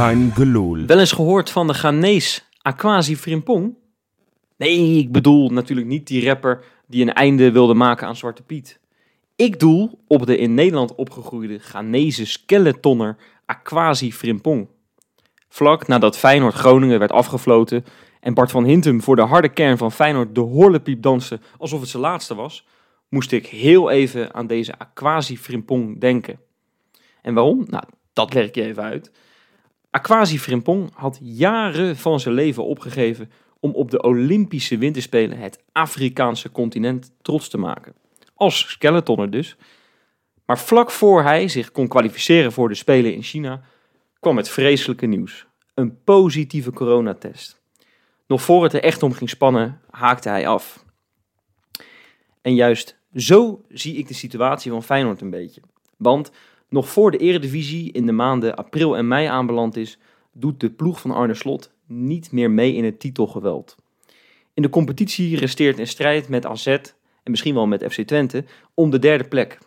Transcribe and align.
Gelul. 0.00 0.86
Wel 0.86 0.98
eens 0.98 1.12
gehoord 1.12 1.50
van 1.50 1.66
de 1.66 1.74
Ghanese 1.74 2.40
Aquasi 2.62 3.16
Frimpong? 3.16 3.74
Nee, 4.56 4.98
ik 4.98 5.12
bedoel 5.12 5.50
natuurlijk 5.50 5.88
niet 5.88 6.06
die 6.06 6.26
rapper 6.26 6.64
die 6.86 7.02
een 7.02 7.12
einde 7.12 7.52
wilde 7.52 7.74
maken 7.74 8.06
aan 8.06 8.16
Zwarte 8.16 8.42
Piet. 8.42 8.80
Ik 9.36 9.58
doel 9.58 9.98
op 10.06 10.26
de 10.26 10.36
in 10.36 10.54
Nederland 10.54 10.94
opgegroeide 10.94 11.58
Ghanese 11.58 12.26
skeletonner 12.26 13.16
Aquasi 13.46 14.12
Frimpong. 14.12 14.68
Vlak 15.48 15.86
nadat 15.86 16.18
Feyenoord 16.18 16.54
Groningen 16.54 16.98
werd 16.98 17.12
afgefloten 17.12 17.84
en 18.20 18.34
Bart 18.34 18.50
van 18.50 18.64
Hintem 18.64 19.02
voor 19.02 19.16
de 19.16 19.22
harde 19.22 19.48
kern 19.48 19.78
van 19.78 19.92
Feyenoord 19.92 20.34
de 20.34 20.40
horlepiep 20.40 21.02
danste 21.02 21.40
alsof 21.58 21.80
het 21.80 21.88
zijn 21.88 22.02
laatste 22.02 22.34
was, 22.34 22.66
moest 23.08 23.32
ik 23.32 23.46
heel 23.46 23.90
even 23.90 24.34
aan 24.34 24.46
deze 24.46 24.78
Aquasi 24.78 25.38
Frimpong 25.38 26.00
denken. 26.00 26.40
En 27.22 27.34
waarom? 27.34 27.64
Nou, 27.68 27.84
dat 28.12 28.34
leg 28.34 28.46
ik 28.46 28.54
je 28.54 28.62
even 28.62 28.82
uit. 28.82 29.10
Aquasi 29.90 30.38
Frimpong 30.38 30.90
had 30.94 31.18
jaren 31.22 31.96
van 31.96 32.20
zijn 32.20 32.34
leven 32.34 32.64
opgegeven 32.64 33.30
om 33.60 33.74
op 33.74 33.90
de 33.90 34.02
Olympische 34.02 34.78
Winterspelen 34.78 35.38
het 35.38 35.62
Afrikaanse 35.72 36.50
continent 36.50 37.12
trots 37.22 37.48
te 37.48 37.58
maken. 37.58 37.94
Als 38.34 38.70
skeletonner 38.70 39.30
dus. 39.30 39.56
Maar 40.46 40.58
vlak 40.58 40.90
voor 40.90 41.22
hij 41.22 41.48
zich 41.48 41.72
kon 41.72 41.88
kwalificeren 41.88 42.52
voor 42.52 42.68
de 42.68 42.74
Spelen 42.74 43.14
in 43.14 43.22
China, 43.22 43.62
kwam 44.20 44.36
het 44.36 44.48
vreselijke 44.48 45.06
nieuws. 45.06 45.46
Een 45.74 46.02
positieve 46.04 46.72
coronatest. 46.72 47.60
Nog 48.26 48.42
voor 48.42 48.62
het 48.62 48.72
er 48.72 48.82
echt 48.82 49.02
om 49.02 49.12
ging 49.12 49.30
spannen, 49.30 49.80
haakte 49.90 50.28
hij 50.28 50.46
af. 50.46 50.84
En 52.42 52.54
juist 52.54 52.98
zo 53.14 53.64
zie 53.68 53.96
ik 53.96 54.08
de 54.08 54.14
situatie 54.14 54.70
van 54.70 54.82
Feyenoord 54.82 55.20
een 55.20 55.30
beetje. 55.30 55.60
Want 55.96 56.30
nog 56.70 56.88
voor 56.88 57.10
de 57.10 57.18
eredivisie 57.18 57.92
in 57.92 58.06
de 58.06 58.12
maanden 58.12 58.56
april 58.56 58.96
en 58.96 59.08
mei 59.08 59.26
aanbeland 59.26 59.76
is, 59.76 59.98
doet 60.32 60.60
de 60.60 60.70
ploeg 60.70 61.00
van 61.00 61.10
Arne 61.10 61.34
Slot 61.34 61.72
niet 61.86 62.32
meer 62.32 62.50
mee 62.50 62.74
in 62.74 62.84
het 62.84 63.00
titelgeweld. 63.00 63.76
In 64.54 64.62
de 64.62 64.68
competitie 64.68 65.36
resteert 65.36 65.78
een 65.78 65.86
strijd 65.86 66.28
met 66.28 66.46
AZ 66.46 66.66
en 66.66 67.30
misschien 67.30 67.54
wel 67.54 67.66
met 67.66 67.84
FC 67.92 68.00
Twente 68.00 68.44
om 68.74 68.90
de 68.90 68.98
derde 68.98 69.24
plek. 69.24 69.58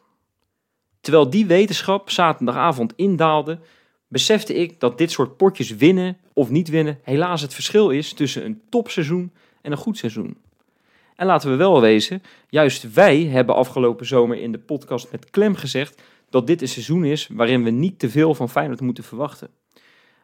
Terwijl 1.02 1.30
die 1.30 1.46
wetenschap 1.46 2.10
zaterdagavond 2.10 2.94
indaalde, 2.96 3.60
besefte 4.08 4.54
ik 4.54 4.80
dat 4.80 4.98
dit 4.98 5.12
soort 5.12 5.38
potjes 5.38 5.76
winnen 5.76 6.18
of 6.34 6.50
niet 6.50 6.70
winnen 6.70 7.00
helaas 7.04 7.42
het 7.42 7.54
verschil 7.54 7.90
is 7.90 8.14
tussen 8.14 8.46
een 8.46 8.62
topseizoen 8.70 9.32
en 9.62 9.72
een 9.72 9.78
goed 9.78 9.98
seizoen. 9.98 10.38
En 11.16 11.26
laten 11.26 11.50
we 11.50 11.56
wel 11.56 11.82
wezen, 11.82 12.24
juist 12.50 12.94
wij 12.94 13.24
hebben 13.24 13.56
afgelopen 13.56 14.06
zomer 14.06 14.38
in 14.38 14.52
de 14.52 14.60
podcast 14.60 15.12
met 15.12 15.30
klem 15.30 15.56
gezegd 15.56 16.02
dat 16.34 16.48
dit 16.48 16.62
een 16.62 16.68
seizoen 16.68 17.06
is 17.06 17.30
waarin 17.32 17.64
we 17.64 17.70
niet 17.70 18.00
te 18.00 18.10
veel 18.10 18.36
van 18.36 18.50
Feyenoord 18.50 18.82
moeten 18.82 19.04
verwachten. 19.04 19.50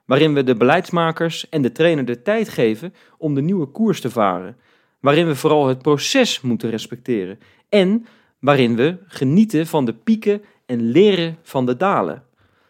Waarin 0.06 0.34
we 0.34 0.44
de 0.44 0.56
beleidsmakers 0.56 1.50
en 1.50 1.62
de 1.62 1.72
trainer 1.72 2.06
de 2.06 2.22
tijd 2.22 2.50
geven 2.50 2.94
om 3.18 3.34
de 3.34 3.42
nieuwe 3.42 3.66
koers 3.66 4.02
te 4.02 4.10
varen. 4.10 4.58
Waarin 5.00 5.28
we 5.28 5.36
vooral 5.36 5.68
het 5.68 5.82
proces 5.82 6.42
moeten 6.42 6.70
respecteren. 6.70 7.40
En 7.70 8.06
waarin 8.40 8.76
we 8.76 8.98
genieten 9.08 9.68
van 9.68 9.86
de 9.86 9.94
pieken 9.94 10.42
en 10.66 10.92
leren 10.92 11.38
van 11.42 11.66
de 11.66 11.78
dalen. 11.78 12.24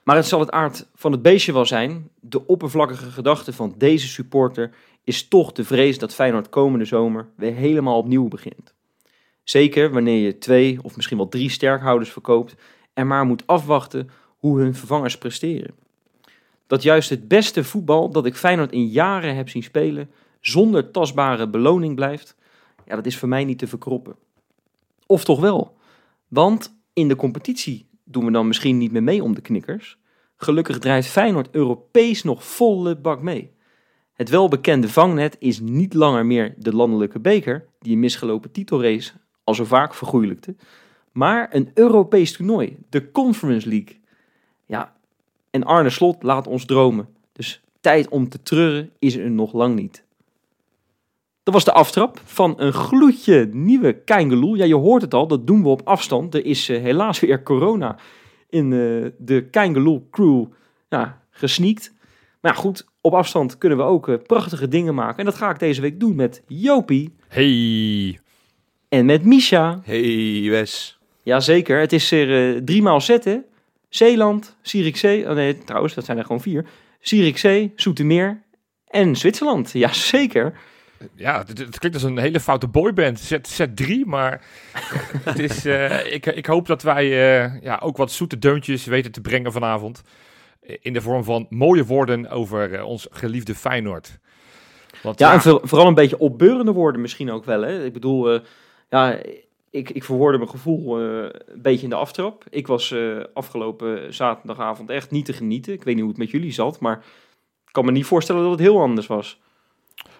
Maar 0.04 0.16
het 0.16 0.28
zal 0.28 0.40
het 0.40 0.52
aard 0.52 0.88
van 0.95 1.12
het 1.12 1.22
beestje 1.22 1.54
wel 1.54 1.66
zijn. 1.66 2.10
De 2.20 2.48
oppervlakkige 2.48 3.12
gedachte 3.12 3.54
van 3.54 3.73
deze 3.78 4.08
supporter 4.08 4.72
is 5.04 5.28
toch 5.28 5.52
de 5.52 5.64
vrees 5.64 5.98
dat 5.98 6.14
Feyenoord 6.14 6.50
komende 6.50 6.86
zomer 6.86 7.30
weer 7.36 7.54
helemaal 7.54 7.98
opnieuw 7.98 8.28
begint. 8.28 8.73
Zeker 9.44 9.92
wanneer 9.92 10.26
je 10.26 10.38
twee 10.38 10.80
of 10.82 10.95
misschien 10.95 11.17
wel 11.17 11.28
drie 11.28 11.50
sterkhouders 11.50 12.12
verkoopt 12.12 12.56
en 12.99 13.08
maar 13.08 13.26
moet 13.26 13.48
afwachten 13.48 14.10
hoe 14.37 14.60
hun 14.60 14.76
vervangers 14.76 15.17
presteren. 15.17 15.73
Dat 16.67 16.83
juist 16.83 17.10
het 17.10 17.27
beste 17.27 17.64
voetbal 17.64 18.10
dat 18.10 18.26
ik 18.26 18.36
Feyenoord 18.36 18.71
in 18.71 18.87
jaren 18.87 19.36
heb 19.36 19.49
zien 19.49 19.64
spelen 19.64 20.10
zonder 20.39 20.92
tastbare 20.92 21.49
beloning 21.49 21.95
blijft, 21.95 22.36
ja, 22.86 22.95
dat 22.95 23.05
is 23.05 23.17
voor 23.17 23.30
mij 23.30 23.43
niet 23.43 23.58
te 23.58 23.67
verkroppen. 23.67 24.15
Of 25.05 25.23
toch 25.23 25.39
wel? 25.39 25.77
Want 26.27 26.80
in 26.93 27.08
de 27.08 27.15
competitie 27.15 27.89
doen 28.04 28.26
we 28.26 28.32
dan 28.32 28.48
misschien 28.48 28.77
niet 28.77 28.92
meer 28.92 29.04
mee 29.04 29.23
om 29.23 29.36
de 29.36 29.42
knikkers. 29.42 29.98
Gelukkig 30.36 30.80
draait 30.80 31.08
Feyenoord 31.08 31.49
Europees 31.52 32.23
nog 32.23 32.43
volle 32.43 32.95
bak 32.95 33.21
mee. 33.21 33.52
Het 34.14 34.30
welbekende 34.30 34.89
vangnet 34.89 35.36
is 35.39 35.59
niet 35.59 35.93
langer 35.93 36.26
meer 36.26 36.54
de 36.58 36.76
landelijke 36.76 37.20
beker, 37.20 37.65
die 37.80 37.93
een 37.93 37.99
misgelopen 37.99 38.52
titelrace 38.52 39.11
al 39.43 39.55
zo 39.55 39.65
vaak 39.65 39.93
vergoeilijkte, 39.93 40.55
maar 41.20 41.48
een 41.52 41.72
Europees 41.74 42.32
toernooi, 42.32 42.78
de 42.90 43.12
Conference 43.12 43.70
League. 43.70 44.00
Ja, 44.66 44.96
en 45.50 45.64
Arne 45.64 45.90
Slot 45.90 46.24
laat 46.24 46.48
ons 46.48 46.66
dromen. 46.66 47.08
Dus 47.32 47.62
tijd 47.82 48.10
om 48.10 48.30
te 48.30 48.42
treuren 48.42 48.92
is 49.00 49.16
er 49.16 49.32
nog 49.32 49.54
lang 49.54 49.76
niet. 49.76 50.04
Dat 51.44 51.54
was 51.54 51.64
de 51.64 51.72
aftrap 51.72 52.22
van 52.26 52.54
een 52.58 52.74
gloedje 52.74 53.50
nieuwe 53.52 53.94
Keingeloel. 53.94 54.56
Ja, 54.56 54.66
je 54.66 54.76
hoort 54.76 55.02
het 55.02 55.14
al, 55.14 55.28
dat 55.28 55.48
doen 55.48 55.62
we 55.62 55.70
op 55.70 55.82
afstand. 55.84 56.34
Er 56.34 56.46
is 56.46 56.70
uh, 56.70 56.82
helaas 56.82 57.20
weer 57.20 57.44
corona 57.44 57.98
in 58.50 58.72
uh, 58.72 59.08
de 59.18 59.48
Keingeloel 59.50 60.08
crew 60.12 60.46
ja, 60.90 61.22
gesneakt. 61.30 61.94
Maar 62.42 62.54
ja, 62.54 62.60
goed, 62.60 62.88
op 63.02 63.14
afstand 63.14 63.58
kunnen 63.58 63.78
we 63.78 63.84
ook 63.84 64.08
uh, 64.08 64.16
prachtige 64.28 64.68
dingen 64.68 64.96
maken. 64.96 65.18
En 65.18 65.26
dat 65.26 65.36
ga 65.36 65.50
ik 65.50 65.60
deze 65.60 65.82
week 65.82 66.00
doen 66.00 66.16
met 66.16 66.44
Jopie. 66.48 67.16
Hey. 67.28 68.20
En 68.90 69.06
met 69.06 69.26
Misha. 69.26 69.82
Hey 69.84 70.50
Wes. 70.50 70.98
Jazeker, 71.30 71.80
het 71.80 71.94
is 71.94 72.12
er 72.12 72.56
uh, 72.56 72.62
drie 72.64 72.82
maal 72.82 73.02
zetten. 73.02 73.45
Zeeland, 73.90 74.58
Zierikzee, 74.62 75.30
oh 75.30 75.36
nee, 75.36 75.58
trouwens, 75.58 75.94
dat 75.94 76.06
zijn 76.06 76.17
er 76.17 76.26
gewoon 76.26 76.42
vier. 76.42 76.66
Zierikzee, 77.00 77.73
Zoetermeer 77.76 78.44
en 78.88 79.16
Zwitserland. 79.16 79.72
Jazeker. 79.84 80.54
Ja, 81.16 81.44
het, 81.48 81.58
het, 81.58 81.80
klinkt 81.80 81.98
als 81.98 82.06
een 82.06 82.18
hele 82.18 82.39
foute 82.39 82.68
boyband. 82.68 83.20
Zet, 83.20 83.48
zet 83.48 83.76
drie, 83.76 84.06
maar 84.06 84.45
het 85.30 85.39
is, 85.39 85.66
uh, 85.66 86.14
ik, 86.14 86.26
ik 86.26 86.45
hoop 86.45 86.68
dat 86.68 86.82
wij 86.82 87.06
uh, 87.06 87.62
ja, 87.62 87.80
ook 87.84 87.98
wat 87.98 88.12
zoete 88.12 88.39
deuntjes 88.39 88.86
weten 88.86 89.12
te 89.12 89.22
brengen 89.22 89.52
vanavond. 89.52 90.02
In 90.62 90.94
de 90.94 91.02
vorm 91.02 91.23
van 91.23 91.45
mooie 91.50 91.86
woorden 91.86 92.30
over 92.30 92.72
uh, 92.73 92.86
ons 92.86 93.08
geliefde 93.12 93.56
Feyenoord. 93.56 94.20
Want, 95.04 95.20
ja, 95.20 95.28
ja, 95.28 95.34
en 95.34 95.42
voor, 95.42 95.60
vooral 95.64 95.88
een 95.88 95.94
beetje 95.94 96.20
opbeurende 96.20 96.72
woorden 96.72 97.02
misschien 97.02 97.32
ook 97.32 97.45
wel. 97.45 97.62
Hè? 97.62 97.86
Ik 97.86 97.94
bedoel, 97.94 98.42
ja, 98.89 99.20
ik, 99.72 99.90
ik 99.90 100.04
verwoordde 100.04 100.38
mijn 100.38 100.50
gevoel 100.50 101.02
uh, 101.02 101.30
een 101.46 101.62
beetje 101.62 101.84
in 101.84 101.90
de 101.90 101.96
aftrap. 101.96 102.46
Ik 102.50 102.68
was 102.68 102.92
uh, 102.92 103.24
afgelopen 103.34 104.14
zaterdagavond 104.14 104.90
echt 104.90 105.12
niet 105.12 105.26
te 105.26 105.34
genieten. 105.34 105.74
Ik 105.74 105.84
weet 105.84 105.94
niet 105.94 106.04
hoe 106.04 106.14
het 106.14 106.22
met 106.22 106.32
jullie 106.32 106.52
zat, 106.52 106.80
maar 106.80 106.98
ik 107.66 107.72
kan 107.72 107.86
me 107.86 107.92
niet 107.92 108.06
voorstellen 108.06 108.42
dat 108.42 108.52
het 108.52 108.60
heel 108.60 108.82
anders 108.82 109.08
was. 109.08 109.42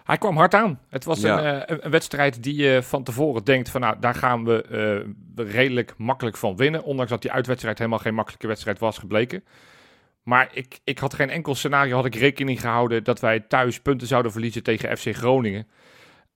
Hij 0.04 0.18
kwam 0.18 0.36
hard 0.36 0.54
aan. 0.54 0.80
Het 0.88 1.04
was 1.04 1.20
ja. 1.20 1.38
een, 1.38 1.76
uh, 1.76 1.78
een, 1.82 1.90
wedstrijd 1.90 2.42
die 2.42 2.54
je 2.54 2.82
van 2.82 3.02
tevoren 3.02 3.44
denkt 3.44 3.70
van 3.70 3.80
nou, 3.80 3.96
daar 4.00 4.14
gaan 4.14 4.44
we 4.44 5.04
redelijk 5.36 5.94
makkelijk 5.96 6.36
van 6.36 6.56
winnen. 6.56 6.84
Ondanks 6.84 7.10
dat 7.10 7.22
die 7.22 7.32
uitwedstrijd 7.32 7.78
helemaal 7.78 7.98
geen 7.98 8.14
makkelijke 8.14 8.46
wedstrijd 8.46 8.78
was 8.78 8.98
gebleken. 8.98 9.44
Maar 10.22 10.50
ik, 10.52 10.78
ik 10.84 10.98
had 10.98 11.14
geen 11.14 11.30
enkel 11.30 11.54
scenario, 11.54 11.96
had 11.96 12.04
ik 12.04 12.14
rekening 12.14 12.60
gehouden 12.60 13.04
dat 13.04 13.20
wij 13.20 13.40
thuis 13.40 13.80
punten 13.80 14.06
zouden 14.06 14.32
verliezen 14.32 14.62
tegen 14.62 14.96
FC 14.96 15.16
Groningen. 15.16 15.66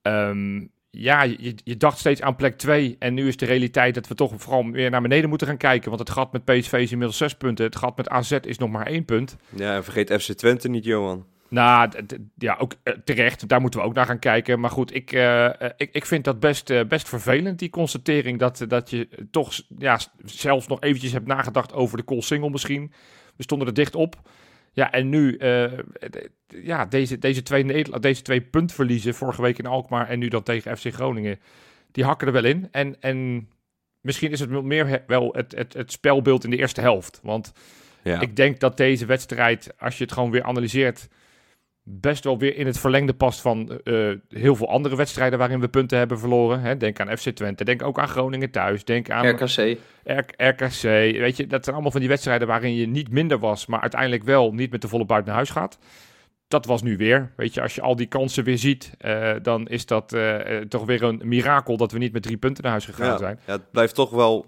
Um, 0.01 0.71
ja, 0.97 1.23
je, 1.23 1.55
je, 1.63 1.77
dacht 1.77 1.99
steeds 1.99 2.21
aan 2.21 2.35
plek 2.35 2.57
2. 2.57 2.95
En 2.99 3.13
nu 3.13 3.27
is 3.27 3.37
de 3.37 3.45
realiteit 3.45 3.93
dat 3.95 4.07
we 4.07 4.15
toch 4.15 4.33
vooral 4.35 4.71
weer 4.71 4.89
naar 4.89 5.01
beneden 5.01 5.29
moeten 5.29 5.47
gaan 5.47 5.57
kijken. 5.57 5.89
Want 5.89 6.01
het 6.01 6.09
gat 6.09 6.31
met 6.31 6.45
PSV 6.45 6.73
is 6.73 6.91
inmiddels 6.91 7.17
6 7.17 7.35
punten. 7.35 7.65
Het 7.65 7.75
gat 7.75 7.97
met 7.97 8.09
AZ 8.09 8.31
is 8.31 8.57
nog 8.57 8.69
maar 8.69 8.87
1 8.87 9.05
punt. 9.05 9.35
Ja, 9.49 9.75
en 9.75 9.83
vergeet 9.83 10.21
FC 10.21 10.31
Twente 10.31 10.69
niet, 10.69 10.85
Johan. 10.85 11.25
Nou, 11.49 11.89
ja, 12.37 12.55
ook 12.59 12.73
uh, 12.83 12.93
terecht. 13.03 13.47
Daar 13.47 13.61
moeten 13.61 13.79
we 13.79 13.85
ook 13.85 13.93
naar 13.93 14.05
gaan 14.05 14.19
kijken. 14.19 14.59
Maar 14.59 14.69
goed, 14.69 14.95
ik, 14.95 15.11
uh, 15.11 15.49
ik, 15.77 15.89
ik 15.91 16.05
vind 16.05 16.23
dat 16.23 16.39
best, 16.39 16.69
uh, 16.69 16.83
best 16.83 17.09
vervelend, 17.09 17.59
die 17.59 17.69
constatering. 17.69 18.39
Dat, 18.39 18.65
dat 18.67 18.89
je 18.89 19.07
toch 19.31 19.61
ja, 19.77 19.99
zelfs 20.25 20.67
nog 20.67 20.81
eventjes 20.81 21.11
hebt 21.11 21.27
nagedacht 21.27 21.73
over 21.73 21.97
de 21.97 22.03
call 22.03 22.21
single 22.21 22.49
misschien. 22.49 22.91
We 23.35 23.43
stonden 23.43 23.67
er 23.67 23.73
dicht 23.73 23.95
op. 23.95 24.15
Ja, 24.75 24.91
en 24.91 25.09
nu 25.09 25.37
uh, 25.39 25.71
ja, 26.47 26.85
deze, 26.85 27.17
deze, 27.17 27.43
twee, 27.43 27.83
deze 27.99 28.21
twee 28.21 28.41
puntverliezen, 28.41 29.13
vorige 29.13 29.41
week 29.41 29.57
in 29.57 29.65
Alkmaar 29.65 30.09
en 30.09 30.19
nu 30.19 30.27
dan 30.27 30.43
tegen 30.43 30.77
FC 30.77 30.93
Groningen, 30.93 31.39
die 31.91 32.03
hakken 32.03 32.27
er 32.27 32.33
wel 32.33 32.43
in. 32.43 32.67
En, 32.71 33.01
en 33.01 33.49
misschien 34.01 34.31
is 34.31 34.39
het 34.39 34.49
meer 34.49 35.03
wel 35.07 35.33
het, 35.33 35.55
het, 35.55 35.73
het 35.73 35.91
spelbeeld 35.91 36.43
in 36.43 36.49
de 36.49 36.57
eerste 36.57 36.81
helft. 36.81 37.19
Want 37.23 37.53
ja. 38.03 38.19
ik 38.19 38.35
denk 38.35 38.59
dat 38.59 38.77
deze 38.77 39.05
wedstrijd, 39.05 39.73
als 39.79 39.97
je 39.97 40.03
het 40.03 40.13
gewoon 40.13 40.31
weer 40.31 40.43
analyseert, 40.43 41.07
best 41.87 42.23
wel 42.23 42.37
weer 42.37 42.55
in 42.55 42.65
het 42.65 42.79
verlengde 42.79 43.13
past 43.13 43.41
van 43.41 43.79
uh, 43.83 44.15
heel 44.29 44.55
veel 44.55 44.69
andere 44.69 44.95
wedstrijden 44.95 45.39
waarin 45.39 45.59
we 45.59 45.67
punten 45.67 45.97
hebben 45.97 46.19
verloren. 46.19 46.59
Hè? 46.59 46.77
Denk 46.77 46.99
aan 46.99 47.17
FC 47.17 47.29
Twente, 47.29 47.63
denk 47.63 47.83
ook 47.83 47.99
aan 47.99 48.07
Groningen 48.07 48.51
thuis, 48.51 48.85
denk 48.85 49.09
aan 49.09 49.27
RKC. 49.27 49.77
R 50.03 50.23
RKC. 50.37 50.81
Weet 50.81 51.37
je, 51.37 51.47
dat 51.47 51.63
zijn 51.63 51.75
allemaal 51.75 51.91
van 51.91 51.99
die 51.99 52.09
wedstrijden 52.09 52.47
waarin 52.47 52.75
je 52.75 52.87
niet 52.87 53.09
minder 53.09 53.39
was, 53.39 53.65
maar 53.65 53.81
uiteindelijk 53.81 54.23
wel 54.23 54.53
niet 54.53 54.71
met 54.71 54.81
de 54.81 54.87
volle 54.87 55.05
buiten 55.05 55.27
naar 55.27 55.37
huis 55.37 55.49
gaat. 55.49 55.77
Dat 56.47 56.65
was 56.65 56.81
nu 56.81 56.97
weer. 56.97 57.31
Weet 57.35 57.53
je, 57.53 57.61
als 57.61 57.75
je 57.75 57.81
al 57.81 57.95
die 57.95 58.07
kansen 58.07 58.43
weer 58.43 58.57
ziet, 58.57 58.91
uh, 59.01 59.31
dan 59.41 59.67
is 59.67 59.85
dat 59.85 60.13
uh, 60.13 60.37
toch 60.57 60.85
weer 60.85 61.03
een 61.03 61.21
mirakel 61.23 61.77
dat 61.77 61.91
we 61.91 61.97
niet 61.97 62.13
met 62.13 62.23
drie 62.23 62.37
punten 62.37 62.63
naar 62.63 62.71
huis 62.71 62.85
gegaan 62.85 63.07
ja, 63.07 63.17
zijn. 63.17 63.39
Ja, 63.45 63.51
het 63.51 63.71
blijft 63.71 63.95
toch 63.95 64.09
wel 64.09 64.45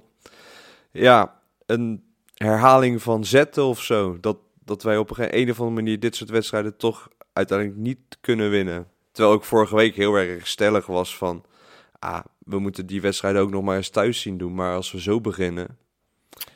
ja, 0.92 1.40
een 1.66 2.04
herhaling 2.34 3.02
van 3.02 3.26
zetten 3.26 3.64
of 3.64 3.82
zo. 3.82 4.18
Dat 4.20 4.38
dat 4.68 4.84
wij 4.84 4.98
op 4.98 5.18
een, 5.18 5.38
een 5.38 5.50
of 5.50 5.60
andere 5.60 5.82
manier 5.82 6.00
dit 6.00 6.16
soort 6.16 6.30
wedstrijden 6.30 6.78
toch 6.78 7.08
uiteindelijk 7.38 7.80
niet 7.80 8.18
kunnen 8.22 8.50
winnen. 8.50 8.88
Terwijl 9.12 9.36
ook 9.36 9.44
vorige 9.44 9.76
week 9.76 9.96
heel 9.96 10.16
erg 10.16 10.48
stellig 10.48 10.86
was 10.86 11.18
van, 11.18 11.46
ah, 12.00 12.24
we 12.40 12.60
moeten 12.60 12.86
die 12.86 13.02
wedstrijden 13.02 13.42
ook 13.42 13.52
nog 13.52 13.64
maar 13.64 13.76
eens 13.76 13.90
thuis 13.90 14.22
zien 14.22 14.38
doen. 14.38 14.54
Maar 14.54 14.76
als 14.76 14.92
we 14.92 15.02
zo 15.02 15.22
beginnen, 15.22 15.78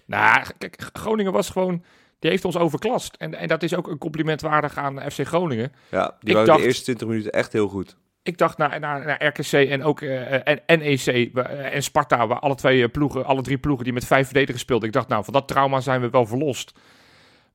Nou, 0.05 0.45
kijk, 0.57 0.89
Groningen 0.93 1.31
was 1.31 1.49
gewoon... 1.49 1.83
Die 2.19 2.29
heeft 2.29 2.45
ons 2.45 2.57
overklast. 2.57 3.15
En, 3.15 3.35
en 3.35 3.47
dat 3.47 3.63
is 3.63 3.75
ook 3.75 3.87
een 3.87 3.97
compliment 3.97 4.41
waardig 4.41 4.77
aan 4.77 5.11
FC 5.11 5.27
Groningen. 5.27 5.71
ja, 5.91 6.17
die 6.19 6.29
Ik 6.29 6.35
waren 6.35 6.61
de 6.61 6.65
eerste 6.65 6.83
20 6.83 7.07
minuten 7.07 7.31
echt 7.31 7.53
heel 7.53 7.67
goed. 7.67 7.97
Ik 8.23 8.37
dacht 8.37 8.57
naar, 8.57 8.79
naar, 8.79 9.05
naar 9.05 9.25
RKC 9.25 9.51
en 9.51 9.83
ook 9.83 10.01
eh, 10.01 10.47
en 10.65 10.79
NEC 10.79 11.05
eh, 11.05 11.75
en 11.75 11.83
Sparta, 11.83 12.27
waar 12.27 12.39
alle 12.39 12.55
twee 12.55 12.83
eh, 12.83 12.91
ploegen, 12.91 13.25
alle 13.25 13.41
drie 13.41 13.57
ploegen 13.57 13.83
die 13.83 13.93
met 13.93 14.05
vijf 14.05 14.25
verdedigers 14.25 14.61
speelden. 14.61 14.87
Ik 14.87 14.93
dacht, 14.93 15.07
nou, 15.07 15.23
van 15.23 15.33
dat 15.33 15.47
trauma 15.47 15.79
zijn 15.79 16.01
we 16.01 16.09
wel 16.09 16.25
verlost. 16.25 16.73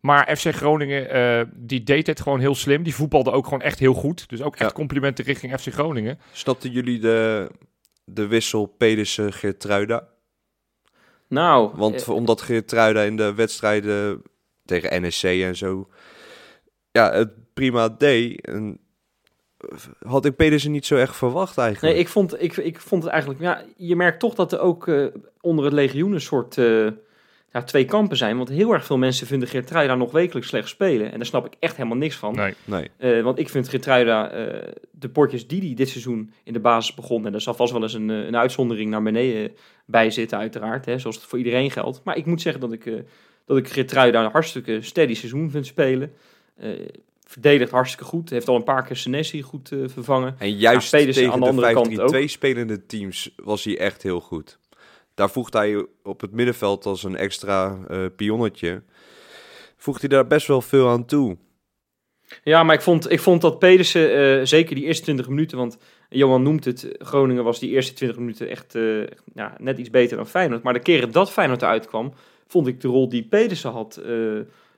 Maar 0.06 0.36
FC 0.36 0.54
Groningen, 0.54 1.10
eh, 1.10 1.42
die 1.54 1.82
deed 1.82 2.06
het 2.06 2.20
gewoon 2.20 2.40
heel 2.40 2.54
slim. 2.54 2.82
Die 2.82 2.94
voetbalde 2.94 3.30
ook 3.30 3.44
gewoon 3.44 3.62
echt 3.62 3.78
heel 3.78 3.94
goed. 3.94 4.28
Dus 4.28 4.42
ook 4.42 4.56
echt 4.56 4.70
Ja. 4.70 4.76
complimenten 4.76 5.24
richting 5.24 5.60
FC 5.60 5.72
Groningen. 5.72 6.18
Snapten 6.32 6.70
jullie 6.70 6.98
de, 6.98 7.50
de 8.04 8.26
wissel 8.26 8.66
Pedersen-Geertruida? 8.66 10.08
Nou, 11.28 11.70
Want 11.74 12.02
eh, 12.02 12.08
omdat 12.08 12.40
Geertruida 12.40 13.02
in 13.02 13.16
de 13.16 13.34
wedstrijden 13.34 14.22
tegen 14.64 15.02
NEC 15.02 15.22
en 15.22 15.56
zo 15.56 15.88
ja, 16.90 17.12
het 17.12 17.30
prima 17.54 17.88
deed, 17.88 18.46
en 18.46 18.78
had 20.06 20.24
ik 20.24 20.36
Pedersen 20.36 20.70
niet 20.70 20.86
zo 20.86 20.96
echt 20.96 21.16
verwacht 21.16 21.58
eigenlijk. 21.58 21.94
nee, 21.94 22.02
ik 22.02 22.08
vond, 22.08 22.42
ik, 22.42 22.56
ik 22.56 22.80
vond 22.80 23.02
het 23.02 23.12
eigenlijk... 23.12 23.42
Ja, 23.42 23.64
je 23.76 23.96
merkt 23.96 24.20
toch 24.20 24.34
dat 24.34 24.52
er 24.52 24.60
ook 24.60 24.88
eh, 24.88 25.06
onder 25.40 25.64
het 25.64 25.74
legioen 25.74 26.12
een 26.12 26.20
soort... 26.20 26.58
eh, 26.58 26.88
ja, 27.52 27.62
twee 27.62 27.84
kampen 27.84 28.16
zijn. 28.16 28.36
Want 28.36 28.48
heel 28.48 28.72
erg 28.72 28.84
veel 28.84 28.98
mensen 28.98 29.26
vinden 29.26 29.48
Geertruida 29.48 29.94
nog 29.94 30.12
wekelijks 30.12 30.48
slecht 30.48 30.68
spelen. 30.68 31.12
En 31.12 31.16
daar 31.16 31.26
snap 31.26 31.46
ik 31.46 31.52
echt 31.58 31.76
helemaal 31.76 31.98
niks 31.98 32.16
van. 32.16 32.34
Nee. 32.34 32.54
Nee. 32.64 32.90
Eh, 32.96 33.22
want 33.22 33.38
ik 33.38 33.48
vind 33.48 33.68
Geertruida, 33.68 34.30
eh 34.30 34.72
de 34.90 35.08
potjes 35.08 35.46
die 35.46 35.60
hij 35.60 35.74
dit 35.74 35.88
seizoen 35.88 36.32
in 36.44 36.52
de 36.52 36.60
basis 36.60 36.94
begon... 36.94 37.26
en 37.26 37.32
daar 37.32 37.40
zal 37.40 37.54
vast 37.54 37.72
wel 37.72 37.82
eens 37.82 37.94
een, 37.94 38.10
eh, 38.10 38.26
een 38.26 38.36
uitzondering 38.36 38.90
naar 38.90 39.02
beneden 39.02 39.52
bij 39.84 40.10
zitten 40.10 40.38
uiteraard. 40.38 40.84
Hè, 40.84 40.98
zoals 40.98 41.16
het 41.16 41.24
voor 41.24 41.38
iedereen 41.38 41.70
geldt. 41.70 42.00
Maar 42.04 42.16
ik 42.16 42.26
moet 42.26 42.40
zeggen 42.40 42.60
dat 42.60 42.72
ik, 42.72 42.86
eh 42.86 42.94
dat 43.44 43.56
ik 43.56 43.68
Geertruida 43.68 44.24
een 44.24 44.30
hartstikke 44.30 44.82
steady 44.82 45.14
seizoen 45.14 45.50
vind 45.50 45.66
spelen. 45.66 46.12
Verdedigt 47.26 47.70
hartstikke 47.70 48.04
goed. 48.04 48.30
Heeft 48.30 48.48
al 48.48 48.56
een 48.56 48.64
paar 48.64 48.84
keer 48.84 48.96
Senesi 48.96 49.42
goed 49.42 49.68
vervangen. 49.68 50.34
En 50.38 50.56
juist 50.56 50.90
Ja, 50.90 50.98
tegen 50.98 51.32
aan 51.32 51.40
de 51.40 51.46
andere 51.46 51.72
kant 51.72 51.94
de 51.94 52.02
ook. 52.02 52.14
5-3-2 52.14 52.24
spelende 52.24 52.86
teams 52.86 53.30
was 53.36 53.64
hij 53.64 53.78
echt 53.78 54.02
heel 54.02 54.20
goed. 54.20 54.58
Daar 55.16 55.30
voegt 55.30 55.52
hij 55.52 55.86
op 56.02 56.20
het 56.20 56.32
middenveld 56.32 56.86
als 56.86 57.02
een 57.02 57.16
extra 57.16 57.78
eh 57.88 58.04
pionnetje. 58.16 58.82
Voegt 59.76 60.00
hij 60.00 60.08
daar 60.08 60.26
best 60.26 60.46
wel 60.46 60.62
veel 60.62 60.88
aan 60.88 61.04
toe. 61.04 61.36
Ja, 62.42 62.62
maar 62.62 62.74
ik 62.74 62.80
vond, 62.80 63.10
ik 63.10 63.20
vond 63.20 63.40
dat 63.40 63.58
Pedersen, 63.58 64.14
eh, 64.14 64.44
zeker 64.44 64.74
die 64.74 64.84
eerste 64.84 65.02
20 65.02 65.28
minuten, 65.28 65.58
want 65.58 65.78
Johan 66.08 66.42
noemt 66.42 66.64
het, 66.64 66.88
Groningen 66.98 67.44
was 67.44 67.58
die 67.58 67.70
eerste 67.70 67.92
20 67.92 68.18
minuten 68.18 68.48
echt 68.48 68.74
eh, 68.74 69.06
ja, 69.34 69.54
net 69.58 69.78
iets 69.78 69.90
beter 69.90 70.16
dan 70.16 70.26
Feyenoord. 70.26 70.62
Maar 70.62 70.72
de 70.72 70.80
keren 70.80 71.12
dat 71.12 71.30
Feyenoord 71.30 71.62
eruit 71.62 71.86
kwam, 71.86 72.12
vond 72.46 72.66
ik 72.66 72.80
de 72.80 72.88
rol 72.88 73.08
die 73.08 73.24
Pedersen 73.28 73.70
had, 73.70 74.00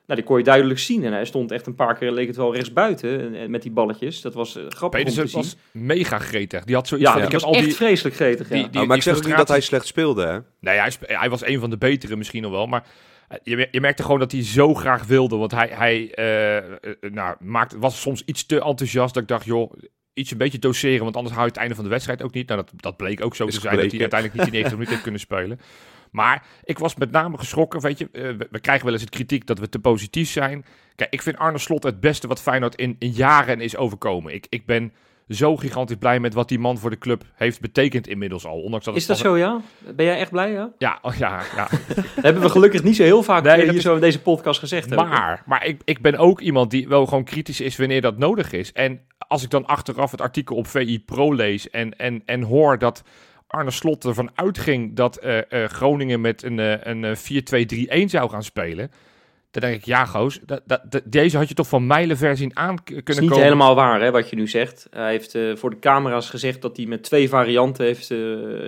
nou, 0.08 0.20
die 0.20 0.28
kon 0.28 0.38
je 0.38 0.44
duidelijk 0.44 0.78
zien. 0.78 1.04
En 1.04 1.12
hij 1.12 1.24
stond 1.24 1.50
echt 1.50 1.66
een 1.66 1.74
paar 1.74 1.94
keer, 1.98 2.10
leek 2.12 2.26
het 2.26 2.36
wel 2.36 2.54
rechtsbuiten 2.54 3.34
eh, 3.34 3.48
met 3.48 3.62
die 3.62 3.70
balletjes. 3.70 4.20
Dat 4.20 4.34
was 4.34 4.56
eh, 4.56 4.62
grappig 4.68 4.82
om 5.00 5.06
Pedersen 5.06 5.22
te 5.22 5.28
zien. 5.28 5.40
was 5.40 5.56
mega 5.72 6.18
gretig. 6.18 6.64
Die 6.64 6.74
had 6.74 6.88
zoiets 6.88 7.06
ja, 7.08 7.12
van, 7.14 7.22
ik 7.22 7.30
was 7.32 7.40
heb 7.42 7.50
al 7.50 7.56
echt 7.56 7.64
die... 7.66 7.74
vreselijk 7.74 8.14
gretig. 8.16 8.48
Ja. 8.48 8.54
die- 8.54 8.70
die- 8.70 8.80
Oh, 8.80 8.86
maar 8.86 8.96
ik 8.96 9.02
zeg 9.02 9.24
niet 9.24 9.36
dat 9.36 9.48
hij 9.48 9.60
slecht 9.60 9.86
speelde, 9.86 10.26
hè? 10.26 10.38
Nee, 10.60 10.78
hij, 10.78 10.90
spe- 10.90 11.16
hij 11.18 11.30
was 11.30 11.46
een 11.46 11.60
van 11.60 11.70
de 11.70 11.78
betere 11.78 12.16
misschien 12.16 12.42
nog 12.42 12.50
wel. 12.50 12.66
Maar 12.66 12.86
eh, 13.28 13.38
je, 13.42 13.68
je 13.70 13.80
merkte 13.80 14.02
gewoon 14.02 14.18
dat 14.18 14.32
hij 14.32 14.44
zo 14.44 14.74
graag 14.74 15.06
wilde. 15.06 15.36
Want 15.36 15.50
hij, 15.50 15.68
hij 15.72 16.12
nou, 17.10 17.36
maakte, 17.40 17.78
was 17.78 18.00
soms 18.00 18.22
iets 18.24 18.46
te 18.46 18.60
enthousiast. 18.60 19.14
Dat 19.14 19.22
ik 19.22 19.28
dacht, 19.28 19.44
joh, 19.44 19.72
iets 20.14 20.30
een 20.30 20.38
beetje 20.38 20.58
doseren. 20.58 21.02
Want 21.04 21.16
anders 21.16 21.34
hou 21.34 21.46
je 21.46 21.52
het 21.52 21.60
einde 21.60 21.74
van 21.74 21.84
de 21.84 21.90
wedstrijd 21.90 22.22
ook 22.22 22.34
niet. 22.34 22.48
Nou, 22.48 22.60
dat, 22.60 22.72
dat 22.82 22.96
bleek 22.96 23.24
ook 23.24 23.36
zo 23.36 23.46
Is 23.46 23.54
te 23.54 23.60
zijn. 23.60 23.76
Dat 23.76 23.90
hij 23.90 24.00
uiteindelijk 24.00 24.40
niet 24.40 24.52
die 24.52 24.62
90 24.62 24.72
minuten 24.72 24.90
heeft 24.92 25.02
kunnen 25.02 25.20
spelen. 25.20 25.60
Maar 26.10 26.46
ik 26.64 26.78
was 26.78 26.94
met 26.96 27.10
name 27.10 27.38
geschrokken. 27.38 27.80
Weet 27.80 27.98
je, 27.98 28.08
eh, 28.12 28.22
we, 28.50 28.60
krijgen 28.60 28.84
wel 28.84 28.92
eens 28.92 29.02
het 29.02 29.10
kritiek 29.10 29.46
dat 29.46 29.58
we 29.58 29.68
te 29.68 29.78
positief 29.78 30.30
zijn. 30.30 30.64
Kijk, 30.96 31.12
ik 31.12 31.22
vind 31.22 31.36
Arne 31.38 31.58
Slot 31.58 31.82
het 31.82 32.00
beste 32.00 32.26
wat 32.26 32.40
Feyenoord 32.40 32.74
in, 32.74 32.96
in 32.98 33.10
jaren 33.10 33.60
is 33.60 33.76
overkomen. 33.76 34.34
Ik, 34.34 34.46
ik 34.48 34.66
ben 34.66 34.92
zo 35.28 35.56
gigantisch 35.56 35.96
blij 35.96 36.20
met 36.20 36.34
wat 36.34 36.48
die 36.48 36.58
man 36.58 36.78
voor 36.78 36.90
de 36.90 36.98
club 36.98 37.24
heeft 37.34 37.60
betekend 37.60 38.06
inmiddels 38.06 38.46
al. 38.46 38.60
Ondanks 38.60 38.84
dat 38.84 38.96
Is 38.96 39.06
dat 39.06 39.18
zo, 39.18 39.36
ja? 39.36 39.60
Ben 39.94 40.04
jij 40.06 40.18
echt 40.18 40.30
blij, 40.30 40.52
ja? 40.52 40.70
Ja, 40.78 40.98
oh, 41.02 41.14
ja, 41.14 41.42
ja. 41.56 41.68
Dat 41.94 42.04
hebben 42.24 42.42
we 42.42 42.48
gelukkig 42.48 42.82
niet 42.82 42.96
zo 42.96 43.02
heel 43.02 43.22
vaak 43.22 43.42
Nee, 43.42 43.52
eh, 43.52 43.58
dat 43.58 43.68
hier 43.68 43.76
is- 43.76 43.82
zo 43.82 43.94
in 43.94 44.00
deze 44.00 44.20
podcast 44.22 44.60
gezegd. 44.60 44.94
Maar, 44.94 45.42
maar 45.46 45.66
ik, 45.66 45.80
ik 45.84 46.00
ben 46.00 46.16
ook 46.16 46.40
iemand 46.40 46.70
die 46.70 46.88
wel 46.88 47.06
gewoon 47.06 47.24
kritisch 47.24 47.60
is 47.60 47.76
wanneer 47.76 48.00
dat 48.00 48.18
nodig 48.18 48.52
is. 48.52 48.72
En 48.72 49.00
als 49.18 49.42
ik 49.42 49.50
dan 49.50 49.66
achteraf 49.66 50.10
het 50.10 50.20
artikel 50.20 50.56
op 50.56 50.66
VI 50.66 51.00
Pro 51.00 51.34
lees 51.34 51.70
en, 51.70 51.98
en, 51.98 52.22
en 52.24 52.42
hoor 52.42 52.78
dat 52.78 53.02
Arne 53.48 53.70
Slot 53.70 54.04
ervan 54.04 54.30
uitging 54.34 54.94
dat 54.94 55.16
eh, 55.16 55.38
eh, 55.38 55.70
Groningen 55.70 56.20
met 56.20 56.42
een, 56.42 56.58
eh, 56.58 56.84
een 56.84 57.04
eh, 57.04 57.16
4-2-3-1 58.04 58.08
zou 58.08 58.30
gaan 58.30 58.42
spelen. 58.42 58.90
Dan 59.50 59.62
denk 59.62 59.74
ik, 59.74 59.84
ja 59.84 60.04
goos, 60.04 60.40
dat, 60.46 60.62
dat, 60.66 60.80
dat- 60.90 61.02
deze 61.04 61.36
had 61.36 61.48
je 61.48 61.54
toch 61.54 61.68
van 61.68 61.86
mijlenver 61.86 62.36
zien 62.36 62.56
aan 62.56 62.84
kunnen 62.84 63.04
Het 63.04 63.08
is 63.14 63.18
niet 63.20 63.28
komen. 63.28 63.44
helemaal 63.44 63.74
waar 63.74 64.00
hè, 64.00 64.10
wat 64.10 64.30
je 64.30 64.36
nu 64.36 64.48
zegt. 64.48 64.86
Hij 64.90 65.10
heeft 65.10 65.34
eh, 65.34 65.56
voor 65.56 65.70
de 65.70 65.78
camera's 65.78 66.30
gezegd 66.30 66.62
dat 66.62 66.76
hij 66.76 66.86
met 66.86 67.02
twee 67.02 67.28
varianten 67.28 67.84
heeft, 67.84 68.10
eh, 68.10 68.18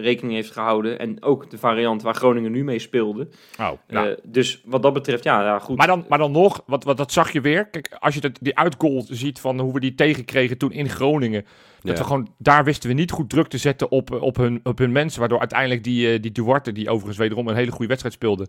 rekening 0.00 0.34
heeft 0.34 0.50
gehouden. 0.50 0.98
En 0.98 1.22
ook 1.22 1.50
de 1.50 1.58
variant 1.58 2.02
waar 2.02 2.14
Groningen 2.14 2.52
nu 2.52 2.64
mee 2.64 2.78
speelde. 2.78 3.28
Oh, 3.60 3.70
nou. 3.88 4.08
Eh, 4.08 4.16
dus 4.22 4.62
wat 4.64 4.82
dat 4.82 4.92
betreft, 4.92 5.24
ja, 5.24 5.42
ja 5.42 5.58
goed. 5.58 5.76
Maar 5.76 5.86
dan, 5.86 6.04
maar 6.08 6.18
dan 6.18 6.32
nog, 6.32 6.62
wat, 6.66 6.84
wat, 6.84 6.96
dat 6.96 7.12
zag 7.12 7.32
je 7.32 7.40
weer. 7.40 7.66
Kijk, 7.68 7.96
als 7.98 8.14
je 8.14 8.20
dat, 8.20 8.38
die 8.40 8.56
uitgoal 8.58 9.04
ziet 9.08 9.40
van 9.40 9.60
hoe 9.60 9.72
we 9.72 9.80
die 9.80 9.94
tegenkregen 9.94 10.58
toen 10.58 10.72
in 10.72 10.88
Groningen. 10.88 11.42
Dat 11.82 11.92
Ja. 11.92 11.98
we 12.02 12.04
gewoon, 12.08 12.28
daar 12.38 12.64
wisten 12.64 12.88
we 12.88 12.94
niet 12.94 13.10
goed 13.10 13.30
druk 13.30 13.46
te 13.48 13.58
zetten 13.58 13.90
op, 13.90 14.10
op, 14.20 14.36
hun, 14.36 14.60
op 14.62 14.78
hun 14.78 14.92
mensen. 14.92 15.20
Waardoor 15.20 15.38
uiteindelijk 15.38 15.84
die, 15.84 16.20
die 16.20 16.32
Duarte, 16.32 16.72
die 16.72 16.88
overigens 16.90 17.18
wederom 17.18 17.48
een 17.48 17.54
hele 17.56 17.70
goede 17.70 17.86
wedstrijd 17.86 18.14
speelde. 18.14 18.46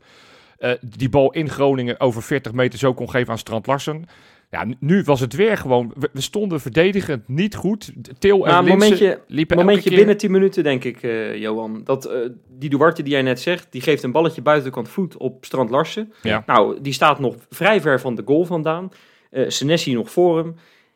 Eh, 0.62 0.72
die 0.82 1.10
bal 1.10 1.32
in 1.32 1.50
Groningen 1.50 2.00
over 2.00 2.22
40 2.24 2.52
meter 2.54 2.80
zo 2.80 2.94
kon 2.94 3.10
geven 3.10 3.32
aan 3.32 3.38
Strand 3.38 3.68
Larsen. 3.68 4.06
Ja, 4.50 4.66
nu- 4.80 5.04
was 5.04 5.20
het 5.20 5.34
weer 5.34 5.58
gewoon. 5.58 5.94
We, 6.14 6.22
stonden 6.22 6.60
verdedigend 6.62 7.28
niet 7.28 7.56
goed. 7.56 7.92
Til 8.20 8.46
en 8.46 8.52
Nou, 8.52 8.68
momentje, 8.68 9.22
liepen 9.28 9.58
momentje 9.58 9.90
keer- 9.90 9.98
binnen 9.98 10.18
10 10.18 10.32
minuten, 10.32 10.64
denk 10.64 10.84
ik, 10.84 11.04
eh, 11.04 11.36
Johan. 11.36 11.82
Dat, 11.84 12.06
eh, 12.06 12.18
die 12.50 12.70
Duarte 12.70 13.04
die 13.04 13.12
jij 13.14 13.22
net 13.22 13.40
zegt, 13.40 13.68
die 13.72 13.82
geeft 13.82 14.04
een 14.04 14.12
balletje 14.12 14.42
buitenkant 14.42 14.90
voet 14.90 15.18
op 15.18 15.46
Strand 15.46 15.70
Larsen. 15.70 16.14
Ja. 16.22 16.44
Nou, 16.46 16.82
die 16.82 16.94
staat 16.94 17.20
nog 17.20 17.36
vrij 17.50 17.82
ver 17.82 18.00
van 18.00 18.16
de 18.16 18.22
goal 18.26 18.46
vandaan. 18.46 18.90
Eh 19.30 19.44
Senesi 19.50 19.94
nog 19.94 20.12
voor 20.12 20.38
hem. 20.38 20.56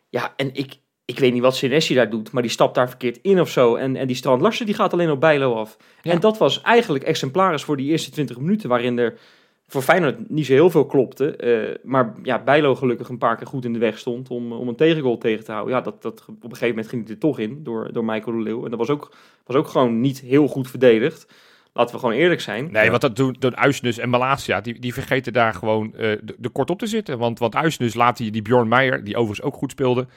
Ja, 0.10 0.34
en 0.36 0.50
ik, 0.54 0.74
ik 1.06 1.20
weet 1.20 1.34
niet 1.34 1.42
wat 1.42 1.56
Senesi 1.56 1.94
daar 1.96 2.10
doet, 2.10 2.32
maar 2.32 2.42
die 2.42 2.52
stapt 2.52 2.76
daar 2.76 2.90
verkeerd 2.90 3.20
in 3.22 3.40
of 3.42 3.50
zo. 3.50 3.76
En, 3.76 3.96
en 3.96 4.08
die 4.08 4.16
Strand 4.16 4.42
Larsen 4.42 4.66
die 4.66 4.76
gaat 4.76 4.94
alleen 4.94 5.12
op 5.12 5.20
Bijlo 5.20 5.54
af. 5.54 5.78
Ja. 6.02 6.12
En 6.12 6.20
dat 6.20 6.38
was 6.38 6.62
eigenlijk 6.62 7.04
exemplarisch 7.04 7.64
voor 7.64 7.78
die 7.78 7.90
eerste 7.92 8.12
20 8.12 8.38
minuten, 8.40 8.70
waarin 8.70 8.98
er 8.98 9.18
voor 9.68 9.82
Feyenoord 9.82 10.30
niet 10.30 10.46
zo 10.46 10.54
heel 10.54 10.70
veel 10.70 10.86
klopte. 10.86 11.36
eh, 11.36 11.76
maar 11.84 12.14
ja, 12.24 12.44
Bijlo 12.44 12.76
gelukkig 12.76 13.10
een 13.10 13.18
paar 13.18 13.36
keer 13.36 13.48
goed 13.48 13.66
in 13.66 13.74
de 13.74 13.80
weg 13.80 13.98
stond 13.98 14.30
om, 14.30 14.52
om 14.52 14.68
een 14.68 14.76
tegengoal 14.76 15.18
tegen 15.18 15.46
te 15.46 15.52
houden. 15.52 15.76
Ja, 15.76 15.82
dat, 15.82 16.02
dat, 16.02 16.26
op 16.28 16.44
een 16.44 16.50
gegeven 16.50 16.68
moment 16.68 16.88
ging 16.88 17.04
hij 17.04 17.14
er 17.14 17.20
toch 17.20 17.40
in 17.40 17.64
door, 17.64 17.94
door 17.94 18.06
Michael 18.06 18.38
de 18.38 18.44
Leeuw. 18.44 18.64
En 18.64 18.70
dat 18.70 18.80
was 18.80 18.90
ook, 18.90 19.16
was 19.46 19.56
ook 19.56 19.68
gewoon 19.68 20.00
niet 20.02 20.20
heel 20.20 20.48
goed 20.48 20.70
verdedigd. 20.70 21.28
Laten 21.74 21.94
we 21.94 22.00
gewoon 22.00 22.16
eerlijk 22.16 22.42
zijn. 22.42 22.72
Nee, 22.72 22.92
wat 22.92 23.02
dat 23.02 23.16
doen, 23.16 23.36
doen 23.40 23.58
Uisnes 23.58 23.98
en 23.98 24.10
Malasia, 24.10 24.62
die, 24.62 24.80
die 24.80 24.94
vergeten 24.94 25.34
daar 25.34 25.54
gewoon 25.54 25.94
eh, 25.96 26.18
de, 26.24 26.36
de 26.38 26.50
kort 26.50 26.70
op 26.70 26.80
te 26.80 26.88
zitten. 26.88 27.18
Want, 27.18 27.40
want 27.40 27.56
Uisnes 27.56 27.94
laat 27.94 28.18
die, 28.18 28.32
die 28.32 28.42
Bjorn 28.42 28.68
Meijer, 28.68 29.04
die 29.04 29.16
overigens 29.16 29.48
ook 29.48 29.56
goed 29.56 29.72
speelde, 29.72 30.08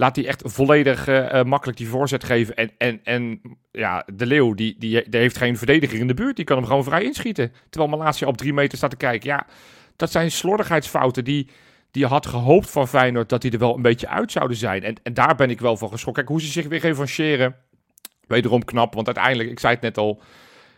laat 0.00 0.16
hij 0.16 0.26
echt 0.26 0.42
volledig 0.44 1.08
eh, 1.08 1.38
eh, 1.38 1.46
makkelijk 1.46 1.78
die 1.78 1.88
voorzet 1.88 2.24
geven. 2.24 2.54
En, 2.54 2.70
en, 2.78 3.00
en 3.04 3.40
ja, 3.70 4.06
de 4.14 4.26
Leeuw, 4.26 4.54
die, 4.54 4.74
die, 4.78 5.08
die 5.08 5.20
heeft 5.20 5.36
geen 5.36 5.56
verdediger 5.56 5.98
in 5.98 6.06
de 6.06 6.14
buurt, 6.14 6.36
die 6.36 6.44
kan 6.44 6.56
hem 6.56 6.66
gewoon 6.66 6.84
vrij 6.84 7.02
inschieten. 7.02 7.52
Terwijl 7.70 7.96
Malasia 7.96 8.26
op 8.26 8.36
drie 8.36 8.52
meter 8.52 8.78
staat 8.78 8.90
te 8.90 8.96
kijken. 8.96 9.28
Ja, 9.28 9.46
dat 9.96 10.10
zijn 10.10 10.30
slordigheidsfouten 10.30 11.24
die, 11.24 11.48
die 11.90 12.06
had 12.06 12.26
gehoopt 12.26 12.70
van 12.70 12.88
Feyenoord 12.88 13.28
dat 13.28 13.42
die 13.42 13.50
er 13.50 13.58
wel 13.58 13.76
een 13.76 13.82
beetje 13.82 14.08
uit 14.08 14.32
zouden 14.32 14.56
zijn. 14.56 14.82
En, 14.82 14.94
en 15.02 15.14
daar 15.14 15.34
ben 15.34 15.50
ik 15.50 15.60
wel 15.60 15.76
van 15.76 15.90
geschrokken. 15.90 16.24
Kijk, 16.24 16.36
hoe 16.36 16.46
ze 16.46 16.52
zich 16.52 16.66
weer 16.66 16.80
revancheren, 16.80 17.56
wederom 18.26 18.64
knap. 18.64 18.94
Want 18.94 19.06
uiteindelijk, 19.06 19.50
ik 19.50 19.60
zei 19.60 19.72
het 19.72 19.82
net 19.82 19.98
al, 19.98 20.22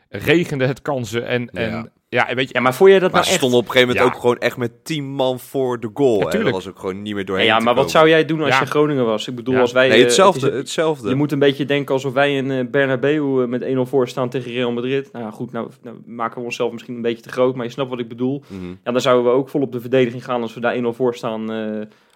regende 0.08 0.66
het 0.66 0.82
kansen. 0.82 1.26
En, 1.26 1.50
en 1.50 1.92
Ja. 2.14 2.34
weet 2.34 2.48
je, 2.48 2.54
Ja, 2.54 2.60
maar 2.60 2.74
vond 2.74 2.90
je 2.90 2.98
dat 3.00 3.02
Maar 3.02 3.10
nou 3.12 3.24
ze 3.24 3.28
echt... 3.30 3.38
stonden 3.38 3.58
op 3.60 3.64
een 3.66 3.70
gegeven 3.72 3.94
moment 3.94 4.10
Ja. 4.10 4.14
ook 4.16 4.20
gewoon 4.22 4.38
echt 4.38 4.56
met 4.56 4.84
10 4.84 5.04
man 5.04 5.38
voor 5.40 5.80
de 5.80 5.90
goal. 5.94 6.18
Ja, 6.20 6.28
hè. 6.38 6.42
dat 6.42 6.52
was 6.52 6.68
ook 6.68 6.78
gewoon 6.78 7.02
niet 7.02 7.14
meer 7.14 7.24
doorheen 7.24 7.46
ja, 7.46 7.54
maar 7.54 7.64
wat 7.64 7.74
komen. 7.74 7.90
zou 7.90 8.08
jij 8.08 8.24
doen 8.24 8.40
als 8.40 8.48
Ja. 8.54 8.60
je 8.60 8.66
Groningen 8.66 9.04
was? 9.04 9.28
Ik 9.28 9.34
bedoel, 9.34 9.54
Ja. 9.54 9.60
als 9.60 9.72
wij... 9.72 9.88
Nee, 9.88 9.98
eh, 9.98 10.04
hetzelfde. 10.04 10.40
het 10.46 10.52
is- 10.52 10.58
hetzelfde. 10.58 11.08
je 11.08 11.14
moet 11.14 11.32
een 11.32 11.38
beetje 11.38 11.64
denken 11.64 11.94
alsof 11.94 12.12
wij 12.12 12.36
in 12.36 12.50
eh, 12.50 12.64
Bernabeu 12.70 13.42
eh, 13.42 13.48
met 13.48 13.62
1-0 13.62 13.86
voor 13.86 14.08
staan 14.08 14.28
tegen 14.28 14.52
Real 14.52 14.72
Madrid. 14.72 15.12
Nou 15.12 15.24
ja, 15.24 15.30
goed, 15.30 15.52
nou, 15.52 15.70
nou 15.82 15.96
maken 16.06 16.38
we 16.38 16.44
onszelf 16.44 16.72
misschien 16.72 16.94
een 16.94 17.02
beetje 17.02 17.22
te 17.22 17.28
groot, 17.32 17.54
maar 17.54 17.64
je 17.64 17.72
snapt 17.72 17.90
wat 17.90 17.98
ik 17.98 18.08
bedoel. 18.08 18.42
Mhm. 18.46 18.68
Ja, 18.84 18.92
dan 18.92 19.00
zouden 19.00 19.24
we 19.32 19.38
ook 19.38 19.48
vol 19.48 19.60
op 19.62 19.72
de 19.72 19.80
verdediging 19.80 20.24
gaan 20.24 20.42
als 20.42 20.54
we 20.54 20.60
daar 20.60 20.74
1-0 20.74 20.92
voor 20.92 21.14
staan. 21.14 21.40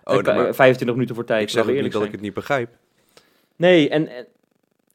Oh, 0.05 0.23
maar- 0.23 0.55
25 0.55 0.93
minuten 0.93 1.15
voor 1.15 1.25
tijd. 1.25 1.43
ik 1.43 1.49
zeg 1.49 1.67
niet 1.67 1.93
dat 1.93 2.05
ik 2.05 2.13
het 2.13 2.21
niet 2.21 2.35
begrijp. 2.35 2.69
Nee, 3.57 3.89
en, 3.89 4.09
en 4.09 4.27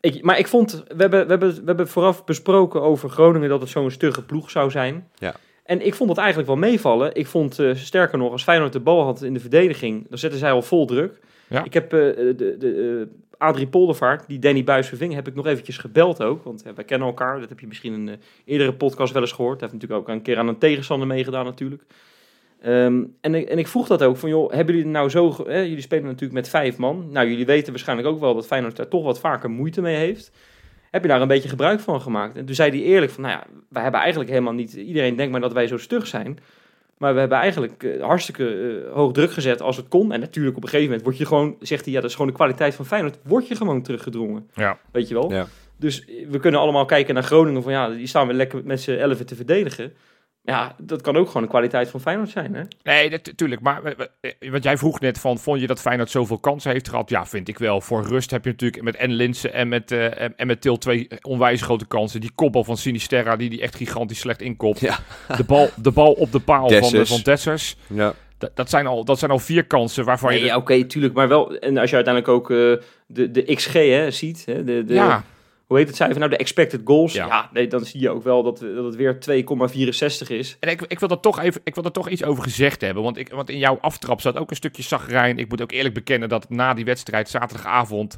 ik, 0.01 0.23
maar 0.23 0.39
ik 0.39 0.47
vond, 0.47 0.83
we 0.87 1.01
hebben, 1.01 1.23
we, 1.23 1.29
hebben, 1.29 1.55
we 1.55 1.61
hebben 1.65 1.87
vooraf 1.87 2.25
besproken 2.25 2.81
over 2.81 3.09
Groningen 3.09 3.49
dat 3.49 3.61
het 3.61 3.69
zo'n 3.69 3.91
stugge 3.91 4.23
ploeg 4.23 4.49
zou 4.49 4.71
zijn. 4.71 5.07
Ja. 5.15 5.35
En 5.63 5.85
ik 5.85 5.93
vond 5.93 6.09
het 6.09 6.17
eigenlijk 6.17 6.47
wel 6.47 6.57
meevallen. 6.57 7.15
Ik 7.15 7.27
vond, 7.27 7.59
eh, 7.59 7.75
sterker 7.75 8.17
nog, 8.17 8.31
als 8.31 8.43
Feyenoord 8.43 8.73
de 8.73 8.79
bal 8.79 9.03
had 9.03 9.21
in 9.21 9.33
de 9.33 9.39
verdediging, 9.39 10.05
dan 10.09 10.17
zetten 10.17 10.39
zij 10.39 10.51
al 10.51 10.61
vol 10.61 10.85
druk. 10.85 11.19
Ja. 11.47 11.63
Ik 11.63 11.73
heb 11.73 11.93
eh, 11.93 11.99
de, 11.99 12.55
de, 12.59 13.07
eh, 13.09 13.47
Adrie 13.47 13.67
Poldervaart, 13.67 14.27
die 14.27 14.39
Danny 14.39 14.63
Buis 14.63 14.87
verving, 14.87 15.13
heb 15.13 15.27
ik 15.27 15.35
nog 15.35 15.45
eventjes 15.45 15.77
gebeld 15.77 16.23
ook. 16.23 16.43
Want 16.43 16.63
wij 16.75 16.83
kennen 16.83 17.07
elkaar, 17.07 17.39
dat 17.39 17.49
heb 17.49 17.59
je 17.59 17.67
misschien 17.67 17.93
in 17.93 18.07
een 18.07 18.19
eerdere 18.45 18.73
podcast 18.73 19.13
wel 19.13 19.21
eens 19.21 19.31
gehoord. 19.31 19.59
Hij 19.59 19.69
heeft 19.69 19.81
natuurlijk 19.81 20.09
ook 20.09 20.15
een 20.15 20.21
keer 20.21 20.37
aan 20.37 20.47
een 20.47 20.57
tegenstander 20.57 21.07
meegedaan 21.07 21.45
natuurlijk. 21.45 21.83
Ehm, 22.61 23.03
en, 23.21 23.35
ik- 23.35 23.49
en 23.49 23.57
ik 23.57 23.67
vroeg 23.67 23.87
dat 23.87 24.03
ook 24.03 24.17
van, 24.17 24.29
joh, 24.29 24.51
hebben 24.53 24.75
jullie 24.75 24.89
nou 24.91 25.09
zo... 25.09 25.35
hè, 25.47 25.59
jullie 25.59 25.81
spelen 25.81 26.05
natuurlijk 26.05 26.33
met 26.33 26.49
vijf 26.49 26.77
man. 26.77 27.07
Nou, 27.11 27.29
jullie 27.29 27.45
weten 27.45 27.69
waarschijnlijk 27.71 28.07
ook 28.07 28.19
wel 28.19 28.33
dat 28.35 28.47
Feyenoord 28.47 28.75
daar 28.75 28.87
toch 28.87 29.03
wat 29.03 29.19
vaker 29.19 29.49
moeite 29.49 29.81
mee 29.81 29.95
heeft. 29.95 30.31
Heb 30.91 31.01
je 31.01 31.07
daar 31.07 31.21
een 31.21 31.27
beetje 31.27 31.49
gebruik 31.49 31.79
van 31.79 32.01
gemaakt? 32.01 32.37
En 32.37 32.45
toen 32.45 32.55
zei 32.55 32.69
hij 32.69 32.79
eerlijk 32.81 33.11
van, 33.11 33.23
nou 33.23 33.33
ja, 33.35 33.43
wij 33.69 33.81
hebben 33.81 33.99
eigenlijk 34.01 34.29
helemaal 34.29 34.53
niet... 34.53 34.73
Iedereen 34.73 35.15
denkt 35.15 35.31
maar 35.31 35.41
dat 35.41 35.53
wij 35.53 35.67
zo 35.67 35.77
stug 35.77 36.07
zijn. 36.07 36.37
Maar 36.97 37.13
we 37.13 37.19
hebben 37.19 37.37
eigenlijk 37.37 37.83
eh, 37.83 38.03
hartstikke 38.03 38.47
eh, 38.87 38.93
hoog 38.93 39.11
druk 39.11 39.31
gezet 39.31 39.61
als 39.61 39.77
het 39.77 39.87
kon. 39.87 40.11
En 40.11 40.19
natuurlijk 40.19 40.57
op 40.57 40.63
een 40.63 40.69
gegeven 40.69 40.89
moment 40.89 41.05
word 41.05 41.17
je 41.17 41.25
gewoon, 41.25 41.55
zegt 41.59 41.85
hij, 41.85 41.93
ja, 41.93 41.99
dat 42.01 42.09
is 42.09 42.15
gewoon 42.15 42.31
de 42.31 42.37
kwaliteit 42.37 42.75
van 42.75 42.85
Feyenoord. 42.85 43.17
Word 43.23 43.47
je 43.47 43.55
gewoon 43.55 43.81
teruggedrongen. 43.81 44.49
Ja. 44.53 44.79
Weet 44.91 45.07
je 45.07 45.13
wel? 45.13 45.31
Ja. 45.31 45.47
Dus 45.77 46.05
we 46.29 46.39
kunnen 46.39 46.59
allemaal 46.59 46.85
kijken 46.85 47.13
naar 47.13 47.23
Groningen 47.23 47.63
van, 47.63 47.71
ja, 47.71 47.89
die 47.89 48.07
staan 48.07 48.27
weer 48.27 48.35
lekker 48.35 48.61
met 48.63 48.81
z'n 48.81 48.91
elfen 48.91 49.25
te 49.25 49.35
verdedigen. 49.35 49.93
Ja, 50.43 50.75
dat 50.77 51.01
kan 51.01 51.17
ook 51.17 51.27
gewoon 51.27 51.41
de 51.41 51.47
kwaliteit 51.47 51.89
van 51.89 51.99
Feyenoord 51.99 52.29
zijn, 52.29 52.55
hè? 52.55 52.63
Nee, 52.83 53.09
natuurlijk. 53.09 53.61
Maar 53.61 53.83
eh, 53.83 54.05
eh, 54.39 54.51
wat 54.51 54.63
jij 54.63 54.77
vroeg 54.77 54.99
net 54.99 55.19
van, 55.19 55.37
vond 55.37 55.61
je 55.61 55.67
dat 55.67 55.81
Feyenoord 55.81 56.09
zoveel 56.09 56.37
kansen 56.37 56.71
heeft 56.71 56.89
gehad? 56.89 57.09
Ja, 57.09 57.25
vind 57.25 57.47
ik 57.47 57.57
wel. 57.57 57.81
Voor 57.81 58.03
rust 58.03 58.31
heb 58.31 58.43
je 58.43 58.51
natuurlijk 58.51 58.83
met 58.83 58.95
en 58.95 59.13
Linsen 59.13 59.53
en 59.53 59.67
met, 59.67 59.91
eh, 59.91 60.21
en, 60.21 60.47
met 60.47 60.61
Til 60.61 60.77
twee 60.77 61.07
onwijs 61.21 61.61
grote 61.61 61.87
kansen. 61.87 62.21
Die 62.21 62.31
kopbal 62.35 62.63
van 62.63 62.77
Sinisterra, 62.77 63.35
die 63.35 63.49
die 63.49 63.61
echt 63.61 63.75
gigantisch 63.75 64.19
slecht 64.19 64.41
inkopt. 64.41 64.79
Ja. 64.79 64.97
De, 65.37 65.43
bal, 65.43 65.69
de 65.75 65.91
bal 65.91 66.11
op 66.11 66.31
de 66.31 66.39
paal 66.39 66.69
van, 66.69 66.91
de, 66.91 67.05
van 67.05 67.19
Dessers. 67.23 67.75
Ja. 67.87 68.13
Dat, 68.37 68.55
dat, 68.55 68.69
zijn 68.69 68.87
al, 68.87 69.05
dat 69.05 69.19
zijn 69.19 69.31
al 69.31 69.39
vier 69.39 69.65
kansen 69.65 70.05
waarvan 70.05 70.29
Nee, 70.29 70.39
je... 70.39 70.45
ja, 70.45 70.57
oké, 70.57 70.83
tuurlijk. 70.85 71.13
Maar 71.13 71.27
wel, 71.27 71.55
en 71.57 71.77
als 71.77 71.89
je 71.89 71.95
uiteindelijk 71.95 72.33
ook 72.33 72.51
eh, 72.51 72.57
de, 73.05 73.31
de 73.31 73.55
XG 73.55 73.73
hè, 73.73 74.11
ziet, 74.11 74.45
hè, 74.45 74.63
de, 74.63 74.83
de, 74.83 74.93
ja, 74.93 75.23
hoe 75.71 75.79
heet 75.79 75.89
het 75.89 75.97
cijfer 75.97 76.19
nou, 76.19 76.31
de 76.31 76.37
expected 76.37 76.81
goals. 76.85 77.13
Ja. 77.13 77.25
Ja, 77.25 77.49
nee, 77.53 77.67
dan 77.67 77.85
zie 77.85 77.99
je 78.01 78.09
ook 78.09 78.23
wel 78.23 78.43
dat, 78.43 78.59
dat 78.59 78.85
het 78.85 78.95
weer 78.95 79.17
2,64 80.23 80.27
is. 80.27 80.57
En 80.59 80.69
ik, 80.69 80.81
ik, 80.81 80.99
wil 80.99 81.09
er 81.09 81.19
toch 81.19 81.39
even, 81.39 81.61
ik 81.63 81.75
wil 81.75 81.83
er 81.83 81.91
toch 81.91 82.09
iets 82.09 82.23
over 82.23 82.43
gezegd 82.43 82.81
hebben. 82.81 83.03
Want, 83.03 83.17
ik, 83.17 83.29
want 83.29 83.49
in 83.49 83.57
jouw 83.57 83.77
aftrap 83.81 84.21
zat 84.21 84.37
ook 84.37 84.49
een 84.49 84.55
stukje 84.55 84.83
zagrijn. 84.83 85.37
Ik 85.37 85.49
moet 85.49 85.61
ook 85.61 85.71
eerlijk 85.71 85.93
bekennen 85.93 86.29
dat 86.29 86.49
na 86.49 86.73
die 86.73 86.85
wedstrijd 86.85 87.29
zaterdagavond... 87.29 88.17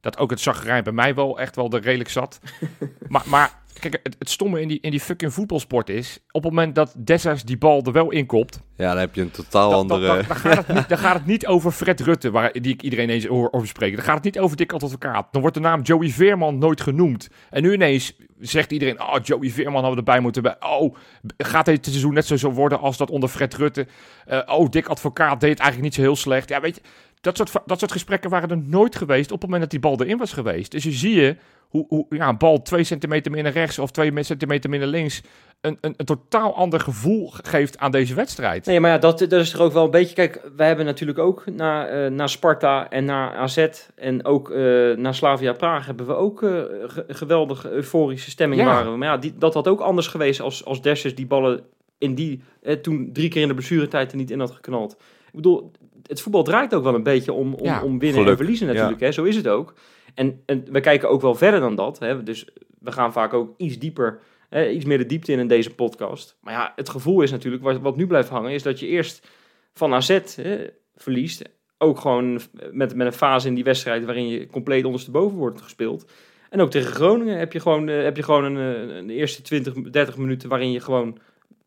dat 0.00 0.18
ook 0.18 0.30
het 0.30 0.40
zagrijn 0.40 0.84
bij 0.84 0.92
mij 0.92 1.14
wel 1.14 1.38
echt 1.38 1.56
wel 1.56 1.70
er 1.70 1.80
redelijk 1.80 2.10
zat. 2.10 2.40
maar, 3.08 3.22
maar 3.26 3.59
kijk, 3.72 4.00
het, 4.02 4.16
het 4.18 4.30
stomme 4.30 4.60
in 4.60 4.68
die, 4.68 4.78
in 4.80 4.90
die 4.90 5.00
fucking 5.00 5.32
voetbalsport 5.32 5.88
is... 5.88 6.18
op 6.30 6.42
het 6.42 6.52
moment 6.52 6.74
dat 6.74 6.94
Dessers 6.96 7.42
die 7.42 7.58
bal 7.58 7.82
er 7.84 7.92
wel 7.92 8.10
in 8.10 8.26
kopt... 8.26 8.60
ja, 8.76 8.88
dan 8.88 8.98
heb 8.98 9.14
je 9.14 9.20
een 9.20 9.30
totaal 9.30 9.70
dan, 9.70 9.86
dan, 9.86 9.96
andere... 9.96 10.16
dan, 10.16 10.26
dan 10.28 10.36
gaat 10.36 10.66
het 10.66 10.76
niet, 10.76 10.88
dan 10.88 10.98
gaat 10.98 11.14
het 11.14 11.26
niet 11.26 11.46
over 11.46 11.70
Fred 11.72 12.00
Rutte, 12.00 12.30
waar, 12.30 12.52
die 12.52 12.72
ik 12.72 12.82
iedereen 12.82 13.10
eens 13.10 13.26
hoor 13.26 13.48
over 13.52 13.68
spreken. 13.68 13.96
Dan 13.96 14.04
gaat 14.04 14.14
het 14.14 14.24
niet 14.24 14.38
over 14.38 14.56
Dick 14.56 14.72
Advocaat. 14.72 15.28
Dan 15.32 15.40
wordt 15.40 15.56
de 15.56 15.62
naam 15.62 15.82
Joey 15.82 16.08
Veerman 16.08 16.58
nooit 16.58 16.80
genoemd. 16.80 17.28
En 17.50 17.62
nu 17.62 17.72
ineens 17.72 18.16
zegt 18.40 18.72
iedereen, 18.72 19.00
oh, 19.00 19.16
Joey 19.22 19.50
Veerman 19.50 19.82
hadden 19.84 19.90
we 19.92 19.96
erbij 19.96 20.20
moeten 20.20 20.42
bij. 20.42 20.56
Oh, 20.60 20.96
gaat 21.38 21.64
dit 21.64 21.86
seizoen 21.86 22.14
net 22.14 22.26
zo 22.26 22.36
zo 22.36 22.50
worden 22.50 22.80
als 22.80 22.96
dat 22.96 23.10
onder 23.10 23.28
Fred 23.28 23.54
Rutte? 23.54 23.86
Eh, 24.26 24.40
oh, 24.46 24.68
Dick 24.68 24.86
Advocaat 24.86 25.40
deed 25.40 25.50
het 25.50 25.58
eigenlijk 25.58 25.82
niet 25.82 25.94
zo 25.94 26.00
heel 26.00 26.16
slecht. 26.16 26.48
Ja, 26.48 26.60
weet 26.60 26.74
je, 26.74 26.82
dat 27.20 27.36
soort, 27.36 27.52
dat 27.66 27.78
soort 27.78 27.92
gesprekken 27.92 28.30
waren 28.30 28.50
er 28.50 28.58
nooit 28.58 28.96
geweest 28.96 29.32
op 29.32 29.40
het 29.40 29.50
moment 29.50 29.60
dat 29.60 29.70
die 29.70 29.80
bal 29.80 30.00
erin 30.00 30.18
was 30.18 30.32
geweest. 30.32 30.70
Dus 30.70 30.84
je 30.84 30.92
zie 30.92 31.14
je 31.14 31.36
hoe, 31.70 31.84
hoe 31.88 32.06
ja, 32.08 32.28
een 32.28 32.38
bal 32.38 32.62
twee 32.62 32.84
centimeter 32.84 33.32
meer 33.32 33.42
naar 33.42 33.52
rechts 33.52 33.78
of 33.78 33.90
twee 33.90 34.22
centimeter 34.22 34.70
meer 34.70 34.78
naar 34.78 34.88
links... 34.88 35.22
Een, 35.60 35.78
een, 35.80 35.94
een 35.96 36.06
totaal 36.06 36.54
ander 36.54 36.80
gevoel 36.80 37.30
geeft 37.42 37.78
aan 37.78 37.90
deze 37.90 38.14
wedstrijd. 38.14 38.66
Nee, 38.66 38.80
maar 38.80 38.90
ja, 38.90 38.98
dat, 38.98 39.18
dat 39.18 39.32
is 39.32 39.50
toch 39.50 39.60
ook 39.60 39.72
wel 39.72 39.84
een 39.84 39.90
beetje... 39.90 40.14
Kijk, 40.14 40.50
wij 40.56 40.66
hebben 40.66 40.84
natuurlijk 40.84 41.18
ook 41.18 41.44
naar, 41.46 41.88
eh, 41.88 42.10
naar 42.10 42.28
Sparta 42.28 42.90
en 42.90 43.04
naar 43.04 43.34
AZ 43.34 43.66
en 43.96 44.24
ook 44.24 44.50
eh, 44.50 44.56
naar 44.96 45.14
Slavia 45.14 45.52
Praag... 45.52 45.86
hebben 45.86 46.06
we 46.06 46.14
ook 46.14 46.42
eh, 46.42 46.50
ge- 46.86 47.04
geweldige 47.08 47.70
euforische 47.70 48.30
stemming 48.30 48.60
Ja. 48.60 48.66
waren 48.66 48.92
we. 48.92 48.98
Maar 48.98 49.08
ja, 49.08 49.16
die, 49.16 49.34
dat 49.38 49.54
had 49.54 49.68
ook 49.68 49.80
anders 49.80 50.06
geweest 50.06 50.40
als, 50.40 50.64
als 50.64 50.82
Dessers 50.82 51.14
die 51.14 51.26
ballen 51.26 51.60
in 51.98 52.14
die... 52.14 52.42
Eh, 52.62 52.74
toen 52.76 53.10
drie 53.12 53.28
keer 53.28 53.42
in 53.42 53.48
de 53.48 53.54
blessuretijd 53.54 54.10
er 54.10 54.16
niet 54.16 54.30
in 54.30 54.40
had 54.40 54.50
geknald. 54.50 54.92
Ik 55.26 55.32
bedoel, 55.32 55.70
het 56.06 56.20
voetbal 56.20 56.42
draait 56.42 56.74
ook 56.74 56.82
wel 56.84 56.94
een 56.94 57.02
beetje 57.02 57.32
om, 57.32 57.54
om, 57.54 57.64
Ja, 57.64 57.82
om 57.82 57.98
winnen 57.98 58.12
geluk, 58.18 58.30
en 58.30 58.36
verliezen 58.36 58.66
natuurlijk. 58.66 59.00
Hè? 59.00 59.12
Zo 59.12 59.24
is 59.24 59.36
het 59.36 59.48
ook. 59.48 59.74
En, 60.14 60.42
en 60.46 60.64
we 60.70 60.80
kijken 60.80 61.08
ook 61.10 61.20
wel 61.20 61.34
verder 61.34 61.60
dan 61.60 61.74
dat. 61.74 61.98
Hè? 61.98 62.22
Dus 62.22 62.48
we 62.78 62.92
gaan 62.92 63.12
vaak 63.12 63.32
ook 63.34 63.54
iets 63.56 63.78
dieper, 63.78 64.20
hè, 64.48 64.68
iets 64.68 64.84
meer 64.84 64.98
de 64.98 65.06
diepte 65.06 65.32
in 65.32 65.38
in 65.38 65.48
deze 65.48 65.74
podcast. 65.74 66.36
Maar 66.40 66.52
ja, 66.54 66.72
het 66.76 66.88
gevoel 66.88 67.20
is 67.22 67.30
natuurlijk, 67.30 67.62
wat, 67.62 67.80
wat 67.80 67.96
nu 67.96 68.06
blijft 68.06 68.28
hangen, 68.28 68.50
is 68.52 68.62
dat 68.62 68.80
je 68.80 68.86
eerst 68.86 69.28
van 69.72 69.94
AZ 69.94 70.18
hè, 70.36 70.66
verliest. 70.96 71.42
Ook 71.78 71.98
gewoon 72.00 72.40
met, 72.72 72.94
met 72.94 73.06
een 73.06 73.12
fase 73.12 73.48
in 73.48 73.54
die 73.54 73.64
wedstrijd 73.64 74.04
waarin 74.04 74.28
je 74.28 74.46
compleet 74.46 74.84
ondersteboven 74.84 75.36
wordt 75.38 75.60
gespeeld. 75.60 76.10
En 76.50 76.60
ook 76.60 76.70
tegen 76.70 76.92
Groningen 76.92 77.38
heb 77.38 77.52
je 77.52 77.60
gewoon, 77.60 77.88
eh, 77.88 78.02
heb 78.02 78.16
je 78.16 78.22
gewoon 78.22 78.44
een, 78.44 78.56
een 78.96 79.10
eerste 79.10 79.42
20, 79.42 79.74
30 79.74 80.16
minuten 80.16 80.48
waarin 80.48 80.72
je 80.72 80.80
gewoon 80.80 81.18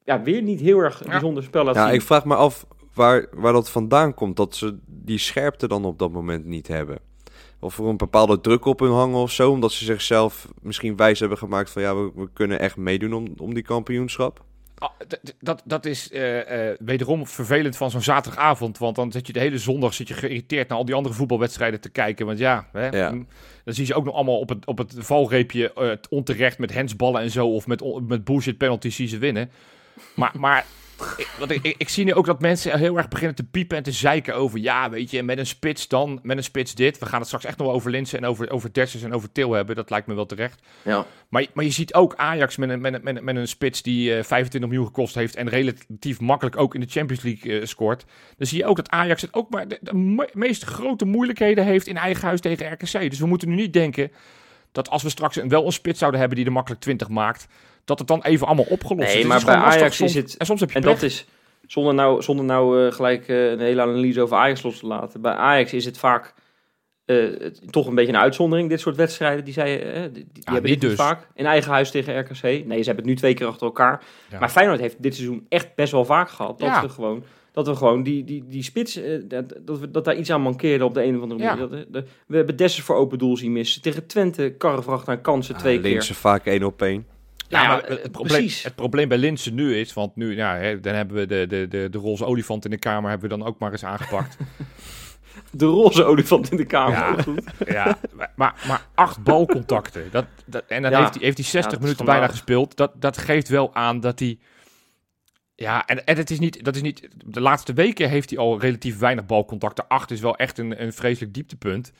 ja, 0.03 0.21
weer 0.21 0.41
niet 0.41 0.59
heel 0.59 0.79
erg 0.79 1.03
Ja. 1.03 1.09
bijzonder 1.09 1.43
spel 1.43 1.63
laat 1.63 1.75
Ja, 1.75 1.85
zien. 1.85 1.93
ik 1.93 2.01
vraag 2.01 2.25
me 2.25 2.35
af 2.35 2.65
waar, 2.93 3.27
waar 3.31 3.53
dat 3.53 3.69
vandaan 3.69 4.13
komt. 4.13 4.35
Dat 4.35 4.55
ze 4.55 4.77
die 4.85 5.17
scherpte 5.17 5.67
dan 5.67 5.85
op 5.85 5.99
dat 5.99 6.11
moment 6.11 6.45
niet 6.45 6.67
hebben. 6.67 6.97
Of 7.59 7.77
er 7.77 7.85
een 7.85 7.97
bepaalde 7.97 8.41
druk 8.41 8.65
op 8.65 8.79
hun 8.79 8.91
hangen 8.91 9.19
of 9.19 9.31
zo. 9.31 9.51
Omdat 9.51 9.71
ze 9.71 9.85
zichzelf 9.85 10.47
misschien 10.61 10.95
wijs 10.95 11.19
hebben 11.19 11.37
gemaakt 11.37 11.69
van... 11.69 11.81
ja, 11.81 11.95
we, 11.95 12.11
we 12.15 12.29
kunnen 12.33 12.59
echt 12.59 12.75
meedoen 12.75 13.13
om, 13.13 13.27
om 13.37 13.53
die 13.53 13.63
kampioenschap. 13.63 14.43
Ah, 14.77 14.89
dat, 15.39 15.61
dat 15.65 15.85
is 15.85 16.11
eh, 16.11 16.69
eh, 16.69 16.77
wederom 16.79 17.27
vervelend 17.27 17.77
van 17.77 17.91
zo'n 17.91 18.01
zaterdagavond. 18.01 18.77
Want 18.77 18.95
dan 18.95 19.11
zit 19.11 19.27
je 19.27 19.33
de 19.33 19.39
hele 19.39 19.57
zondag 19.57 19.93
zit 19.93 20.07
je 20.07 20.13
geïrriteerd 20.13 20.67
naar 20.69 20.77
al 20.77 20.85
die 20.85 20.95
andere 20.95 21.15
voetbalwedstrijden 21.15 21.81
te 21.81 21.89
kijken. 21.89 22.25
Want 22.25 22.39
ja, 22.39 22.67
hè, 22.71 22.87
Ja. 22.87 23.11
mm, 23.11 23.27
dan 23.63 23.73
zie 23.73 23.87
je 23.87 23.93
ook 23.93 24.05
nog 24.05 24.13
allemaal 24.15 24.39
op 24.39 24.49
het, 24.49 24.65
op 24.65 24.77
het 24.77 24.93
valreepje 24.97 25.73
eh, 25.73 25.91
onterecht 26.09 26.57
met 26.57 26.73
hensballen 26.73 27.21
en 27.21 27.31
zo. 27.31 27.47
Of 27.47 27.67
met, 27.67 27.83
met 28.07 28.23
bullshit 28.23 28.57
penalties 28.57 28.95
zien 28.95 29.07
ze 29.07 29.17
winnen. 29.17 29.51
Maar, 30.15 30.31
maar 30.37 30.65
ik, 31.17 31.27
wat 31.39 31.51
ik, 31.51 31.63
ik, 31.63 31.75
ik 31.77 31.89
zie 31.89 32.03
nu 32.05 32.13
ook 32.13 32.25
dat 32.25 32.41
mensen 32.41 32.79
heel 32.79 32.97
erg 32.97 33.07
beginnen 33.07 33.35
te 33.35 33.43
piepen 33.43 33.77
en 33.77 33.83
te 33.83 33.91
zeiken 33.91 34.35
over... 34.35 34.59
Ja, 34.59 34.89
weet 34.89 35.11
je, 35.11 35.23
met 35.23 35.37
een 35.37 35.45
spits 35.47 35.87
dan, 35.87 36.19
met 36.23 36.37
een 36.37 36.43
spits 36.43 36.75
dit. 36.75 36.99
We 36.99 37.05
gaan 37.05 37.17
het 37.17 37.27
straks 37.27 37.45
echt 37.45 37.57
nog 37.57 37.67
wel 37.67 37.75
over 37.75 37.91
Linsen 37.91 38.19
en 38.19 38.25
over, 38.25 38.51
over 38.51 38.73
Dessers 38.73 39.03
en 39.03 39.13
over 39.13 39.31
Til 39.31 39.51
hebben. 39.51 39.75
Dat 39.75 39.89
lijkt 39.89 40.07
me 40.07 40.13
wel 40.13 40.25
terecht. 40.25 40.61
ja. 40.81 41.05
Maar, 41.29 41.45
maar 41.53 41.65
je 41.65 41.71
ziet 41.71 41.93
ook 41.93 42.15
Ajax 42.15 42.57
met 42.57 42.69
een, 42.69 42.81
met, 42.81 42.93
een- 42.93 43.03
met, 43.03 43.15
een- 43.17 43.23
met 43.23 43.35
een 43.35 43.47
spits 43.47 43.81
die 43.81 44.09
eh 44.15 44.23
25 44.23 44.69
miljoen 44.69 44.85
gekost 44.87 45.15
heeft 45.15 45.35
en 45.35 45.49
relatief 45.49 46.19
makkelijk 46.19 46.57
ook 46.57 46.73
in 46.75 46.81
de 46.81 46.87
Champions 46.89 47.23
League 47.23 47.59
eh, 47.59 47.65
scoort. 47.65 48.05
Dan 48.37 48.47
zie 48.47 48.57
je 48.57 48.65
ook 48.65 48.75
dat 48.75 48.89
Ajax 48.89 49.21
het 49.21 49.33
ook 49.33 49.49
maar 49.49 49.67
de, 49.67 49.77
de 49.81 49.93
me- 49.93 50.29
meest 50.33 50.63
grote 50.63 51.05
moeilijkheden 51.05 51.63
heeft 51.65 51.87
in 51.87 51.97
eigen 51.97 52.27
huis 52.27 52.39
tegen 52.41 52.71
RKC. 52.71 53.09
Dus 53.09 53.19
we 53.19 53.25
moeten 53.27 53.49
nu 53.49 53.55
niet 53.55 53.73
denken 53.73 54.11
dat 54.71 54.89
als 54.89 55.03
we 55.03 55.09
straks 55.09 55.35
een, 55.35 55.49
wel 55.49 55.65
een 55.65 55.71
spits 55.71 55.99
zouden 55.99 56.19
hebben 56.19 56.37
die 56.37 56.47
er 56.47 56.53
makkelijk 56.53 56.81
20 56.81 57.07
maakt, 57.09 57.47
dat 57.85 57.99
het 57.99 58.07
dan 58.07 58.23
even 58.23 58.47
allemaal 58.47 58.65
opgelost 58.69 59.07
Nee, 59.07 59.19
is. 59.19 59.25
maar 59.25 59.37
is 59.37 59.43
gewoon 59.43 59.59
bij. 59.59 59.67
Ajax 59.67 59.95
Soms- 59.95 60.15
is 60.15 60.21
het- 60.21 60.37
En 60.37 60.45
soms 60.45 60.59
heb 60.59 60.69
je 60.69 60.75
En 60.75 60.81
pech. 60.81 60.91
dat 60.93 61.01
is, 61.03 61.25
zonder 61.67 61.93
nou, 61.93 62.21
zonder 62.21 62.45
nou 62.45 62.85
eh, 62.87 62.91
gelijk 62.93 63.27
eh, 63.27 63.49
een 63.51 63.59
hele 63.59 63.81
analyse 63.81 64.21
over 64.21 64.37
Ajax 64.37 64.61
los 64.63 64.79
te 64.79 64.85
laten. 64.87 65.21
Bij 65.21 65.33
Ajax 65.33 65.73
is 65.73 65.85
het 65.85 65.97
vaak 65.97 66.33
eh, 67.05 67.25
toch 67.69 67.87
een 67.87 67.95
beetje 67.95 68.13
een 68.13 68.19
uitzondering, 68.19 68.69
dit 68.69 68.79
soort 68.79 68.95
wedstrijden. 68.95 69.45
Die, 69.45 69.53
zei, 69.53 69.75
eh, 69.77 70.01
die, 70.01 70.11
die 70.11 70.43
hebben 70.43 70.61
dit 70.61 70.71
niet 70.71 70.81
dus. 70.81 70.93
vaak. 70.95 71.27
In 71.33 71.45
eigen 71.45 71.71
huis 71.71 71.91
tegen 71.91 72.19
RKC. 72.19 72.41
Nee, 72.41 72.61
ze 72.61 72.65
hebben 72.65 72.95
het 72.95 73.05
nu 73.05 73.15
twee 73.15 73.33
keer 73.33 73.47
achter 73.47 73.65
elkaar. 73.67 74.03
Ja. 74.29 74.39
Maar 74.39 74.49
Feyenoord 74.49 74.79
heeft 74.79 75.03
dit 75.03 75.15
seizoen 75.15 75.45
echt 75.49 75.75
best 75.75 75.91
wel 75.91 76.05
vaak 76.05 76.29
gehad. 76.29 76.59
Dat 76.59 76.91
gewoon... 76.91 77.23
Dat 77.51 77.67
we 77.67 77.75
gewoon 77.75 78.03
die, 78.03 78.23
die, 78.23 78.43
die 78.47 78.63
spits, 78.63 78.99
dat, 79.23 79.53
dat, 79.61 79.79
we, 79.79 79.91
dat 79.91 80.05
daar 80.05 80.15
iets 80.15 80.31
aan 80.31 80.41
mankeerde 80.41 80.85
op 80.85 80.93
de 80.93 81.03
een 81.03 81.15
of 81.15 81.21
andere 81.21 81.41
Ja. 81.41 81.55
manier. 81.55 81.69
Dat, 81.69 81.93
de- 81.93 82.03
we 82.27 82.35
hebben 82.35 82.55
Dessers 82.55 82.85
voor 82.85 82.95
open 82.95 83.17
doel 83.17 83.37
zien 83.37 83.51
missen. 83.51 83.81
Tegen 83.81 84.07
Twente, 84.07 84.55
karrevracht 84.57 85.07
aan 85.09 85.21
kansen 85.21 85.57
twee 85.57 85.77
Ah, 85.77 85.81
keer. 85.83 85.91
Linzen 85.91 86.15
vaak 86.15 86.45
één 86.45 86.63
op 86.63 86.81
één. 86.81 87.07
Ja, 87.53 87.67
Nou 87.67 87.81
maar 87.81 87.89
het 87.99 88.11
probleem, 88.11 88.37
precies. 88.41 88.63
het 88.63 88.75
probleem 88.75 89.07
bij 89.07 89.17
Linsen 89.17 89.53
nu 89.53 89.75
is, 89.77 89.93
want 89.93 90.15
nu, 90.15 90.35
ja, 90.35 90.55
hè, 90.55 90.79
dan 90.79 90.93
hebben 90.93 91.15
we 91.15 91.25
de, 91.25 91.45
de, 91.47 91.67
de, 91.67 91.87
de 91.89 91.97
roze 91.97 92.25
olifant 92.25 92.65
in 92.65 92.71
de 92.71 92.77
kamer 92.77 93.09
hebben 93.09 93.29
we 93.29 93.37
dan 93.37 93.47
ook 93.47 93.59
maar 93.59 93.71
eens 93.71 93.85
aangepakt. 93.85 94.37
De 95.51 95.65
roze 95.65 96.03
olifant 96.03 96.51
in 96.51 96.57
de 96.57 96.65
kamer. 96.65 96.97
Ja. 96.97 97.21
goed. 97.21 97.43
Ja, 97.67 97.97
maar, 98.35 98.61
maar 98.67 98.85
acht 98.95 99.23
balcontacten. 99.23 100.03
Dat, 100.11 100.25
dat, 100.45 100.63
en 100.67 100.81
dan 100.81 100.91
Ja. 100.91 100.99
heeft 100.99 101.13
hij 101.13 101.23
heeft 101.23 101.37
hij 101.37 101.45
60 101.45 101.53
Ja, 101.55 101.61
dat 101.61 101.73
is 101.73 101.79
minuten 101.79 102.05
bijna 102.05 102.27
gespeeld. 102.27 102.77
Dat, 102.77 102.91
dat 102.95 103.17
geeft 103.17 103.47
wel 103.49 103.75
aan 103.75 103.99
dat 103.99 104.19
hij. 104.19 104.37
Ja, 105.55 105.85
en, 105.85 106.05
en 106.05 106.17
het 106.17 106.29
is 106.29 106.39
niet, 106.39 106.63
dat 106.65 106.75
is 106.75 106.81
niet. 106.81 107.07
De 107.25 107.41
laatste 107.41 107.73
weken 107.73 108.09
heeft 108.09 108.29
hij 108.29 108.39
al 108.39 108.59
relatief 108.59 108.99
weinig 108.99 109.25
balcontacten. 109.25 109.87
Acht 109.87 110.11
is 110.11 110.19
wel 110.19 110.35
echt 110.35 110.57
een, 110.57 110.81
een 110.81 110.93
vreselijk 110.93 111.33
dieptepunt. 111.33 111.91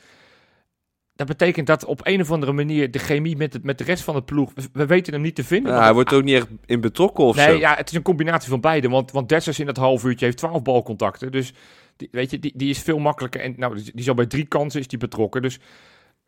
Dat 1.16 1.28
betekent 1.28 1.68
dat 1.68 1.86
op 1.86 2.00
een 2.04 2.22
of 2.22 2.32
andere 2.32 2.52
manier 2.52 2.92
de 2.92 3.00
chemie 3.00 3.38
met, 3.38 3.54
het, 3.54 3.64
met 3.64 3.78
de 3.78 3.84
rest 3.84 4.04
van 4.04 4.16
de 4.16 4.24
ploeg. 4.24 4.52
We, 4.56 4.62
we 4.74 4.86
weten 4.86 5.14
hem 5.14 5.22
niet 5.22 5.36
te 5.36 5.44
vinden. 5.44 5.74
Ja, 5.74 5.82
hij 5.82 5.94
wordt 5.94 6.12
er 6.12 6.18
ook 6.18 6.24
niet 6.24 6.36
echt 6.36 6.48
in 6.66 6.82
betrokken 6.82 7.24
of 7.24 7.36
nee, 7.36 7.46
zo. 7.46 7.58
ja, 7.58 7.76
het 7.76 7.90
is 7.90 7.96
een 7.96 8.02
combinatie 8.02 8.50
van 8.50 8.62
beide. 8.62 8.90
Want, 8.90 9.12
want 9.12 9.30
Dessers 9.30 9.60
in 9.60 9.66
dat 9.66 9.78
half 9.78 10.04
uurtje 10.04 10.26
heeft 10.26 10.38
12 10.38 10.62
balcontacten. 10.62 11.32
Dus 11.32 11.54
die, 11.98 12.08
weet 12.12 12.32
je, 12.32 12.40
die, 12.40 12.54
die 12.56 12.70
is 12.70 12.80
veel 12.80 13.00
makkelijker. 13.00 13.42
En 13.42 13.54
nou, 13.58 13.82
die, 13.94 14.04
zal 14.04 14.14
bij 14.14 14.26
drie 14.26 14.46
kansen 14.46 14.80
is 14.80 14.88
die 14.88 15.00
betrokken. 15.00 15.42
Dus 15.42 15.60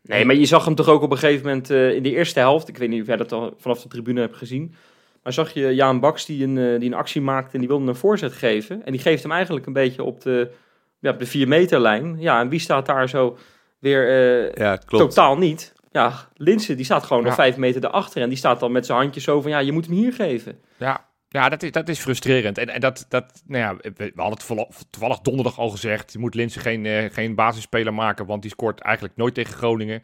Nee, 0.02 0.24
maar 0.24 0.34
je 0.34 0.46
zag 0.46 0.64
hem 0.64 0.74
toch 0.74 0.88
ook 0.88 1.02
op 1.02 1.10
een 1.10 1.18
gegeven 1.18 1.46
moment 1.46 1.70
eh, 1.70 1.94
in 1.94 2.02
de 2.02 2.10
eerste 2.10 2.38
helft. 2.38 2.68
Ik 2.68 2.78
weet 2.78 2.88
niet 2.88 3.00
of 3.00 3.06
jij 3.06 3.16
dat 3.16 3.32
al 3.32 3.54
vanaf 3.56 3.82
de 3.82 3.88
tribune 3.88 4.20
hebt 4.20 4.36
gezien. 4.36 4.74
Maar 5.22 5.32
zag 5.32 5.54
je 5.54 5.74
Jaan 5.74 6.00
Baks 6.00 6.26
die 6.26 6.44
een, 6.44 6.58
eh, 6.58 6.80
die 6.80 6.88
een 6.88 6.94
actie 6.94 7.20
maakte 7.20 7.52
en 7.52 7.58
die 7.58 7.68
wilde 7.68 7.86
een 7.86 7.96
voorzet 7.96 8.32
geven. 8.32 8.84
En 8.84 8.92
die 8.92 9.00
geeft 9.00 9.22
hem 9.22 9.32
eigenlijk 9.32 9.66
een 9.66 9.72
beetje 9.72 10.02
op 10.02 10.20
de, 10.20 10.50
ja, 10.98 11.10
op 11.10 11.18
de 11.18 11.26
4 11.26 11.48
meterlijn. 11.48 12.16
Ja, 12.18 12.40
en 12.40 12.48
wie 12.48 12.58
staat 12.60 12.86
daar 12.86 13.08
zo 13.08 13.38
weer 13.78 14.08
eh, 14.08 14.52
Ja, 14.64 14.76
klopt. 14.76 15.04
totaal 15.14 15.38
niet? 15.38 15.74
Ja, 15.92 16.28
Linsen 16.34 16.76
die 16.76 16.84
staat 16.84 17.04
gewoon 17.04 17.22
nog. 17.24 17.34
5 17.34 17.56
meter 17.56 17.80
daarachter. 17.80 18.22
En 18.22 18.28
die 18.28 18.38
staat 18.38 18.60
dan 18.60 18.72
met 18.72 18.86
zijn 18.86 18.98
handjes 18.98 19.24
zo 19.24 19.40
van, 19.40 19.50
ja, 19.50 19.58
je 19.58 19.72
moet 19.72 19.86
hem 19.86 19.94
hier 19.94 20.12
geven. 20.12 20.58
Ja, 20.78 21.04
ja 21.28 21.48
dat, 21.48 21.62
is, 21.62 21.70
dat 21.72 21.88
is 21.88 21.98
frustrerend. 21.98 22.58
En, 22.58 22.68
en 22.68 22.80
dat, 22.80 23.06
dat, 23.08 23.42
nou 23.46 23.62
ja, 23.62 23.76
we, 23.76 23.92
we 24.14 24.22
hadden 24.22 24.56
het 24.58 24.86
toevallig, 24.90 25.18
donderdag 25.18 25.58
al 25.58 25.68
gezegd. 25.70 26.12
Je 26.12 26.18
moet 26.18 26.34
Linsen 26.34 26.60
geen, 26.60 26.86
eh, 26.86 27.12
geen 27.12 27.34
basisspeler 27.34 27.94
maken, 27.94 28.26
want 28.26 28.42
die 28.42 28.50
scoort 28.50 28.80
eigenlijk 28.80 29.16
nooit 29.16 29.34
tegen 29.34 29.54
Groningen. 29.54 30.02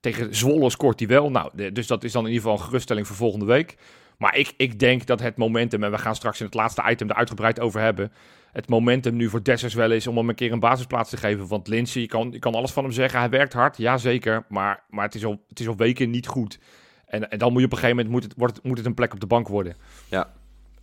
Tegen 0.00 0.34
Zwolle 0.34 0.70
scoort 0.70 0.98
hij 0.98 1.08
wel. 1.08 1.30
Nou, 1.30 1.50
de- 1.54 1.72
dus 1.72 1.86
dat 1.86 2.04
is 2.04 2.12
dan 2.12 2.22
in 2.22 2.28
ieder 2.32 2.42
geval 2.42 2.58
een 2.58 2.64
geruststelling 2.64 3.06
voor 3.06 3.16
volgende 3.16 3.46
week. 3.46 3.76
Maar 4.18 4.36
ik, 4.36 4.52
ik 4.56 4.78
denk 4.78 5.06
dat 5.06 5.20
het 5.20 5.36
momentum, 5.36 5.82
en 5.84 5.90
we 5.90 5.98
gaan 5.98 6.14
straks 6.14 6.40
in 6.40 6.46
het 6.46 6.54
laatste 6.54 6.82
item 6.90 7.08
er 7.10 7.16
uitgebreid 7.16 7.60
over 7.60 7.80
hebben. 7.80 8.12
Het 8.56 8.68
momentum 8.68 9.16
nu 9.16 9.28
voor 9.28 9.42
Dessers 9.42 9.74
wel 9.74 9.90
is 9.90 10.06
om 10.06 10.16
hem 10.16 10.28
een 10.28 10.34
keer 10.34 10.52
een 10.52 10.60
basisplaats 10.60 11.10
te 11.10 11.16
geven. 11.16 11.46
Want 11.46 11.68
Lindsay, 11.68 12.02
je 12.02 12.08
kan, 12.08 12.28
je 12.32 12.38
kan 12.38 12.54
alles 12.54 12.70
van 12.70 12.84
hem 12.84 12.92
zeggen. 12.92 13.18
Hij 13.18 13.28
werkt 13.30 13.52
hard, 13.52 13.76
ja 13.76 13.98
zeker. 13.98 14.44
Maar, 14.48 14.82
maar 14.90 15.04
het, 15.04 15.14
is 15.14 15.24
al, 15.24 15.44
het 15.48 15.60
is 15.60 15.68
al 15.68 15.76
weken 15.76 16.10
niet 16.10 16.26
goed. 16.26 16.58
En, 17.06 17.30
en 17.30 17.38
dan 17.38 17.52
moet 17.52 17.60
je 17.60 17.66
op 17.66 17.72
een 17.72 17.78
gegeven 17.78 17.96
moment 17.96 18.14
moet 18.14 18.22
het, 18.22 18.34
wordt 18.36 18.62
moet 18.62 18.76
het 18.76 18.86
een 18.86 18.94
plek 18.94 19.12
op 19.12 19.20
de 19.20 19.26
bank 19.26 19.48
worden. 19.48 19.76
Ja. 20.08 20.32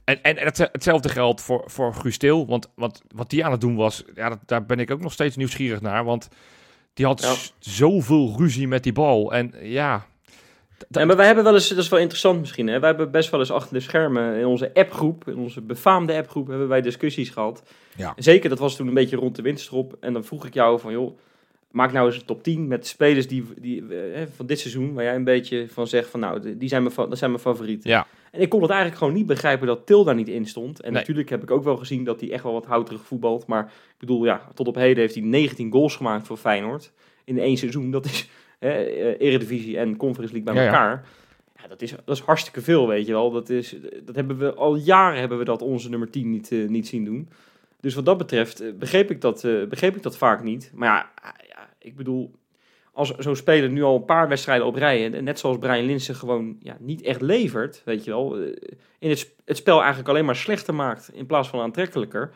En, 0.04 0.24
en 0.24 0.38
het, 0.38 0.58
hetzelfde 0.58 1.10
geldt 1.10 1.42
voor, 1.42 1.64
voor 1.66 1.94
Guus 1.94 2.18
Til. 2.18 2.46
Want 2.48 2.72
wat, 2.76 3.02
wat 3.16 3.30
die 3.30 3.46
aan 3.46 3.52
het 3.52 3.62
doen 3.62 3.76
was, 3.76 4.04
ja, 4.16 4.30
dat, 4.30 4.40
daar 4.46 4.66
ben 4.66 4.80
ik 4.80 4.92
ook 4.92 5.02
nog 5.02 5.14
steeds 5.14 5.36
nieuwsgierig 5.36 5.82
naar. 5.82 6.04
Want 6.04 6.28
die 6.94 7.06
had 7.06 7.22
Ja. 7.22 7.36
zoveel 7.60 8.36
ruzie 8.38 8.68
met 8.68 8.84
die 8.84 8.94
bal. 8.94 9.34
En 9.34 9.54
ja, 9.62 10.06
Ja, 10.90 11.06
maar 11.06 11.16
wij 11.16 11.26
hebben 11.26 11.44
wel 11.44 11.54
eens, 11.54 11.68
dat 11.70 11.78
is 11.78 11.90
wel 11.90 12.00
interessant 12.00 12.40
misschien, 12.40 12.68
hè? 12.68 12.80
wij 12.80 12.90
hebben 12.90 13.12
best 13.12 13.30
wel 13.32 13.40
eens 13.40 13.52
achter 13.52 13.74
de 13.74 13.80
schermen 13.80 14.36
in 14.36 14.46
onze 14.46 14.74
appgroep, 14.74 15.28
in 15.28 15.38
onze 15.38 15.62
befaamde 15.62 16.14
appgroep, 16.16 16.48
hebben 16.48 16.68
wij 16.68 16.82
discussies 16.82 17.30
gehad. 17.30 17.64
Ja. 17.96 18.14
Zeker, 18.18 18.50
dat 18.50 18.60
was 18.60 18.76
toen 18.76 18.88
een 18.88 18.94
beetje 18.94 19.16
rond 19.16 19.36
de 19.36 19.42
winterstop. 19.42 19.98
En 20.00 20.14
dan 20.14 20.24
vroeg 20.24 20.46
ik 20.46 20.54
jou 20.54 20.80
van, 20.80 20.92
joh, 20.92 21.18
maak 21.72 21.92
nou 21.92 22.06
eens 22.08 22.16
een 22.16 22.26
top 22.26 22.44
10 22.44 22.68
met 22.68 22.88
spelers 22.88 23.28
die, 23.28 23.46
die, 23.58 23.88
eh, 23.96 24.22
van 24.36 24.46
dit 24.46 24.60
seizoen, 24.60 24.94
waar 24.94 25.04
jij 25.04 25.16
een 25.16 25.24
beetje 25.24 25.66
van 25.70 25.88
zegt 25.88 26.10
van, 26.10 26.20
nou, 26.20 26.58
die- 26.58 26.70
zijn 26.70 26.84
mijn, 26.84 26.96
dat 27.10 27.18
zijn 27.18 27.32
mijn 27.32 27.44
favorieten. 27.44 27.90
ja. 27.90 28.08
En 28.32 28.42
ik 28.42 28.50
kon 28.50 28.62
het 28.62 28.70
eigenlijk 28.70 29.00
gewoon 29.00 29.14
niet 29.14 29.26
begrijpen 29.26 29.68
dat 29.68 29.86
Til 29.86 30.04
daar 30.04 30.16
niet 30.16 30.28
in 30.28 30.46
stond. 30.46 30.82
En 30.82 30.92
Nee. 30.92 31.00
natuurlijk 31.02 31.30
heb 31.30 31.44
ik 31.44 31.52
ook 31.52 31.64
wel 31.64 31.78
gezien 31.78 32.04
dat 32.04 32.20
hij 32.20 32.32
echt 32.32 32.44
wel 32.44 32.54
wat 32.54 32.66
houterig 32.66 33.02
voetbalt. 33.06 33.46
Maar 33.48 33.64
ik 33.66 34.00
bedoel, 34.00 34.26
ja, 34.26 34.42
tot 34.54 34.68
op 34.68 34.76
heden 34.76 34.98
heeft 34.98 35.16
hij 35.16 35.24
19 35.24 35.72
goals 35.72 35.96
gemaakt 35.96 36.28
voor 36.28 36.38
Feyenoord. 36.38 36.92
In 37.24 37.40
één 37.40 37.58
seizoen. 37.58 37.92
Dat 37.92 38.06
is 38.06 38.30
hè, 38.64 38.84
eh, 38.84 39.28
Eredivisie 39.28 39.78
en 39.78 39.98
Conference 39.98 40.34
League 40.34 40.54
bij 40.54 40.64
Ja, 40.64 40.70
ja. 40.70 40.76
elkaar. 40.76 41.06
Ja, 41.62 41.68
dat, 41.68 41.82
is, 41.82 41.92
dat 42.06 42.16
is 42.16 42.22
hartstikke 42.22 42.62
veel, 42.62 42.88
weet 42.88 43.06
je 43.06 43.12
wel. 43.12 43.32
Dat, 43.32 43.50
is, 43.50 43.76
dat 44.04 44.16
hebben 44.16 44.38
we 44.38 44.54
al 44.54 44.76
jaren 44.76 45.20
hebben 45.20 45.38
we 45.38 45.44
dat 45.44 45.62
onze 45.62 45.90
nummer 45.90 46.10
10 46.10 46.30
niet, 46.30 46.52
eh, 46.52 46.68
niet 46.68 46.88
zien 46.88 47.06
doen. 47.06 47.30
Dus 47.80 47.94
wat 47.94 48.06
dat 48.06 48.18
betreft 48.18 48.60
eh, 48.60 48.74
begreep, 48.74 49.12
ik 49.12 49.22
dat, 49.22 49.42
begreep 49.70 49.96
ik 49.96 50.04
dat 50.04 50.18
vaak 50.18 50.44
niet. 50.44 50.72
Maar 50.76 50.88
ja, 50.88 51.12
ah, 51.22 51.32
ja 51.50 51.70
ik 51.80 51.96
bedoel, 51.96 52.32
als 52.92 53.16
zo'n 53.16 53.36
speler 53.36 53.70
nu 53.70 53.84
al 53.84 53.96
een 53.96 54.06
paar 54.06 54.28
wedstrijden 54.28 54.66
op 54.66 54.76
rij, 54.76 55.14
en 55.14 55.24
net 55.24 55.40
zoals 55.40 55.58
Brian 55.58 55.86
Linsen 55.86 56.16
gewoon 56.16 56.58
ja, 56.60 56.78
niet 56.80 57.02
echt 57.02 57.22
levert, 57.22 57.82
weet 57.86 58.04
je 58.04 58.12
wel, 58.12 58.36
in 59.00 59.10
het, 59.10 59.36
het 59.46 59.58
spel 59.58 59.80
eigenlijk 59.80 60.10
alleen 60.10 60.26
maar 60.26 60.36
slechter 60.36 60.76
maakt 60.76 61.12
in 61.14 61.26
plaats 61.26 61.50
van 61.50 61.60
aantrekkelijker, 61.60 62.32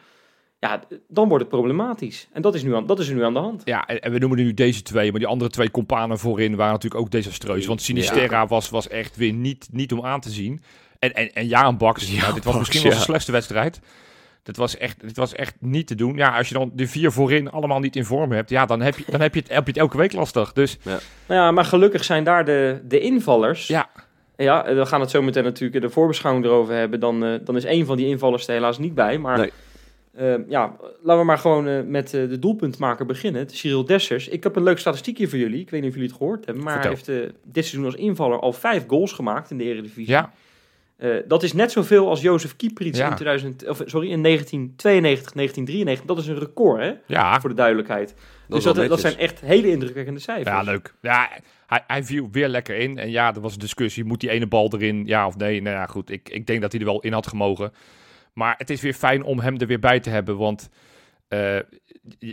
ja, 0.59 0.83
dan 1.07 1.27
wordt 1.27 1.43
het 1.43 1.53
problematisch. 1.53 2.27
En 2.31 2.41
dat 2.41 2.55
is 2.55 2.63
nu 2.63 2.75
aan, 2.75 2.85
dat 2.85 2.99
is 2.99 3.09
er 3.09 3.15
nu 3.15 3.23
aan 3.23 3.33
de 3.33 3.39
hand. 3.39 3.61
Ja, 3.65 3.85
en, 3.85 3.99
en 3.99 4.11
we 4.11 4.19
noemen 4.19 4.37
nu 4.37 4.53
deze 4.53 4.81
twee, 4.81 5.11
maar 5.11 5.19
die 5.19 5.29
andere 5.29 5.49
twee 5.49 5.71
companen 5.71 6.19
voorin 6.19 6.55
waren 6.55 6.73
natuurlijk 6.73 7.01
ook 7.01 7.11
desastreus. 7.11 7.65
Want 7.65 7.81
Sinisterra 7.81 8.47
was, 8.47 8.69
was 8.69 8.87
echt 8.87 9.15
weer 9.15 9.33
niet, 9.33 9.67
niet 9.71 9.91
om 9.91 10.05
aan 10.05 10.19
te 10.19 10.29
zien. 10.29 10.61
En, 10.99 11.13
en, 11.13 11.33
en 11.33 11.47
Jaan 11.47 11.77
Baks, 11.77 12.11
nou, 12.11 12.33
dit 12.33 12.43
was 12.43 12.53
Baks, 12.53 12.57
misschien 12.57 12.81
wel 12.81 12.89
ja. 12.89 12.95
zijn 12.95 13.09
slechtste 13.09 13.31
wedstrijd. 13.31 13.79
Dat 14.43 14.55
was, 14.55 14.77
echt, 14.77 15.01
dit 15.01 15.17
was 15.17 15.33
echt 15.33 15.55
niet 15.59 15.87
te 15.87 15.95
doen. 15.95 16.15
Ja, 16.15 16.37
als 16.37 16.47
je 16.47 16.53
dan 16.53 16.71
de 16.73 16.87
vier 16.87 17.11
voorin 17.11 17.51
allemaal 17.51 17.79
niet 17.79 17.95
in 17.95 18.05
vorm 18.05 18.31
hebt, 18.31 18.49
ja, 18.49 18.65
dan 18.65 18.81
heb 18.81 18.97
je, 18.97 19.03
dan 19.07 19.21
heb 19.21 19.33
je, 19.33 19.39
het, 19.39 19.49
heb 19.49 19.63
je 19.63 19.71
het 19.71 19.79
elke 19.81 19.97
week 19.97 20.13
lastig. 20.13 20.53
Dus 20.53 20.77
Nou 20.83 20.99
ja, 21.27 21.51
maar 21.51 21.65
gelukkig 21.65 22.03
zijn 22.03 22.23
daar 22.23 22.45
de, 22.45 22.81
de 22.87 22.99
invallers. 22.99 23.67
ja, 23.67 23.89
Ja, 24.37 24.75
we 24.75 24.85
gaan 24.85 25.01
het 25.01 25.09
zo 25.09 25.21
meteen 25.21 25.43
natuurlijk 25.43 25.75
in 25.75 25.87
de 25.87 25.93
voorbeschouwing 25.93 26.45
erover 26.45 26.75
hebben. 26.75 26.99
Dan, 26.99 27.25
eh, 27.25 27.39
dan 27.41 27.55
is 27.55 27.63
één 27.63 27.85
van 27.85 27.97
die 27.97 28.07
invallers 28.07 28.47
er 28.47 28.53
helaas 28.53 28.77
niet 28.77 28.95
bij. 28.95 29.17
Maar 29.17 29.37
Nee. 29.37 29.51
Eh, 30.17 30.35
ja, 30.47 30.75
laten 31.01 31.19
we 31.19 31.23
maar 31.25 31.37
gewoon 31.37 31.67
eh, 31.67 31.81
met 31.83 32.13
eh, 32.13 32.29
de 32.29 32.39
doelpuntmaker 32.39 33.05
beginnen. 33.05 33.49
Cyril 33.49 33.85
Dessers. 33.85 34.27
Ik 34.27 34.43
heb 34.43 34.55
een 34.55 34.63
leuk 34.63 34.79
statistiekje 34.79 35.27
voor 35.27 35.39
jullie. 35.39 35.59
Ik 35.61 35.69
weet 35.69 35.81
niet 35.81 35.89
of 35.89 35.95
jullie 35.95 36.09
het 36.11 36.19
gehoord 36.19 36.45
hebben. 36.45 36.63
Maar 36.63 36.79
hij 36.79 36.89
heeft 36.89 37.07
eh, 37.09 37.15
dit 37.43 37.65
seizoen 37.65 37.85
als 37.85 37.95
invaller 37.95 38.39
al 38.39 38.53
vijf 38.53 38.83
goals 38.87 39.11
gemaakt 39.11 39.51
in 39.51 39.57
de 39.57 39.63
Eredivisie. 39.63 40.07
ja, 40.13 40.31
Eh, 40.97 41.15
dat 41.27 41.43
is 41.43 41.53
net 41.53 41.71
zoveel 41.71 42.09
als 42.09 42.21
Jozef 42.21 42.55
Kieprits 42.55 42.97
Ja. 42.97 43.09
in, 43.09 43.15
2000, 43.15 43.67
of, 43.69 43.81
sorry, 43.85 44.09
in 44.11 44.21
1992, 44.23 45.31
1993. 45.33 46.05
Dat 46.05 46.17
is 46.17 46.27
een 46.27 46.39
record, 46.39 46.81
hè? 46.81 46.93
ja, 47.07 47.39
Voor 47.39 47.49
de 47.49 47.55
duidelijkheid. 47.55 48.15
Dat 48.47 48.63
dus 48.63 48.73
dat, 48.73 48.87
dat 48.89 48.99
zijn 48.99 49.17
echt 49.17 49.39
hele 49.41 49.69
indrukwekkende 49.69 50.19
cijfers. 50.19 50.47
ja, 50.55 50.61
leuk. 50.61 50.93
Ja, 51.01 51.29
hij, 51.67 51.83
hij 51.87 52.03
viel 52.03 52.29
weer 52.31 52.47
lekker 52.47 52.75
in. 52.77 52.97
En 52.97 53.09
ja, 53.09 53.35
er 53.35 53.41
was 53.41 53.53
een 53.53 53.59
discussie, 53.59 54.03
moet 54.03 54.19
die 54.19 54.29
ene 54.29 54.47
bal 54.47 54.71
erin, 54.73 55.05
ja 55.05 55.27
of 55.27 55.37
nee? 55.37 55.61
Nou 55.61 55.75
ja, 55.75 55.85
goed, 55.85 56.09
ik, 56.11 56.29
ik 56.29 56.47
denk 56.47 56.61
dat 56.61 56.71
hij 56.71 56.79
er 56.81 56.87
wel 56.87 56.99
in 57.01 57.13
had 57.13 57.27
gemogen. 57.27 57.71
Maar 58.37 58.55
het 58.57 58.69
is 58.69 58.81
weer 58.81 58.93
fijn 58.93 59.23
om 59.23 59.39
hem 59.39 59.57
er 59.57 59.67
weer 59.67 59.79
bij 59.79 59.99
te 59.99 60.09
hebben, 60.09 60.37
want... 60.37 60.69
eh, 61.27 61.57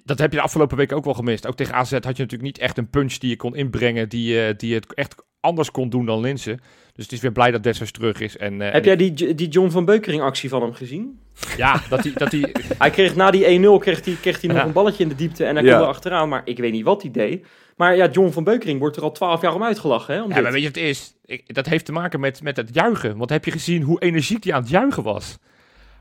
dat 0.05 0.19
heb 0.19 0.31
je 0.31 0.37
de 0.37 0.43
afgelopen 0.43 0.77
week 0.77 0.93
ook 0.93 1.05
wel 1.05 1.15
gemist. 1.15 1.47
Ook 1.47 1.57
tegen 1.57 1.75
AZ 1.75 1.91
had 1.93 2.03
je 2.03 2.09
natuurlijk 2.09 2.43
niet 2.43 2.59
echt 2.59 2.79
een 2.79 2.91
punch 2.91 3.13
die 3.15 3.31
je 3.31 3.37
kon 3.37 3.57
inbrengen, 3.57 4.09
die, 4.09 4.41
eh, 4.47 4.55
die 4.57 4.75
het 4.75 4.95
echt 4.95 5.15
anders 5.41 5.71
kon 5.71 5.89
doen 5.89 6.07
dan 6.07 6.21
Linsen. 6.21 6.61
Dus 6.93 7.05
het 7.05 7.13
is 7.13 7.21
weer 7.21 7.33
blij 7.33 7.51
dat 7.51 7.63
Dessers 7.63 7.91
terug 7.93 8.21
is. 8.21 8.37
En, 8.37 8.61
eh, 8.63 8.73
Heb 8.73 8.87
en 8.87 8.97
jij 8.97 8.97
die, 8.97 9.35
die 9.35 9.49
John 9.49 9.71
van 9.71 9.85
Beukering 9.85 10.23
actie 10.23 10.49
van 10.49 10.63
hem 10.63 10.73
gezien? 10.75 11.19
Ja, 11.57 11.81
dat 11.89 12.03
hij... 12.03 12.13
Dat 12.13 12.33
hij 12.33 12.55
Hij 12.79 12.91
kreeg 12.91 13.15
na 13.17 13.31
die 13.31 13.61
1-0 13.61 13.79
kreeg 13.81 14.05
hij, 14.05 14.17
kreeg 14.21 14.41
hij 14.41 14.49
nog 14.51 14.59
Ja. 14.59 14.65
een 14.65 14.73
balletje 14.73 15.03
in 15.03 15.09
de 15.09 15.15
diepte 15.15 15.45
en 15.45 15.55
hij 15.57 15.65
Ja. 15.65 15.73
kon 15.73 15.83
er 15.83 15.89
achteraan. 15.89 16.29
Maar 16.29 16.43
ik 16.45 16.59
weet 16.59 16.73
niet 16.73 16.85
wat 16.85 17.03
hij 17.03 17.11
deed. 17.11 17.47
Maar 17.77 17.97
ja, 17.97 18.09
John 18.11 18.31
van 18.31 18.45
Beukering 18.45 18.79
wordt 18.79 18.97
er 18.97 19.03
al 19.03 19.13
12 19.13 19.41
jaar 19.41 19.55
om 19.55 19.63
uitgelachen. 19.65 20.15
Hè, 20.15 20.23
om 20.23 20.29
ja, 20.29 20.35
dit. 20.35 20.43
maar 20.43 20.53
weet 20.53 20.63
je 20.63 20.67
wat 20.69 20.77
het 20.77 20.85
is? 20.85 21.15
Ik, 21.25 21.55
dat 21.55 21.67
heeft 21.67 21.85
te 21.85 21.93
maken 21.93 22.21
met, 22.21 22.43
met 22.43 22.57
het 22.57 22.75
juichen. 22.75 23.17
Want 23.17 23.31
heb 23.31 23.45
je 23.45 23.51
gezien 23.51 23.83
hoe 23.83 24.01
energiek 24.01 24.45
hij 24.45 24.53
aan 24.53 24.61
het 24.61 24.71
juichen 24.71 25.03
was? 25.03 25.39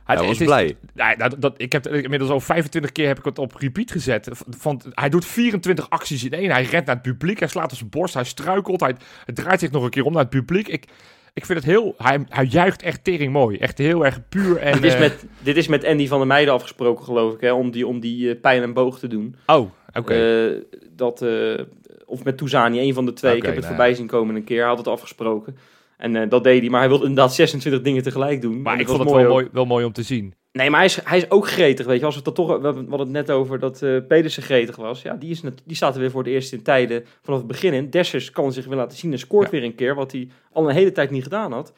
Hij 0.04 0.16
Het- 0.16 0.26
was 0.26 0.40
het 0.40 0.42
is- 0.42 0.46
blij. 0.54 0.76
Ja, 0.96 1.16
dat, 1.16 1.36
dat, 1.42 1.54
ik 1.58 1.72
heb 1.72 1.84
het 1.84 2.04
inmiddels 2.04 2.32
al 2.32 2.40
25 2.40 2.92
keer 2.92 3.08
heb 3.08 3.20
ik 3.20 3.26
het 3.26 3.40
op 3.40 3.56
repeat 3.56 3.92
gezet. 3.92 4.28
Van, 4.50 4.82
hij 4.90 5.10
doet 5.10 5.26
24 5.26 5.90
acties 5.90 6.24
in 6.24 6.32
één. 6.32 6.52
Hij 6.52 6.64
rent 6.64 6.86
naar 6.86 6.96
het 6.96 7.04
publiek. 7.04 7.40
Hij 7.40 7.48
slaat 7.48 7.72
op 7.72 7.78
zijn 7.78 7.90
borst. 7.90 8.14
Hij 8.14 8.24
struikelt. 8.24 8.80
Hij, 8.80 8.96
hij 9.26 9.34
draait 9.36 9.60
zich 9.60 9.72
nog 9.72 9.84
een 9.84 9.90
keer 9.90 10.06
om 10.06 10.12
naar 10.14 10.22
het 10.22 10.30
publiek. 10.30 10.68
Ik, 10.68 10.86
ik 11.34 11.46
vind 11.46 11.60
het 11.60 11.68
heel... 11.68 11.96
Hij, 11.98 12.26
hij 12.30 12.46
juicht 12.46 12.82
echt 12.82 13.04
tering 13.04 13.32
mooi. 13.32 13.58
Echt 13.58 13.78
heel 13.78 14.06
erg 14.06 14.20
puur. 14.30 14.58
En, 14.58 14.74
dit, 14.74 14.84
is 14.84 14.94
eh, 14.94 15.00
met, 15.00 15.26
dit 15.40 15.58
is 15.58 15.68
met 15.68 15.86
Andy 15.86 16.08
van 16.08 16.18
der 16.18 16.28
Meijden 16.28 16.54
afgesproken, 16.54 17.06
geloof 17.06 17.34
ik. 17.34 17.42
Hè, 17.42 17.52
om 17.52 17.72
die, 17.72 17.88
om 17.88 18.00
die 18.00 18.36
pijl 18.36 18.62
en 18.64 18.74
boog 18.74 19.00
te 19.00 19.08
doen. 19.08 19.36
Oh, 19.46 19.70
oké. 19.94 20.14
Eh, 20.14 20.62
dat, 20.96 21.22
eh, 21.22 21.60
of 22.06 22.24
met 22.24 22.38
Touzani, 22.38 22.80
een 22.80 22.94
van 22.94 23.06
de 23.06 23.14
twee. 23.14 23.36
ik 23.36 23.44
heb 23.44 23.56
het 23.56 23.64
nou 23.64 23.76
voorbij 23.76 23.94
zien 23.94 24.08
komen 24.08 24.36
een 24.36 24.44
keer. 24.44 24.60
Hij 24.60 24.68
had 24.68 24.78
het 24.78 24.88
afgesproken. 24.88 25.58
En 26.04 26.16
eh, 26.16 26.30
dat 26.30 26.44
deed 26.44 26.62
hij. 26.62 26.70
Maar 26.70 26.80
hij 26.80 26.90
wilde 26.90 27.06
inderdaad 27.06 27.34
26 27.34 27.82
dingen 27.82 28.04
tegelijk 28.04 28.42
doen. 28.42 28.62
maar 28.62 28.80
ik 28.80 28.88
vond 28.88 29.00
het 29.00 29.12
wel 29.12 29.28
mooi, 29.30 29.48
wel 29.52 29.66
mooi 29.66 29.86
om 29.86 29.92
te 29.94 30.04
zien. 30.04 30.34
Nee, 30.52 30.70
maar 30.70 30.80
hij 30.80 30.88
is, 30.88 31.00
hij 31.04 31.18
is 31.18 31.30
ook 31.32 31.48
gretig, 31.48 31.86
weet 31.86 32.00
je. 32.00 32.06
Als 32.06 32.16
we 32.16 32.22
het 32.26 32.36
dat 32.36 32.48
toch, 32.48 32.58
we 32.58 32.66
hebben- 32.66 32.84
we 32.84 32.90
hadden 32.90 33.08
het 33.16 33.28
net 33.28 33.32
over 33.36 33.60
dat 33.60 33.82
eh 33.82 33.98
Pedersen 34.08 34.44
gretig 34.44 34.76
was. 34.76 35.02
Ja, 35.02 35.14
die, 35.14 35.30
is 35.30 35.42
net, 35.42 35.62
die 35.66 35.76
staat 35.76 35.94
er 35.94 36.00
weer 36.00 36.12
voor 36.12 36.24
het 36.24 36.32
eerst 36.32 36.54
in 36.54 36.62
tijden 36.64 37.06
vanaf 37.22 37.40
het 37.40 37.48
begin 37.48 37.74
in. 37.74 37.90
Dessers 37.90 38.32
kan 38.32 38.54
zich 38.54 38.66
weer 38.66 38.78
laten 38.78 38.98
zien 38.98 39.12
en 39.12 39.20
scoort 39.20 39.46
Ja. 39.46 39.52
weer 39.52 39.64
een 39.64 39.76
keer, 39.76 39.96
wat 39.96 40.12
hij 40.12 40.28
al 40.54 40.70
een 40.70 40.76
hele 40.76 40.92
tijd 40.92 41.10
niet 41.10 41.24
gedaan 41.24 41.52
had. 41.52 41.74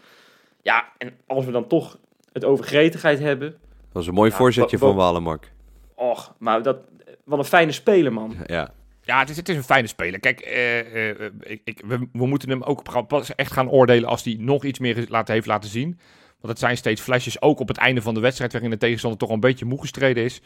Ja, 0.61 0.85
en 0.97 1.13
als 1.27 1.45
we 1.45 1.51
dan 1.51 1.67
toch 1.67 1.97
het 2.33 2.45
over 2.45 2.65
gretigheid 2.65 3.19
hebben. 3.19 3.49
Dat 3.49 3.57
was 3.91 4.07
een 4.07 4.13
mooi 4.13 4.29
Ja, 4.29 4.35
voorzetje 4.35 4.77
van 4.77 4.95
Walemark. 4.95 5.51
Och, 5.95 6.33
maar 6.37 6.63
dat, 6.63 6.77
wat 7.23 7.39
een 7.39 7.45
fijne 7.45 7.71
speler, 7.71 8.13
man. 8.13 8.35
Ja. 8.45 8.71
Ja, 9.05 9.19
het 9.19 9.29
is, 9.29 9.55
een 9.55 9.63
fijne 9.63 9.87
speler. 9.87 10.19
Kijk, 10.19 10.39
eh, 10.39 10.79
eh, 10.79 11.09
eh, 11.09 11.31
ik, 11.63 11.81
we, 11.85 12.07
moeten 12.11 12.49
hem 12.49 12.63
ook 12.63 13.07
pas 13.07 13.35
echt 13.35 13.51
gaan 13.51 13.69
oordelen 13.69 14.09
als 14.09 14.23
hij 14.23 14.35
nog 14.39 14.63
iets 14.63 14.79
meer 14.79 15.05
laten, 15.09 15.33
heeft 15.33 15.47
laten 15.47 15.69
zien. 15.69 15.99
Want 16.39 16.53
het 16.53 16.59
zijn 16.59 16.77
steeds 16.77 17.01
flesjes, 17.01 17.41
ook 17.41 17.59
op 17.59 17.67
het 17.67 17.77
einde 17.77 18.01
van 18.01 18.13
de 18.13 18.19
wedstrijd, 18.19 18.51
waarin 18.51 18.69
de 18.69 18.77
tegenstander 18.77 19.19
toch 19.19 19.29
een 19.29 19.39
beetje 19.39 19.65
moe 19.65 19.79
gestreden 19.79 20.23
is. 20.23 20.41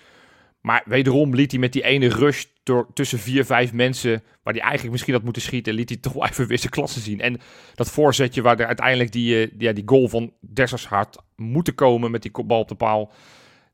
Maar 0.62 0.84
wederom 0.86 1.36
liet 1.36 1.52
hij 1.52 1.60
met 1.60 1.74
die 1.74 1.84
ene 1.84 2.08
rush 2.08 2.45
door, 2.63 2.88
tussen 2.93 3.19
vier, 3.19 3.45
vijf 3.45 3.74
mensen, 3.74 4.24
waar 4.43 4.54
hij 4.54 4.62
eigenlijk 4.62 4.91
misschien 4.91 5.13
had 5.13 5.24
moeten 5.24 5.41
schieten, 5.41 5.74
liet 5.74 5.89
hij 5.89 5.98
toch 5.98 6.30
even 6.30 6.48
weer 6.48 6.60
zijn 6.60 6.72
klasse 6.72 7.00
zien. 7.00 7.22
En 7.22 7.39
dat 7.76 7.91
voorzetje 7.91 8.41
waar 8.41 8.65
uiteindelijk 8.65 9.12
die, 9.12 9.54
ja, 9.58 9.72
die 9.72 9.84
goal 9.86 10.08
van 10.08 10.34
Dessers 10.41 10.88
had 10.88 11.24
moeten 11.36 11.76
komen 11.76 12.12
met 12.12 12.22
die 12.22 12.32
bal 12.45 12.60
op 12.60 12.67
de 12.67 12.76
paal. 12.76 13.12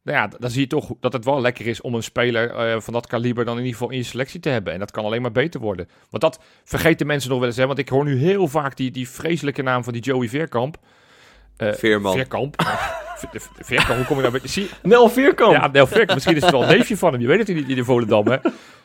Nou 0.05 0.17
ja, 0.17 0.29
dan 0.39 0.49
zie 0.49 0.61
je 0.61 0.67
toch 0.67 0.91
dat 0.99 1.13
het 1.13 1.25
wel 1.25 1.41
lekker 1.41 1.67
is 1.67 1.81
om 1.81 1.95
een 1.95 2.03
speler 2.03 2.49
eh, 2.49 2.79
van 2.79 2.93
dat 2.93 3.07
kaliber 3.07 3.45
dan 3.45 3.53
in 3.57 3.63
ieder 3.63 3.77
geval 3.77 3.91
in 3.91 3.97
je 3.97 4.03
selectie 4.03 4.39
te 4.39 4.49
hebben. 4.49 4.73
En 4.73 4.79
dat 4.79 4.91
kan 4.91 5.05
alleen 5.05 5.21
maar 5.21 5.31
beter 5.31 5.59
worden. 5.59 5.89
Want 6.09 6.23
dat 6.23 6.39
vergeten 6.63 7.07
mensen 7.07 7.29
nog 7.29 7.39
wel 7.39 7.47
eens. 7.47 7.57
Hè? 7.57 7.67
Want 7.67 7.79
ik 7.79 7.89
hoor 7.89 8.03
nu 8.03 8.17
heel 8.17 8.47
vaak 8.47 8.77
die, 8.77 8.91
die 8.91 9.09
vreselijke 9.09 9.61
naam 9.61 9.83
van 9.83 9.93
die 9.93 10.01
Joey 10.01 10.29
Veerkamp. 10.29 10.77
Eh, 11.57 11.73
Veerman. 11.73 12.13
Veerkamp. 12.13 12.55
Veerkamp, 13.59 13.97
hoe 13.97 14.05
kom 14.05 14.15
je 14.15 14.21
nou 14.21 14.33
met... 14.33 14.49
Zie, 14.51 14.69
Nel 14.83 15.09
Veerkamp. 15.09 15.53
ja, 15.53 15.67
Nel 15.67 15.87
Veerkamp, 15.87 16.13
misschien 16.13 16.35
is 16.35 16.41
het 16.41 16.51
wel 16.51 16.63
een 16.63 16.77
neefje 16.77 16.97
van 16.97 17.11
hem. 17.11 17.21
Je 17.21 17.27
weet 17.27 17.47
het 17.47 17.55
niet 17.55 17.69
in 17.69 17.75
de 17.75 17.83
Volendam, 17.83 18.27
hè. 18.27 18.37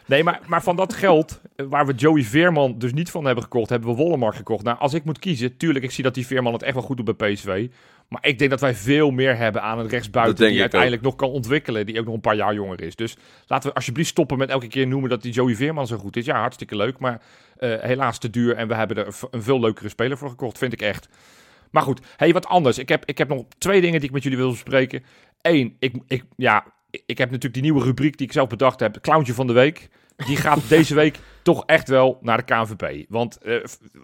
Nee, 0.06 0.24
maar, 0.24 0.40
maar 0.46 0.62
van 0.62 0.76
dat 0.76 0.94
geld, 0.94 1.40
eh, 1.56 1.66
waar 1.68 1.86
we 1.86 1.94
Joey 1.94 2.22
Veerman 2.22 2.78
dus 2.78 2.92
niet 2.92 3.10
van 3.10 3.24
hebben 3.24 3.44
gekocht, 3.44 3.70
hebben 3.70 3.88
we 3.88 3.96
Wollemark 3.96 4.34
gekocht. 4.34 4.64
Nou, 4.64 4.78
als 4.78 4.94
ik 4.94 5.04
moet 5.04 5.18
kiezen, 5.18 5.56
tuurlijk, 5.56 5.84
ik 5.84 5.90
zie 5.90 6.04
dat 6.04 6.14
die 6.14 6.26
Veerman 6.26 6.52
het 6.52 6.62
echt 6.62 6.74
wel 6.74 6.82
goed 6.82 6.96
doet 6.96 7.16
bij 7.16 7.32
PSV. 7.32 7.68
Maar 8.08 8.26
ik 8.26 8.38
denk 8.38 8.50
dat 8.50 8.60
wij 8.60 8.74
veel 8.74 9.10
meer 9.10 9.36
hebben 9.36 9.62
aan 9.62 9.78
een 9.78 9.88
rechtsbuiten 9.88 10.46
die 10.46 10.54
ik 10.54 10.60
uiteindelijk 10.60 11.02
nog 11.02 11.16
kan 11.16 11.28
ontwikkelen. 11.28 11.86
Die 11.86 11.98
ook 11.98 12.04
nog 12.04 12.14
een 12.14 12.20
paar 12.20 12.36
jaar 12.36 12.54
jonger 12.54 12.82
is. 12.82 12.96
Dus 12.96 13.16
laten 13.46 13.68
we 13.68 13.74
alsjeblieft 13.74 14.08
stoppen 14.08 14.38
met 14.38 14.50
elke 14.50 14.66
keer 14.66 14.86
noemen 14.86 15.10
dat 15.10 15.22
die 15.22 15.32
Joey 15.32 15.54
Veerman 15.54 15.86
zo 15.86 15.96
goed 15.96 16.16
is. 16.16 16.24
Ja, 16.24 16.40
hartstikke 16.40 16.76
leuk, 16.76 16.98
maar 16.98 17.20
eh, 17.56 17.74
helaas 17.80 18.18
te 18.18 18.30
duur. 18.30 18.56
En 18.56 18.68
we 18.68 18.74
hebben 18.74 18.96
er 18.96 19.14
een 19.30 19.42
veel 19.42 19.60
leukere 19.60 19.88
speler 19.88 20.18
voor 20.18 20.28
gekocht, 20.28 20.58
vind 20.58 20.72
ik 20.72 20.82
echt. 20.82 21.08
Maar 21.70 21.82
goed, 21.82 22.00
hey, 22.16 22.32
wat 22.32 22.46
anders. 22.46 22.78
Ik 22.78 22.88
heb, 22.88 23.04
ik 23.04 23.18
heb 23.18 23.28
nog 23.28 23.44
twee 23.58 23.80
dingen 23.80 23.98
die 23.98 24.08
ik 24.08 24.14
met 24.14 24.22
jullie 24.22 24.38
wil 24.38 24.50
bespreken. 24.50 25.04
Eén, 25.40 25.76
ik, 25.78 25.94
ik, 26.06 26.24
ja, 26.36 26.64
ik 26.90 27.18
heb 27.18 27.26
natuurlijk 27.26 27.54
die 27.54 27.62
nieuwe 27.62 27.84
rubriek 27.84 28.18
die 28.18 28.26
ik 28.26 28.32
zelf 28.32 28.48
bedacht 28.48 28.80
heb. 28.80 29.00
Clowntje 29.00 29.34
van 29.34 29.46
de 29.46 29.52
week. 29.52 29.88
Die 30.26 30.36
gaat 30.36 30.68
deze 30.68 30.94
week 30.94 31.18
toch 31.42 31.62
echt 31.66 31.88
wel 31.88 32.18
naar 32.20 32.36
de 32.36 32.54
KNVB. 32.54 33.04
Want 33.08 33.38
eh, 33.38 33.56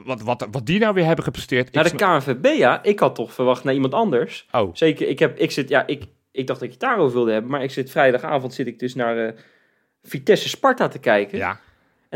wat, 0.04 0.22
wat, 0.22 0.46
wat 0.50 0.66
die 0.66 0.78
nou 0.78 0.94
weer 0.94 1.04
hebben 1.04 1.24
gepresteerd... 1.24 1.72
Naar 1.72 1.84
de 1.84 1.96
KNVB, 1.96 2.58
ja. 2.58 2.82
Ik 2.82 2.98
had 2.98 3.14
toch 3.14 3.32
verwacht 3.32 3.64
naar 3.64 3.74
iemand 3.74 3.94
anders. 3.94 4.48
Oh, 4.52 4.74
Zeker, 4.74 5.08
ik, 5.08 5.18
heb, 5.18 5.38
ik 5.38 5.50
zit, 5.50 5.68
ja, 5.68 5.86
ik, 5.86 6.04
ik 6.32 6.46
dacht 6.46 6.58
dat 6.60 6.68
ik 6.68 6.70
het 6.70 6.80
daarover 6.80 7.14
wilde 7.14 7.32
hebben. 7.32 7.50
Maar 7.50 7.62
ik 7.62 7.70
zit 7.70 7.90
vrijdagavond 7.90 8.54
zit 8.54 8.66
ik 8.66 8.78
dus 8.78 8.94
naar 8.94 9.26
eh, 9.26 9.32
Vitesse 10.02 10.48
Sparta 10.48 10.88
te 10.88 10.98
kijken. 10.98 11.38
ja. 11.38 11.60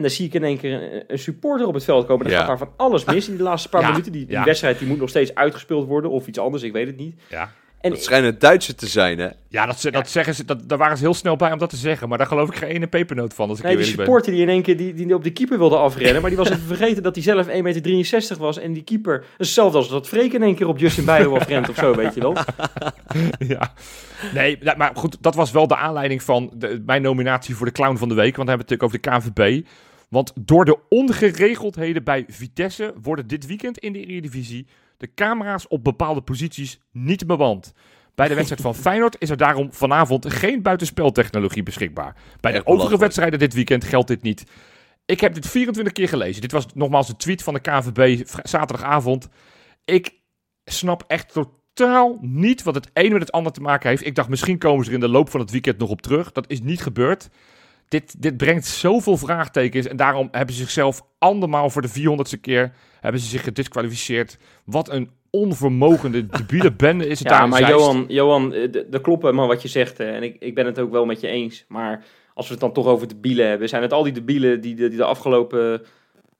En 0.00 0.06
dan 0.06 0.14
zie 0.14 0.26
ik 0.26 0.34
in 0.34 0.44
één 0.44 0.58
keer 0.58 0.72
een, 0.82 1.04
een 1.06 1.18
supporter 1.18 1.66
op 1.66 1.74
het 1.74 1.84
veld 1.84 2.06
komen. 2.06 2.24
Dan 2.24 2.32
Ja. 2.34 2.38
gaat 2.38 2.48
daar 2.48 2.58
van 2.58 2.70
alles 2.76 3.04
mis 3.04 3.28
in 3.28 3.36
de 3.36 3.42
laatste 3.42 3.68
paar 3.68 3.80
Ja, 3.86 3.88
minuten. 3.90 4.12
Die, 4.12 4.26
die 4.26 4.36
ja. 4.36 4.44
wedstrijd 4.44 4.78
die 4.78 4.88
moet 4.88 4.98
nog 4.98 5.08
steeds 5.08 5.34
uitgespeeld 5.34 5.86
worden. 5.86 6.10
Of 6.10 6.26
iets 6.26 6.38
anders, 6.38 6.62
ik 6.62 6.72
weet 6.72 6.86
het 6.86 6.96
niet. 6.96 7.14
ja. 7.28 7.52
En 7.80 7.90
Dat 7.90 8.02
schijnen 8.02 8.38
Duitsers 8.38 8.76
te 8.76 8.86
zijn, 8.86 9.18
hè? 9.18 9.28
Ja, 9.48 9.66
dat, 9.66 9.80
ze- 9.80 9.90
dat 9.90 10.08
zeggen 10.08 10.34
ze, 10.34 10.44
dat, 10.44 10.68
daar 10.68 10.78
waren 10.78 10.96
ze 10.96 11.02
heel 11.02 11.14
snel 11.14 11.36
bij 11.36 11.52
om 11.52 11.58
dat 11.58 11.70
te 11.70 11.76
zeggen. 11.76 12.08
Maar 12.08 12.18
daar 12.18 12.26
geloof 12.26 12.48
ik 12.48 12.54
geen 12.54 12.68
ene 12.68 12.86
pepernoot 12.86 13.34
van, 13.34 13.48
als 13.48 13.58
ik 13.58 13.64
nee, 13.64 13.76
die 13.76 13.84
supporter 13.84 14.32
die 14.32 14.42
in 14.42 14.48
één 14.48 14.62
keer 14.62 14.76
die, 14.76 14.94
die 14.94 15.14
op 15.14 15.24
de 15.24 15.30
keeper 15.30 15.58
wilde 15.58 15.76
afrennen. 15.76 16.20
Maar 16.20 16.30
die 16.30 16.38
was 16.38 16.50
even 16.50 16.66
vergeten 16.66 17.02
dat 17.02 17.14
hij 17.14 17.24
zelf 17.24 17.46
1,63 17.46 17.62
meter 17.62 18.36
was. 18.38 18.58
En 18.58 18.72
die 18.72 18.82
keeper, 18.82 19.24
hetzelfde 19.36 19.78
als 19.78 19.88
dat 19.88 20.08
Freek 20.08 20.32
in 20.32 20.42
één 20.42 20.54
keer 20.54 20.68
op 20.68 20.78
Justin 20.78 21.04
Bijlo 21.04 21.36
afrent 21.36 21.68
of 21.68 21.76
zo, 21.76 21.94
weet 21.94 22.14
je 22.14 22.20
wel. 22.20 22.36
ja. 23.54 23.72
Nee, 24.34 24.58
nou, 24.60 24.76
maar 24.76 24.90
goed, 24.94 25.16
dat 25.20 25.34
was 25.34 25.50
wel 25.50 25.66
de 25.66 25.76
aanleiding 25.76 26.22
van 26.22 26.50
de, 26.54 26.82
mijn 26.86 27.02
nominatie 27.02 27.56
voor 27.56 27.66
de 27.66 27.72
Clown 27.72 27.96
van 27.96 28.08
de 28.08 28.14
Week. 28.14 28.36
Want 28.36 28.48
dan 28.48 28.58
hebben 28.58 28.66
we 28.66 28.74
het 28.74 28.80
natuurlijk 28.90 29.12
over 29.14 29.32
de 29.32 29.32
KNVB. 29.32 29.66
Want 30.10 30.32
door 30.40 30.64
de 30.64 30.78
ongeregeldheden 30.88 32.04
bij 32.04 32.24
Vitesse 32.28 32.94
worden 33.02 33.26
dit 33.26 33.46
weekend 33.46 33.78
in 33.78 33.92
de 33.92 34.06
Eredivisie 34.06 34.66
de 34.96 35.14
camera's 35.14 35.66
op 35.68 35.84
bepaalde 35.84 36.20
posities 36.20 36.80
niet 36.92 37.26
bemand. 37.26 37.72
Bij 38.14 38.28
de 38.28 38.34
wedstrijd 38.34 38.62
van 38.62 38.74
Feyenoord 38.84 39.16
is 39.18 39.30
er 39.30 39.36
daarom 39.36 39.72
vanavond 39.72 40.32
geen 40.32 40.62
buitenspeltechnologie 40.62 41.62
beschikbaar. 41.62 42.16
Bij 42.40 42.52
de 42.52 42.66
overige 42.66 42.98
wedstrijden 42.98 43.38
dit 43.38 43.54
weekend 43.54 43.84
geldt 43.84 44.08
dit 44.08 44.22
niet. 44.22 44.44
Ik 45.04 45.20
heb 45.20 45.34
dit 45.34 45.46
24 45.46 45.92
keer 45.92 46.08
gelezen. 46.08 46.40
Dit 46.40 46.52
was 46.52 46.66
nogmaals 46.74 47.08
een 47.08 47.16
tweet 47.16 47.42
van 47.42 47.54
de 47.54 47.60
KNVB 47.60 48.28
vr- 48.28 48.40
zaterdagavond. 48.42 49.28
Ik 49.84 50.12
snap 50.64 51.04
echt 51.06 51.32
totaal 51.32 52.18
niet 52.20 52.62
wat 52.62 52.74
het 52.74 52.90
een 52.92 53.12
met 53.12 53.20
het 53.20 53.32
ander 53.32 53.52
te 53.52 53.60
maken 53.60 53.88
heeft. 53.88 54.06
Ik 54.06 54.14
dacht, 54.14 54.28
misschien 54.28 54.58
komen 54.58 54.84
ze 54.84 54.90
er 54.90 54.96
in 54.96 55.02
de 55.02 55.08
loop 55.08 55.30
van 55.30 55.40
het 55.40 55.50
weekend 55.50 55.78
nog 55.78 55.90
op 55.90 56.02
terug. 56.02 56.32
Dat 56.32 56.50
is 56.50 56.60
niet 56.60 56.82
gebeurd. 56.82 57.28
Dit, 57.90 58.22
dit 58.22 58.36
brengt 58.36 58.66
zoveel 58.66 59.16
vraagtekens. 59.16 59.86
En 59.86 59.96
daarom 59.96 60.28
hebben 60.30 60.54
ze 60.54 60.60
zichzelf 60.60 61.02
andermaal 61.18 61.70
voor 61.70 61.82
de 61.82 61.88
400ste 61.88 62.40
keer 62.40 62.72
hebben 63.00 63.20
ze 63.20 63.28
zich 63.28 63.42
gedisqualificeerd. 63.44 64.38
Wat 64.64 64.90
een 64.90 65.10
onvermogende, 65.30 66.26
debiele 66.36 66.72
bende 66.72 67.06
is 67.06 67.18
het 67.18 67.28
daar 67.28 67.38
Ja, 67.38 67.44
in 67.44 67.50
maar 67.50 67.58
Zeist. 67.58 67.74
Johan, 67.74 68.04
Johan 68.08 68.52
eh, 68.54 68.82
dat 68.90 69.00
klopt 69.00 69.22
helemaal 69.22 69.46
wat 69.46 69.62
je 69.62 69.68
zegt. 69.68 69.98
hè. 69.98 70.04
En 70.04 70.22
ik, 70.22 70.36
ik 70.38 70.54
ben 70.54 70.66
het 70.66 70.78
ook 70.78 70.90
wel 70.90 71.04
met 71.04 71.20
je 71.20 71.28
eens. 71.28 71.64
Maar 71.68 72.04
als 72.34 72.46
we 72.46 72.52
het 72.52 72.62
dan 72.62 72.72
toch 72.72 72.86
over 72.86 73.08
debielen 73.08 73.48
hebben, 73.48 73.68
zijn 73.68 73.82
het 73.82 73.92
al 73.92 74.02
die 74.02 74.12
debielen 74.12 74.60
die 74.60 74.74
die 74.74 74.88
de 74.88 75.04
afgelopen 75.04 75.82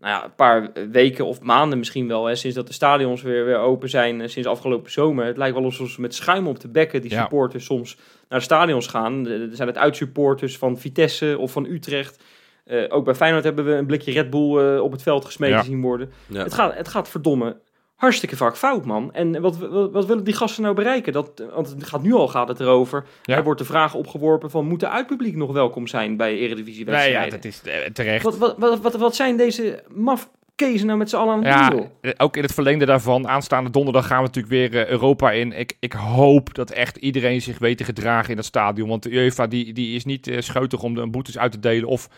nou 0.00 0.22
ja, 0.22 0.32
paar 0.36 0.70
weken 0.90 1.24
of 1.26 1.40
maanden 1.40 1.78
misschien 1.78 2.08
wel, 2.08 2.24
hè, 2.26 2.34
sinds 2.34 2.56
dat 2.56 2.66
de 2.66 2.72
stadions 2.72 3.22
weer, 3.22 3.44
weer 3.44 3.58
open 3.58 3.88
zijn, 3.88 4.20
eh, 4.20 4.28
sinds 4.28 4.48
afgelopen 4.48 4.90
zomer. 4.92 5.24
Het 5.24 5.36
lijkt 5.36 5.54
wel 5.54 5.64
alsof 5.64 5.88
ze 5.90 6.00
met 6.00 6.14
schuim 6.14 6.46
op 6.46 6.60
de 6.60 6.68
bekken 6.68 7.00
die 7.00 7.10
Ja. 7.10 7.20
supporters 7.20 7.64
soms 7.64 7.96
naar 8.28 8.38
de 8.38 8.44
stadions 8.44 8.86
gaan. 8.86 9.26
Er 9.26 9.48
zijn 9.52 9.68
het 9.68 9.78
uitsupporters 9.78 10.58
van 10.58 10.78
Vitesse 10.78 11.36
of 11.38 11.52
van 11.52 11.64
Utrecht. 11.66 12.22
Eh, 12.64 12.84
ook 12.88 13.04
bij 13.04 13.14
Feyenoord 13.14 13.44
hebben 13.44 13.64
we 13.64 13.72
een 13.72 13.86
blikje 13.86 14.12
Red 14.12 14.30
Bull 14.30 14.74
eh, 14.74 14.82
op 14.82 14.92
het 14.92 15.02
veld 15.02 15.24
gesmeten 15.24 15.56
Ja. 15.56 15.62
zien 15.62 15.80
worden. 15.80 16.10
Ja. 16.26 16.42
Het, 16.42 16.54
gaat, 16.54 16.74
het 16.74 16.88
gaat 16.88 17.08
verdomme 17.08 17.56
hartstikke 18.00 18.36
vaak 18.36 18.56
fout, 18.56 18.84
man. 18.84 19.12
En 19.12 19.40
wat, 19.40 19.58
wat, 19.58 19.92
wat 19.92 20.06
willen 20.06 20.24
die 20.24 20.34
gasten 20.34 20.62
nou 20.62 20.74
bereiken? 20.74 21.12
Dat, 21.12 21.42
want 21.54 21.68
het 21.68 21.86
gaat 21.86 22.02
nu 22.02 22.12
al 22.12 22.28
gaat 22.28 22.48
het 22.48 22.60
erover. 22.60 23.04
Ja. 23.22 23.36
Er 23.36 23.44
wordt 23.44 23.60
de 23.60 23.66
vraag 23.66 23.94
opgeworpen 23.94 24.50
van... 24.50 24.66
moet 24.66 24.80
de 24.80 24.88
uitpubliek 24.88 25.36
nog 25.36 25.52
welkom 25.52 25.86
zijn 25.86 26.16
bij 26.16 26.32
Nee, 26.32 26.40
Eredivisie-wedstrijden? 26.40 27.24
ja, 27.24 27.30
dat 27.30 27.44
is 27.44 27.62
eh, 27.62 27.90
terecht. 27.92 28.24
wat, 28.24 28.38
wat, 28.38 28.58
wat, 28.58 28.80
wat, 28.80 28.96
wat 28.96 29.14
zijn 29.14 29.36
deze 29.36 29.82
mafkezen 29.88 30.86
nou 30.86 30.98
met 30.98 31.10
z'n 31.10 31.16
allen 31.16 31.32
aan 31.32 31.44
het 31.44 31.48
Ja, 31.48 31.70
doen, 31.70 31.88
eh, 32.00 32.10
ook 32.16 32.36
in 32.36 32.42
het 32.42 32.54
verlengde 32.54 32.86
daarvan. 32.86 33.28
Aanstaande 33.28 33.70
donderdag 33.70 34.06
gaan 34.06 34.22
we 34.22 34.26
natuurlijk 34.26 34.54
weer 34.72 34.82
eh, 34.82 34.90
Europa 34.90 35.30
in. 35.30 35.52
Ik, 35.52 35.76
ik 35.80 35.92
hoop 35.92 36.54
dat 36.54 36.70
echt 36.70 36.96
iedereen 36.96 37.40
zich 37.40 37.58
weet 37.58 37.78
te 37.78 37.84
gedragen 37.84 38.30
in 38.30 38.36
dat 38.36 38.44
stadion. 38.44 38.88
Want 38.88 39.02
de 39.02 39.12
UEFA 39.12 39.46
die, 39.46 39.72
die 39.72 39.94
is 39.94 40.04
niet 40.04 40.30
scheutig 40.38 40.82
om 40.82 40.94
de 40.94 41.06
boetes 41.06 41.38
uit 41.38 41.52
te 41.52 41.60
delen 41.60 41.88
of 41.88 42.08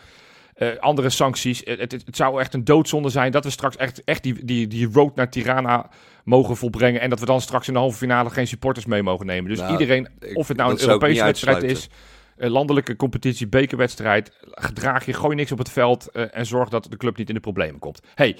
eh, 0.71 0.79
andere 0.79 1.09
sancties. 1.09 1.61
Het, 1.65 1.79
het, 1.79 1.91
het 1.91 2.15
zou 2.15 2.39
echt 2.39 2.53
een 2.53 2.63
doodzonde 2.63 3.09
zijn 3.09 3.31
dat 3.31 3.43
we 3.43 3.49
straks 3.49 3.75
echt, 3.75 4.03
echt 4.03 4.23
die, 4.23 4.45
die, 4.45 4.67
die 4.67 4.89
road 4.93 5.15
naar 5.15 5.29
Tirana 5.29 5.89
mogen 6.23 6.57
volbrengen. 6.57 7.01
En 7.01 7.09
dat 7.09 7.19
we 7.19 7.25
dan 7.25 7.41
straks 7.41 7.67
in 7.67 7.73
de 7.73 7.79
halve 7.79 7.97
finale 7.97 8.29
geen 8.29 8.47
supporters 8.47 8.85
mee 8.85 9.03
mogen 9.03 9.25
nemen. 9.25 9.49
Dus 9.49 9.59
Nou, 9.59 9.71
iedereen, 9.71 10.07
of 10.33 10.47
het 10.47 10.57
nou 10.57 10.71
een 10.71 10.81
Europese 10.81 11.23
wedstrijd 11.23 11.63
is, 11.63 11.89
een 12.37 12.51
landelijke 12.51 12.95
competitie, 12.95 13.47
bekerwedstrijd. 13.47 14.31
Gedraag 14.41 15.05
je, 15.05 15.13
gooi 15.13 15.35
niks 15.35 15.51
op 15.51 15.57
het 15.57 15.69
veld 15.69 16.09
eh, 16.11 16.23
en 16.31 16.45
zorg 16.45 16.69
dat 16.69 16.87
de 16.89 16.97
club 16.97 17.17
niet 17.17 17.27
in 17.27 17.35
de 17.35 17.41
problemen 17.41 17.79
komt. 17.79 18.01
Hey, 18.15 18.37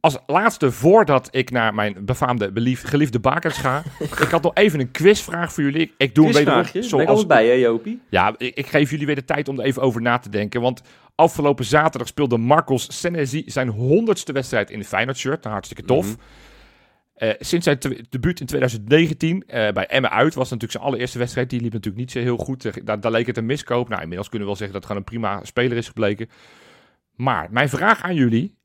als 0.00 0.18
laatste, 0.26 0.72
voordat 0.72 1.28
ik 1.30 1.50
naar 1.50 1.74
mijn 1.74 2.04
befaamde, 2.04 2.52
belief, 2.52 2.82
geliefde 2.82 3.18
bakens 3.18 3.58
ga. 3.58 3.82
ik 4.00 4.28
had 4.30 4.42
nog 4.42 4.54
even 4.54 4.80
een 4.80 4.90
quizvraag 4.90 5.52
voor 5.52 5.62
jullie. 5.62 5.80
Ik, 5.80 5.92
ik 5.96 6.14
doe 6.14 6.32
ben 6.32 6.66
ik 6.72 6.84
zoals... 6.84 7.26
bij, 7.26 7.46
hè, 7.46 7.52
Jopie? 7.52 8.00
Ja, 8.08 8.34
ik, 8.36 8.54
ik 8.56 8.66
geef 8.66 8.90
jullie 8.90 9.06
weer 9.06 9.14
de 9.14 9.24
tijd 9.24 9.48
om 9.48 9.58
er 9.58 9.64
even 9.64 9.82
over 9.82 10.02
na 10.02 10.18
te 10.18 10.28
denken. 10.28 10.60
Want 10.60 10.82
afgelopen 11.14 11.64
zaterdag 11.64 12.08
speelde 12.08 12.36
Marcos 12.36 13.00
Senesi 13.00 13.42
zijn 13.46 13.68
honderdste 13.68 14.32
wedstrijd 14.32 14.70
in 14.70 14.78
de 14.78 14.84
Feyenoord-shirt. 14.84 15.40
Nou, 15.40 15.52
hartstikke 15.52 15.84
tof. 15.84 16.06
Mhm. 16.06 16.16
Eh, 17.14 17.30
sinds 17.38 17.64
zijn 17.64 17.78
debuut 18.08 18.40
in 18.40 18.46
2019 18.46 19.44
eh, 19.46 19.72
bij 19.72 19.86
Emmen 19.86 20.10
uit 20.10 20.34
was 20.34 20.44
natuurlijk 20.44 20.72
zijn 20.72 20.84
allereerste 20.84 21.18
wedstrijd. 21.18 21.50
Die 21.50 21.60
liep 21.60 21.72
natuurlijk 21.72 22.00
niet 22.00 22.10
zo 22.10 22.18
heel 22.18 22.36
goed. 22.36 22.64
Eh, 22.64 22.72
Daar, 22.84 23.00
daar 23.00 23.12
leek 23.12 23.26
het 23.26 23.36
een 23.36 23.46
miskoop. 23.46 23.88
Nou, 23.88 24.00
inmiddels 24.00 24.28
kunnen 24.28 24.48
we 24.48 24.54
wel 24.54 24.62
zeggen 24.62 24.80
dat 24.80 24.88
het 24.88 24.98
gewoon 24.98 25.20
een 25.20 25.20
prima 25.20 25.44
speler 25.44 25.76
is 25.76 25.86
gebleken. 25.86 26.28
Maar 27.16 27.48
mijn 27.50 27.68
vraag 27.68 28.02
aan 28.02 28.14
jullie. 28.14 28.58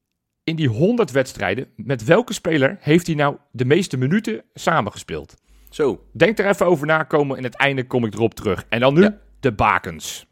In 0.46 0.56
die 0.56 0.68
100 0.68 1.12
wedstrijden, 1.12 1.68
met 1.76 2.04
welke 2.04 2.34
speler 2.34 2.78
heeft 2.80 3.06
hij 3.08 3.16
nou 3.16 3.36
de 3.52 3.66
meeste 3.66 3.98
minuten 3.98 4.42
samengespeeld? 4.54 5.36
Zo. 5.70 6.04
Denk 6.12 6.40
er 6.40 6.46
even 6.48 6.66
over 6.66 6.88
na, 6.88 7.04
komen 7.04 7.38
in 7.38 7.44
het 7.44 7.56
einde 7.56 7.84
kom 7.88 8.06
ik 8.06 8.14
erop 8.14 8.34
terug. 8.34 8.66
En 8.70 8.80
dan 8.80 8.94
nu 8.94 9.02
Ja. 9.02 9.18
de 9.40 9.52
bakens. 9.52 10.26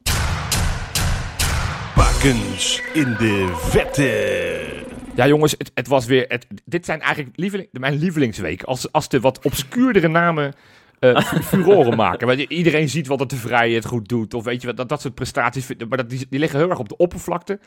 Bakens 1.95 2.81
in 2.93 3.15
de 3.17 3.51
vette. 3.55 4.83
Ja, 5.15 5.27
jongens, 5.27 5.55
het, 5.57 5.71
het 5.73 5.87
was 5.87 6.05
weer. 6.05 6.25
Het, 6.27 6.47
dit 6.65 6.85
zijn 6.85 7.01
eigenlijk 7.01 7.37
lieveling, 7.37 7.67
mijn 7.71 7.93
lievelingsweken. 7.95 8.67
Als, 8.67 8.91
als 8.91 9.09
de 9.09 9.19
wat 9.19 9.45
obscuurdere 9.45 10.07
namen 10.07 10.53
eh 10.99 11.21
fu- 11.21 11.41
furoren 11.41 11.97
maken. 11.97 12.27
Want 12.27 12.39
iedereen 12.39 12.89
ziet 12.89 13.07
wat 13.07 13.19
het 13.19 13.29
de 13.29 13.35
vrije 13.35 13.75
het 13.75 13.85
goed 13.85 14.07
doet. 14.09 14.33
Of 14.33 14.43
weet 14.43 14.61
je 14.61 14.67
wat, 14.67 14.77
dat, 14.77 14.89
dat 14.89 15.01
soort 15.01 15.15
prestaties. 15.15 15.67
Maar 15.89 15.97
dat, 15.97 16.09
die, 16.09 16.25
die 16.29 16.39
liggen 16.39 16.59
heel 16.59 16.69
erg 16.69 16.79
op 16.79 16.89
de 16.89 16.97
oppervlakte. 16.97 17.59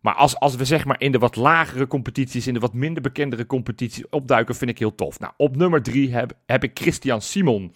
Maar 0.00 0.14
als, 0.14 0.38
als 0.38 0.56
we 0.56 0.64
zeg 0.64 0.84
maar 0.84 1.00
in 1.00 1.12
de 1.12 1.18
wat 1.18 1.36
lagere 1.36 1.86
competities, 1.86 2.46
in 2.46 2.54
de 2.54 2.60
wat 2.60 2.74
minder 2.74 3.02
bekendere 3.02 3.46
competities 3.46 4.08
opduiken, 4.10 4.54
vind 4.54 4.70
ik 4.70 4.78
heel 4.78 4.94
tof. 4.94 5.18
Nou, 5.18 5.32
op 5.36 5.56
nummer 5.56 5.82
drie 5.82 6.14
heb, 6.14 6.32
heb 6.46 6.64
ik 6.64 6.70
Christian 6.74 7.22
Simon. 7.22 7.72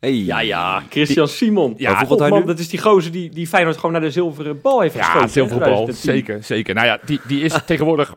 Hey. 0.00 0.14
Ja, 0.14 0.40
ja, 0.40 0.82
Christian 0.90 1.28
Simon. 1.28 1.74
Ja, 1.76 1.90
Ja, 1.90 2.16
hij 2.16 2.28
man, 2.28 2.40
nu? 2.40 2.46
dat 2.46 2.58
is 2.58 2.68
die 2.68 2.80
gozer 2.80 3.12
die, 3.12 3.30
die 3.30 3.46
Feyenoord 3.46 3.76
gewoon 3.76 3.92
naar 3.92 4.00
de 4.00 4.10
zilveren 4.10 4.60
bal 4.60 4.80
heeft 4.80 4.96
geschoten. 4.96 5.20
Ja, 5.20 5.26
zilverbal. 5.28 5.84
2010. 5.84 6.12
Zeker, 6.12 6.42
zeker. 6.42 6.74
Nou 6.74 6.86
ja, 6.86 6.98
die, 7.04 7.20
die 7.26 7.40
is 7.40 7.54
tegenwoordig 7.66 8.14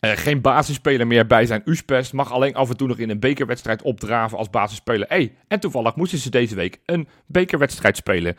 eh, 0.00 0.10
geen 0.10 0.40
basisspeler 0.40 1.06
meer 1.06 1.26
bij 1.26 1.46
zijn 1.46 1.62
USPES. 1.64 2.12
Mag 2.12 2.32
alleen 2.32 2.54
af 2.54 2.68
en 2.70 2.76
toe 2.76 2.88
nog 2.88 2.98
in 2.98 3.10
een 3.10 3.20
bekerwedstrijd 3.20 3.82
opdraven 3.82 4.38
als 4.38 4.50
basisspeler. 4.50 5.08
Hey, 5.08 5.34
en 5.48 5.60
toevallig 5.60 5.94
moesten 5.96 6.18
ze 6.18 6.30
deze 6.30 6.54
week 6.54 6.80
een 6.84 7.08
bekerwedstrijd 7.26 7.96
spelen 7.96 8.36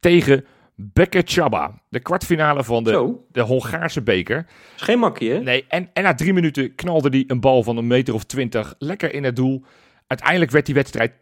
tegen 0.00 0.44
Bekker 0.74 1.22
Chaba. 1.24 1.80
De 1.88 2.00
kwartfinale 2.00 2.64
van 2.64 2.84
de, 2.84 2.90
Zo, 2.90 3.26
de 3.32 3.40
Hongaarse 3.40 4.02
beker. 4.02 4.46
is 4.76 4.82
geen 4.82 4.98
makkie, 4.98 5.30
hè? 5.30 5.38
Nee, 5.38 5.64
en, 5.68 5.90
en 5.92 6.02
na 6.02 6.14
drie 6.14 6.32
minuten 6.32 6.74
knalde 6.74 7.08
hij 7.08 7.24
een 7.26 7.40
bal 7.40 7.62
van 7.62 7.76
een 7.76 7.86
meter 7.86 8.14
of 8.14 8.24
twintig 8.24 8.74
lekker 8.78 9.14
in 9.14 9.24
het 9.24 9.36
doel. 9.36 9.64
Uiteindelijk 10.06 10.50
werd 10.50 10.66
die 10.66 10.74
wedstrijd 10.74 11.12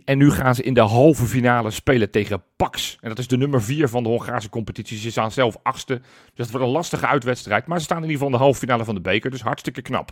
2-3 0.00 0.04
en 0.04 0.18
nu 0.18 0.30
gaan 0.30 0.54
ze 0.54 0.62
in 0.62 0.74
de 0.74 0.80
halve 0.80 1.24
finale 1.24 1.70
spelen 1.70 2.10
tegen 2.10 2.42
Pax. 2.56 2.98
En 3.00 3.08
dat 3.08 3.18
is 3.18 3.26
de 3.26 3.36
nummer 3.36 3.62
4 3.62 3.88
van 3.88 4.02
de 4.02 4.08
Hongaarse 4.08 4.48
competitie. 4.48 4.98
Ze 4.98 5.10
staan 5.10 5.32
zelf 5.32 5.56
achtste, 5.62 5.94
dus 5.94 6.02
dat 6.34 6.50
wordt 6.50 6.66
een 6.66 6.72
lastige 6.72 7.06
uitwedstrijd. 7.06 7.66
Maar 7.66 7.78
ze 7.78 7.84
staan 7.84 7.96
in 7.96 8.02
ieder 8.02 8.16
geval 8.18 8.32
in 8.32 8.38
de 8.38 8.44
halve 8.44 8.58
finale 8.58 8.84
van 8.84 8.94
de 8.94 9.00
beker, 9.00 9.30
dus 9.30 9.42
hartstikke 9.42 9.82
knap. 9.82 10.10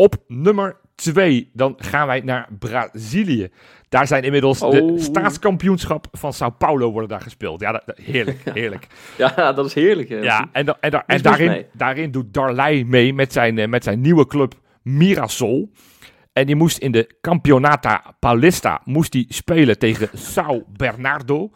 Op 0.00 0.16
nummer 0.26 0.76
2, 0.94 1.50
dan 1.52 1.74
gaan 1.76 2.06
wij 2.06 2.20
naar 2.20 2.48
Brazilië. 2.58 3.48
Daar 3.88 4.06
zijn 4.06 4.22
inmiddels 4.22 4.58
de 4.58 4.66
Oh. 4.66 4.98
staatskampioenschap 5.00 6.06
van 6.12 6.32
Sao 6.32 6.50
Paulo 6.50 6.90
worden 6.90 7.08
daar 7.08 7.20
gespeeld. 7.20 7.60
Ja, 7.60 7.72
dat, 7.72 7.82
dat- 7.86 7.98
heerlijk, 7.98 8.40
heerlijk. 8.54 8.86
Ja, 9.18 9.52
dat 9.52 9.66
is 9.66 9.74
heerlijk. 9.74 10.08
hè. 10.08 10.16
Ja, 10.16 10.48
en, 10.52 10.66
da- 10.66 10.76
en, 10.80 10.90
da- 10.90 11.04
en 11.06 11.22
daarin, 11.22 11.66
daarin 11.72 12.10
doet 12.10 12.34
Darley 12.34 12.84
mee 12.84 13.14
met 13.14 13.32
zijn, 13.32 13.58
eh, 13.58 13.68
met 13.68 13.84
zijn 13.84 14.00
nieuwe 14.00 14.26
club 14.26 14.54
Mirasol. 14.82 15.72
En 16.32 16.46
die 16.46 16.56
moest 16.56 16.78
in 16.78 16.92
de 16.92 17.16
Campeonata 17.20 18.14
Paulista 18.18 18.80
moest 18.84 19.12
die 19.12 19.26
spelen 19.28 19.78
tegen 19.78 20.08
Sao 20.12 20.64
Bernardo. 20.76 21.50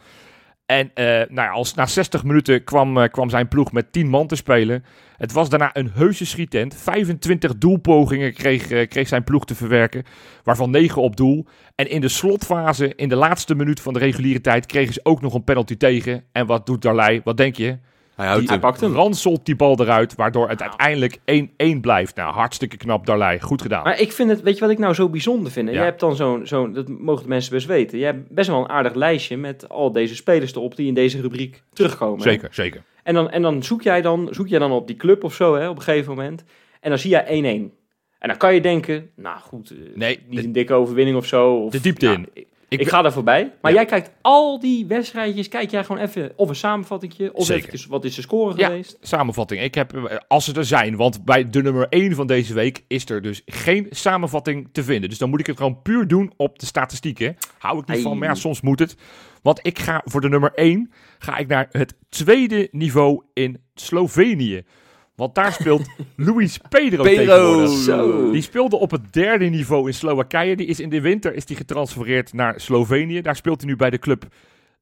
En 0.66 0.90
eh, 0.94 1.04
nou 1.06 1.34
ja, 1.34 1.50
als, 1.50 1.74
na 1.74 1.86
60 1.86 2.24
minuten 2.24 2.64
kwam, 2.64 2.98
eh, 2.98 3.10
kwam 3.10 3.30
zijn 3.30 3.48
ploeg 3.48 3.72
met 3.72 3.92
10 3.92 4.08
man 4.08 4.26
te 4.26 4.36
spelen. 4.36 4.84
Het 5.16 5.32
was 5.32 5.48
daarna 5.48 5.70
een 5.72 5.90
heuse 5.94 6.26
schietent. 6.26 6.76
25 6.76 7.58
doelpogingen 7.58 8.34
kreeg, 8.34 8.70
eh, 8.70 8.88
kreeg 8.88 9.08
zijn 9.08 9.24
ploeg 9.24 9.44
te 9.44 9.54
verwerken, 9.54 10.04
waarvan 10.42 10.70
9 10.70 11.02
op 11.02 11.16
doel. 11.16 11.46
En 11.74 11.90
in 11.90 12.00
de 12.00 12.08
slotfase, 12.08 12.94
in 12.94 13.08
de 13.08 13.16
laatste 13.16 13.54
minuut 13.54 13.80
van 13.80 13.92
de 13.92 13.98
reguliere 13.98 14.40
tijd, 14.40 14.66
kregen 14.66 14.94
ze 14.94 15.00
ook 15.02 15.20
nog 15.20 15.34
een 15.34 15.44
penalty 15.44 15.76
tegen. 15.76 16.24
En 16.32 16.46
wat 16.46 16.66
doet 16.66 16.82
Darley? 16.82 17.20
Wat 17.24 17.36
denk 17.36 17.56
je? 17.56 17.78
Hij 18.16 18.26
houdt 18.26 18.48
Hij 18.48 18.58
pakt 18.58 18.80
hem. 18.80 18.92
Ranselt 18.94 19.46
die 19.46 19.56
bal 19.56 19.80
eruit, 19.80 20.14
waardoor 20.14 20.48
het 20.48 20.62
uiteindelijk 20.62 21.18
1-1 21.76 21.80
blijft. 21.80 22.16
Nou, 22.16 22.32
hartstikke 22.34 22.76
knap, 22.76 23.06
Darley. 23.06 23.40
Goed 23.40 23.62
gedaan. 23.62 23.82
Maar 23.82 24.00
ik 24.00 24.12
vind 24.12 24.30
het, 24.30 24.42
weet 24.42 24.54
je 24.54 24.60
wat 24.60 24.70
ik 24.70 24.78
nou 24.78 24.94
zo 24.94 25.08
bijzonder 25.08 25.52
vind? 25.52 25.68
Ja. 25.68 25.74
Jij 25.74 25.84
hebt 25.84 26.00
dan 26.00 26.16
zo'n, 26.16 26.46
zo'n, 26.46 26.72
dat 26.72 26.88
mogen 26.88 27.22
de 27.22 27.28
mensen 27.28 27.52
best 27.52 27.66
weten. 27.66 27.98
Jij 27.98 28.06
hebt 28.06 28.30
best 28.30 28.48
wel 28.48 28.58
een 28.60 28.68
aardig 28.68 28.94
lijstje 28.94 29.36
met 29.36 29.68
al 29.68 29.92
deze 29.92 30.14
spelers 30.14 30.54
erop 30.54 30.76
die 30.76 30.86
in 30.86 30.94
deze 30.94 31.20
rubriek 31.20 31.62
terugkomen. 31.72 32.24
hè? 32.24 32.30
Zeker, 32.30 32.48
zeker. 32.52 32.82
En 33.02 33.14
dan, 33.14 33.30
en 33.30 33.42
dan 33.42 33.62
zoek 33.62 33.82
jij 33.82 34.02
dan, 34.02 34.28
zoek 34.30 34.48
jij 34.48 34.58
dan 34.58 34.72
op 34.72 34.86
die 34.86 34.96
club 34.96 35.24
of 35.24 35.34
zo, 35.34 35.54
hè, 35.54 35.68
op 35.68 35.76
een 35.76 35.82
gegeven 35.82 36.14
moment. 36.14 36.44
En 36.80 36.88
dan 36.90 36.98
zie 36.98 37.10
jij 37.10 37.24
1-1. 37.70 37.70
En 38.18 38.28
dan 38.28 38.36
kan 38.36 38.54
je 38.54 38.60
denken, 38.60 39.10
nou 39.16 39.38
goed, 39.40 39.70
eh, 39.70 39.76
Nee, 39.94 40.18
niet 40.28 40.40
de- 40.40 40.46
een 40.46 40.52
dikke 40.52 40.72
overwinning 40.74 41.16
of 41.16 41.26
zo. 41.26 41.54
Of, 41.56 41.72
De 41.72 41.80
diepte 41.80 42.04
nou, 42.06 42.24
in. 42.34 42.44
Ik, 42.68 42.88
ga 42.88 43.02
daar 43.02 43.12
voorbij. 43.12 43.52
Maar 43.60 43.70
Ja. 43.72 43.76
jij 43.76 43.86
kijkt 43.86 44.10
al 44.20 44.60
die 44.60 44.86
wedstrijdjes, 44.86 45.48
kijk 45.48 45.70
jij 45.70 45.84
gewoon 45.84 46.02
even 46.02 46.32
of 46.36 46.48
een 46.48 46.54
samenvattingje, 46.56 47.34
of 47.34 47.48
even 47.48 47.90
wat 47.90 48.04
is 48.04 48.14
de 48.14 48.22
score 48.22 48.56
Ja. 48.56 48.66
geweest. 48.66 48.96
Samenvatting. 49.00 49.62
Ik 49.62 49.74
heb, 49.74 49.92
eh, 49.96 50.16
als 50.28 50.44
ze 50.44 50.52
er 50.54 50.64
zijn, 50.64 50.96
want 50.96 51.24
bij 51.24 51.50
de 51.50 51.62
nummer 51.62 51.86
1 51.90 52.14
van 52.14 52.26
deze 52.26 52.54
week 52.54 52.84
is 52.88 53.08
er 53.10 53.22
dus 53.22 53.42
geen 53.46 53.86
samenvatting 53.90 54.68
te 54.72 54.82
vinden. 54.84 55.08
Dus 55.08 55.18
dan 55.18 55.30
moet 55.30 55.40
ik 55.40 55.46
het 55.46 55.56
gewoon 55.56 55.82
puur 55.82 56.08
doen 56.08 56.32
op 56.36 56.58
de 56.58 56.66
statistieken. 56.66 57.36
Hou 57.58 57.78
ik 57.78 57.86
niet 57.88 58.02
van, 58.02 58.18
maar 58.18 58.28
ja, 58.28 58.34
soms 58.34 58.60
moet 58.60 58.78
het. 58.78 58.96
Want 59.42 59.60
ik 59.62 59.78
ga 59.78 60.00
voor 60.04 60.20
de 60.20 60.28
nummer 60.28 60.52
1 60.54 60.92
ga 61.18 61.36
ik 61.36 61.46
naar 61.48 61.68
het 61.70 61.94
tweede 62.08 62.68
niveau 62.70 63.22
in 63.32 63.62
Slovenië. 63.74 64.62
Want 65.14 65.34
daar 65.34 65.52
speelt 65.52 65.86
Luis 66.16 66.58
Pedro, 66.68 67.02
Pedro. 67.02 67.66
Zo. 67.66 68.30
Die 68.30 68.42
speelde 68.42 68.76
op 68.76 68.90
het 68.90 69.12
derde 69.12 69.44
niveau 69.44 69.86
in 69.86 69.94
Slowakije. 69.94 70.56
Die 70.56 70.66
is 70.66 70.80
in 70.80 70.88
de 70.88 71.00
winter 71.00 71.34
is 71.34 71.44
die 71.44 71.56
getransfereerd 71.56 72.32
naar 72.32 72.60
Slovenië. 72.60 73.20
Daar 73.20 73.36
speelt 73.36 73.60
hij 73.60 73.70
nu 73.70 73.76
bij 73.76 73.90
de 73.90 73.98
club 73.98 74.26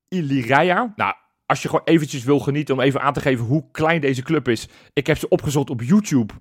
Ilirija. 0.09 0.93
Nou, 0.97 1.15
als 1.47 1.63
je 1.63 1.69
gewoon 1.69 1.85
eventjes 1.85 2.25
wil 2.25 2.39
genieten 2.39 2.75
om 2.75 2.81
even 2.81 3.01
aan 3.01 3.13
te 3.13 3.21
geven 3.21 3.45
hoe 3.45 3.65
klein 3.73 4.01
deze 4.01 4.23
club 4.23 4.49
is. 4.49 4.69
Ik 4.93 5.07
heb 5.07 5.19
ze 5.19 5.29
opgezocht 5.29 5.71
op 5.71 5.83
YouTube. 5.83 6.33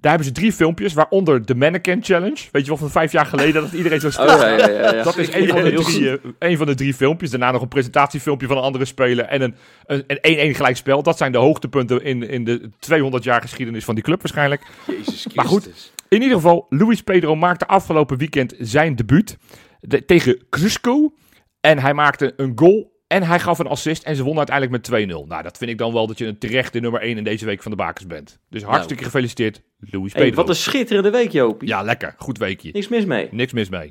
Daar 0.00 0.10
hebben 0.10 0.28
ze 0.28 0.32
drie 0.34 0.52
filmpjes, 0.52 0.92
waaronder 0.94 1.46
de 1.46 1.54
Mannequin 1.54 2.04
Challenge. 2.04 2.36
Weet 2.52 2.62
je 2.62 2.68
wel, 2.68 2.76
van 2.76 2.90
vijf 2.90 3.12
jaar 3.12 3.26
geleden 3.26 3.62
dat 3.62 3.72
iedereen 3.72 4.00
zo 4.00 4.06
Oh, 4.06 4.12
ja, 4.26 4.48
ja, 4.48 4.68
ja, 4.68 4.94
ja. 4.94 5.02
dat 5.02 5.16
is 5.16 5.32
een 5.34 5.48
van, 5.48 5.62
de 5.64 5.72
drie, 5.72 6.10
eh, 6.10 6.16
een 6.38 6.56
van 6.56 6.66
de 6.66 6.74
drie 6.74 6.94
filmpjes. 6.94 7.30
Daarna 7.30 7.50
nog 7.50 7.62
een 7.62 7.68
presentatiefilmpje 7.68 8.46
van 8.46 8.56
een 8.56 8.62
andere 8.62 8.84
speler. 8.84 9.24
En 9.24 9.42
een 9.42 9.54
een- 9.86 10.04
een 10.06 10.18
1-1 10.50 10.54
gelijkspel. 10.54 11.02
Dat 11.02 11.16
zijn 11.16 11.32
de 11.32 11.38
hoogtepunten 11.38 12.04
in, 12.04 12.28
in 12.28 12.44
de 12.44 12.70
200 12.78 13.24
jaar 13.24 13.40
geschiedenis 13.40 13.84
van 13.84 13.94
die 13.94 14.04
club 14.04 14.18
waarschijnlijk. 14.22 14.62
Jezus 14.86 15.04
Christus. 15.04 15.34
Maar 15.34 15.44
goed. 15.44 15.92
In 16.08 16.22
ieder 16.22 16.36
geval, 16.36 16.66
Luis 16.68 17.02
Pedro 17.02 17.36
maakte 17.36 17.66
afgelopen 17.66 18.18
weekend 18.18 18.54
zijn 18.58 18.96
debuut 18.96 19.36
de- 19.80 20.04
tegen 20.04 20.44
Cusco. 20.50 21.12
En 21.60 21.78
hij 21.78 21.94
maakte 21.94 22.32
een 22.36 22.52
goal 22.54 22.89
en 23.12 23.22
hij 23.22 23.40
gaf 23.40 23.58
een 23.58 23.66
assist 23.66 24.02
en 24.02 24.16
ze 24.16 24.22
won 24.22 24.36
uiteindelijk 24.36 24.88
met 24.90 25.06
2-0. 25.08 25.26
Nou, 25.28 25.42
dat 25.42 25.58
vind 25.58 25.70
ik 25.70 25.78
dan 25.78 25.92
wel 25.92 26.06
dat 26.06 26.18
je 26.18 26.26
een 26.26 26.38
terechte 26.38 26.80
nummer 26.80 27.00
1 27.00 27.16
in 27.16 27.24
deze 27.24 27.44
week 27.44 27.62
van 27.62 27.70
de 27.70 27.76
bakers 27.76 28.06
bent. 28.06 28.38
Dus 28.48 28.62
hartstikke 28.62 29.04
gefeliciteerd, 29.04 29.62
Luis 29.78 30.12
Hey, 30.12 30.22
Pedro. 30.22 30.36
wat 30.36 30.48
een 30.48 30.54
schitterende 30.54 31.10
week, 31.10 31.30
Jopie. 31.30 31.68
Ja, 31.68 31.82
lekker. 31.82 32.14
Goed 32.18 32.38
weekje. 32.38 32.70
Niks 32.72 32.88
mis 32.88 33.04
mee. 33.04 33.28
Niks 33.30 33.52
mis 33.52 33.68
mee. 33.68 33.90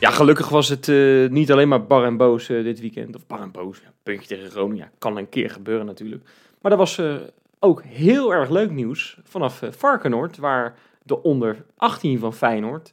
Ja, 0.00 0.10
gelukkig 0.10 0.48
was 0.48 0.68
het 0.68 0.88
eh, 0.88 1.28
niet 1.28 1.52
alleen 1.52 1.68
maar 1.68 1.86
bar 1.86 2.04
en 2.04 2.16
boos 2.16 2.48
eh, 2.48 2.62
dit 2.62 2.80
weekend. 2.80 3.16
Of 3.16 3.26
bar 3.26 3.40
en 3.40 3.50
boos, 3.50 3.78
ja, 3.84 3.92
puntje 4.02 4.28
tegen 4.28 4.50
Groningen. 4.50 4.84
Ja, 4.84 4.90
kan 4.98 5.16
een 5.16 5.28
keer 5.28 5.50
gebeuren 5.50 5.86
natuurlijk. 5.86 6.24
Maar 6.60 6.72
er 6.72 6.78
was 6.78 6.98
eh, 6.98 7.14
ook 7.58 7.82
heel 7.82 8.32
erg 8.34 8.50
leuk 8.50 8.70
nieuws 8.70 9.18
vanaf 9.24 9.62
Varkenoord, 9.70 10.36
waar 10.36 10.74
de 11.02 11.22
onder 11.22 11.64
18 11.76 12.18
van 12.18 12.34
Feyenoord 12.34 12.92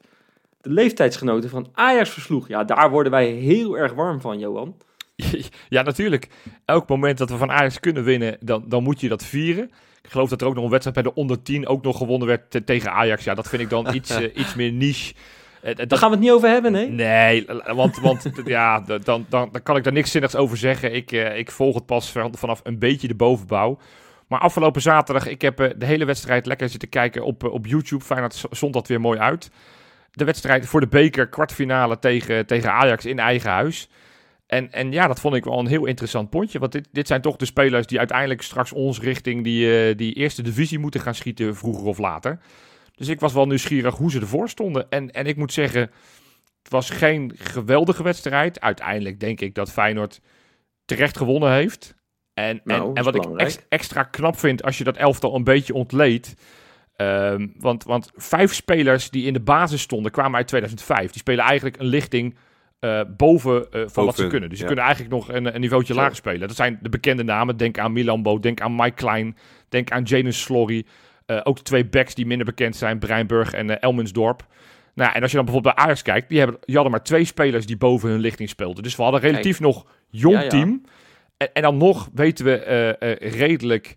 leeftijdsgenoten 0.69 1.49
van 1.49 1.67
Ajax 1.73 2.09
versloeg. 2.09 2.47
Ja, 2.47 2.63
daar 2.63 2.89
worden 2.89 3.11
wij 3.11 3.27
heel 3.27 3.77
erg 3.77 3.93
warm 3.93 4.21
van, 4.21 4.39
Johan. 4.39 4.75
Ja, 5.69 5.81
natuurlijk. 5.81 6.27
Elk 6.65 6.89
moment 6.89 7.17
dat 7.17 7.29
we 7.29 7.37
van 7.37 7.51
Ajax 7.51 7.79
kunnen 7.79 8.03
winnen, 8.03 8.37
dan, 8.39 8.63
dan 8.67 8.83
moet 8.83 8.99
je 9.01 9.09
dat 9.09 9.25
vieren. 9.25 9.71
Ik 10.01 10.09
geloof 10.13 10.29
dat 10.29 10.41
er 10.41 10.47
ook 10.47 10.53
nog 10.55 10.63
een 10.63 10.69
wedstrijd 10.69 11.01
bij 11.03 11.11
de 11.13 11.19
onder 11.19 11.41
10 11.41 11.67
ook 11.67 11.83
nog 11.83 11.97
gewonnen 11.97 12.27
werd 12.27 12.51
te- 12.51 12.63
tegen 12.63 12.91
Ajax. 12.91 13.23
Ja, 13.23 13.33
dat 13.33 13.49
vind 13.49 13.61
ik 13.61 13.69
dan 13.69 13.93
iets, 13.95 14.09
eh, 14.09 14.35
iets 14.35 14.55
meer 14.55 14.71
niche. 14.71 15.13
Eh, 15.61 15.75
dat- 15.75 15.89
Daar 15.89 15.99
gaan 15.99 16.09
we 16.09 16.15
het 16.15 16.23
niet 16.23 16.33
over 16.33 16.49
hebben, 16.49 16.71
nee? 16.71 16.87
Nee, 16.89 17.45
want, 17.73 17.99
want 17.99 18.31
ja, 18.45 18.79
dan, 18.79 19.01
dan, 19.03 19.25
dan 19.29 19.63
kan 19.63 19.75
ik 19.77 19.83
daar 19.83 19.93
niks 19.93 20.11
zinnigs 20.11 20.35
over 20.35 20.57
zeggen. 20.57 20.93
Ik, 20.93 21.11
ik 21.11 21.51
volg 21.51 21.75
het 21.75 21.85
pas 21.85 22.11
van- 22.11 22.35
vanaf 22.35 22.59
een 22.63 22.79
beetje 22.79 23.07
de 23.07 23.15
bovenbouw. 23.15 23.79
Maar 24.27 24.39
afgelopen 24.39 24.81
zaterdag, 24.81 25.27
ik 25.27 25.41
heb 25.41 25.57
de 25.77 25.85
hele 25.85 26.05
wedstrijd 26.05 26.45
lekker 26.45 26.69
zitten 26.69 26.89
kijken 26.89 27.23
op, 27.23 27.43
op 27.43 27.65
YouTube. 27.65 28.03
Feyenoord 28.03 28.43
zond 28.51 28.73
dat 28.73 28.87
weer 28.87 29.01
mooi 29.01 29.19
uit. 29.19 29.49
De 30.17 30.25
wedstrijd 30.25 30.65
voor 30.65 30.79
de 30.79 30.87
beker 30.87 31.27
kwartfinale 31.27 31.99
tegen, 31.99 32.45
tegen 32.45 32.71
Ajax 32.71 33.05
in 33.05 33.19
eigen 33.19 33.49
huis. 33.49 33.89
En, 34.45 34.71
en 34.71 34.91
ja, 34.91 35.07
dat 35.07 35.19
vond 35.19 35.35
ik 35.35 35.43
wel 35.43 35.59
een 35.59 35.67
heel 35.67 35.85
interessant 35.85 36.29
pontje. 36.29 36.59
Want 36.59 36.71
dit, 36.71 36.87
dit 36.91 37.07
zijn 37.07 37.21
toch 37.21 37.35
de 37.35 37.45
spelers 37.45 37.87
die 37.87 37.97
uiteindelijk 37.97 38.41
straks 38.41 38.73
ons 38.73 38.99
richting 38.99 39.43
die, 39.43 39.89
eh, 39.89 39.97
die 39.97 40.13
eerste 40.13 40.41
divisie 40.41 40.79
moeten 40.79 41.01
gaan 41.01 41.15
schieten, 41.15 41.55
vroeger 41.55 41.87
of 41.87 41.97
later. 41.97 42.39
Dus 42.95 43.07
ik 43.07 43.19
was 43.19 43.33
wel 43.33 43.47
nieuwsgierig 43.47 43.95
hoe 43.95 44.11
ze 44.11 44.19
ervoor 44.19 44.49
stonden. 44.49 44.89
En, 44.89 45.11
en 45.11 45.25
ik 45.25 45.35
moet 45.35 45.53
zeggen, 45.53 45.81
het 46.61 46.71
was 46.71 46.89
geen 46.89 47.31
geweldige 47.37 48.03
wedstrijd. 48.03 48.61
Uiteindelijk 48.61 49.19
denk 49.19 49.41
ik 49.41 49.55
dat 49.55 49.71
Feyenoord 49.71 50.21
terecht 50.85 51.17
gewonnen 51.17 51.51
heeft. 51.51 51.95
En, 52.33 52.61
Nou, 52.63 52.89
en, 52.89 52.93
en 52.93 53.03
wat 53.03 53.15
ik 53.15 53.21
belangrijk. 53.21 53.65
extra 53.69 54.03
knap 54.03 54.37
vind 54.37 54.63
als 54.63 54.77
je 54.77 54.83
dat 54.83 54.97
elftal 54.97 55.35
een 55.35 55.43
beetje 55.43 55.73
ontleedt. 55.73 56.33
Ehm, 56.97 57.47
want, 57.57 57.83
want 57.83 58.11
vijf 58.15 58.53
spelers 58.53 59.09
die 59.09 59.25
in 59.25 59.33
de 59.33 59.39
basis 59.39 59.81
stonden 59.81 60.11
kwamen 60.11 60.37
uit 60.37 60.47
2005. 60.47 61.11
Die 61.11 61.19
spelen 61.19 61.45
eigenlijk 61.45 61.79
een 61.79 61.85
lichting 61.85 62.35
eh, 62.79 63.01
boven 63.17 63.71
eh, 63.71 63.81
van 63.85 64.05
wat 64.05 64.15
ze 64.15 64.27
kunnen. 64.27 64.49
Dus 64.49 64.57
ze 64.57 64.63
ja. 64.63 64.69
kunnen 64.69 64.85
eigenlijk 64.85 65.15
nog 65.15 65.35
een, 65.35 65.55
een 65.55 65.61
niveautje 65.61 65.93
Zo. 65.93 65.99
lager 65.99 66.15
spelen. 66.15 66.47
Dat 66.47 66.57
zijn 66.57 66.79
de 66.81 66.89
bekende 66.89 67.23
namen. 67.23 67.57
Denk 67.57 67.77
aan 67.77 67.93
Milambo, 67.93 68.39
denk 68.39 68.61
aan 68.61 68.75
Mike 68.75 68.95
Klein, 68.95 69.37
denk 69.69 69.91
aan 69.91 70.03
Jaden 70.03 70.33
Slorry. 70.33 70.85
Eh, 71.25 71.39
ook 71.43 71.57
de 71.57 71.63
twee 71.63 71.85
backs 71.85 72.15
die 72.15 72.25
minder 72.25 72.45
bekend 72.45 72.75
zijn, 72.75 72.99
Breinburg 72.99 73.53
en 73.53 73.79
Elmensdorp. 73.79 74.45
Nou, 74.93 75.13
en 75.13 75.21
als 75.21 75.31
je 75.31 75.37
dan 75.37 75.45
bijvoorbeeld 75.45 75.75
bij 75.75 75.85
Ajax 75.85 76.01
kijkt, 76.01 76.29
die, 76.29 76.37
hebben, 76.37 76.57
die 76.61 76.75
hadden 76.75 76.91
maar 76.93 77.03
twee 77.03 77.25
spelers 77.25 77.65
die 77.65 77.77
boven 77.77 78.09
hun 78.09 78.19
lichting 78.19 78.49
speelden. 78.49 78.83
Dus 78.83 78.95
we 78.95 79.03
hadden 79.03 79.23
een 79.23 79.29
relatief 79.29 79.59
nog 79.59 79.85
jong 80.09 80.35
Ja, 80.35 80.41
ja. 80.41 80.49
team. 80.49 80.81
En, 81.37 81.53
en 81.53 81.61
dan 81.61 81.77
nog 81.77 82.09
weten 82.13 82.45
we 82.45 82.59
eh, 82.59 83.11
eh, 83.11 83.33
redelijk, 83.33 83.95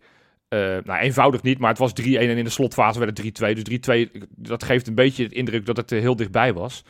eh, 0.50 0.58
nou 0.84 1.00
eenvoudig 1.00 1.42
niet, 1.42 1.58
maar 1.58 1.68
het 1.70 1.78
was 1.78 1.92
3-1 2.00 2.04
en 2.04 2.36
in 2.36 2.44
de 2.44 2.50
slotfase 2.50 2.98
werd 2.98 3.18
het 3.18 3.26
3-2. 3.42 3.52
Dus 3.62 3.64
3-2, 4.08 4.10
dat 4.36 4.64
geeft 4.64 4.86
een 4.88 4.94
beetje 4.94 5.28
de 5.28 5.34
indruk 5.34 5.66
dat 5.66 5.76
het 5.76 5.92
eh, 5.92 6.00
heel 6.00 6.16
dichtbij 6.16 6.52
was. 6.52 6.84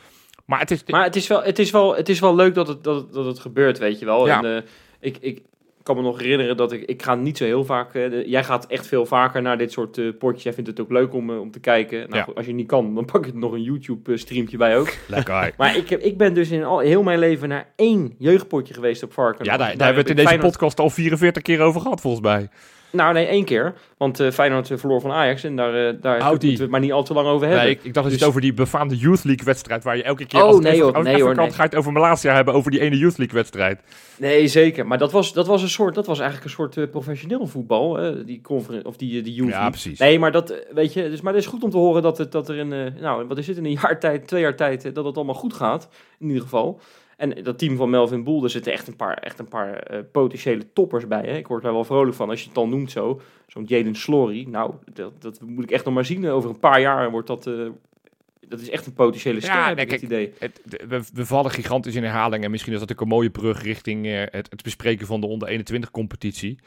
Maar 0.45 0.59
het 0.59 0.71
is, 0.71 0.83
Maar 0.87 1.03
het 1.03 1.15
is 1.15 1.27
wel, 1.27 1.43
het 1.43 1.59
is 1.59 1.71
wel, 1.71 1.95
het 1.95 2.09
is 2.09 2.19
wel 2.19 2.35
leuk 2.35 2.53
dat 2.55 2.67
het, 2.67 2.83
dat, 2.83 2.95
het- 3.01 3.13
dat 3.13 3.25
het 3.25 3.39
gebeurt, 3.39 3.77
weet 3.77 3.99
je 3.99 4.05
wel. 4.05 4.27
Ja. 4.27 4.43
En, 4.43 4.55
eh, 4.55 4.61
ik, 4.99 5.17
ik 5.21 5.41
kan 5.83 5.95
me 5.95 6.01
nog 6.01 6.19
herinneren 6.19 6.57
dat 6.57 6.71
ik, 6.71 6.81
ik 6.81 7.03
ga 7.03 7.15
niet 7.15 7.37
zo 7.37 7.43
heel 7.45 7.65
vaak, 7.65 7.93
de- 7.93 8.23
jij 8.27 8.43
gaat 8.43 8.67
echt 8.67 8.87
veel 8.87 9.05
vaker 9.05 9.41
naar 9.41 9.57
dit 9.57 9.71
soort 9.71 10.17
potjes. 10.19 10.43
Jij 10.43 10.53
vindt 10.53 10.69
het 10.69 10.79
ook 10.79 10.91
leuk 10.91 11.13
om, 11.13 11.29
om 11.29 11.51
te 11.51 11.59
kijken. 11.59 11.99
Nou, 11.99 12.15
Ja. 12.15 12.23
goed, 12.23 12.35
als 12.35 12.45
je 12.45 12.53
niet 12.53 12.67
kan, 12.67 12.95
dan 12.95 13.05
pak 13.05 13.25
ik 13.25 13.33
nog 13.33 13.51
een 13.51 13.63
YouTube 13.63 14.11
eh, 14.11 14.17
streampje 14.17 14.57
bij 14.57 14.77
ook. 14.77 14.93
lekker. 15.07 15.53
Maar 15.57 15.75
ik, 15.77 15.89
heb, 15.89 15.99
ik 16.01 16.17
ben 16.17 16.33
dus 16.33 16.49
in 16.51 16.63
al, 16.63 16.79
heel 16.79 17.03
mijn 17.03 17.19
leven 17.19 17.49
naar 17.49 17.67
één 17.75 18.15
jeugdpotje 18.17 18.73
geweest 18.73 19.03
op 19.03 19.13
Varken. 19.13 19.45
Ja, 19.45 19.57
daar, 19.57 19.77
daar 19.77 19.85
hebben 19.87 20.03
we 20.03 20.09
het 20.09 20.19
in 20.19 20.25
deze 20.25 20.37
podcast 20.47 20.79
al 20.79 20.89
44 20.89 21.41
keer 21.43 21.59
over 21.61 21.81
gehad, 21.81 22.01
volgens 22.01 22.23
mij. 22.23 22.49
Nou, 22.91 23.13
nee, 23.13 23.25
één 23.25 23.45
keer. 23.45 23.73
Want 23.97 24.19
eh 24.19 24.31
Feyenoord 24.31 24.71
eh, 24.71 24.77
verloor 24.77 25.01
van 25.01 25.11
Ajax 25.11 25.43
en 25.43 25.55
daar, 25.55 25.87
eh, 25.87 25.93
daar 26.01 26.29
moeten 26.29 26.49
we 26.49 26.61
het 26.61 26.69
maar 26.69 26.79
niet 26.79 26.91
al 26.91 27.03
te 27.03 27.13
lang 27.13 27.27
over 27.27 27.47
hebben. 27.47 27.63
Nee, 27.65 27.73
ik, 27.73 27.83
ik 27.83 27.93
dacht 27.93 27.95
dat 27.95 28.03
je 28.03 28.09
Dus- 28.11 28.19
het 28.19 28.27
over 28.29 28.41
die 28.41 28.53
befaamde 28.53 28.97
Youth 28.97 29.23
League 29.23 29.45
wedstrijd, 29.45 29.83
waar 29.83 29.97
je 29.97 30.03
elke 30.03 30.25
keer 30.25 30.39
Oh, 30.39 30.45
als 30.45 30.55
het 30.55 30.63
nee, 30.63 30.81
hoor, 30.81 31.03
nee, 31.03 31.21
hoor, 31.21 31.35
nee. 31.35 31.51
ga 31.51 31.63
je 31.63 31.69
het 31.69 31.75
over 31.77 31.91
Malaysia 31.91 32.33
hebben, 32.33 32.53
over 32.53 32.71
die 32.71 32.79
ene 32.79 32.97
Youth 32.97 33.17
League 33.17 33.35
wedstrijd. 33.35 33.81
Nee, 34.17 34.47
zeker. 34.47 34.87
Maar 34.87 34.97
dat 34.97 35.11
was, 35.11 35.33
dat 35.33 35.47
was 35.47 35.61
een 35.61 35.69
soort, 35.69 35.95
dat 35.95 36.05
was 36.05 36.19
eigenlijk 36.19 36.49
een 36.49 36.55
soort 36.55 36.77
eh, 36.77 36.83
professioneel 36.91 37.47
voetbal, 37.47 37.99
eh, 37.99 38.11
die 38.25 38.41
conference 38.41 38.87
of 38.87 38.97
die, 38.97 39.21
die 39.21 39.33
youth 39.33 39.47
Ja, 39.49 39.53
league. 39.53 39.69
precies. 39.71 39.99
Nee, 39.99 40.19
maar 40.19 40.31
dat, 40.31 40.53
weet 40.73 40.93
je, 40.93 41.09
dus, 41.09 41.21
maar 41.21 41.33
het 41.33 41.41
is 41.41 41.47
goed 41.49 41.63
om 41.63 41.69
te 41.69 41.77
horen 41.77 42.01
dat, 42.01 42.17
het, 42.17 42.31
dat 42.31 42.49
er 42.49 42.55
in, 42.55 42.93
nou, 43.01 43.25
wat 43.27 43.37
is 43.37 43.47
het, 43.47 43.57
in 43.57 43.65
een 43.65 43.77
jaar 43.81 43.99
tijd, 43.99 44.27
twee 44.27 44.41
jaar 44.41 44.55
tijd, 44.55 44.95
dat 44.95 45.05
het 45.05 45.15
allemaal 45.15 45.35
goed 45.35 45.53
gaat, 45.53 45.89
in 46.19 46.27
ieder 46.27 46.41
geval. 46.41 46.79
En 47.21 47.43
dat 47.43 47.57
team 47.57 47.75
van 47.75 47.89
Melvin 47.89 48.23
Boel, 48.23 48.41
daar 48.41 48.49
zitten 48.49 48.71
echt 48.71 48.87
een 48.87 48.95
paar, 48.95 49.17
echt 49.17 49.39
een 49.39 49.47
paar 49.47 49.73
eh, 49.73 49.99
potentiële 50.11 50.73
toppers 50.73 51.07
bij. 51.07 51.21
Hè? 51.21 51.37
Ik 51.37 51.47
word 51.47 51.63
daar 51.63 51.73
wel 51.73 51.83
vrolijk 51.83 52.15
van 52.15 52.29
als 52.29 52.39
je 52.39 52.45
het 52.45 52.55
dan 52.55 52.69
noemt 52.69 52.91
zo. 52.91 53.21
Zo'n 53.47 53.63
Jaden 53.63 53.95
Slory. 53.95 54.45
Nou, 54.49 54.73
dat, 54.93 55.21
dat 55.21 55.41
moet 55.41 55.63
ik 55.63 55.71
echt 55.71 55.85
nog 55.85 55.93
maar 55.93 56.05
zien. 56.05 56.27
Over 56.27 56.49
een 56.49 56.59
paar 56.59 56.81
jaar 56.81 57.11
wordt 57.11 57.27
dat... 57.27 57.47
eh, 57.47 57.69
dat 58.47 58.59
is 58.59 58.69
echt 58.69 58.85
een 58.85 58.93
potentiële 58.93 59.39
ster, 59.39 59.53
Ja, 59.53 59.67
heb 59.67 59.75
nee, 59.75 59.85
kijk, 59.85 60.01
idee. 60.01 60.33
Het, 60.39 60.61
we 61.13 61.25
vallen 61.25 61.51
gigantisch 61.51 61.95
in 61.95 62.03
herhaling. 62.03 62.43
En 62.43 62.51
misschien 62.51 62.73
is 62.73 62.79
dat 62.79 62.91
ook 62.91 63.01
een 63.01 63.07
mooie 63.07 63.29
brug 63.29 63.63
richting 63.63 64.05
eh, 64.05 64.19
het, 64.19 64.47
het 64.49 64.63
bespreken 64.63 65.07
van 65.07 65.21
de 65.21 65.27
onder 65.27 65.47
21 65.47 65.91
competitie. 65.91 66.59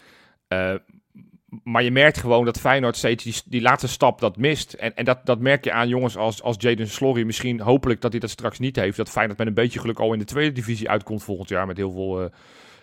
Maar 1.63 1.83
je 1.83 1.91
merkt 1.91 2.19
gewoon 2.19 2.45
dat 2.45 2.61
Feyenoord 2.61 2.97
steeds 2.97 3.25
die, 3.25 3.35
die 3.45 3.63
laatste 3.63 3.89
stap 3.89 4.21
dat 4.21 4.37
mist. 4.37 4.73
En, 4.73 4.97
en 4.97 5.05
dat, 5.05 5.27
dat 5.27 5.39
merk 5.41 5.65
je 5.65 5.73
aan 5.73 5.89
jongens 5.89 6.17
als, 6.17 6.43
als 6.43 6.57
Jaden 6.59 6.89
Slory. 6.89 7.23
Misschien 7.23 7.61
hopelijk 7.61 8.01
dat 8.01 8.11
hij 8.11 8.21
dat 8.21 8.31
straks 8.31 8.59
niet 8.59 8.77
heeft. 8.77 8.97
Dat 8.97 9.11
Feyenoord 9.11 9.39
met 9.39 9.47
een 9.47 9.55
beetje 9.55 9.81
geluk 9.81 9.99
al 9.99 10.13
in 10.13 10.19
de 10.19 10.25
tweede 10.25 10.53
divisie 10.53 10.91
uitkomt 10.91 11.25
volgend 11.25 11.49
jaar. 11.49 11.67
Met 11.67 11.77
heel 11.77 11.93
veel, 11.93 12.23
eh, 12.23 12.31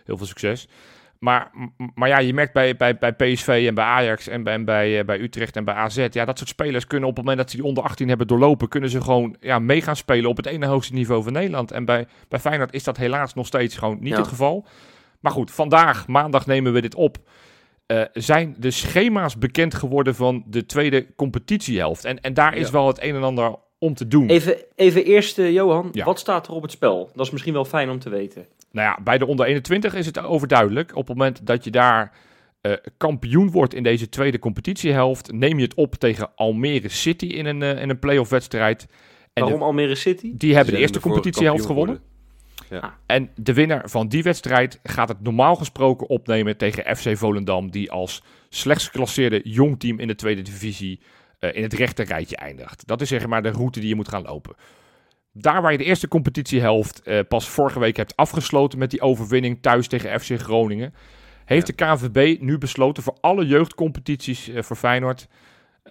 heel 0.06 0.18
veel 0.18 0.26
succes. 0.26 0.68
Maar, 1.20 1.52
maar 1.94 2.08
ja, 2.08 2.20
je 2.20 2.34
merkt 2.34 2.54
bij, 2.54 2.76
bij, 2.76 2.98
bij 2.98 3.14
PSV 3.14 3.66
en 3.68 3.76
bij 3.76 3.86
Ajax 3.86 4.28
en 4.28 4.44
bij, 4.44 4.54
en 4.54 4.66
bij, 4.66 5.00
eh, 5.00 5.06
bij 5.06 5.20
Utrecht 5.20 5.56
en 5.56 5.64
bij 5.64 5.74
AZ. 5.74 6.08
Ja, 6.12 6.26
dat 6.26 6.38
soort 6.38 6.50
spelers 6.50 6.88
kunnen 6.88 7.10
op 7.10 7.16
het 7.16 7.24
moment 7.26 7.42
dat 7.42 7.52
ze 7.52 7.58
die 7.58 7.66
onder 7.66 7.84
18 7.84 8.08
hebben 8.08 8.28
doorlopen, 8.28 8.68
kunnen 8.68 8.90
ze 8.90 9.02
gewoon 9.02 9.36
ja, 9.40 9.60
mee 9.60 9.82
gaan 9.82 9.96
spelen 9.96 10.30
op 10.30 10.38
het 10.38 10.46
ene 10.46 10.66
hoogste 10.66 10.94
niveau 10.94 11.24
van 11.24 11.34
Nederland. 11.34 11.72
En 11.72 11.86
bij, 11.86 12.08
bij 12.28 12.40
Feyenoord 12.40 12.74
is 12.74 12.84
dat 12.84 12.98
helaas 12.98 13.34
nog 13.34 13.46
steeds 13.46 13.78
gewoon 13.78 13.98
niet 14.00 14.14
Ja. 14.14 14.18
het 14.20 14.28
geval. 14.28 14.66
Maar 15.20 15.32
goed, 15.32 15.52
vandaag, 15.52 16.08
maandag 16.08 16.46
nemen 16.46 16.74
we 16.74 16.82
dit 16.82 16.96
op. 16.96 17.18
eh, 17.92 18.02
zijn 18.14 18.56
de 18.58 18.72
schema's 18.72 19.38
bekend 19.38 19.74
geworden 19.74 20.16
van 20.16 20.44
de 20.48 20.66
tweede 20.66 21.16
competitiehelft. 21.16 22.06
En, 22.06 22.22
en 22.22 22.34
daar 22.34 22.56
is 22.56 22.66
Ja. 22.66 22.72
wel 22.72 22.88
het 22.88 23.04
een 23.04 23.16
en 23.16 23.24
ander 23.24 23.56
om 23.80 23.94
te 23.94 24.08
doen. 24.08 24.28
Even, 24.30 24.56
even 24.76 25.06
eerst, 25.06 25.40
eh, 25.40 25.52
Johan, 25.52 25.90
Ja. 25.92 26.06
wat 26.06 26.20
staat 26.20 26.48
er 26.48 26.54
op 26.54 26.62
het 26.62 26.72
spel? 26.72 27.10
Dat 27.16 27.26
is 27.26 27.32
misschien 27.32 27.54
wel 27.54 27.66
fijn 27.66 27.90
om 27.90 28.00
te 28.00 28.10
weten. 28.10 28.46
Nou 28.72 28.88
ja, 28.88 29.04
bij 29.04 29.18
de 29.18 29.26
onder 29.26 29.46
21 29.46 29.94
is 29.96 30.06
het 30.06 30.24
overduidelijk. 30.24 30.92
Op 30.96 31.08
het 31.08 31.18
moment 31.18 31.46
dat 31.48 31.64
je 31.64 31.72
daar 31.72 32.12
eh, 32.62 32.74
kampioen 32.98 33.52
wordt 33.52 33.74
in 33.74 33.84
deze 33.84 34.10
tweede 34.10 34.40
competitiehelft, 34.40 35.32
neem 35.32 35.58
je 35.58 35.64
het 35.64 35.74
op 35.74 35.96
tegen 35.96 36.30
Almere 36.36 36.90
City 36.90 37.26
in 37.26 37.46
een, 37.46 37.62
eh, 37.62 37.82
in 37.82 37.90
een 37.90 38.00
play-off 38.00 38.30
wedstrijd. 38.30 38.88
En 39.34 39.44
Waarom 39.44 39.60
de- 39.60 39.66
Almere 39.66 39.96
City? 39.96 40.32
die 40.38 40.56
hebben 40.56 40.74
de 40.74 40.80
eerste 40.80 41.00
competitiehelft 41.00 41.66
gewonnen. 41.66 42.00
Ja. 42.72 42.98
En 43.06 43.30
de 43.36 43.54
winnaar 43.54 43.90
van 43.90 44.08
die 44.08 44.24
wedstrijd 44.24 44.80
gaat 44.84 45.08
het 45.08 45.22
normaal 45.22 45.56
gesproken 45.56 46.10
opnemen 46.10 46.58
tegen 46.58 46.96
FC 46.96 47.18
Volendam, 47.18 47.72
die 47.72 47.92
als 47.92 48.24
slechts 48.50 48.86
geclasseerde 48.86 49.42
jong 49.44 49.80
team 49.80 50.00
in 50.00 50.08
de 50.08 50.16
tweede 50.16 50.42
divisie 50.42 51.02
eh, 51.40 51.56
in 51.56 51.64
het 51.64 51.74
rechte 51.74 52.04
rijtje 52.04 52.36
eindigt. 52.36 52.88
Dat 52.88 53.02
is 53.02 53.08
zeg 53.08 53.28
maar 53.28 53.42
de 53.42 53.50
route 53.50 53.80
die 53.80 53.90
je 53.90 53.96
moet 53.96 54.08
gaan 54.08 54.22
lopen. 54.22 54.56
Daar 55.34 55.62
waar 55.62 55.72
je 55.72 55.78
de 55.78 55.84
eerste 55.84 56.08
competitiehelft 56.08 57.02
eh, 57.02 57.20
pas 57.28 57.50
vorige 57.50 57.80
week 57.80 57.98
hebt 57.98 58.16
afgesloten 58.16 58.80
met 58.80 58.90
die 58.92 59.02
overwinning 59.02 59.62
thuis 59.62 59.88
tegen 59.88 60.20
FC 60.20 60.40
Groningen, 60.40 60.94
heeft 61.46 61.68
de 61.68 61.74
KNVB 61.74 62.42
nu 62.42 62.58
besloten 62.58 63.04
voor 63.04 63.18
alle 63.22 63.46
jeugdcompetities 63.46 64.50
eh, 64.50 64.64
voor 64.64 64.76
Feyenoord 64.76 65.28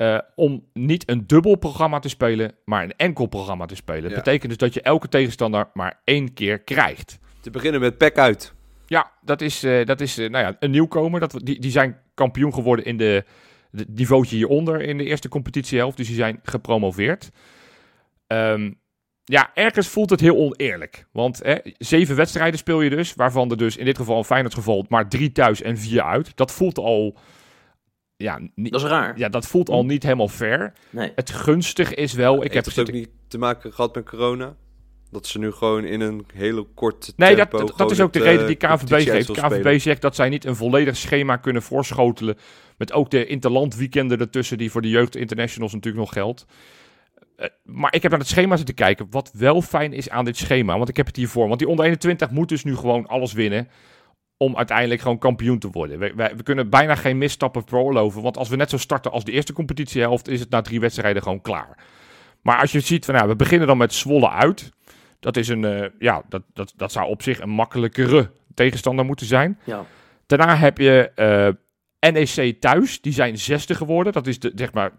eh, 0.00 0.18
om 0.34 0.64
niet 0.72 1.10
een 1.10 1.26
dubbel 1.26 1.56
programma 1.56 1.98
te 1.98 2.08
spelen, 2.08 2.52
maar 2.64 2.82
een 2.84 2.96
enkel 2.96 3.26
programma 3.26 3.66
te 3.66 3.74
spelen. 3.74 4.02
Dat 4.02 4.10
Ja. 4.10 4.16
betekent 4.16 4.48
dus 4.48 4.56
dat 4.58 4.74
je 4.74 4.82
elke 4.82 5.08
tegenstander 5.08 5.70
maar 5.74 6.00
één 6.04 6.32
keer 6.34 6.58
krijgt. 6.58 7.18
Te 7.40 7.50
beginnen 7.50 7.80
met 7.80 7.98
pek 7.98 8.18
uit. 8.18 8.54
Ja, 8.86 9.10
dat 9.22 9.40
is, 9.40 9.62
eh, 9.62 9.84
dat 9.84 10.00
is 10.00 10.18
eh, 10.18 10.30
nou 10.30 10.44
ja, 10.44 10.56
een 10.58 10.70
nieuwkomer. 10.70 11.20
Dat, 11.20 11.40
die, 11.42 11.60
die 11.60 11.70
zijn 11.70 11.98
kampioen 12.14 12.54
geworden 12.54 12.84
in 12.84 12.96
de, 12.96 13.24
de 13.70 13.84
niveautje 13.88 14.36
hieronder 14.36 14.80
in 14.80 14.98
de 14.98 15.04
eerste 15.04 15.28
competitiehelft. 15.28 15.96
Dus 15.96 16.06
die 16.06 16.16
zijn 16.16 16.40
gepromoveerd. 16.42 17.30
Ehm, 18.26 18.72
ja, 19.24 19.50
ergens 19.54 19.88
voelt 19.88 20.10
het 20.10 20.20
heel 20.20 20.36
oneerlijk. 20.36 21.06
Want 21.12 21.40
hè, 21.42 21.56
zeven 21.78 22.16
wedstrijden 22.16 22.58
speel 22.58 22.80
je 22.80 22.90
dus. 22.90 23.14
Waarvan 23.14 23.50
er 23.50 23.56
dus 23.56 23.76
in 23.76 23.84
dit 23.84 23.96
geval, 23.96 24.16
in 24.16 24.24
Feyenoord 24.24 24.54
geval, 24.54 24.86
maar 24.88 25.08
drie 25.08 25.32
thuis 25.32 25.62
en 25.62 25.76
vier 25.78 26.02
uit. 26.02 26.36
Dat 26.36 26.52
voelt 26.52 26.78
al... 26.78 27.16
Ja, 28.20 28.40
niet, 28.54 28.72
Dat 28.72 28.82
is 28.82 28.88
raar. 28.88 29.18
ja, 29.18 29.28
dat 29.28 29.46
voelt 29.46 29.68
al 29.68 29.84
niet 29.84 30.02
helemaal 30.02 30.28
fair. 30.28 30.72
Nee. 30.90 31.12
Het 31.14 31.30
gunstig 31.30 31.94
is 31.94 32.12
wel... 32.12 32.34
Ik 32.34 32.40
Heeft 32.42 32.54
heb 32.54 32.64
het 32.64 32.74
zitten 32.74 32.94
ook 32.94 33.00
niet 33.00 33.10
te 33.28 33.38
maken 33.38 33.72
gehad 33.72 33.94
met 33.94 34.04
corona? 34.04 34.56
Dat 35.10 35.26
ze 35.26 35.38
nu 35.38 35.52
gewoon 35.52 35.84
in 35.84 36.00
een 36.00 36.26
hele 36.34 36.66
korte 36.74 37.12
Nee, 37.16 37.36
dat, 37.36 37.50
tempo 37.50 37.66
dat, 37.66 37.78
dat 37.78 37.90
is 37.90 38.00
ook 38.00 38.12
de 38.12 38.18
het, 38.18 38.28
reden 38.28 38.40
eh, 38.40 38.46
die 38.46 38.56
KNVB 38.56 39.08
geeft. 39.08 39.30
spelen. 39.36 39.80
zegt 39.80 40.02
dat 40.02 40.14
zij 40.14 40.28
niet 40.28 40.44
een 40.44 40.56
volledig 40.56 40.96
schema 40.96 41.36
kunnen 41.36 41.62
voorschotelen. 41.62 42.36
Met 42.78 42.92
ook 42.92 43.10
de 43.10 43.26
interlandweekenden 43.26 44.18
ertussen, 44.20 44.58
die 44.58 44.70
voor 44.70 44.82
de 44.82 44.88
jeugd 44.88 45.16
internationals 45.16 45.72
natuurlijk 45.72 46.04
nog 46.04 46.12
geldt. 46.12 46.46
Eh, 47.36 47.48
maar 47.64 47.94
ik 47.94 48.02
heb 48.02 48.10
naar 48.10 48.20
het 48.20 48.28
schema 48.28 48.56
zitten 48.56 48.74
kijken. 48.74 49.06
Wat 49.10 49.30
wel 49.34 49.62
fijn 49.62 49.92
is 49.92 50.10
aan 50.10 50.24
dit 50.24 50.36
schema. 50.36 50.76
Want 50.76 50.88
ik 50.88 50.96
heb 50.96 51.06
het 51.06 51.16
hiervoor. 51.16 51.46
Want 51.46 51.58
die 51.58 51.68
onder 51.68 51.84
21 51.84 52.30
moet 52.30 52.48
dus 52.48 52.64
nu 52.64 52.76
gewoon 52.76 53.06
alles 53.06 53.32
winnen. 53.32 53.68
Om 54.42 54.56
uiteindelijk 54.56 55.00
gewoon 55.00 55.18
kampioen 55.18 55.58
te 55.58 55.70
worden. 55.70 55.98
We, 55.98 56.12
we 56.14 56.42
kunnen 56.42 56.70
bijna 56.70 56.94
geen 56.94 57.18
misstappen 57.18 57.62
veroorloven. 57.66 58.22
Want 58.22 58.36
als 58.36 58.48
we 58.48 58.56
net 58.56 58.70
zo 58.70 58.76
starten 58.76 59.12
als 59.12 59.24
de 59.24 59.32
eerste 59.32 59.52
competitiehelft. 59.52 60.28
is 60.28 60.40
het 60.40 60.50
na 60.50 60.60
drie 60.60 60.80
wedstrijden 60.80 61.22
gewoon 61.22 61.40
klaar. 61.40 61.78
Maar 62.42 62.60
als 62.60 62.72
je 62.72 62.80
ziet 62.80 63.04
van 63.04 63.14
nou, 63.14 63.28
we 63.28 63.36
beginnen 63.36 63.66
dan 63.66 63.76
met 63.76 63.94
Zwolle 63.94 64.30
uit. 64.30 64.70
Dat, 65.20 65.36
is 65.36 65.48
een, 65.48 65.64
eh, 65.64 65.88
ja, 65.98 66.22
dat, 66.28 66.42
dat, 66.52 66.72
dat 66.76 66.92
zou 66.92 67.08
op 67.08 67.22
zich 67.22 67.40
een 67.40 67.50
makkelijkere 67.50 68.30
tegenstander 68.54 69.04
moeten 69.04 69.26
zijn. 69.26 69.58
Ja. 69.64 69.84
Daarna 70.26 70.56
heb 70.56 70.78
je 70.78 71.10
eh, 71.14 72.12
NEC 72.12 72.60
thuis. 72.60 73.00
Die 73.00 73.12
zijn 73.12 73.38
zesde 73.38 73.74
geworden. 73.74 74.12
Dat 74.12 74.26
is 74.26 74.38
de, 74.38 74.52
zeg 74.54 74.72
maar, 74.72 74.92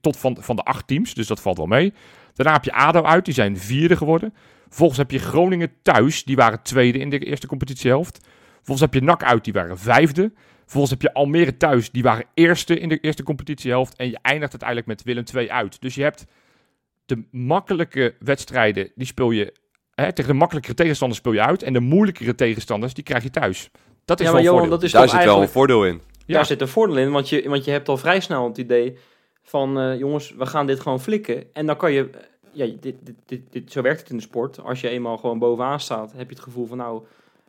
tot 0.00 0.16
van, 0.16 0.36
van 0.40 0.56
de 0.56 0.62
acht 0.62 0.86
teams. 0.86 1.14
Dus 1.14 1.26
dat 1.26 1.40
valt 1.40 1.56
wel 1.56 1.66
mee. 1.66 1.92
Daarna 2.34 2.52
heb 2.52 2.64
je 2.64 2.72
ADO 2.72 3.02
uit. 3.02 3.24
Die 3.24 3.34
zijn 3.34 3.58
vierde 3.58 3.96
geworden. 3.96 4.34
Vervolgens 4.68 4.98
heb 4.98 5.10
je 5.10 5.18
Groningen 5.18 5.72
thuis. 5.82 6.24
Die 6.24 6.36
waren 6.36 6.62
tweede 6.62 6.98
in 6.98 7.10
de 7.10 7.18
eerste 7.18 7.46
competitiehelft. 7.46 8.28
Vervolgens 8.68 8.92
heb 8.92 9.02
je 9.02 9.08
NAC 9.08 9.22
uit. 9.24 9.44
Die 9.44 9.52
waren 9.52 9.78
vijfde. 9.78 10.32
Vervolgens 10.60 10.90
heb 10.92 11.02
je 11.02 11.12
Almere 11.14 11.56
thuis. 11.56 11.90
Die 11.90 12.02
waren 12.02 12.24
eerste 12.34 12.78
in 12.78 12.88
de 12.88 13.00
eerste 13.00 13.22
competitiehelft. 13.22 13.96
En 13.96 14.10
je 14.10 14.18
eindigt 14.22 14.50
uiteindelijk 14.50 14.88
met 14.88 15.02
Willem 15.02 15.24
II 15.34 15.50
uit. 15.50 15.80
Dus 15.80 15.94
je 15.94 16.02
hebt 16.02 16.24
de 17.06 17.24
makkelijke 17.30 18.14
wedstrijden. 18.18 18.90
Die 18.94 19.06
speel 19.06 19.30
je 19.30 19.52
hè, 19.94 20.12
tegen 20.12 20.30
de 20.32 20.36
makkelijkere 20.38 20.74
tegenstanders 20.74 21.20
speel 21.20 21.32
je 21.32 21.42
uit. 21.42 21.62
En 21.62 21.72
de 21.72 21.80
moeilijkere 21.80 22.34
tegenstanders, 22.34 22.94
die 22.94 23.04
krijg 23.04 23.22
je 23.22 23.30
thuis. 23.30 23.70
Dat 24.04 24.20
is 24.20 24.26
Ja, 24.26 24.32
wel 24.32 24.42
maar 24.42 24.50
Johan, 24.50 24.58
voordeel. 24.58 24.76
dat 24.78 24.86
is 24.86 24.92
Daar 24.92 25.08
zit 25.08 25.24
wel 25.24 25.42
een 25.42 25.48
voordeel 25.48 25.86
in. 25.86 26.00
Ja. 26.26 26.34
Daar 26.34 26.46
zit 26.46 26.60
een 26.60 26.68
voordeel 26.68 26.96
in, 26.98 27.10
want 27.10 27.28
je, 27.28 27.48
want 27.48 27.64
je 27.64 27.70
hebt 27.70 27.88
al 27.88 27.96
vrij 27.96 28.20
snel 28.20 28.48
het 28.48 28.58
idee 28.58 28.96
van... 29.42 29.78
eh, 29.80 29.98
jongens, 29.98 30.34
we 30.38 30.46
gaan 30.46 30.66
dit 30.66 30.80
gewoon 30.80 31.00
flikken. 31.00 31.44
En 31.52 31.66
dan 31.66 31.76
kan 31.76 31.92
je... 31.92 32.10
eh, 32.10 32.20
Ja, 32.52 32.66
dit, 32.66 32.80
dit, 32.80 33.14
dit, 33.26 33.40
dit, 33.52 33.72
zo 33.72 33.82
werkt 33.82 34.00
het 34.00 34.10
in 34.10 34.16
de 34.16 34.22
sport. 34.22 34.60
Als 34.62 34.80
je 34.80 34.88
eenmaal 34.88 35.16
gewoon 35.18 35.38
bovenaan 35.38 35.80
staat, 35.80 36.12
heb 36.12 36.28
je 36.28 36.34
het 36.34 36.44
gevoel 36.44 36.66
van... 36.66 36.76
nou, 36.76 37.02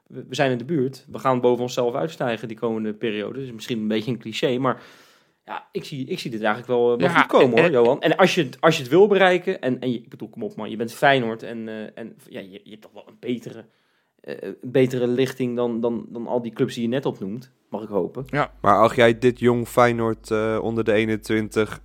we, 0.10 0.26
we 0.28 0.36
zijn 0.36 0.52
in 0.52 0.58
de 0.58 0.66
buurt. 0.66 1.06
We 1.12 1.20
gaan 1.20 1.42
boven 1.42 1.64
onszelf 1.64 1.94
uitstijgen 1.96 2.48
die 2.48 2.58
komende 2.58 2.94
periode. 2.94 3.40
Dus 3.40 3.52
misschien 3.52 3.80
een 3.80 3.88
beetje 3.88 4.12
een 4.12 4.20
cliché, 4.20 4.58
maar... 4.58 4.82
Ja, 5.46 5.68
ik 5.72 5.84
zie, 5.86 6.06
ik 6.08 6.20
zie 6.20 6.32
dit 6.32 6.42
eigenlijk 6.42 6.72
wel, 6.80 6.88
wel 6.88 7.00
Ja, 7.00 7.10
goed 7.20 7.26
komen 7.28 7.50
hoor, 7.58 7.66
en- 7.66 7.72
Johan. 7.72 8.02
En 8.02 8.18
als 8.18 8.36
je, 8.36 8.44
het- 8.44 8.58
als 8.62 8.76
je 8.76 8.82
het 8.82 8.92
wil 8.92 9.08
bereiken, 9.08 9.62
en, 9.62 9.80
en 9.80 9.92
je, 9.92 9.98
ik 9.98 10.10
bedoel, 10.10 10.30
kom 10.30 10.44
op 10.44 10.56
man, 10.56 10.70
je 10.70 10.76
bent 10.76 10.94
Feyenoord 10.94 11.44
en, 11.44 11.68
eh, 11.68 11.82
en 11.96 12.16
ja, 12.30 12.40
je, 12.40 12.52
je 12.64 12.70
hebt 12.70 12.82
toch 12.82 12.92
wel 12.94 13.04
een 13.08 13.18
betere, 13.20 13.66
eh, 14.22 14.50
betere 14.62 15.08
lichting 15.08 15.56
dan, 15.56 15.80
dan, 15.82 16.06
dan 16.10 16.28
al 16.28 16.42
die 16.42 16.52
clubs 16.54 16.74
die 16.74 16.84
je 16.84 16.90
net 16.90 17.06
opnoemt, 17.06 17.52
mag 17.70 17.82
ik 17.84 17.90
hopen. 17.90 18.26
Maar 18.62 18.78
acht 18.82 18.96
jij 18.96 19.20
dit 19.20 19.40
jong 19.40 19.68
Feyenoord 19.68 20.32
eh, 20.32 20.60
onder 20.62 20.84
de 20.84 20.94
21 20.94 21.82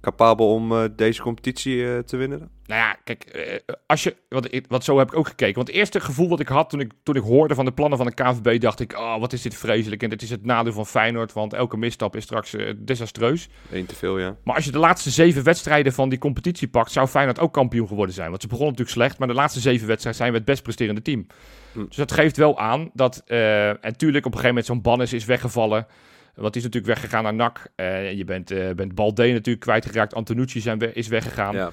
capabel 0.00 0.52
om 0.52 0.72
eh, 0.72 0.84
deze 0.96 1.22
competitie 1.22 1.86
eh, 1.92 1.98
te 1.98 2.16
winnen? 2.16 2.50
Nou 2.66 2.80
ja, 2.80 2.96
kijk, 3.04 3.24
eh, 3.24 3.58
als 3.86 4.02
je, 4.02 4.16
wat, 4.28 4.48
wat 4.68 4.84
zo 4.84 4.98
heb 4.98 5.08
ik 5.08 5.16
ook 5.16 5.26
gekeken. 5.26 5.54
Want 5.54 5.66
het 5.66 5.76
eerste 5.76 6.00
gevoel 6.00 6.28
wat 6.28 6.40
ik 6.40 6.48
had 6.48 6.70
toen 6.70 6.80
ik, 6.80 6.92
toen 7.02 7.16
ik 7.16 7.22
hoorde 7.22 7.54
van 7.54 7.64
de 7.64 7.72
plannen 7.72 7.98
van 7.98 8.06
de 8.06 8.14
KNVB, 8.14 8.60
dacht 8.60 8.80
ik, 8.80 8.98
oh, 8.98 9.20
wat 9.20 9.32
is 9.32 9.42
dit 9.42 9.54
vreselijk. 9.54 10.02
En 10.02 10.10
dit 10.10 10.22
is 10.22 10.30
het 10.30 10.44
nadeel 10.44 10.72
van 10.72 10.86
Feyenoord, 10.86 11.32
want 11.32 11.52
elke 11.52 11.76
misstap 11.76 12.16
is 12.16 12.22
straks 12.22 12.54
eh, 12.54 12.72
desastreus. 12.76 13.48
Eén 13.70 13.86
te 13.86 13.94
veel, 13.94 14.18
ja. 14.18 14.36
Maar 14.44 14.54
als 14.54 14.64
je 14.64 14.70
de 14.70 14.78
laatste 14.78 15.10
zeven 15.10 15.44
wedstrijden 15.44 15.92
van 15.92 16.08
die 16.08 16.18
competitie 16.18 16.68
pakt, 16.68 16.90
zou 16.92 17.06
Feyenoord 17.06 17.38
ook 17.38 17.52
kampioen 17.52 17.88
geworden 17.88 18.14
zijn. 18.14 18.28
Want 18.28 18.42
ze 18.42 18.48
begonnen 18.48 18.72
natuurlijk 18.72 18.98
slecht, 18.98 19.18
maar 19.18 19.28
de 19.28 19.34
laatste 19.34 19.60
zeven 19.60 19.86
wedstrijden 19.86 20.20
zijn 20.20 20.32
we 20.32 20.38
het 20.38 20.46
best 20.46 20.62
presterende 20.62 21.02
team. 21.02 21.26
Hm. 21.72 21.84
Dus 21.86 21.96
dat 21.96 22.12
geeft 22.12 22.36
wel 22.36 22.58
aan 22.58 22.90
dat, 22.94 23.22
eh, 23.26 23.84
en 23.84 23.96
tuurlijk 23.96 24.26
op 24.26 24.32
een 24.32 24.38
gegeven 24.38 24.46
moment 24.48 24.66
zo'n 24.66 24.82
Bannis 24.82 25.12
is 25.12 25.24
weggevallen. 25.24 25.86
Want 26.34 26.52
die 26.52 26.62
is 26.62 26.68
natuurlijk 26.68 27.00
weggegaan 27.00 27.22
naar 27.22 27.34
NAC. 27.34 27.70
Eh, 27.74 28.12
je 28.12 28.24
bent, 28.24 28.48
bent 28.76 28.94
Balde 28.94 29.32
natuurlijk 29.32 29.60
kwijtgeraakt. 29.60 30.14
Antonucci 30.14 30.60
zijn 30.60 30.78
we, 30.78 30.92
is 30.92 31.08
weggegaan. 31.08 31.54
ja. 31.54 31.72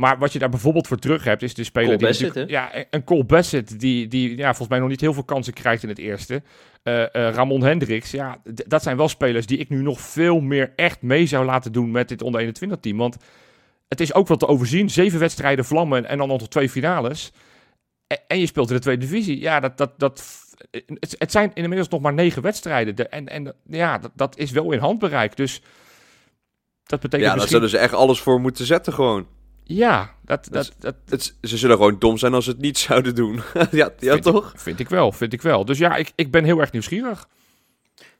Maar 0.00 0.18
wat 0.18 0.32
je 0.32 0.38
daar 0.38 0.48
bijvoorbeeld 0.48 0.86
voor 0.86 0.98
terug 0.98 1.24
hebt, 1.24 1.42
is 1.42 1.54
de 1.54 1.64
speler 1.64 1.98
Cole 1.98 2.12
die 2.12 2.28
Bassett, 2.28 2.50
Ja, 2.50 2.70
een 2.90 3.04
Cole 3.04 3.24
Bassett, 3.24 3.80
die, 3.80 4.08
die 4.08 4.36
ja, 4.36 4.46
volgens 4.46 4.68
mij 4.68 4.78
nog 4.78 4.88
niet 4.88 5.00
heel 5.00 5.12
veel 5.12 5.24
kansen 5.24 5.52
krijgt 5.52 5.82
in 5.82 5.88
het 5.88 5.98
eerste. 5.98 6.42
Eh, 6.82 7.02
eh, 7.02 7.34
Ramon 7.34 7.62
Hendricks, 7.62 8.10
ja, 8.10 8.38
dat 8.66 8.82
zijn 8.82 8.96
wel 8.96 9.08
spelers 9.08 9.46
die 9.46 9.58
ik 9.58 9.68
nu 9.68 9.82
nog 9.82 10.00
veel 10.00 10.40
meer 10.40 10.72
echt 10.76 11.02
mee 11.02 11.26
zou 11.26 11.44
laten 11.44 11.72
doen 11.72 11.90
met 11.90 12.08
dit 12.08 12.22
onder 12.22 12.40
21 12.40 12.78
team. 12.80 12.96
Want 12.96 13.16
het 13.88 14.00
is 14.00 14.14
ook 14.14 14.28
wel 14.28 14.36
te 14.36 14.46
overzien. 14.46 14.90
Zeven 14.90 15.18
wedstrijden 15.18 15.64
vlammen 15.64 16.06
en 16.08 16.18
dan 16.18 16.28
nog 16.28 16.48
twee 16.48 16.70
finales. 16.70 17.32
En, 18.06 18.18
en 18.26 18.38
je 18.38 18.46
speelt 18.46 18.68
in 18.68 18.76
de 18.76 18.82
tweede 18.82 19.06
divisie. 19.06 19.40
Ja, 19.40 19.60
dat, 19.60 19.78
dat, 19.78 19.98
dat, 19.98 20.24
het, 20.70 21.14
het 21.18 21.30
zijn 21.30 21.50
inmiddels 21.54 21.88
nog 21.88 22.00
maar 22.00 22.14
negen 22.14 22.42
wedstrijden. 22.42 22.96
De- 22.96 23.08
en, 23.08 23.28
en 23.28 23.54
ja, 23.66 23.98
dat, 23.98 24.10
dat 24.14 24.38
is 24.38 24.50
wel 24.50 24.72
in 24.72 24.78
handbereik. 24.78 25.36
Dus 25.36 25.62
dat 26.84 27.00
betekent 27.00 27.12
Ja, 27.12 27.26
daar 27.26 27.34
misschien... 27.34 27.54
zullen 27.54 27.68
ze 27.68 27.78
echt 27.78 27.94
alles 27.94 28.20
voor 28.20 28.40
moeten 28.40 28.66
zetten 28.66 28.92
gewoon. 28.92 29.26
Ja, 29.74 30.14
dat, 30.24 30.48
Dat 30.50 30.52
dat, 30.52 30.72
dat 30.78 30.94
Het, 31.08 31.36
ze 31.42 31.56
zullen 31.56 31.76
gewoon 31.76 31.98
dom 31.98 32.18
zijn 32.18 32.34
als 32.34 32.44
ze 32.44 32.50
het 32.50 32.60
niet 32.60 32.78
zouden 32.88 33.14
doen. 33.14 33.34
ja, 33.54 33.90
ja 33.98 34.12
vind 34.12 34.22
toch? 34.22 34.52
Ik, 34.52 34.58
vind 34.58 34.80
ik 34.80 34.88
wel, 34.88 35.12
vind 35.12 35.32
ik 35.32 35.42
wel. 35.42 35.64
Dus 35.64 35.78
ja, 35.78 35.96
ik, 35.96 36.12
ik 36.14 36.30
ben 36.30 36.44
heel 36.44 36.60
erg 36.60 36.72
nieuwsgierig. 36.72 37.28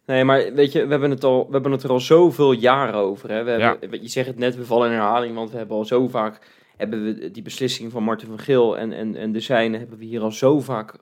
Nee, 0.07 0.25
maar 0.25 0.53
weet 0.55 0.73
je, 0.73 0.85
we 0.85 0.91
hebben 0.91 1.11
het, 1.11 1.25
al, 1.25 1.47
we 1.47 1.53
hebben 1.53 1.73
het 1.73 1.83
er 1.83 1.91
al 1.91 2.01
zoveel 2.01 2.53
jaren 2.53 2.95
over. 2.95 3.31
Hè? 3.31 3.45
We 3.45 3.51
hebben, 3.51 4.03
Je 4.03 4.09
zegt 4.09 4.27
het 4.27 4.39
net, 4.39 4.57
we 4.57 4.65
vallen 4.65 4.91
in 4.91 4.95
herhaling, 4.95 5.35
want 5.35 5.51
we 5.51 5.57
hebben 5.57 5.77
al 5.77 5.85
zo 5.85 6.09
vaak... 6.09 6.47
hebben 6.77 7.05
we 7.05 7.31
die 7.31 7.43
beslissing 7.43 7.93
van 7.93 8.03
Martin 8.03 8.29
van 8.29 8.39
Geel 8.39 8.79
en, 8.79 8.93
en, 8.93 9.17
en 9.17 9.33
de 9.33 9.41
zijne... 9.41 9.79
hebben 9.79 9.99
we 9.99 10.05
hier 10.05 10.23
al 10.23 10.33
zo 10.33 10.61
vaak 10.61 10.95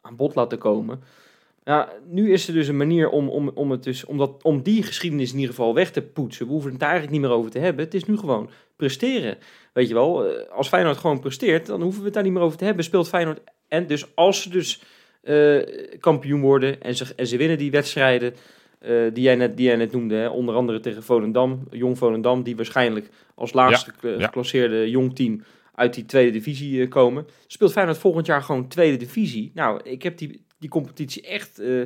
aan 0.00 0.16
bod 0.16 0.34
laten 0.34 0.58
komen. 0.58 1.02
Ja, 1.64 1.92
nu 2.08 2.32
is 2.32 2.48
er 2.48 2.54
dus 2.54 2.68
een 2.68 2.76
manier 2.76 3.08
om, 3.08 3.28
om, 3.28 3.50
om, 3.54 3.70
het 3.70 3.82
dus, 3.82 4.04
om, 4.04 4.18
dat, 4.18 4.42
om 4.42 4.62
die 4.62 4.82
geschiedenis 4.82 5.30
in 5.30 5.38
ieder 5.38 5.54
geval 5.54 5.74
weg 5.74 5.90
te 5.90 6.02
poetsen. 6.02 6.46
We 6.46 6.52
hoeven 6.52 6.70
het 6.70 6.80
daar 6.80 6.90
eigenlijk 6.90 7.20
niet 7.20 7.28
meer 7.28 7.38
over 7.38 7.50
te 7.50 7.58
hebben. 7.58 7.84
Het 7.84 7.94
is 7.94 8.04
nu 8.04 8.16
gewoon 8.16 8.50
presteren. 8.76 9.38
Weet 9.72 9.88
je 9.88 9.94
wel, 9.94 10.26
eh, 10.26 10.50
als 10.50 10.68
Feyenoord 10.68 10.96
gewoon 10.96 11.20
presteert, 11.20 11.66
dan 11.66 11.82
hoeven 11.82 12.00
we 12.00 12.04
het 12.04 12.14
daar 12.14 12.22
niet 12.22 12.32
meer 12.32 12.42
over 12.42 12.58
te 12.58 12.64
hebben. 12.64 12.84
Speelt 12.84 13.08
Feyenoord 13.08 13.40
en 13.68 13.86
dus 13.86 14.14
als 14.14 14.42
ze 14.42 14.50
dus 14.50 14.82
eh, 15.22 15.98
kampioen 16.00 16.40
worden 16.40 16.82
en 16.82 16.96
ze, 16.96 17.06
en 17.16 17.26
ze 17.26 17.36
winnen 17.36 17.58
die 17.58 17.70
wedstrijden 17.70 18.34
eh, 18.78 18.90
die, 19.12 19.22
jij 19.22 19.34
net, 19.34 19.56
die 19.56 19.66
jij 19.66 19.76
net 19.76 19.92
noemde, 19.92 20.14
hè, 20.14 20.28
onder 20.28 20.54
andere 20.54 20.80
tegen 20.80 21.02
Volendam, 21.02 21.66
Jong 21.70 21.98
Volendam, 21.98 22.42
die 22.42 22.56
waarschijnlijk 22.56 23.08
als 23.34 23.52
laatste 23.52 23.92
Ja, 24.00 24.08
ja, 24.08 24.18
ja. 24.18 24.24
geclasseerde 24.24 24.90
jong 24.90 25.14
team 25.14 25.42
uit 25.74 25.94
die 25.94 26.06
tweede 26.06 26.30
divisie 26.30 26.88
komen. 26.88 27.26
Speelt 27.46 27.72
Feyenoord 27.72 27.98
volgend 27.98 28.26
jaar 28.26 28.42
gewoon 28.42 28.68
tweede 28.68 28.96
divisie? 28.96 29.50
Nou, 29.54 29.80
ik 29.82 30.02
heb 30.02 30.18
die, 30.18 30.43
die 30.64 30.72
competitie 30.72 31.22
echt 31.26 31.58
eh, 31.58 31.82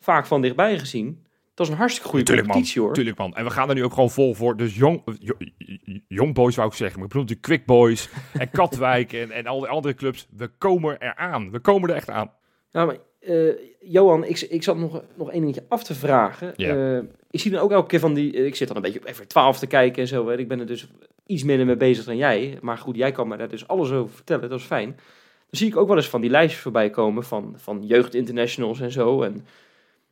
vaak 0.00 0.26
van 0.26 0.40
dichtbij 0.42 0.78
gezien. 0.78 1.26
Dat 1.54 1.66
is 1.66 1.72
een 1.72 1.78
hartstikke 1.78 2.08
goede 2.08 2.24
Tuurlijk, 2.24 2.46
man. 2.46 2.56
competitie 2.56 2.82
hoor. 2.82 2.94
Tuurlijk 2.94 3.18
man. 3.18 3.34
En 3.34 3.44
we 3.44 3.50
gaan 3.50 3.68
er 3.68 3.74
nu 3.74 3.84
ook 3.84 3.92
gewoon 3.92 4.10
vol 4.10 4.34
voor. 4.34 4.56
Dus 4.56 4.76
jong, 4.76 5.02
jo- 5.18 5.36
jong 6.08 6.34
boys 6.34 6.56
wou 6.56 6.68
ik 6.68 6.74
zeggen. 6.74 6.96
Maar 6.98 7.06
ik 7.06 7.12
bedoel 7.12 7.26
de 7.28 7.34
Quick 7.34 7.66
Boys 7.66 8.08
en 8.32 8.50
Katwijk 8.50 9.12
en, 9.12 9.30
en 9.30 9.46
al 9.46 9.60
die 9.60 9.68
andere 9.68 9.94
clubs. 9.94 10.26
We 10.36 10.48
komen 10.58 10.96
eraan. 11.02 11.50
We 11.50 11.58
komen 11.58 11.90
er 11.90 11.96
echt 11.96 12.10
aan. 12.10 12.30
Nou, 12.72 12.86
maar, 12.86 12.96
eh, 13.20 13.54
Johan, 13.80 14.24
ik, 14.24 14.40
ik 14.40 14.62
zat 14.62 14.76
nog, 14.76 15.02
nog 15.16 15.30
één 15.30 15.40
dingetje 15.40 15.64
af 15.68 15.84
te 15.84 15.94
vragen. 15.94 16.56
Eh, 16.56 16.96
ik 17.30 17.40
zie 17.40 17.50
dan 17.50 17.60
ook 17.60 17.72
elke 17.72 17.88
keer 17.88 18.00
van 18.00 18.14
die... 18.14 18.32
eh, 18.36 18.46
ik 18.46 18.54
zit 18.56 18.68
dan 18.68 18.76
een 18.76 18.82
beetje 18.82 18.98
op 19.00 19.06
even 19.06 19.28
12 19.28 19.58
te 19.58 19.66
kijken 19.66 20.02
en 20.02 20.08
zo. 20.08 20.28
Hè. 20.28 20.38
Ik 20.38 20.48
ben 20.48 20.60
er 20.60 20.66
dus 20.66 20.86
iets 21.26 21.42
minder 21.42 21.66
mee 21.66 21.76
bezig 21.76 22.04
dan 22.04 22.16
jij. 22.16 22.58
Maar 22.60 22.78
goed, 22.78 22.96
jij 22.96 23.12
kan 23.12 23.28
me 23.28 23.36
daar 23.36 23.48
dus 23.48 23.68
alles 23.68 23.90
over 23.90 24.14
vertellen. 24.14 24.48
Dat 24.48 24.58
is 24.60 24.64
fijn. 24.66 24.96
Zie 25.56 25.66
ik 25.68 25.76
ook 25.76 25.88
wel 25.88 25.96
eens 25.96 26.08
van 26.08 26.20
die 26.20 26.30
lijstjes 26.30 26.62
voorbij 26.62 26.90
komen 26.90 27.24
van, 27.24 27.54
van 27.56 27.82
jeugdinternationals 27.86 28.80
en 28.80 28.92
zo. 28.92 29.22
En, 29.22 29.46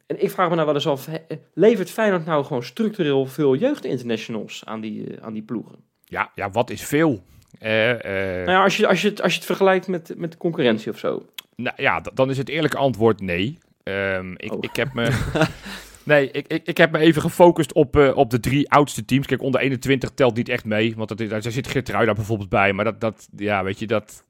en 0.06 0.22
ik 0.22 0.30
vraag 0.30 0.48
me 0.48 0.54
nou 0.54 0.66
wel 0.66 0.74
eens 0.74 0.86
af, 0.86 1.08
levert 1.54 1.90
Feyenoord 1.90 2.24
nou 2.24 2.44
gewoon 2.44 2.62
structureel 2.62 3.26
veel 3.26 3.56
jeugdinternationals 3.56 4.62
aan 4.64 4.80
die, 4.80 5.16
eh, 5.16 5.24
aan 5.24 5.32
die 5.32 5.42
ploegen? 5.42 5.74
Ja, 6.04 6.30
ja 6.34 6.50
wat 6.50 6.70
is 6.70 6.82
veel? 6.82 7.22
Eh, 7.58 7.90
eh, 7.90 8.46
Nou 8.46 8.50
ja, 8.50 8.62
als 8.62 8.76
je, 8.76 8.86
als 8.86 9.02
je, 9.02 9.08
het, 9.08 9.22
als 9.22 9.32
je 9.32 9.38
het 9.38 9.46
vergelijkt 9.46 9.88
met, 9.88 10.14
met 10.16 10.32
de 10.32 10.38
concurrentie 10.38 10.90
of 10.90 10.98
zo. 10.98 11.26
Nou 11.56 11.74
ja, 11.76 12.00
dan 12.14 12.30
is 12.30 12.38
het 12.38 12.48
eerlijke 12.48 12.76
antwoord 12.76 13.20
nee. 13.20 13.58
Ehm, 13.82 14.32
ik, 14.36 14.52
Oh. 14.52 14.58
ik 14.60 14.76
heb 14.76 14.92
me. 14.94 15.10
nee, 16.04 16.30
ik, 16.30 16.46
ik, 16.46 16.66
ik 16.66 16.76
heb 16.76 16.90
me 16.92 16.98
even 16.98 17.22
gefocust 17.22 17.72
op, 17.72 17.96
op 18.14 18.30
de 18.30 18.40
drie 18.40 18.70
oudste 18.70 19.04
teams. 19.04 19.26
Kijk, 19.26 19.42
onder 19.42 19.60
21 19.60 20.10
telt 20.10 20.36
niet 20.36 20.48
echt 20.48 20.64
mee. 20.64 20.94
Want 20.96 21.08
dat, 21.08 21.28
daar 21.28 21.52
zit 21.52 21.68
Geertrui 21.68 22.06
daar 22.06 22.14
bijvoorbeeld 22.14 22.48
bij. 22.48 22.72
Maar 22.72 22.84
dat, 22.84 23.00
dat, 23.00 23.28
ja, 23.36 23.64
weet 23.64 23.78
je, 23.78 23.86
dat, 23.86 24.24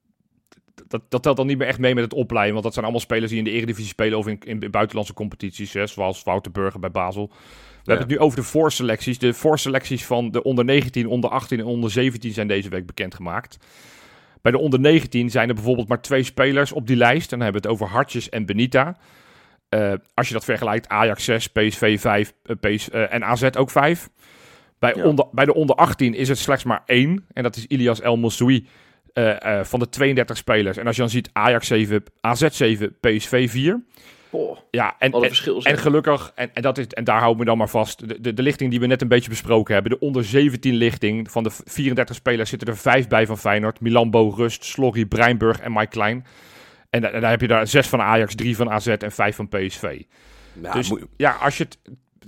dat, 0.89 1.03
dat 1.09 1.23
telt 1.23 1.37
dan 1.37 1.47
niet 1.47 1.59
meer 1.59 1.67
echt 1.67 1.79
mee 1.79 1.95
met 1.95 2.05
het 2.05 2.15
opleiden. 2.15 2.53
Want 2.53 2.65
dat 2.65 2.73
zijn 2.73 2.85
allemaal 2.85 3.05
spelers 3.05 3.31
die 3.31 3.39
in 3.39 3.45
de 3.45 3.51
Eredivisie 3.51 3.91
spelen 3.91 4.19
of 4.19 4.27
in, 4.27 4.39
in 4.41 4.71
buitenlandse 4.71 5.15
competities. 5.15 5.73
Hè, 5.73 5.87
zoals 5.87 6.23
Wouter 6.23 6.53
Burger 6.53 6.81
bij 6.81 6.91
Basel. 6.91 7.27
We 7.29 7.91
hebben 7.91 8.09
het 8.09 8.19
nu 8.19 8.25
over 8.25 8.39
de 8.39 8.45
voorselecties. 8.45 9.19
De 9.19 9.35
voorselecties 9.35 10.07
van 10.07 10.31
de 10.31 10.43
onder 10.43 10.65
19, 10.65 11.07
onder 11.07 11.31
18 11.31 11.59
en 11.59 11.65
onder 11.65 11.91
17 11.91 12.33
zijn 12.33 12.49
deze 12.49 12.69
week 12.69 12.87
bekendgemaakt. 12.87 13.59
Bij 14.43 14.53
de 14.53 14.59
onder 14.59 14.81
19 14.81 15.31
zijn 15.31 15.49
er 15.49 15.55
bijvoorbeeld 15.55 15.89
maar 15.89 16.03
twee 16.03 16.23
spelers 16.23 16.73
op 16.73 16.87
die 16.87 16.97
lijst. 16.97 17.33
En 17.33 17.39
dan 17.39 17.41
hebben 17.41 17.63
we 17.63 17.69
het 17.69 17.77
over 17.77 17.95
Hartjes 17.95 18.29
en 18.29 18.47
Benita. 18.47 18.97
Eh, 19.69 19.93
als 20.15 20.29
je 20.29 20.35
dat 20.35 20.45
vergelijkt, 20.45 20.89
Ajax 20.89 21.25
6, 21.25 21.47
PSV 21.47 22.01
5 22.01 22.33
eh, 22.43 22.57
PS, 22.61 22.91
eh, 22.91 23.15
en 23.15 23.25
AZ 23.25 23.43
ook 23.57 23.71
5. 23.71 24.09
Bij, 24.79 24.95
Ja. 24.97 25.05
onder, 25.05 25.27
bij 25.33 25.45
de 25.45 25.55
onder 25.55 25.77
18 25.77 26.15
is 26.15 26.29
het 26.29 26.39
slechts 26.39 26.65
maar 26.65 26.83
één. 26.87 27.27
En 27.33 27.43
dat 27.43 27.57
is 27.57 27.67
Ilias 27.67 28.01
El 28.01 28.17
Moussoui 28.17 28.67
eh, 29.13 29.59
eh, 29.59 29.65
van 29.65 29.79
de 29.81 29.89
32 29.89 30.37
spelers. 30.37 30.77
En 30.77 30.87
als 30.87 30.97
je 30.97 31.03
dan 31.03 31.11
ziet 31.11 31.31
Ajax 31.33 31.67
7, 31.67 32.03
AZ 32.21 32.47
7, 32.51 32.97
PSV 33.01 33.51
4. 33.51 33.83
Boah, 34.31 34.59
Ja, 34.71 34.95
en, 34.99 35.13
en, 35.13 35.79
gelukkig, 35.79 36.33
en, 36.35 36.51
en, 36.55 36.63
dat 36.63 36.79
is, 36.79 36.87
en 36.87 37.05
daar 37.05 37.19
houden 37.19 37.39
we 37.39 37.45
dan 37.45 37.59
maar 37.59 37.69
vast, 37.69 38.09
de, 38.09 38.21
de, 38.21 38.35
de 38.35 38.43
lichting 38.43 38.71
die 38.71 38.81
we 38.81 38.87
net 38.87 39.03
een 39.03 39.09
beetje 39.09 39.29
besproken 39.29 39.75
hebben, 39.75 39.93
de 39.93 39.99
onder 39.99 40.25
17 40.25 40.75
lichting, 40.75 41.31
van 41.31 41.43
de 41.43 41.51
34 41.65 42.17
spelers 42.17 42.51
zitten 42.51 42.69
er 42.69 42.77
vijf 42.77 43.09
bij 43.09 43.27
van 43.27 43.39
Feyenoord. 43.39 43.81
Milambo, 43.81 44.29
Rust, 44.37 44.65
Slorry, 44.65 45.05
Breinburg 45.05 45.61
en 45.61 45.73
Mike 45.73 45.87
Klein. 45.87 46.27
En, 46.91 47.01
da- 47.01 47.11
en 47.11 47.21
daar 47.21 47.31
heb 47.31 47.41
je 47.41 47.47
daar 47.47 47.67
zes 47.67 47.89
van 47.89 48.01
Ajax, 48.01 48.35
drie 48.35 48.57
van 48.57 48.71
AZ 48.71 48.87
en 48.87 49.13
vijf 49.13 49.37
van 49.37 49.49
PSV. 49.49 50.03
Ja, 50.63 50.73
dus 50.73 50.93
ja, 51.17 51.37
als 51.41 51.57
je 51.57 51.65
het 51.65 51.79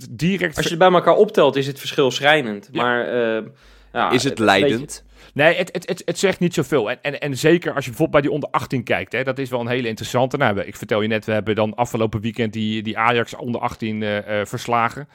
direct... 0.09 0.55
Als 0.55 0.65
je 0.65 0.69
het 0.69 0.79
bij 0.79 0.91
elkaar 0.91 1.15
optelt, 1.15 1.55
is 1.55 1.67
het 1.67 1.79
verschil 1.79 2.11
schrijnend. 2.11 2.69
Ja. 2.71 2.83
Maar 2.83 3.07
eh, 3.07 3.43
ja, 3.95 4.11
is 4.11 4.23
het 4.23 4.39
leidend? 4.39 5.03
Nee, 5.33 5.55
het, 5.55 5.69
het, 5.73 5.87
het, 5.89 6.01
het 6.05 6.19
zegt 6.19 6.39
niet 6.39 6.53
zoveel. 6.53 6.89
En, 6.89 7.01
en, 7.01 7.19
en 7.21 7.37
zeker 7.37 7.73
als 7.73 7.83
je 7.85 7.89
bijvoorbeeld 7.89 8.11
bij 8.11 8.21
die 8.21 8.31
onder 8.31 8.49
18 8.49 8.83
kijkt, 8.83 9.11
hè, 9.11 9.23
dat 9.23 9.37
is 9.39 9.49
wel 9.49 9.59
een 9.59 9.67
hele 9.67 9.87
interessante. 9.87 10.37
Nou, 10.37 10.55
we- 10.55 10.65
ik 10.65 10.75
vertel 10.75 11.01
je 11.01 11.07
net, 11.07 11.25
we 11.25 11.31
hebben 11.31 11.55
dan 11.55 11.75
afgelopen 11.75 12.21
weekend 12.21 12.53
die, 12.53 12.83
die 12.83 12.97
Ajax 12.97 13.35
onder 13.35 13.61
18 13.61 14.03
eh, 14.03 14.39
eh, 14.39 14.45
verslagen. 14.47 15.07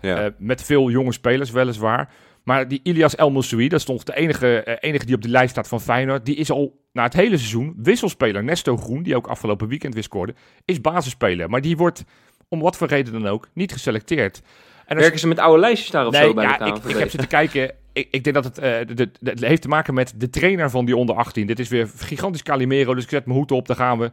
Ja. 0.00 0.24
Eh, 0.24 0.30
met 0.38 0.62
veel 0.62 0.90
jonge 0.90 1.12
spelers, 1.12 1.50
weliswaar. 1.50 2.08
Maar 2.44 2.68
die 2.68 2.80
Ilias 2.82 3.14
El 3.14 3.30
Moussoui, 3.30 3.68
dat 3.68 3.78
is 3.78 3.84
toch 3.84 4.02
de 4.02 4.16
enige, 4.16 4.78
enige 4.80 5.06
die 5.06 5.14
op 5.14 5.22
die 5.22 5.30
lijst 5.30 5.50
staat 5.50 5.68
van 5.68 5.80
Feyenoord. 5.80 6.24
Die 6.26 6.36
is 6.36 6.50
al 6.50 6.80
na 6.92 7.02
het 7.02 7.12
hele 7.14 7.36
seizoen 7.36 7.74
wisselspeler. 7.76 8.44
Nesto 8.44 8.76
Groen, 8.76 9.02
die 9.02 9.16
ook 9.16 9.26
afgelopen 9.26 9.68
weekend 9.68 9.94
weer 9.94 10.02
scoorde, 10.02 10.34
is 10.64 10.80
basisspeler. 10.80 11.50
Maar 11.50 11.60
die 11.60 11.76
wordt, 11.76 12.04
om 12.48 12.60
wat 12.60 12.76
voor 12.76 12.86
reden 12.88 13.12
dan 13.12 13.26
ook, 13.26 13.48
niet 13.54 13.72
geselecteerd. 13.72 14.40
En 14.86 14.94
als- 14.94 15.00
Werken 15.02 15.20
ze 15.20 15.28
met 15.28 15.38
oude 15.38 15.60
lijstjes 15.60 15.90
daar 15.90 16.06
of 16.06 16.12
Nee, 16.12 16.22
zo 16.22 16.34
bij 16.34 16.44
ja, 16.44 16.58
de 16.58 16.64
ik, 16.66 16.76
ik 16.84 16.96
heb 16.96 17.10
zitten 17.10 17.28
kijken. 17.28 17.70
Ik, 17.96 18.08
ik 18.10 18.24
denk 18.24 18.34
dat 18.34 18.44
het, 18.44 18.58
eh, 18.58 18.96
de, 18.96 19.10
het 19.22 19.40
heeft 19.40 19.62
te 19.62 19.68
maken 19.68 19.94
met 19.94 20.12
de 20.16 20.30
trainer 20.30 20.70
van 20.70 20.84
die 20.84 20.96
onder 20.96 21.16
18. 21.16 21.46
Dit 21.46 21.58
is 21.58 21.68
weer 21.68 21.90
gigantisch 21.96 22.42
Calimero, 22.42 22.94
dus 22.94 23.04
ik 23.04 23.10
zet 23.10 23.26
mijn 23.26 23.38
hoed 23.38 23.52
op, 23.52 23.66
daar 23.66 23.76
gaan 23.76 23.98
we. 23.98 24.10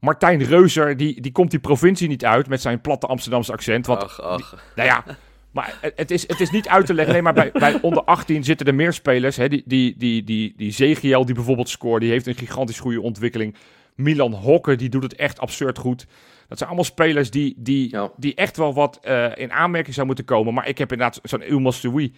Martijn 0.00 0.42
Reuser, 0.44 0.96
die, 0.96 1.20
die 1.20 1.32
komt 1.32 1.50
die 1.50 1.60
provincie 1.60 2.08
niet 2.08 2.24
uit 2.24 2.48
met 2.48 2.60
zijn 2.60 2.80
platte 2.80 3.06
Amsterdamse 3.06 3.52
accent. 3.52 3.86
Want, 3.86 4.02
ach, 4.02 4.20
ach. 4.22 4.64
nou 4.76 4.88
ja, 4.88 5.04
maar 5.50 5.78
het- 5.96 6.10
is, 6.10 6.28
het 6.28 6.40
is 6.40 6.50
niet 6.50 6.68
uit 6.68 6.86
te 6.86 6.94
leggen. 6.94 7.12
Nee, 7.12 7.22
maar 7.22 7.32
bij, 7.34 7.50
bij 7.52 7.78
onder 7.80 8.02
18 8.04 8.44
zitten 8.44 8.66
er 8.66 8.74
meer 8.74 8.92
spelers. 8.92 9.36
Hè, 9.36 9.48
die, 9.48 9.62
die, 9.66 9.94
die, 9.96 10.24
die, 10.24 10.52
die 10.56 10.70
Zegiel, 10.72 11.24
die 11.24 11.34
bijvoorbeeld 11.34 11.68
scoort, 11.68 12.00
die 12.02 12.10
heeft 12.10 12.26
een 12.26 12.34
gigantisch 12.34 12.80
goede 12.80 13.00
ontwikkeling. 13.00 13.54
Milan 13.94 14.32
Hokke, 14.32 14.76
die 14.76 14.88
doet 14.88 15.02
het 15.02 15.14
echt 15.14 15.40
absurd 15.40 15.78
goed. 15.78 16.06
Dat 16.48 16.58
zijn 16.58 16.70
allemaal 16.70 16.88
spelers 16.88 17.30
die, 17.30 17.54
die, 17.56 17.90
Ja. 17.90 18.10
die 18.16 18.34
echt 18.34 18.56
wel 18.56 18.74
wat 18.74 18.98
eh, 19.02 19.26
in 19.34 19.52
aanmerking 19.52 19.94
zou 19.94 20.06
moeten 20.06 20.24
komen. 20.24 20.54
Maar 20.54 20.68
ik 20.68 20.78
heb 20.78 20.92
inderdaad 20.92 21.20
zo'n 21.22 21.42
Ilmas 21.42 21.76
Stoui. 21.76 22.12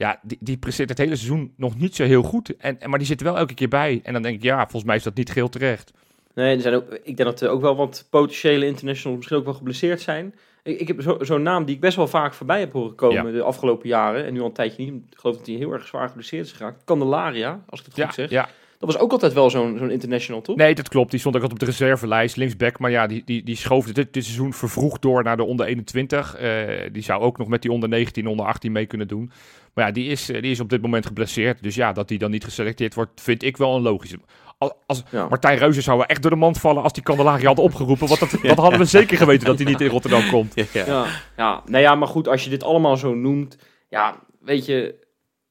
Ja, 0.00 0.18
die, 0.22 0.38
die 0.40 0.56
presteert 0.56 0.88
het 0.88 0.98
hele 0.98 1.16
seizoen 1.16 1.52
nog 1.56 1.78
niet 1.78 1.94
zo 1.96 2.04
heel 2.04 2.22
goed. 2.22 2.56
En, 2.56 2.80
en- 2.80 2.90
maar 2.90 2.98
die 2.98 3.08
zit 3.08 3.20
er 3.20 3.26
wel 3.26 3.36
elke 3.38 3.54
keer 3.54 3.68
bij. 3.68 4.00
En 4.02 4.12
dan 4.12 4.22
denk 4.22 4.36
ik, 4.36 4.42
ja, 4.42 4.60
volgens 4.60 4.84
mij 4.84 4.96
is 4.96 5.02
dat 5.02 5.14
niet 5.14 5.30
geheel 5.30 5.48
terecht. 5.48 5.92
Nee, 6.34 6.54
er 6.56 6.60
zijn 6.60 6.74
ook, 6.74 6.92
ik 6.92 7.16
denk 7.16 7.28
dat 7.28 7.40
er 7.40 7.48
ook 7.48 7.60
wel 7.60 7.76
wat 7.76 8.06
potentiële 8.10 8.66
internationals 8.66 9.16
misschien 9.18 9.38
ook 9.38 9.44
wel 9.44 9.54
geblesseerd 9.54 10.00
zijn. 10.00 10.34
Ik, 10.62 10.80
ik 10.80 10.88
heb 10.88 11.02
zo- 11.02 11.18
zo'n 11.20 11.42
naam 11.42 11.64
die 11.64 11.74
ik 11.74 11.80
best 11.80 11.96
wel 11.96 12.06
vaak 12.08 12.34
voorbij 12.34 12.60
heb 12.60 12.72
horen 12.72 12.94
komen 12.94 13.26
Ja. 13.26 13.32
de 13.32 13.42
afgelopen 13.42 13.88
jaren. 13.88 14.24
En 14.26 14.32
nu 14.32 14.40
al 14.40 14.46
een 14.46 14.52
tijdje 14.52 14.82
niet. 14.84 14.94
Ik 15.10 15.18
geloof 15.18 15.36
dat 15.36 15.46
hij 15.46 15.56
heel 15.56 15.72
erg 15.72 15.86
zwaar 15.86 16.08
geblesseerd 16.08 16.46
is 16.46 16.52
geraakt. 16.52 16.84
Candelaria, 16.84 17.64
als 17.68 17.80
ik 17.80 17.86
het 17.86 17.94
goed 17.94 18.04
Ja, 18.04 18.12
zeg. 18.12 18.30
ja. 18.30 18.48
Dat 18.78 18.92
was 18.92 18.98
ook 19.02 19.12
altijd 19.12 19.32
wel 19.32 19.50
zo'n 19.50 19.78
zo'n 19.78 19.90
international, 19.90 20.40
toch? 20.42 20.56
Nee, 20.56 20.74
dat 20.74 20.88
klopt. 20.88 21.10
Die 21.10 21.20
stond 21.20 21.36
ook 21.36 21.42
altijd 21.42 21.60
op 21.60 21.66
de 21.66 21.72
reservelijst, 21.72 22.36
linksback. 22.36 22.78
Maar 22.78 22.90
ja, 22.90 23.06
die, 23.06 23.22
die, 23.24 23.42
die 23.42 23.56
schoof 23.56 23.86
dit, 23.86 24.12
dit 24.12 24.24
seizoen 24.24 24.52
vervroegd 24.52 25.02
door 25.02 25.22
naar 25.22 25.36
de 25.36 25.44
onder 25.44 25.66
21. 25.66 26.34
Eh, 26.36 26.66
die 26.92 27.02
zou 27.02 27.22
ook 27.22 27.38
nog 27.38 27.48
met 27.48 27.62
die 27.62 27.72
onder 27.72 27.88
19, 27.88 28.26
onder 28.26 28.46
18 28.46 28.72
mee 28.72 28.86
kunnen 28.86 29.08
doen. 29.08 29.30
Maar 29.74 29.86
ja, 29.86 29.92
die 29.92 30.08
is, 30.10 30.30
eh, 30.30 30.42
die 30.42 30.50
is 30.50 30.60
op 30.60 30.68
dit 30.68 30.82
moment 30.82 31.06
geblesseerd. 31.06 31.62
Dus 31.62 31.74
ja, 31.74 31.92
dat 31.92 32.08
die 32.08 32.18
dan 32.18 32.30
niet 32.30 32.44
geselecteerd 32.44 32.94
wordt, 32.94 33.20
vind 33.20 33.42
ik 33.42 33.56
wel 33.56 33.76
een 33.76 33.82
logische. 33.82 34.18
Als, 34.58 34.72
als 34.86 35.02
Ja. 35.10 35.28
Martijn 35.28 35.58
Reuzen 35.58 35.82
zou 35.82 36.04
echt 36.06 36.22
door 36.22 36.30
de 36.30 36.36
mand 36.36 36.58
vallen 36.58 36.82
als 36.82 36.92
die 36.92 37.02
Candelaria 37.02 37.46
had 37.48 37.58
opgeroepen. 37.58 38.08
Want 38.08 38.20
dat, 38.20 38.30
dat 38.42 38.56
hadden 38.58 38.78
we 38.78 38.84
zeker 38.84 39.16
geweten 39.16 39.46
dat 39.46 39.58
hij 39.58 39.66
niet 39.66 39.80
in 39.80 39.88
Rotterdam 39.88 40.28
komt. 40.30 40.54
Ja, 40.72 41.06
ja. 41.36 41.62
Nou 41.66 41.82
ja, 41.82 41.94
maar 41.94 42.08
goed, 42.08 42.28
als 42.28 42.44
je 42.44 42.50
dit 42.50 42.62
allemaal 42.62 42.96
zo 42.96 43.14
noemt, 43.14 43.56
ja, 43.88 44.14
weet 44.40 44.66
je, 44.66 44.94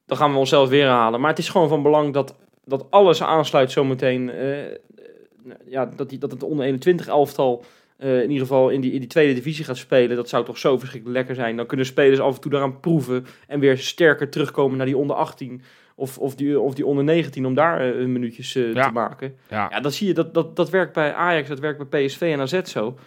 dan 0.06 0.16
gaan 0.16 0.32
we 0.32 0.38
onszelf 0.38 0.68
weer 0.68 0.84
herhalen. 0.84 1.20
Maar 1.20 1.30
het 1.30 1.38
is 1.38 1.48
gewoon 1.48 1.68
van 1.68 1.82
belang 1.82 2.12
dat, 2.12 2.36
dat 2.64 2.90
alles 2.90 3.22
aansluit 3.22 3.70
zometeen. 3.70 4.30
eh, 4.30 4.58
ja, 5.66 5.86
dat, 5.86 6.08
die, 6.08 6.18
dat 6.18 6.30
het 6.30 6.42
onder 6.42 6.64
21 6.64 7.06
elftal 7.06 7.64
eh, 8.00 8.14
in 8.22 8.30
ieder 8.30 8.46
geval 8.46 8.68
in 8.68 8.80
die, 8.80 8.92
in 8.92 8.98
die 9.00 9.08
tweede 9.08 9.34
divisie 9.34 9.64
gaat 9.64 9.76
spelen. 9.76 10.16
Dat 10.16 10.28
zou 10.28 10.44
toch 10.44 10.58
zo 10.58 10.78
verschrikkelijk 10.78 11.18
lekker 11.18 11.34
zijn. 11.34 11.56
Dan 11.56 11.66
kunnen 11.66 11.86
spelers 11.86 12.20
af 12.20 12.34
en 12.34 12.40
toe 12.40 12.50
daaraan 12.50 12.80
proeven 12.80 13.26
en 13.46 13.60
weer 13.60 13.78
sterker 13.78 14.28
terugkomen 14.30 14.76
naar 14.76 14.86
die 14.86 14.96
onder 14.96 15.16
18 15.16 15.62
of, 15.94 16.18
of, 16.18 16.34
die, 16.34 16.60
of 16.60 16.74
die 16.74 16.86
onder 16.86 17.04
19 17.04 17.46
om 17.46 17.54
daar 17.54 17.80
eh, 17.80 17.92
hun 17.94 18.12
minuutjes 18.12 18.54
eh, 18.54 18.72
Ja. 18.74 18.86
te 18.86 18.92
maken. 18.92 19.34
Ja, 19.48 19.66
Ja, 19.70 19.80
dat 19.80 19.94
zie 19.94 20.06
je, 20.06 20.14
dat, 20.14 20.34
dat, 20.34 20.56
dat 20.56 20.70
werkt 20.70 20.92
bij 20.92 21.12
Ajax, 21.14 21.48
dat 21.48 21.58
werkt 21.60 21.90
bij 21.90 22.04
PSV 22.06 22.20
en 22.20 22.40
AZ 22.40 22.62
zo. 22.62 22.98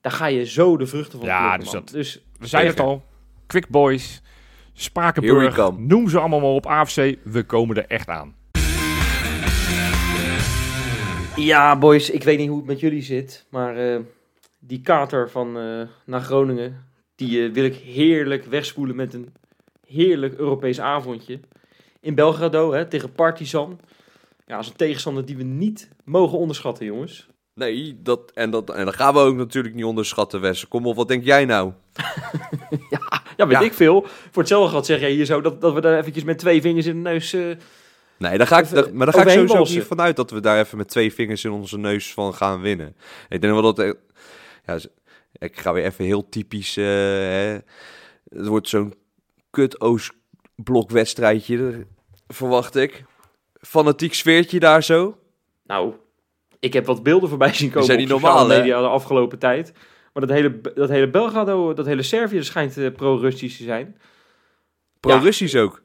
Daar 0.00 0.12
ga 0.12 0.26
je 0.26 0.44
zo 0.46 0.76
de 0.76 0.86
vruchten 0.86 1.18
van 1.18 1.28
Ja, 1.28 1.38
plukken, 1.56 1.60
dus 1.60 1.70
dat- 1.72 1.88
dus 1.92 2.22
we 2.38 2.46
zeiden 2.46 2.72
het 2.72 2.80
al. 2.80 3.02
Quick 3.46 3.68
Boys, 3.68 4.22
Spakenburg, 4.72 5.70
noem 5.78 6.08
ze 6.08 6.18
allemaal 6.18 6.40
maar 6.40 6.48
op 6.50 6.66
AFC. 6.66 7.14
We 7.24 7.42
komen 7.42 7.76
er 7.76 7.84
echt 7.86 8.08
aan. 8.08 8.34
Ja, 11.36 11.78
boys, 11.78 12.10
ik 12.10 12.22
weet 12.22 12.38
niet 12.38 12.48
hoe 12.48 12.56
het 12.58 12.66
met 12.66 12.80
jullie 12.80 13.02
zit, 13.02 13.46
maar 13.50 13.76
eh, 13.76 13.98
die 14.58 14.80
kater 14.80 15.30
van 15.30 15.58
eh, 15.58 15.80
naar 16.06 16.20
Groningen, 16.20 16.84
die 17.14 17.44
eh, 17.46 17.52
wil 17.52 17.64
ik 17.64 17.74
heerlijk 17.74 18.44
wegspoelen 18.44 18.96
met 18.96 19.14
een 19.14 19.32
heerlijk 19.86 20.34
Europees 20.34 20.80
avondje. 20.80 21.40
In 22.00 22.14
Belgrado, 22.14 22.72
hè, 22.72 22.86
tegen 22.86 23.12
Partizan. 23.12 23.80
Ja, 24.46 24.54
dat 24.54 24.64
is 24.64 24.70
een 24.70 24.76
tegenstander 24.76 25.24
die 25.24 25.36
we 25.36 25.42
niet 25.42 25.88
mogen 26.04 26.38
onderschatten, 26.38 26.86
jongens. 26.86 27.28
Nee, 27.54 27.98
dat, 28.02 28.30
en, 28.34 28.50
dat, 28.50 28.70
en 28.70 28.84
dat 28.84 28.94
gaan 28.94 29.14
we 29.14 29.20
ook 29.20 29.36
natuurlijk 29.36 29.74
niet 29.74 29.84
onderschatten, 29.84 30.40
Wes. 30.40 30.68
Kom 30.68 30.86
op, 30.86 30.96
wat 30.96 31.08
denk 31.08 31.24
jij 31.24 31.44
nou? 31.44 31.72
Ja, 33.36 33.46
weet 33.46 33.58
Ja. 33.58 33.64
ik 33.64 33.72
veel. 33.72 34.06
Voor 34.06 34.42
hetzelfde 34.42 34.68
gehad 34.68 34.86
zeg 34.86 35.00
jij 35.00 35.10
hier 35.10 35.24
zo 35.24 35.40
dat, 35.40 35.60
dat 35.60 35.72
we 35.74 35.80
daar 35.80 35.98
eventjes 35.98 36.24
met 36.24 36.38
twee 36.38 36.60
vingers 36.60 36.86
in 36.86 36.94
de 37.02 37.10
neus... 37.10 37.32
eh, 37.32 37.40
Nee, 38.18 38.38
daar 38.38 38.46
ga 38.46 38.58
ik, 38.58 38.70
daar- 38.70 38.94
maar 38.94 39.06
daar 39.06 39.14
ga 39.14 39.22
ik 39.22 39.28
sowieso 39.30 39.54
walsen. 39.56 39.76
niet 39.76 39.84
vanuit 39.86 40.16
dat 40.16 40.30
we 40.30 40.40
daar 40.40 40.58
even 40.58 40.78
met 40.78 40.88
twee 40.88 41.12
vingers 41.14 41.44
in 41.44 41.50
onze 41.50 41.78
neus 41.78 42.12
van 42.12 42.34
gaan 42.34 42.60
winnen. 42.60 42.96
Ik 43.28 43.40
denk 43.40 43.52
wel 43.60 43.72
dat... 43.74 43.96
Ja, 44.72 44.78
ik 45.32 45.58
ga 45.58 45.72
weer 45.72 45.84
even 45.84 46.04
heel 46.04 46.28
typisch... 46.28 46.76
eh, 46.76 46.84
hè. 46.84 47.58
Het 48.28 48.46
wordt 48.46 48.68
zo'n 48.68 48.94
kut 49.50 49.80
Oost-blok-wedstrijdje, 49.80 51.86
verwacht 52.26 52.76
ik. 52.76 53.04
Fanatiek 53.60 54.14
sfeertje 54.14 54.58
daar 54.58 54.82
zo. 54.82 55.18
Nou, 55.66 55.94
ik 56.58 56.72
heb 56.72 56.86
wat 56.86 57.02
beelden 57.02 57.28
voorbij 57.28 57.54
zien 57.54 57.70
komen 57.70 57.86
zijn 57.86 58.00
op 58.00 58.08
sociale 58.08 58.34
normaal, 58.34 58.48
hè? 58.48 58.58
media 58.58 58.80
de 58.80 58.86
afgelopen 58.86 59.38
tijd. 59.38 59.72
Maar 60.12 60.26
dat 60.26 60.36
hele, 60.36 60.60
dat 60.74 60.88
hele 60.88 61.10
Belgrado, 61.10 61.74
dat 61.74 61.86
hele 61.86 62.02
Servië 62.02 62.42
schijnt 62.42 62.76
eh, 62.76 62.92
pro-Russisch 62.92 63.56
te 63.56 63.64
zijn. 63.64 63.96
Pro-Russisch 65.00 65.54
ook. 65.54 65.82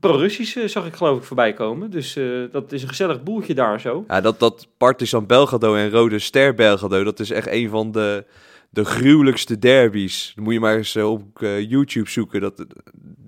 Pro-Russisch 0.00 0.56
zag 0.66 0.86
ik 0.86 0.94
geloof 0.94 1.18
ik 1.18 1.24
voorbij 1.24 1.52
komen. 1.52 1.90
Dus 1.90 2.16
eh, 2.16 2.24
dat 2.52 2.72
is 2.72 2.82
een 2.82 2.88
gezellig 2.88 3.22
boeltje 3.22 3.54
daar 3.54 3.80
zo. 3.80 4.04
Ja, 4.08 4.20
dat, 4.20 4.38
dat 4.38 4.68
Partizan 4.76 5.26
Belgrado 5.26 5.74
en 5.74 5.90
Rode 5.90 6.18
Ster 6.18 6.54
Belgrado, 6.54 7.04
dat 7.04 7.20
is 7.20 7.30
echt 7.30 7.48
een 7.50 7.68
van 7.68 7.92
de, 7.92 8.24
de 8.70 8.84
gruwelijkste 8.84 9.58
derbies. 9.58 10.32
Dan 10.34 10.44
moet 10.44 10.52
je 10.52 10.60
maar 10.60 10.76
eens 10.76 10.94
eh, 10.96 11.10
op 11.10 11.42
eh, 11.42 11.70
YouTube 11.70 12.10
zoeken. 12.10 12.40
Dat, 12.40 12.66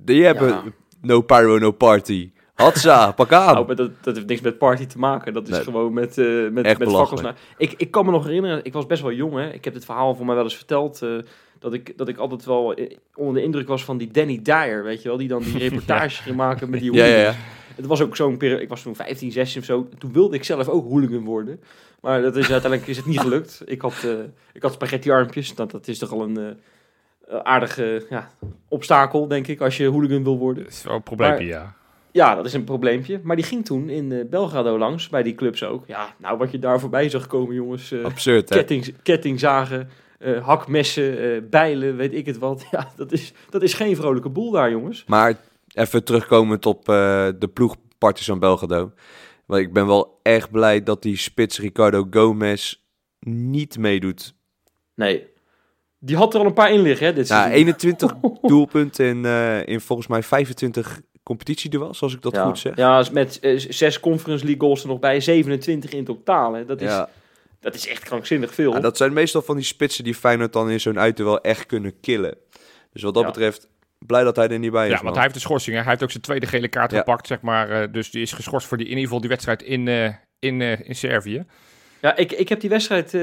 die 0.04 0.24
hebben 0.24 0.48
Ja. 0.48 0.62
no 1.00 1.20
pyro, 1.20 1.58
no 1.58 1.70
party. 1.70 2.30
Hatsa, 2.62 3.12
pak 3.12 3.32
aan. 3.32 3.54
Nou, 3.54 3.74
dat, 3.74 3.90
dat 4.00 4.14
heeft 4.14 4.26
niks 4.28 4.40
met 4.40 4.58
party 4.58 4.86
te 4.86 4.98
maken. 4.98 5.32
Dat 5.32 5.42
is 5.48 5.54
Nee. 5.54 5.62
gewoon 5.62 5.92
met, 5.92 6.18
eh 6.18 6.26
met, 6.50 6.78
met 6.78 6.90
fakkels. 6.90 7.22
Ik, 7.56 7.74
ik 7.76 7.90
kan 7.90 8.04
me 8.04 8.10
nog 8.10 8.24
herinneren, 8.24 8.64
ik 8.64 8.72
was 8.72 8.86
best 8.86 9.02
wel 9.02 9.12
jong. 9.12 9.34
Hè. 9.34 9.50
Ik 9.52 9.64
heb 9.64 9.74
dit 9.74 9.84
verhaal 9.84 10.14
voor 10.14 10.26
mij 10.26 10.34
wel 10.34 10.44
eens 10.44 10.56
verteld. 10.56 11.02
eh, 11.02 11.10
dat, 11.58 11.72
ik, 11.72 11.98
dat 11.98 12.08
ik 12.08 12.16
altijd 12.18 12.44
wel 12.44 12.74
eh, 12.74 12.96
onder 13.14 13.34
de 13.34 13.42
indruk 13.42 13.68
was 13.68 13.84
van 13.84 13.98
die 13.98 14.10
Danny 14.10 14.40
Dyer. 14.42 14.84
Weet 14.84 15.02
je 15.02 15.08
wel, 15.08 15.16
die 15.18 15.28
dan 15.28 15.42
die 15.42 15.58
reportage 15.68 16.22
ging 16.22 16.36
maken 16.36 16.70
met 16.70 16.80
die 16.80 16.92
ja, 16.92 17.04
ja, 17.04 17.16
ja. 17.16 17.34
Het 17.76 17.86
was 17.86 18.00
ook 18.02 18.16
zo'n 18.16 18.36
periode, 18.36 18.62
ik 18.62 18.68
was 18.68 18.82
toen 18.82 18.96
15, 18.96 19.32
16 19.32 19.60
of 19.60 19.66
zo. 19.66 19.88
Toen 19.98 20.12
wilde 20.12 20.36
ik 20.36 20.44
zelf 20.44 20.68
ook 20.68 20.88
hooligan 20.88 21.24
worden. 21.24 21.60
Maar 22.00 22.22
dat 22.22 22.36
is 22.36 22.50
uiteindelijk 22.50 22.90
is 22.90 22.96
het 22.96 23.06
niet 23.06 23.20
gelukt. 23.20 23.62
Ik 23.64 23.80
had, 23.82 24.06
ik 24.52 24.62
had 24.62 24.72
spaghetti 24.72 25.10
armpjes. 25.10 25.54
Dat, 25.54 25.70
dat 25.70 25.88
is 25.88 25.98
toch 25.98 26.12
al 26.12 26.22
een 26.22 26.36
eh, 27.28 27.36
aardige 27.42 28.06
ja, 28.10 28.30
obstakel, 28.68 29.28
denk 29.28 29.46
ik, 29.46 29.60
als 29.60 29.76
je 29.76 29.86
hooligan 29.86 30.24
wil 30.24 30.38
worden. 30.38 30.62
Dat 30.64 30.72
is 30.72 30.82
wel 30.82 30.94
een 30.94 31.02
probleempje, 31.02 31.44
Maar- 31.44 31.54
ja. 31.54 31.74
Ja, 32.12 32.34
dat 32.34 32.44
is 32.46 32.52
een 32.52 32.64
probleempje. 32.64 33.20
Maar 33.22 33.36
die 33.36 33.44
ging 33.44 33.64
toen 33.64 33.88
in 33.88 34.12
eh, 34.12 34.24
Belgrado 34.30 34.78
langs, 34.78 35.08
bij 35.08 35.22
die 35.22 35.34
clubs 35.34 35.64
ook. 35.64 35.84
Ja, 35.86 36.14
nou 36.18 36.38
wat 36.38 36.50
je 36.50 36.58
daar 36.58 36.80
voorbij 36.80 37.08
zag 37.08 37.26
komen, 37.26 37.54
jongens. 37.54 37.92
eh, 37.92 38.04
Absurd, 38.04 38.48
hè? 38.48 38.56
ketting, 38.56 38.94
kettingzagen, 39.02 39.88
eh, 40.18 40.46
hakmessen, 40.46 41.48
bijlen, 41.50 41.96
weet 41.96 42.14
ik 42.14 42.26
het 42.26 42.38
wat. 42.38 42.64
Ja, 42.70 42.88
dat 42.96 43.12
is, 43.12 43.32
dat 43.50 43.62
is 43.62 43.74
geen 43.74 43.96
vrolijke 43.96 44.28
boel 44.28 44.50
daar, 44.50 44.70
jongens. 44.70 45.04
Maar 45.06 45.36
even 45.74 46.04
terugkomend 46.04 46.66
op 46.66 46.84
de 46.84 47.50
ploeg 47.52 47.76
Partizan 47.98 48.38
Belgrado. 48.38 48.92
Want 49.46 49.60
ik 49.62 49.72
ben 49.72 49.86
wel 49.86 50.18
echt 50.22 50.50
blij 50.50 50.82
dat 50.82 51.02
die 51.02 51.16
spits 51.16 51.58
Ricardo 51.58 52.06
Gomez 52.10 52.74
niet 53.26 53.78
meedoet. 53.78 54.34
Nee, 54.94 55.26
die 55.98 56.16
had 56.16 56.34
er 56.34 56.40
al 56.40 56.46
een 56.46 56.52
paar 56.52 56.72
in 56.72 56.80
liggen, 56.82 57.06
hè, 57.06 57.12
dit 57.12 57.28
Ja, 57.28 57.34
seizoen. 57.34 57.58
21 57.58 58.14
doelpunten 58.42 59.06
in, 59.06 59.24
in 59.66 59.80
volgens 59.80 60.08
mij 60.08 60.22
25 60.22 61.00
competitieduels, 61.22 62.02
als 62.02 62.14
ik 62.14 62.22
dat 62.22 62.32
ja. 62.34 62.44
goed 62.44 62.58
zeg. 62.58 62.76
Ja, 62.76 63.04
met 63.12 63.40
eh, 63.40 63.58
zes 63.68 64.00
Conference 64.00 64.44
League 64.44 64.62
goals 64.62 64.82
er 64.82 64.88
nog 64.88 64.98
bij, 64.98 65.20
27 65.20 65.92
in 65.92 66.04
totaal. 66.04 66.52
Hè. 66.52 66.64
Dat, 66.64 66.80
is, 66.80 66.88
Ja. 66.90 67.08
dat 67.60 67.74
is 67.74 67.88
echt 67.88 68.02
krankzinnig 68.04 68.54
veel. 68.54 68.72
Ja, 68.72 68.80
dat 68.80 68.96
zijn 68.96 69.12
meestal 69.12 69.42
van 69.42 69.56
die 69.56 69.64
spitsen 69.64 70.04
die 70.04 70.14
Feyenoord 70.14 70.52
dan 70.52 70.70
in 70.70 70.80
zo'n 70.80 70.98
uitduel 70.98 71.40
echt 71.40 71.66
kunnen 71.66 72.00
killen. 72.00 72.36
Dus 72.92 73.02
wat 73.02 73.14
dat 73.14 73.22
Ja. 73.22 73.28
betreft, 73.28 73.68
blij 73.98 74.24
dat 74.24 74.36
hij 74.36 74.48
er 74.48 74.58
niet 74.58 74.70
bij 74.72 74.84
is. 74.84 74.88
Ja, 74.90 74.94
man. 74.94 75.04
want 75.04 75.14
hij 75.14 75.24
heeft 75.24 75.36
de 75.36 75.40
schorsing. 75.40 75.76
Hè. 75.76 75.82
Hij 75.82 75.90
heeft 75.90 76.02
ook 76.02 76.10
zijn 76.10 76.22
tweede 76.22 76.46
gele 76.46 76.68
kaart 76.68 76.90
Ja. 76.90 76.98
gepakt, 76.98 77.26
zeg 77.26 77.40
maar. 77.40 77.70
eh, 77.70 77.92
dus 77.92 78.10
die 78.10 78.22
is 78.22 78.32
geschorst 78.32 78.66
voor 78.66 78.76
die, 78.76 78.86
in 78.86 78.92
ieder 78.92 79.04
geval 79.06 79.20
die 79.20 79.28
wedstrijd 79.30 79.62
in, 79.62 79.88
eh, 79.88 80.08
in, 80.38 80.60
eh, 80.60 80.88
in 80.88 80.94
Servië. 80.94 81.44
Ja, 82.00 82.16
ik, 82.16 82.32
ik 82.32 82.48
heb 82.48 82.60
die 82.60 82.70
wedstrijd, 82.70 83.14
eh, 83.14 83.20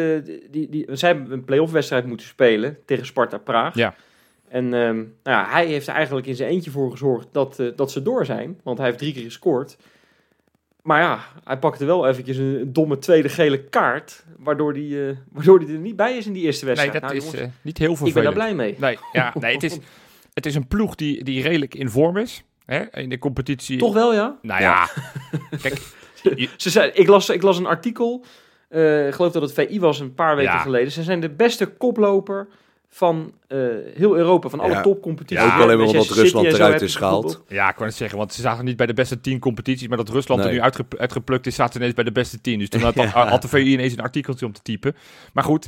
die, 0.52 0.70
die, 0.70 0.86
zij 0.92 1.10
hebben 1.10 1.32
een 1.32 1.44
play-off 1.46 1.72
wedstrijd 1.72 2.06
moeten 2.06 2.28
spelen 2.28 2.78
tegen 2.86 3.06
Sparta 3.06 3.38
Praag. 3.38 3.76
Ja. 3.76 3.96
En 4.50 4.64
ehm, 4.74 4.96
nou 4.96 5.08
ja, 5.24 5.46
hij 5.50 5.66
heeft 5.66 5.88
er 5.88 5.94
eigenlijk 5.94 6.28
in 6.28 6.36
zijn 6.36 6.50
eentje 6.50 6.72
voor 6.72 6.92
gezorgd 6.92 7.28
dat, 7.32 7.60
eh, 7.60 7.68
dat 7.76 7.92
ze 7.92 8.02
door 8.02 8.26
zijn. 8.26 8.60
Want 8.64 8.78
hij 8.78 8.88
heeft 8.88 9.00
drie 9.00 9.14
keer 9.14 9.24
gescoord. 9.24 9.78
Maar 10.82 11.02
ja, 11.02 11.20
hij 11.44 11.58
pakte 11.58 11.86
wel 11.86 12.08
eventjes 12.08 12.38
een, 12.38 12.70
domme 12.74 12.98
tweede 12.98 13.30
gele 13.30 13.64
kaart. 13.64 14.24
Waardoor 14.38 14.74
hij, 14.74 15.10
eh, 15.10 15.16
waardoor 15.32 15.60
hij 15.60 15.68
er 15.74 15.80
niet 15.80 15.96
bij 15.96 16.18
is 16.18 16.26
in 16.26 16.34
die 16.34 16.44
eerste 16.44 16.66
Nee, 16.66 16.76
wedstrijd. 16.76 17.02
dat 17.02 17.12
Nou, 17.12 17.26
is 17.26 17.32
jongens, 17.32 17.52
eh, 17.54 17.64
niet 17.64 17.78
heel 17.78 17.92
ik 17.92 17.98
ben 18.00 18.04
vervelend. 18.12 18.36
daar 18.36 18.46
blij 18.46 18.56
mee. 18.56 18.76
Nee, 18.80 18.98
ja, 19.12 19.34
nee 19.40 19.54
het, 19.54 19.64
is, 19.64 19.78
het 20.34 20.46
is 20.46 20.56
een 20.56 20.68
ploeg 20.68 20.96
die, 20.96 21.24
die 21.24 21.42
redelijk 21.42 21.76
in 21.76 21.90
vorm 21.90 22.18
is. 22.18 22.44
Hè, 22.66 22.98
in 23.00 23.10
de 23.10 23.18
competitie. 23.20 23.78
Toch 23.78 23.94
wel, 23.94 24.14
ja? 24.14 24.38
Nou 24.42 24.62
ja, 24.62 24.90
kijk, 25.62 25.82
je- 26.36 26.50
Ze 26.58 26.70
zei, 26.70 26.92
ik, 26.94 27.08
las, 27.08 27.30
ik 27.30 27.42
las 27.42 27.58
een 27.58 27.66
artikel, 27.66 28.24
ik 28.70 29.14
geloof 29.14 29.32
dat 29.32 29.42
het 29.42 29.54
VI 29.54 29.80
was 29.80 30.00
een 30.00 30.14
paar 30.14 30.36
weken 30.36 30.52
Ja. 30.54 30.60
geleden. 30.60 30.92
Ze 30.92 31.04
zijn 31.04 31.20
de 31.20 31.30
beste 31.30 31.66
koploper 31.66 32.48
van 32.90 33.34
eh, 33.48 33.58
heel 33.94 34.18
Europa, 34.18 34.50
van 34.50 34.60
alle 34.60 34.74
Ja. 34.74 34.82
topcompetities. 34.82 35.46
Ja, 35.46 35.56
ook 35.56 35.62
alleen 35.62 35.78
maar 35.78 35.88
omdat 35.88 36.08
Rusland 36.08 36.48
eruit 36.48 36.82
is 36.82 36.96
gehaald. 36.96 37.44
ja, 37.48 37.70
ik 37.70 37.76
wou 37.76 37.86
net 37.86 37.98
zeggen, 37.98 38.18
want 38.18 38.34
ze 38.34 38.42
zaten 38.42 38.66
niet 38.66 38.78
bij 38.78 38.86
de 38.86 38.94
beste 38.94 39.22
tien 39.22 39.40
competities, 39.40 39.88
maar 39.88 39.98
dat 39.98 40.10
Rusland 40.10 40.44
er 40.44 40.52
nu 40.52 40.62
uitge, 40.62 40.86
uitgeplukt 40.98 41.48
is, 41.48 41.56
zaten 41.56 41.80
ineens 41.80 41.94
bij 41.94 42.04
de 42.04 42.12
beste 42.12 42.42
tien. 42.42 42.60
Dus 42.60 42.70
toen 42.70 42.82
had, 42.82 42.96
had 43.06 43.42
de 43.42 43.48
VI 43.48 43.72
ineens 43.72 43.94
een 43.94 44.00
artikeltje 44.02 44.46
om 44.46 44.54
te 44.54 44.62
typen. 44.62 44.96
Maar 45.34 45.44
goed, 45.44 45.68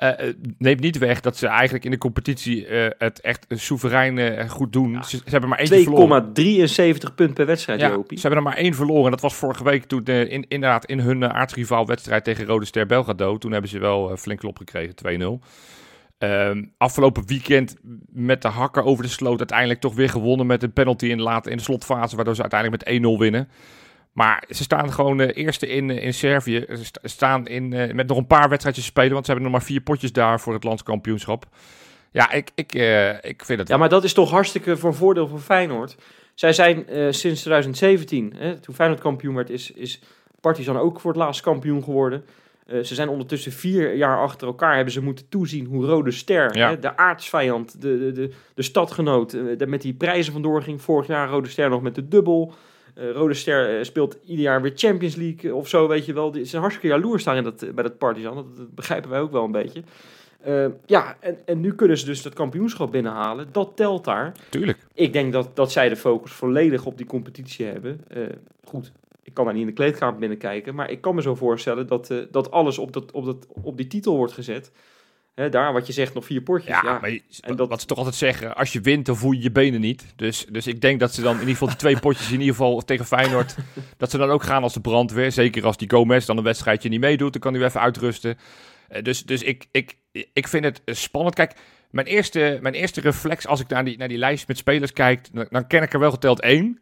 eh, 0.00 0.28
eh, 0.28 0.34
neemt 0.58 0.80
niet 0.80 0.98
weg 0.98 1.20
dat 1.20 1.36
ze 1.36 1.46
eigenlijk 1.46 1.84
in 1.84 1.90
de 1.90 1.98
competitie 1.98 2.66
eh, 2.66 2.90
het 2.98 3.20
echt 3.20 3.46
soeverein 3.48 4.48
goed 4.48 4.72
doen. 4.72 5.04
Ze, 5.04 5.16
ze 5.16 5.22
hebben 5.24 5.48
maar 5.48 5.58
één 5.58 5.82
verloren. 5.82 6.32
2,73 6.32 7.14
punt 7.14 7.34
per 7.34 7.46
wedstrijd, 7.46 7.80
Ja, 7.80 7.88
Jopie. 7.88 8.18
ze 8.18 8.26
hebben 8.26 8.44
er 8.44 8.50
maar 8.50 8.58
één 8.62 8.74
verloren. 8.74 9.04
En 9.04 9.10
dat 9.10 9.20
was 9.20 9.34
vorige 9.34 9.64
week 9.64 9.84
toen 9.84 10.04
in, 10.04 10.44
inderdaad 10.48 10.84
in 10.84 11.00
hun 11.00 11.22
uh, 11.22 11.28
aardsrivaal 11.28 11.86
wedstrijd 11.86 12.24
tegen 12.24 12.44
Rode 12.44 12.64
Ster 12.64 12.86
Belgrado. 12.86 13.38
Toen 13.38 13.52
hebben 13.52 13.70
ze 13.70 13.78
wel 13.78 14.16
flink 14.16 14.38
klop 14.38 14.56
gekregen, 14.56 14.94
2-0. 14.94 15.46
Ehm, 16.20 16.64
afgelopen 16.78 17.26
weekend 17.26 17.76
met 18.08 18.42
de 18.42 18.48
hakken 18.48 18.84
over 18.84 19.02
de 19.04 19.10
sloot 19.10 19.38
uiteindelijk 19.38 19.80
toch 19.80 19.94
weer 19.94 20.08
gewonnen 20.08 20.46
met 20.46 20.62
een 20.62 20.72
penalty 20.72 21.06
in 21.06 21.18
in 21.44 21.56
de 21.56 21.62
slotfase, 21.62 22.16
waardoor 22.16 22.34
ze 22.34 22.40
uiteindelijk 22.40 22.84
met 22.84 22.94
1-0 22.94 23.18
winnen. 23.18 23.48
Maar 24.12 24.44
ze 24.48 24.62
staan 24.62 24.92
gewoon 24.92 25.20
eh, 25.20 25.44
eerste 25.44 25.66
in, 25.68 25.90
eh, 25.90 26.04
in 26.04 26.14
Servië. 26.14 26.64
Ze 26.68 26.84
sta- 26.84 27.00
staan 27.08 27.46
in, 27.46 27.72
eh, 27.72 27.94
met 27.94 28.06
nog 28.06 28.18
een 28.18 28.26
paar 28.26 28.48
wedstrijdjes 28.48 28.84
spelen, 28.84 29.12
want 29.12 29.24
ze 29.24 29.30
hebben 29.32 29.50
nog 29.50 29.58
maar 29.58 29.68
vier 29.68 29.80
potjes 29.80 30.12
daar 30.12 30.40
voor 30.40 30.52
het 30.54 30.64
landskampioenschap. 30.64 31.46
Ja, 32.12 32.30
ik, 32.32 32.50
ik, 32.54 32.72
ik 33.20 33.44
vind 33.44 33.58
het 33.58 33.68
Ja, 33.68 33.76
maar 33.76 33.88
dat 33.88 34.04
is 34.04 34.12
toch 34.12 34.30
hartstikke 34.30 34.76
voor 34.76 34.94
voordeel 34.94 35.28
voor 35.28 35.38
Feyenoord. 35.38 35.96
Zij 36.34 36.52
zijn 36.52 36.84
sinds 37.14 37.40
2017, 37.40 38.34
hè, 38.36 38.58
toen 38.58 38.74
Feyenoord 38.74 39.00
kampioen 39.00 39.34
werd, 39.34 39.50
is, 39.50 39.70
is 39.70 40.00
Partizan 40.40 40.76
ook 40.76 41.00
voor 41.00 41.10
het 41.10 41.20
laatst 41.20 41.40
kampioen 41.40 41.84
geworden. 41.84 42.24
Eh, 42.70 42.80
ze 42.82 42.94
zijn 42.94 43.08
ondertussen 43.08 43.52
vier 43.52 43.94
jaar 43.94 44.18
achter 44.18 44.46
elkaar, 44.46 44.74
hebben 44.74 44.92
ze 44.92 45.02
moeten 45.02 45.28
toezien 45.28 45.66
hoe 45.66 45.86
Rode 45.86 46.10
Ster, 46.10 46.56
Ja. 46.56 46.68
hè, 46.68 46.78
de 46.78 46.96
aardsvijand, 46.96 47.80
de, 47.82 47.98
de, 47.98 48.12
de, 48.12 48.30
de 48.54 48.62
stadgenoot, 48.62 49.32
eh, 49.32 49.66
met 49.66 49.82
die 49.82 49.94
prijzen 49.94 50.32
vandoor 50.32 50.62
ging. 50.62 50.82
Vorig 50.82 51.06
jaar 51.06 51.28
Rode 51.28 51.48
Ster 51.48 51.68
nog 51.68 51.82
met 51.82 51.94
de 51.94 52.08
dubbel. 52.08 52.52
Eh, 52.94 53.10
Rode 53.10 53.34
Ster 53.34 53.84
speelt 53.84 54.18
ieder 54.26 54.44
jaar 54.44 54.62
weer 54.62 54.72
Champions 54.74 55.14
League 55.14 55.54
of 55.54 55.68
zo, 55.68 55.88
weet 55.88 56.06
je 56.06 56.12
wel. 56.12 56.30
Die 56.30 56.44
zijn 56.44 56.62
hartstikke 56.62 56.94
jaloers 56.96 57.24
daar 57.24 57.36
in 57.36 57.44
dat, 57.44 57.64
bij 57.74 57.82
dat 57.84 57.98
Partizan. 57.98 58.34
Dat, 58.34 58.56
dat 58.56 58.74
begrijpen 58.74 59.10
wij 59.10 59.20
ook 59.20 59.32
wel 59.32 59.44
een 59.44 59.52
beetje. 59.52 59.82
Ja, 60.86 61.16
en, 61.20 61.38
en 61.44 61.60
nu 61.60 61.74
kunnen 61.74 61.98
ze 61.98 62.04
dus 62.04 62.22
dat 62.22 62.32
kampioenschap 62.34 62.92
binnenhalen. 62.92 63.48
Dat 63.52 63.72
telt 63.74 64.04
daar. 64.04 64.32
Tuurlijk. 64.48 64.78
Ik 64.94 65.12
denk 65.12 65.32
dat, 65.32 65.56
dat 65.56 65.72
zij 65.72 65.88
de 65.88 65.96
focus 65.96 66.32
volledig 66.32 66.86
op 66.86 66.96
die 66.96 67.06
competitie 67.06 67.66
hebben. 67.66 68.00
Goed, 68.64 68.92
ik 69.30 69.36
kan 69.36 69.44
daar 69.44 69.54
niet 69.54 69.62
in 69.62 69.68
de 69.68 69.74
kleedkamer 69.74 70.18
binnenkijken. 70.18 70.74
Maar 70.74 70.90
ik 70.90 71.00
kan 71.00 71.14
me 71.14 71.22
zo 71.22 71.34
voorstellen 71.34 71.86
dat, 71.86 72.10
eh, 72.10 72.18
dat 72.30 72.50
alles 72.50 72.78
op, 72.78 72.92
dat, 72.92 73.12
op, 73.12 73.24
dat, 73.24 73.46
op 73.62 73.76
die 73.76 73.86
titel 73.86 74.16
wordt 74.16 74.32
gezet. 74.32 74.72
Hè, 75.34 75.48
daar, 75.48 75.72
wat 75.72 75.86
je 75.86 75.92
zegt, 75.92 76.14
nog 76.14 76.24
vier 76.24 76.42
potjes. 76.42 76.68
Ja, 76.70 76.80
Ja, 76.84 76.98
maar 77.00 77.10
je- 77.10 77.22
en 77.40 77.56
dat- 77.56 77.68
wat 77.68 77.80
ze 77.80 77.86
toch 77.86 77.96
altijd 77.98 78.16
zeggen, 78.16 78.56
als 78.56 78.72
je 78.72 78.80
wint, 78.80 79.06
dan 79.06 79.16
voel 79.16 79.32
je 79.32 79.42
je 79.42 79.50
benen 79.50 79.80
niet. 79.80 80.04
Dus, 80.16 80.46
dus 80.50 80.66
ik 80.66 80.80
denk 80.80 81.00
dat 81.00 81.14
ze 81.14 81.22
dan 81.22 81.32
in 81.34 81.38
ieder 81.38 81.52
geval 81.52 81.68
die 81.68 81.76
twee 81.76 81.98
potjes 82.06 82.26
in 82.32 82.40
ieder 82.40 82.54
geval 82.54 82.80
tegen 82.80 83.04
Feyenoord, 83.04 83.54
dat 83.96 84.10
ze 84.10 84.18
dan 84.18 84.30
ook 84.30 84.42
gaan 84.42 84.62
als 84.62 84.72
de 84.74 84.80
brandweer. 84.80 85.32
Zeker 85.32 85.64
als 85.64 85.76
die 85.76 85.90
Gomez 85.90 86.26
dan 86.26 86.36
een 86.36 86.44
wedstrijdje 86.44 86.88
niet 86.88 87.00
meedoet, 87.00 87.32
dan 87.32 87.40
kan 87.40 87.50
hij 87.50 87.60
weer 87.60 87.68
even 87.70 87.80
uitrusten. 87.80 88.38
Eh, 88.88 89.02
Dus, 89.02 89.24
dus 89.24 89.42
ik, 89.42 89.66
ik, 89.70 89.96
ik 90.32 90.48
vind 90.48 90.64
het 90.64 90.82
eh, 90.84 90.94
spannend. 90.94 91.34
Kijk, 91.34 91.52
mijn 91.90 92.06
eerste, 92.06 92.58
mijn 92.62 92.74
eerste 92.74 93.00
reflex 93.00 93.46
als 93.46 93.60
ik 93.60 93.68
naar 93.68 93.84
die, 93.84 93.98
naar 93.98 94.08
die 94.08 94.18
lijst 94.18 94.48
met 94.48 94.58
spelers 94.58 94.92
kijk, 94.92 95.26
dan, 95.32 95.46
dan 95.50 95.66
ken 95.66 95.82
ik 95.82 95.92
er 95.92 96.00
wel 96.00 96.10
geteld 96.10 96.40
één. 96.40 96.78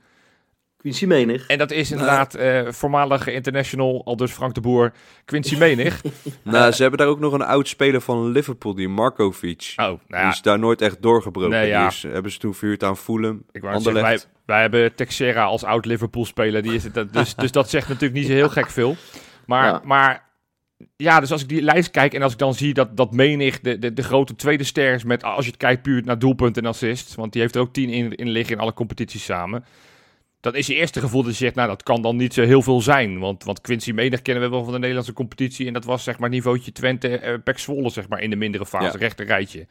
Quincy 0.78 1.06
Menig. 1.06 1.46
En 1.46 1.58
dat 1.58 1.70
is 1.70 1.90
inderdaad 1.90 2.34
eh, 2.34 2.66
voormalige 2.68 3.32
international, 3.32 4.02
al 4.04 4.16
dus 4.16 4.30
Frank 4.32 4.54
de 4.54 4.60
Boer, 4.60 4.92
Quincy 5.24 5.56
Menig. 5.56 6.00
Nou, 6.42 6.72
ze 6.72 6.80
hebben 6.82 6.98
daar 7.00 7.08
ook 7.08 7.20
nog 7.20 7.32
een 7.32 7.42
oud 7.42 7.68
speler 7.68 8.00
van 8.00 8.28
Liverpool, 8.30 8.74
die 8.74 8.88
Markovic. 8.88 9.72
Oh, 9.76 9.84
nou 9.84 9.98
Die 10.08 10.18
is 10.32 10.42
daar 10.42 10.58
nooit 10.58 10.80
echt 10.80 11.02
doorgebroken. 11.02 11.50
Nee, 11.50 11.68
ja. 11.68 11.78
Die 11.78 11.88
is- 11.88 12.02
hebben 12.02 12.32
ze 12.32 12.38
toen 12.38 12.54
verhuurd 12.54 12.84
aan 12.84 12.96
Fulham. 12.96 13.42
ik 13.52 13.60
wou 13.62 13.74
net 13.74 13.82
zeggen, 13.82 14.02
wij, 14.02 14.18
wij 14.46 14.60
hebben 14.60 14.94
Texera 14.94 15.44
als 15.44 15.64
oud 15.64 15.84
Liverpool 15.84 16.24
speler. 16.24 16.62
Die 16.62 16.74
is 16.74 16.84
het, 16.84 17.12
dus, 17.12 17.34
dus 17.34 17.52
dat 17.52 17.70
zegt 17.70 17.88
natuurlijk 17.88 18.14
niet 18.20 18.26
zo 18.26 18.32
heel 18.32 18.48
gek 18.48 18.70
veel. 18.70 18.96
Maar 19.46 19.66
Ja. 19.66 19.80
maar 19.84 20.26
ja, 20.96 21.20
dus 21.20 21.32
als 21.32 21.42
ik 21.42 21.48
die 21.48 21.62
lijst 21.62 21.90
kijk 21.90 22.14
en 22.14 22.22
als 22.22 22.32
ik 22.32 22.38
dan 22.38 22.54
zie 22.54 22.74
dat, 22.74 22.96
dat 22.96 23.12
Menig 23.12 23.60
de, 23.60 23.78
de, 23.78 23.92
de 23.92 24.02
grote 24.02 24.34
tweede 24.36 24.64
ster 24.64 24.94
is 24.94 25.04
met, 25.04 25.22
als 25.24 25.44
je 25.44 25.50
het 25.50 25.60
kijkt 25.60 25.82
puur 25.82 26.02
naar 26.04 26.18
doelpunten 26.18 26.62
en 26.62 26.68
assists, 26.68 27.14
want 27.14 27.32
die 27.32 27.42
heeft 27.42 27.54
er 27.54 27.60
ook 27.60 27.72
tien 27.72 27.88
in, 27.90 28.14
in 28.14 28.28
liggen 28.28 28.54
in 28.54 28.60
alle 28.60 28.74
competities 28.74 29.24
samen. 29.24 29.64
Dan 30.40 30.54
is 30.54 30.66
je 30.66 30.74
eerste 30.74 31.00
gevoel 31.00 31.22
dat 31.22 31.32
je 31.32 31.38
zegt, 31.38 31.54
nou 31.54 31.68
dat 31.68 31.82
kan 31.82 32.02
dan 32.02 32.16
niet 32.16 32.34
zo 32.34 32.42
heel 32.42 32.62
veel 32.62 32.80
zijn. 32.80 33.18
Want, 33.18 33.44
want 33.44 33.60
Quincy 33.60 33.90
Menig 33.92 34.22
kennen 34.22 34.42
we 34.44 34.50
wel 34.50 34.62
van 34.64 34.72
de 34.72 34.78
Nederlandse 34.78 35.12
competitie. 35.12 35.66
En 35.66 35.72
dat 35.72 35.84
was 35.84 36.04
zeg 36.04 36.18
maar 36.18 36.28
niveautje 36.28 36.72
Twente, 36.72 37.18
eh 37.18 37.34
Pek 37.44 37.58
Zwolle 37.58 37.90
zeg 37.90 38.08
maar 38.08 38.20
in 38.22 38.30
de 38.30 38.36
mindere 38.36 38.66
fase, 38.66 38.84
Ja. 38.84 38.98
rechter 38.98 39.26
rijtje. 39.26 39.66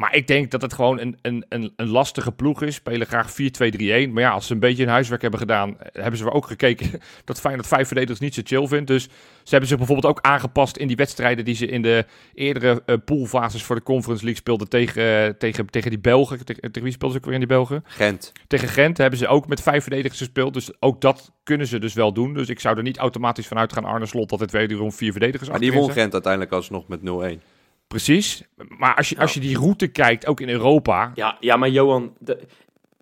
Maar 0.00 0.14
ik 0.14 0.26
denk 0.26 0.50
dat 0.50 0.62
het 0.62 0.72
gewoon 0.72 1.00
een, 1.00 1.18
een, 1.22 1.44
een, 1.48 1.72
een 1.76 1.88
lastige 1.88 2.32
ploeg 2.32 2.62
is. 2.62 2.74
Spelen 2.74 3.06
graag 3.06 3.32
4-2-3-1. 3.32 4.10
Maar 4.12 4.22
ja, 4.22 4.30
als 4.30 4.46
ze 4.46 4.52
een 4.52 4.58
beetje 4.58 4.82
hun 4.82 4.92
huiswerk 4.92 5.22
hebben 5.22 5.40
gedaan, 5.40 5.78
eh, 5.78 6.02
hebben 6.02 6.18
ze 6.18 6.32
ook 6.32 6.46
gekeken 6.46 7.00
dat 7.24 7.40
Feyenoord 7.40 7.66
vijf 7.66 7.86
verdedigers 7.86 8.20
niet 8.20 8.34
zo 8.34 8.40
chill 8.44 8.66
vindt. 8.66 8.86
Dus 8.86 9.02
ze 9.42 9.50
hebben 9.50 9.68
zich 9.68 9.78
bijvoorbeeld 9.78 10.14
ook 10.14 10.20
aangepast 10.20 10.76
in 10.76 10.86
die 10.86 10.96
wedstrijden 10.96 11.44
die 11.44 11.54
ze 11.54 11.66
in 11.66 11.82
de 11.82 12.04
eerdere 12.34 12.82
eh, 12.86 12.96
poolfases 13.04 13.62
voor 13.62 13.76
de 13.76 13.82
Conference 13.82 14.24
League 14.24 14.40
speelden 14.40 14.68
tegen, 14.68 15.26
eh, 15.26 15.34
tegen, 15.38 15.66
tegen 15.66 15.90
die 15.90 16.00
Belgen. 16.00 16.44
Tegen, 16.44 16.62
tegen 16.62 16.82
wie 16.82 16.92
speelden 16.92 17.18
ze 17.18 17.24
ook 17.24 17.30
weer 17.30 17.40
in 17.40 17.46
die 17.46 17.56
Belgen? 17.56 17.84
Gent. 17.86 18.32
Tegen 18.46 18.68
Gent 18.68 18.98
hebben 18.98 19.18
ze 19.18 19.26
ook 19.26 19.48
met 19.48 19.62
vijf 19.62 19.82
verdedigers 19.82 20.18
gespeeld. 20.18 20.54
Dus 20.54 20.70
ook 20.82 21.00
dat 21.00 21.32
kunnen 21.42 21.66
ze 21.66 21.78
dus 21.78 21.94
wel 21.94 22.12
doen. 22.12 22.34
Dus 22.34 22.48
ik 22.48 22.60
zou 22.60 22.76
er 22.76 22.82
niet 22.82 22.98
automatisch 22.98 23.46
van 23.46 23.58
uitgaan, 23.58 23.84
Arne 23.84 24.06
Slot, 24.06 24.28
dat 24.28 24.40
het 24.40 24.50
wederom 24.50 24.92
vier 24.92 25.12
verdedigers 25.12 25.50
Maar 25.50 25.60
die 25.60 25.72
won. 25.72 25.90
Gent 25.90 26.12
uiteindelijk 26.12 26.52
alsnog 26.52 26.88
met 26.88 27.00
0-1. 27.00 27.59
Precies. 27.90 28.42
Maar 28.78 28.94
als 28.96 29.08
je, 29.08 29.18
als 29.18 29.34
je 29.34 29.40
die 29.40 29.56
route 29.58 29.86
kijkt, 29.86 30.26
ook 30.26 30.40
in 30.40 30.48
Europa, 30.48 31.12
Ja, 31.14 31.36
ja 31.40 31.56
maar 31.56 31.68
Johan, 31.68 32.14
de, 32.18 32.38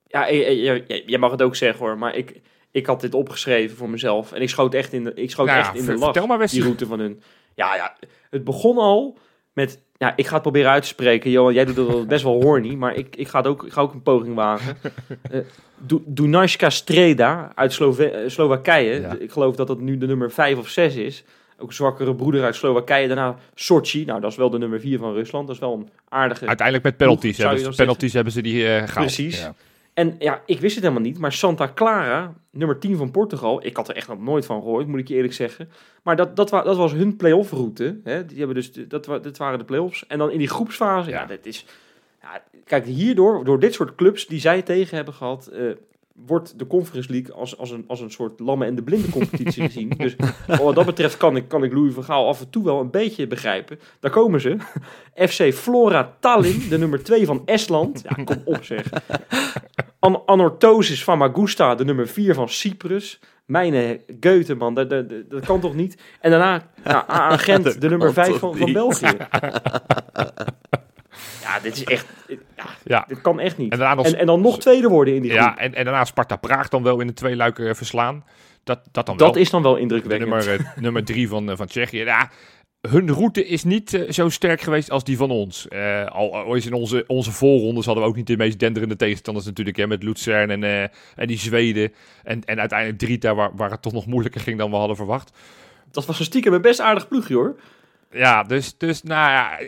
ja, 0.07 0.31
jij- 0.33 1.19
mag 1.19 1.31
het 1.31 1.43
ook 1.43 1.57
zeggen 1.57 1.85
hoor, 1.87 1.99
maar 1.99 2.15
ik, 2.15 2.41
ik 2.71 2.87
had 2.87 3.01
dit 3.01 3.15
opgeschreven 3.15 3.77
voor 3.77 3.91
mezelf 3.91 4.33
en 4.33 4.43
ik 4.43 4.49
schoot 4.49 4.75
echt 4.75 4.93
in 4.93 5.05
de, 5.05 5.15
ik 5.15 5.31
schoot 5.31 5.47
Nou 5.47 5.59
echt 5.59 5.75
in 5.75 5.85
de 5.85 5.93
lach, 5.95 6.03
vertel 6.05 6.27
maar, 6.27 6.47
die 6.47 6.63
route 6.63 6.87
van 6.87 6.99
hun. 6.99 7.23
Ja, 7.55 7.75
ja, 7.75 7.97
het 8.31 8.45
begon 8.45 8.77
al 8.79 9.19
met, 9.53 9.83
ja, 9.97 10.13
ik 10.17 10.27
ga 10.27 10.33
het 10.33 10.43
proberen 10.43 10.71
uit 10.71 10.83
te 10.83 10.89
spreken, 10.89 11.31
Johan, 11.31 11.55
jij 11.55 11.65
doet 11.65 11.77
dat 11.77 12.09
best 12.09 12.23
wel 12.25 12.43
horny, 12.43 12.75
maar 12.75 12.95
ik, 12.95 13.17
ik, 13.17 13.29
ga, 13.29 13.39
het 13.39 13.47
ook, 13.47 13.65
ik 13.65 13.73
ga 13.73 13.81
ook 13.81 13.93
een 13.93 14.03
poging 14.03 14.35
wagen. 14.35 14.77
Du- 15.87 16.03
Dunajska 16.07 16.71
Streda 16.71 17.53
uit 17.55 17.73
Slove- 17.73 18.11
eh, 18.11 18.29
Slowakije, 18.29 19.01
Ja. 19.01 19.17
ik 19.19 19.31
geloof 19.31 19.57
dat 19.57 19.67
dat 19.67 19.81
nu 19.81 19.99
de 19.99 20.07
nummer 20.07 20.31
5 20.31 20.59
of 20.59 20.69
6 20.69 20.95
is. 20.95 21.25
Ook 21.59 21.69
een 21.69 21.75
zwakkere 21.75 22.15
broeder 22.15 22.45
uit 22.45 22.55
Slowakije. 22.55 23.07
Daarna 23.07 23.37
Sochi. 23.55 24.05
Nou, 24.05 24.21
dat 24.21 24.31
is 24.31 24.37
wel 24.37 24.51
de 24.51 24.59
nummer 24.59 24.81
4 24.81 24.99
van 24.99 25.13
Rusland. 25.13 25.47
Dat 25.47 25.55
is 25.57 25.61
wel 25.63 25.73
een 25.75 25.89
aardige 26.09 26.47
uiteindelijk 26.47 26.87
met 26.87 26.97
penalties, 26.97 27.39
hebben, 27.39 27.59
ze, 27.61 27.71
penalties 27.77 28.13
hebben 28.13 28.33
ze 28.33 28.41
die 28.43 28.67
eh 28.67 28.75
gehaald. 28.77 28.93
Precies. 28.95 29.41
Ja. 29.41 29.55
En 29.95 30.17
ja, 30.19 30.43
ik 30.47 30.61
wist 30.61 30.75
het 30.75 30.85
helemaal 30.85 31.05
niet. 31.07 31.19
Maar 31.19 31.33
Santa 31.33 31.71
Clara, 31.75 32.35
nummer 32.51 32.79
10 32.79 32.97
van 32.97 33.11
Portugal. 33.11 33.67
Ik 33.67 33.77
had 33.77 33.89
er 33.89 33.95
echt 33.97 34.09
nog 34.09 34.21
nooit 34.21 34.47
van 34.47 34.61
gehoord, 34.63 34.87
moet 34.87 34.99
ik 35.01 35.09
je 35.09 35.15
eerlijk 35.15 35.35
zeggen. 35.35 35.69
Maar 36.03 36.17
dat, 36.17 36.37
dat, 36.37 36.51
wa- 36.51 36.63
dat 36.63 36.77
was 36.77 36.93
hun 36.93 37.17
play-off 37.17 37.51
route. 37.51 38.01
Hè? 38.05 38.27
Die 38.27 38.39
hebben 38.39 38.57
dus, 38.57 38.71
dat, 38.73 39.07
wa- 39.07 39.19
dat 39.19 39.37
waren 39.37 39.59
de 39.59 39.65
play-offs. 39.65 40.07
En 40.07 40.19
dan 40.19 40.31
in 40.31 40.39
die 40.39 40.49
groepsfase, 40.49 41.11
ja, 41.11 41.21
Ja. 41.21 41.27
dat 41.27 41.39
is... 41.47 41.65
Ja, 42.23 42.43
kijk, 42.65 42.85
hierdoor, 42.87 43.45
door 43.45 43.61
dit 43.61 43.75
soort 43.75 43.95
clubs 43.95 44.27
die 44.27 44.41
zij 44.41 44.63
tegen 44.63 44.97
hebben 44.97 45.15
gehad... 45.15 45.47
eh, 45.47 45.63
wordt 46.27 46.59
de 46.59 46.67
Conference 46.67 47.11
League 47.11 47.35
als, 47.35 47.59
als, 47.59 47.71
een, 47.71 47.85
als 47.87 48.01
een 48.01 48.11
soort 48.11 48.41
lamme 48.41 48.65
en 48.65 48.75
de 48.75 48.83
blinde 48.83 49.11
competitie 49.11 49.63
gezien. 49.63 49.93
Dus 49.97 50.17
wat 50.47 50.75
dat 50.75 50.87
betreft 50.87 51.17
kan 51.17 51.37
ik, 51.37 51.49
kan 51.49 51.65
ik 51.65 51.73
Louis 51.73 51.95
van 51.95 52.05
Gaal 52.05 52.29
af 52.29 52.41
en 52.41 52.51
toe 52.51 52.65
wel 52.65 52.81
een 52.81 52.91
beetje 52.91 53.27
begrijpen. 53.27 53.79
Daar 54.01 54.11
komen 54.11 54.41
ze. 54.41 54.57
FC 55.15 55.53
Flora 55.55 56.17
Tallinn, 56.21 56.69
de 56.69 56.79
nummer 56.79 57.03
2 57.03 57.27
van 57.27 57.43
Estland. 57.45 58.03
Ja, 58.09 58.25
kom 58.25 58.43
op 58.45 58.65
zeg. 58.65 58.91
An 59.99 60.23
Anorthosis 60.27 61.03
Famagusta, 61.03 61.75
de 61.75 61.85
nummer 61.85 62.09
4 62.09 62.35
van 62.35 62.49
Cyprus. 62.49 63.21
Mijn 63.47 64.01
Goethe, 64.21 64.55
man, 64.55 64.75
dat, 64.75 64.91
dat, 64.91 65.45
kan 65.45 65.61
toch 65.61 65.75
niet? 65.75 66.03
En 66.21 66.31
daarna 66.31 66.71
ja, 66.85 67.07
aan 67.07 67.39
Gent, 67.39 67.65
de 67.81 67.89
nummer 67.89 68.13
kan 68.13 68.25
5 68.25 68.29
toch 68.29 68.39
van, 68.39 68.57
van? 68.57 68.73
België. 68.73 69.17
Ja, 71.43 71.61
dit 71.61 71.77
is 71.77 71.85
echt... 71.85 72.07
Ja, 72.57 72.65
Ja. 72.85 73.05
dit 73.09 73.21
kan 73.21 73.41
echt 73.41 73.59
niet. 73.59 73.73
En 73.73 73.79
daarna 73.79 73.95
nog, 73.95 74.07
En, 74.07 74.15
en 74.19 74.27
dan 74.27 74.41
nog 74.41 74.59
tweede 74.59 74.89
worden 74.89 75.15
in 75.15 75.23
die 75.23 75.31
groep. 75.31 75.43
ja, 75.43 75.59
en, 75.59 75.75
en 75.75 75.85
daarna 75.85 76.05
Sparta 76.05 76.37
Praag 76.37 76.69
dan 76.69 76.83
wel 76.83 77.01
in 77.01 77.07
de 77.07 77.13
twee 77.13 77.37
luiken 77.37 77.69
eh, 77.69 77.75
verslaan. 77.75 78.25
Dat, 78.65 78.81
dat 78.93 79.07
dan 79.07 79.17
dat 79.17 79.35
wel. 79.35 79.43
is 79.43 79.51
dan 79.51 79.63
wel 79.63 79.77
indrukwekkend. 79.77 80.31
nummer, 80.31 80.55
eh, 80.55 80.77
nummer 80.83 81.05
drie 81.05 81.29
van, 81.29 81.51
eh, 81.51 81.57
van 81.57 81.67
Tsjechië. 81.67 81.99
Ja, 81.99 82.31
hun 82.89 83.13
route 83.13 83.47
is 83.47 83.65
niet 83.65 84.05
zo 84.09 84.29
sterk 84.29 84.61
geweest 84.61 84.91
als 84.91 85.05
die 85.05 85.17
van 85.17 85.31
ons. 85.31 85.69
Al, 86.09 86.35
al 86.37 86.55
is 86.55 86.67
in 86.67 86.73
onze, 86.73 87.05
onze 87.07 87.33
voorrondes 87.33 87.87
hadden 87.87 88.05
we 88.05 88.11
ook 88.11 88.17
niet 88.17 88.27
de 88.27 88.37
meest 88.37 88.59
denderende 88.59 88.97
tegenstanders 88.97 89.47
natuurlijk. 89.47 89.77
Hè, 89.77 89.87
met 89.87 90.03
Luzern 90.03 90.51
en, 90.51 90.91
en 91.15 91.27
die 91.27 91.39
Zweden. 91.39 91.93
En, 92.25 92.45
en 92.45 92.59
uiteindelijk 92.61 92.99
Drita, 92.99 93.35
waar, 93.35 93.51
waar 93.57 93.71
het 93.71 93.83
toch 93.83 93.93
nog 93.93 94.07
moeilijker 94.07 94.41
ging 94.41 94.59
dan 94.59 94.71
we 94.71 94.77
hadden 94.77 94.97
verwacht. 94.97 95.39
Dat 95.91 96.07
was 96.07 96.19
een 96.19 96.25
stiekem 96.25 96.53
een 96.53 96.63
best 96.63 96.81
aardig 96.81 97.09
ploegje 97.09 97.35
hoor. 97.35 97.57
Ja, 98.11 98.43
dus, 98.43 98.79
dus, 98.79 99.03
nou 99.03 99.31
ja, 99.31 99.59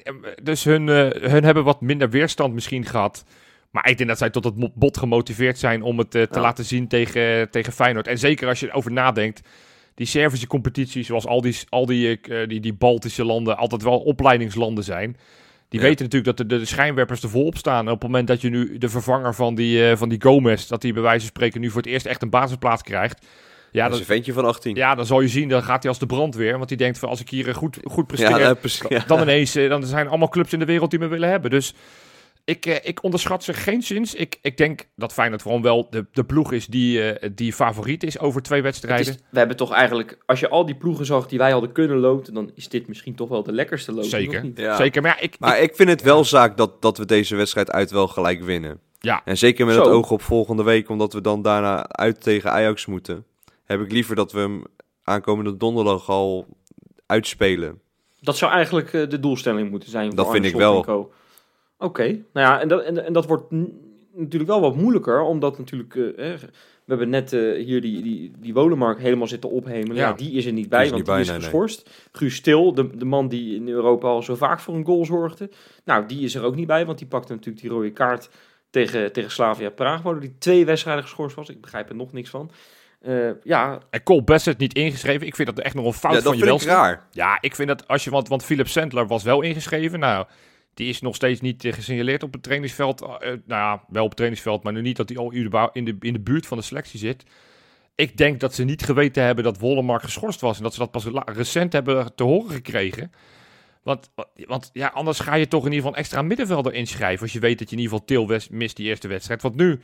dus 0.42 0.64
hun, 0.64 0.88
eh, 0.88 1.30
hun 1.30 1.44
hebben 1.44 1.64
wat 1.64 1.80
minder 1.80 2.10
weerstand 2.10 2.54
misschien 2.54 2.84
gehad. 2.86 3.24
Maar 3.70 3.88
ik 3.88 3.96
denk 3.96 4.08
dat 4.08 4.18
zij 4.18 4.30
tot 4.30 4.44
het 4.44 4.74
bot 4.74 4.98
gemotiveerd 4.98 5.58
zijn 5.58 5.82
om 5.82 5.98
het 5.98 6.14
eh, 6.14 6.22
te 6.22 6.34
Ja. 6.34 6.40
laten 6.40 6.64
zien 6.64 6.88
tegen, 6.88 7.50
tegen 7.50 7.72
Feyenoord. 7.72 8.06
En 8.06 8.18
zeker 8.18 8.48
als 8.48 8.60
je 8.60 8.66
erover 8.68 8.92
nadenkt, 8.92 9.48
die 9.94 10.06
Servische 10.06 10.46
competities, 10.46 11.06
zoals 11.06 11.26
al 11.26 11.40
die, 11.40 11.56
al 11.68 11.86
die, 11.86 12.20
eh, 12.20 12.48
die, 12.48 12.60
die 12.60 12.72
Baltische 12.74 13.24
landen, 13.24 13.56
altijd 13.56 13.82
wel 13.82 13.98
opleidingslanden 13.98 14.84
zijn. 14.84 15.16
Die 15.68 15.80
Ja. 15.80 15.86
weten 15.86 16.04
natuurlijk 16.04 16.36
dat 16.36 16.48
de, 16.48 16.58
de 16.58 16.64
schijnwerpers 16.64 17.22
er 17.22 17.28
volop 17.28 17.56
staan. 17.56 17.86
En 17.86 17.92
op 17.92 18.00
het 18.02 18.10
moment 18.10 18.28
dat 18.28 18.40
je 18.40 18.50
nu 18.50 18.78
de 18.78 18.88
vervanger 18.88 19.34
van 19.34 19.54
die, 19.54 19.96
van 19.96 20.08
die 20.08 20.22
Gomez, 20.22 20.66
dat 20.66 20.82
hij 20.82 20.92
bij 20.92 21.02
wijze 21.02 21.18
van 21.20 21.28
spreken 21.28 21.60
nu 21.60 21.68
voor 21.70 21.82
het 21.82 21.90
eerst 21.90 22.06
echt 22.06 22.22
een 22.22 22.30
basisplaats 22.30 22.82
krijgt. 22.82 23.26
Ja, 23.72 23.82
dat 23.82 23.90
dan, 23.90 24.00
is 24.00 24.08
een 24.08 24.14
ventje 24.14 24.32
van 24.32 24.44
18. 24.44 24.74
ja, 24.74 24.94
dan 24.94 25.06
zal 25.06 25.20
je 25.20 25.28
zien, 25.28 25.48
dan 25.48 25.62
gaat 25.62 25.80
hij 25.82 25.90
als 25.90 25.98
de 26.00 26.06
brandweer. 26.06 26.56
Want 26.56 26.68
die 26.68 26.76
denkt 26.78 26.98
van 26.98 27.08
als 27.08 27.20
ik 27.20 27.28
hier 27.30 27.48
eh, 27.48 27.54
goed, 27.54 27.78
goed 27.84 28.06
presteer, 28.06 28.28
Ja, 28.30 28.38
dat- 28.38 28.60
precies. 28.60 28.88
Ja. 28.88 29.04
dan 29.06 29.20
ineens, 29.20 29.54
eh, 29.54 29.68
dan 29.68 29.84
zijn 29.84 30.08
allemaal 30.08 30.28
clubs 30.28 30.52
in 30.52 30.58
de 30.58 30.64
wereld 30.64 30.90
die 30.90 30.98
me 30.98 31.06
willen 31.06 31.28
hebben. 31.28 31.50
Dus 31.50 31.74
ik, 32.44 32.66
eh, 32.66 32.76
ik 32.82 33.02
onderschat 33.02 33.44
ze 33.44 33.52
geen 33.52 33.82
zins. 33.82 34.14
Ik, 34.14 34.38
ik 34.42 34.56
denk 34.56 34.88
dat 34.96 35.12
Feyenoord 35.12 35.42
gewoon 35.42 35.62
wel 35.62 35.86
de, 35.90 36.06
de 36.12 36.24
ploeg 36.24 36.52
is 36.52 36.66
die, 36.66 37.12
eh, 37.12 37.30
die 37.34 37.52
favoriet 37.52 38.02
is 38.02 38.18
over 38.18 38.42
twee 38.42 38.62
wedstrijden. 38.62 39.06
is, 39.14 39.18
we 39.30 39.38
hebben 39.38 39.56
toch 39.56 39.72
eigenlijk, 39.72 40.18
als 40.26 40.40
je 40.40 40.48
al 40.48 40.66
die 40.66 40.74
ploegen 40.76 41.06
zag 41.06 41.26
die 41.26 41.38
wij 41.38 41.50
hadden 41.50 41.72
kunnen 41.72 41.96
loten, 41.98 42.34
dan 42.34 42.50
is 42.54 42.68
dit 42.68 42.88
misschien 42.88 43.14
toch 43.14 43.28
wel 43.28 43.42
de 43.42 43.52
lekkerste 43.52 43.92
loting. 43.92 44.10
Zeker. 44.12 44.50
Ja. 44.54 44.76
Zeker, 44.76 45.02
maar 45.02 45.10
ja, 45.16 45.20
ik, 45.22 45.36
Maar 45.38 45.60
ik 45.60 45.74
vind 45.74 45.88
het 45.88 46.02
wel 46.02 46.24
zaak 46.24 46.56
dat, 46.56 46.82
dat 46.82 46.98
we 46.98 47.04
deze 47.04 47.36
wedstrijd 47.36 47.70
uit 47.70 47.90
wel 47.90 48.08
gelijk 48.08 48.42
winnen. 48.42 48.80
Ja. 49.02 49.22
En 49.24 49.38
zeker 49.38 49.66
met 49.66 49.74
Zo. 49.74 49.80
het 49.80 49.90
oog 49.90 50.10
op 50.10 50.22
volgende 50.22 50.62
week, 50.62 50.88
omdat 50.88 51.12
we 51.12 51.20
dan 51.20 51.42
daarna 51.42 51.88
uit 51.88 52.22
tegen 52.22 52.50
Ajax 52.52 52.86
moeten. 52.86 53.24
Heb 53.70 53.80
ik 53.80 53.92
liever 53.92 54.14
dat 54.14 54.32
we 54.32 54.38
hem 54.38 54.62
aankomende 55.02 55.56
donderdag 55.56 56.08
al 56.08 56.46
uitspelen. 57.06 57.80
Dat 58.20 58.36
zou 58.36 58.52
eigenlijk 58.52 58.92
eh, 58.92 59.08
de 59.08 59.20
doelstelling 59.20 59.70
moeten 59.70 59.90
zijn. 59.90 60.06
voor 60.06 60.16
Dat 60.16 60.26
Arne 60.26 60.40
vind 60.40 60.52
ik 60.52 60.58
wel. 60.60 61.12
Oké, 61.78 62.04
nou 62.04 62.22
ja, 62.32 62.60
en 62.60 62.68
dat, 62.68 62.82
en, 62.82 63.04
en 63.04 63.12
dat 63.12 63.26
wordt 63.26 63.44
natuurlijk 64.14 64.50
wel 64.50 64.60
wat 64.60 64.76
moeilijker, 64.76 65.20
omdat 65.20 65.58
natuurlijk, 65.58 65.94
eh, 65.94 66.02
hè, 66.16 66.36
we 66.36 66.46
hebben 66.86 67.08
net 67.08 67.32
eh, 67.32 67.64
hier 67.64 67.80
die, 67.80 68.02
die, 68.02 68.32
die 68.38 68.54
Wolenmark 68.54 68.98
helemaal 68.98 69.26
zitten 69.26 69.50
ophemelen. 69.50 69.96
Ja. 69.96 70.08
Ja. 70.08 70.12
die 70.12 70.32
is 70.32 70.46
er 70.46 70.52
niet 70.52 70.68
bij, 70.68 70.78
want 70.78 70.94
niet 70.94 71.04
die 71.04 71.14
bij, 71.14 71.22
is 71.22 71.28
nee, 71.28 71.40
geschorst. 71.40 72.08
Guus 72.12 72.34
Stil, 72.34 72.74
de, 72.74 72.96
de 72.96 73.04
man 73.04 73.28
die 73.28 73.54
in 73.54 73.68
Europa 73.68 74.08
al 74.08 74.22
zo 74.22 74.34
vaak 74.34 74.60
voor 74.60 74.74
een 74.74 74.84
goal 74.84 75.04
zorgde. 75.04 75.50
Nou, 75.84 76.06
die 76.06 76.24
is 76.24 76.34
er 76.34 76.42
ook 76.42 76.54
niet 76.54 76.66
bij, 76.66 76.86
want 76.86 76.98
die 76.98 77.08
pakte 77.08 77.32
natuurlijk 77.32 77.62
die 77.62 77.70
rode 77.70 77.92
kaart 77.92 78.30
tegen, 78.70 79.12
tegen 79.12 79.30
Slavia 79.30 79.70
Praag, 79.70 80.02
waardoor 80.02 80.22
die 80.22 80.38
twee 80.38 80.64
wedstrijden 80.64 81.04
geschorst 81.04 81.36
was. 81.36 81.48
Ik 81.48 81.60
begrijp 81.60 81.88
er 81.88 81.96
nog 81.96 82.12
niks 82.12 82.30
van. 82.30 82.50
Eh, 83.00 83.30
ja, 83.42 83.78
en 83.90 84.02
Cole 84.02 84.22
Bassett 84.22 84.58
niet 84.58 84.74
ingeschreven. 84.74 85.26
Ik 85.26 85.34
vind 85.34 85.48
dat 85.48 85.64
echt 85.64 85.74
nog 85.74 85.86
een 85.86 85.92
fout 85.92 86.14
Ja, 86.14 86.20
van 86.20 86.30
dat 86.30 86.40
je 86.40 86.46
vind 86.46 86.60
ik 86.60 86.66
welste. 86.66 86.82
raar. 86.82 87.06
Ja, 87.10 87.38
ik 87.40 87.54
vind 87.54 87.68
dat 87.68 87.88
als 87.88 88.04
je, 88.04 88.10
want, 88.10 88.28
want 88.28 88.44
Philip 88.44 88.68
Sandler 88.68 89.06
was 89.06 89.22
wel 89.22 89.40
ingeschreven. 89.42 89.98
Nou, 89.98 90.26
die 90.74 90.88
is 90.88 91.00
nog 91.00 91.14
steeds 91.14 91.40
niet 91.40 91.64
eh, 91.64 91.72
gesignaleerd 91.72 92.22
op 92.22 92.32
het 92.32 92.42
trainingsveld. 92.42 93.00
Eh, 93.00 93.08
nou 93.08 93.38
ja, 93.46 93.84
wel 93.88 94.02
op 94.02 94.08
het 94.08 94.16
trainingsveld, 94.16 94.62
maar 94.62 94.72
nu 94.72 94.80
niet 94.80 94.96
dat 94.96 95.08
hij 95.08 95.18
al 95.18 95.30
in 95.32 95.84
de, 95.84 95.96
in 96.00 96.12
de 96.12 96.20
buurt 96.20 96.46
van 96.46 96.56
de 96.56 96.64
selectie 96.64 96.98
zit. 96.98 97.24
Ik 97.94 98.16
denk 98.16 98.40
dat 98.40 98.54
ze 98.54 98.64
niet 98.64 98.82
geweten 98.82 99.22
hebben 99.22 99.44
dat 99.44 99.58
Wollemark 99.58 100.02
geschorst 100.02 100.40
was. 100.40 100.56
En 100.56 100.62
dat 100.62 100.72
ze 100.72 100.78
dat 100.78 100.90
pas 100.90 101.06
recent 101.24 101.72
hebben 101.72 102.14
te 102.14 102.22
horen 102.22 102.50
gekregen. 102.50 103.12
Want, 103.82 104.10
want 104.34 104.70
ja, 104.72 104.88
anders 104.94 105.20
ga 105.20 105.34
je 105.34 105.48
toch 105.48 105.60
in 105.60 105.66
ieder 105.66 105.78
geval 105.80 105.92
een 105.92 106.02
extra 106.02 106.22
middenvelder 106.22 106.74
inschrijven. 106.74 107.22
Als 107.22 107.32
je 107.32 107.38
weet 107.38 107.58
dat 107.58 107.70
je 107.70 107.76
in 107.76 107.82
ieder 107.82 107.98
geval 107.98 108.16
Til 108.16 108.28
West 108.28 108.50
mist 108.50 108.76
die 108.76 108.86
eerste 108.86 109.08
wedstrijd. 109.08 109.42
Want 109.42 109.56
nu, 109.56 109.80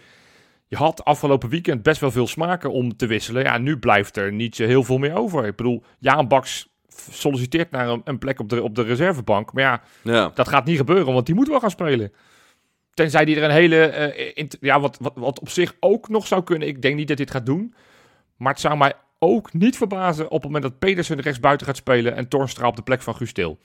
je 0.69 0.77
had 0.77 1.05
afgelopen 1.05 1.49
weekend 1.49 1.83
best 1.83 2.01
wel 2.01 2.11
veel 2.11 2.27
smaken 2.27 2.73
om 2.73 2.97
te 2.97 3.07
wisselen. 3.07 3.43
Ja, 3.43 3.59
nu 3.59 3.79
blijft 3.79 4.17
er 4.17 4.33
niet 4.33 4.57
zo 4.57 4.65
heel 4.65 4.83
veel 4.85 4.99
meer 4.99 5.15
over. 5.17 5.47
Ik 5.47 5.57
bedoel, 5.57 5.83
Jaan 5.99 6.29
Baks 6.29 6.69
solliciteert 7.11 7.71
naar 7.71 7.89
een, 7.89 8.01
een 8.05 8.19
plek 8.19 8.41
op 8.41 8.49
de, 8.49 8.63
op 8.63 8.75
de 8.75 8.83
reservebank. 8.83 9.53
Maar 9.53 9.63
ja, 9.63 9.83
Ja. 10.03 10.31
dat 10.35 10.49
gaat 10.49 10.65
niet 10.65 10.77
gebeuren, 10.77 11.13
want 11.13 11.27
die 11.27 11.35
moet 11.35 11.49
wel 11.49 11.61
gaan 11.61 11.71
spelen. 11.71 12.13
tenzij 12.95 13.25
die 13.25 13.37
er 13.37 13.43
een 13.43 13.51
hele, 13.51 13.77
eh, 13.87 14.47
ja, 14.61 14.81
wat, 14.81 14.99
wat, 15.01 15.13
wat 15.17 15.41
op 15.41 15.49
zich 15.49 15.75
ook 15.81 16.09
nog 16.09 16.27
zou 16.27 16.43
kunnen. 16.43 16.69
Ik 16.69 16.83
denk 16.83 16.97
niet 16.97 17.09
dat 17.09 17.17
dit 17.17 17.31
gaat 17.31 17.47
doen. 17.47 17.75
Maar 18.37 18.53
het 18.53 18.61
zou 18.61 18.77
mij 18.77 18.93
ook 19.19 19.53
niet 19.53 19.77
verbazen 19.77 20.25
op 20.25 20.33
het 20.33 20.45
moment 20.45 20.63
dat 20.63 20.79
Pedersen 20.79 21.21
rechtsbuiten 21.21 21.67
gaat 21.67 21.77
spelen 21.77 22.15
en 22.17 22.29
Tornstra 22.29 22.67
op 22.67 22.77
de 22.77 22.83
plek 22.83 23.03
van 23.03 23.15
Guus 23.17 23.33
Til. 23.33 23.59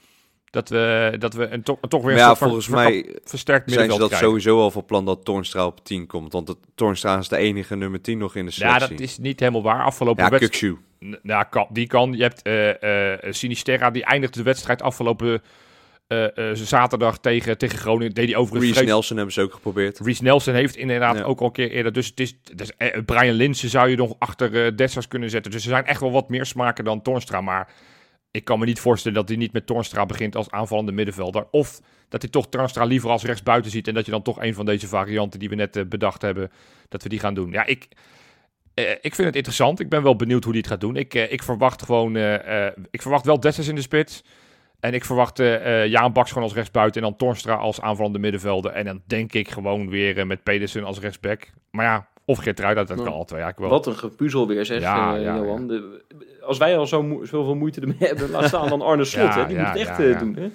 Dat 0.52 0.68
we, 0.68 1.14
dat 1.18 1.34
we 1.34 1.46
een, 1.48 1.62
to- 1.62 1.78
toch 1.88 2.02
weer 2.02 2.02
Maar 2.02 2.12
een 2.12 2.18
ja, 2.18 2.26
soort 2.26 2.38
van 2.38 2.48
volgens 2.48 2.66
ver- 2.66 2.74
mij 2.76 3.16
versterkt 3.24 3.70
zijn 3.72 3.90
ze 3.90 3.98
dat 3.98 4.06
krijgen. 4.06 4.28
sowieso 4.28 4.60
al 4.60 4.70
van 4.70 4.84
plan 4.84 5.04
dat 5.04 5.24
Toornstra 5.24 5.66
op 5.66 5.84
10 5.84 6.06
komt. 6.06 6.32
Want 6.32 6.48
het, 6.48 6.56
Toornstra 6.74 7.18
is 7.18 7.28
de 7.28 7.36
enige 7.36 7.76
nummer 7.76 8.00
10 8.00 8.18
nog 8.18 8.36
in 8.36 8.46
de 8.46 8.52
Ja, 8.54 8.72
selectie. 8.72 8.96
dat 8.96 9.00
is 9.06 9.18
niet 9.18 9.40
helemaal 9.40 9.62
waar. 9.62 9.82
Afgelopen 9.84 10.24
Ja, 10.24 10.30
wedstrijd. 10.30 10.76
Ja, 11.22 11.42
kan, 11.42 11.66
die 11.70 11.86
kan. 11.86 12.12
Je 12.12 12.22
hebt 12.22 12.42
eh 12.42 13.22
eh 13.22 13.32
Sinisterra, 13.32 13.90
die 13.90 14.04
eindigde 14.04 14.38
de 14.38 14.44
wedstrijd 14.44 14.82
afgelopen 14.82 15.42
eh, 16.08 16.26
zaterdag 16.52 17.18
tegen, 17.18 17.58
tegen 17.58 17.78
Groningen. 17.78 18.14
Deed 18.14 18.26
hij 18.28 18.36
overigens 18.36 18.72
Reece 18.72 18.84
Nelson 18.84 19.16
hebben 19.16 19.34
ze 19.34 19.40
ook 19.40 19.52
geprobeerd. 19.54 19.98
Reece 19.98 20.22
Nelson 20.22 20.54
heeft 20.54 20.76
inderdaad 20.76 21.16
Ja. 21.16 21.22
ook 21.22 21.40
al 21.40 21.46
een 21.46 21.52
keer 21.52 21.70
eerder. 21.70 21.92
Dus 21.92 22.06
het 22.06 22.20
is, 22.20 22.36
dus, 22.54 22.70
Brian 23.06 23.34
Linsen 23.34 23.68
zou 23.68 23.88
je 23.88 23.96
nog 23.96 24.14
achter 24.18 24.64
eh 24.66 24.76
Dessers 24.76 25.08
kunnen 25.08 25.30
zetten. 25.30 25.50
Dus 25.52 25.62
er 25.64 25.68
zijn 25.70 25.84
echt 25.86 26.00
wel 26.00 26.12
wat 26.12 26.28
meer 26.28 26.46
smaken 26.46 26.84
dan 26.84 27.02
Torstra. 27.02 27.40
Maar 27.40 27.68
ik 28.32 28.44
kan 28.44 28.58
me 28.58 28.64
niet 28.64 28.80
voorstellen 28.80 29.18
dat 29.18 29.28
hij 29.28 29.36
niet 29.36 29.52
met 29.52 29.66
Torstra 29.66 30.06
begint 30.06 30.36
als 30.36 30.50
aanvallende 30.50 30.92
middenvelder. 30.92 31.46
Of 31.50 31.80
dat 32.08 32.22
hij 32.22 32.30
toch 32.30 32.48
Torstra 32.48 32.84
liever 32.84 33.10
als 33.10 33.24
rechtsbuiten 33.24 33.70
ziet. 33.70 33.88
En 33.88 33.94
dat 33.94 34.04
je 34.04 34.10
dan 34.10 34.22
toch 34.22 34.40
een 34.40 34.54
van 34.54 34.66
deze 34.66 34.88
varianten 34.88 35.38
die 35.38 35.48
we 35.48 35.54
net 35.54 35.76
eh, 35.76 35.84
bedacht 35.84 36.22
hebben, 36.22 36.50
dat 36.88 37.02
we 37.02 37.08
die 37.08 37.18
gaan 37.18 37.34
doen. 37.34 37.50
Ja, 37.50 37.66
ik, 37.66 37.88
eh, 38.74 38.90
ik 38.90 39.14
vind 39.14 39.26
het 39.26 39.36
interessant. 39.36 39.80
Ik 39.80 39.88
ben 39.88 40.02
wel 40.02 40.16
benieuwd 40.16 40.44
hoe 40.44 40.52
hij 40.52 40.60
het 40.60 40.70
gaat 40.70 40.80
doen. 40.80 40.96
Ik, 40.96 41.14
eh, 41.14 41.32
ik 41.32 41.42
verwacht 41.42 41.82
gewoon, 41.82 42.16
eh, 42.16 42.66
eh, 42.66 42.72
ik 42.90 43.02
verwacht 43.02 43.24
wel 43.24 43.40
Dessers 43.40 43.68
in 43.68 43.74
de 43.74 43.80
spits. 43.80 44.24
En 44.80 44.94
ik 44.94 45.04
verwacht 45.04 45.38
eh 45.38 45.86
Jaan 45.86 46.12
Baks 46.12 46.28
gewoon 46.28 46.44
als 46.44 46.54
rechtsbuiten 46.56 47.02
en 47.02 47.08
dan 47.08 47.16
Torstra 47.16 47.54
als 47.54 47.80
aanvallende 47.80 48.18
middenvelder. 48.18 48.72
En 48.72 48.84
dan 48.84 49.02
denk 49.06 49.32
ik 49.32 49.50
gewoon 49.50 49.88
weer 49.88 50.26
met 50.26 50.42
Pedersen 50.42 50.84
als 50.84 50.98
rechtsback. 50.98 51.50
Maar 51.70 51.84
ja, 51.84 52.08
of 52.32 52.38
Geertruida, 52.38 52.84
dat 52.84 52.96
kan 53.02 53.12
altijd. 53.12 53.40
Ja, 53.40 53.48
ik 53.48 53.56
wel. 53.56 53.68
Wat 53.68 53.86
een 53.86 53.96
gepuzzel 53.96 54.46
weer, 54.46 54.64
zeg, 54.64 54.80
Ja, 54.80 55.16
eh, 55.16 55.22
ja, 55.22 55.36
Johan. 55.36 55.66
De- 55.66 56.02
als 56.40 56.58
wij 56.58 56.76
al 56.78 56.86
zo 56.86 57.02
mo- 57.02 57.24
zoveel 57.24 57.54
moeite 57.54 57.80
ermee 57.80 57.96
hebben, 58.10 58.30
laat 58.30 58.44
staan 58.48 58.68
dan 58.68 58.82
Arne 58.82 59.04
Slot. 59.04 59.24
Ja, 59.34 59.40
hè? 59.40 59.46
Die 59.46 59.56
ja, 59.56 59.62
moet 59.62 59.78
het 59.78 59.88
echt 59.88 59.98
ja, 59.98 60.04
eh, 60.04 60.10
ja. 60.10 60.18
doen. 60.18 60.34
Hè? 60.36 60.50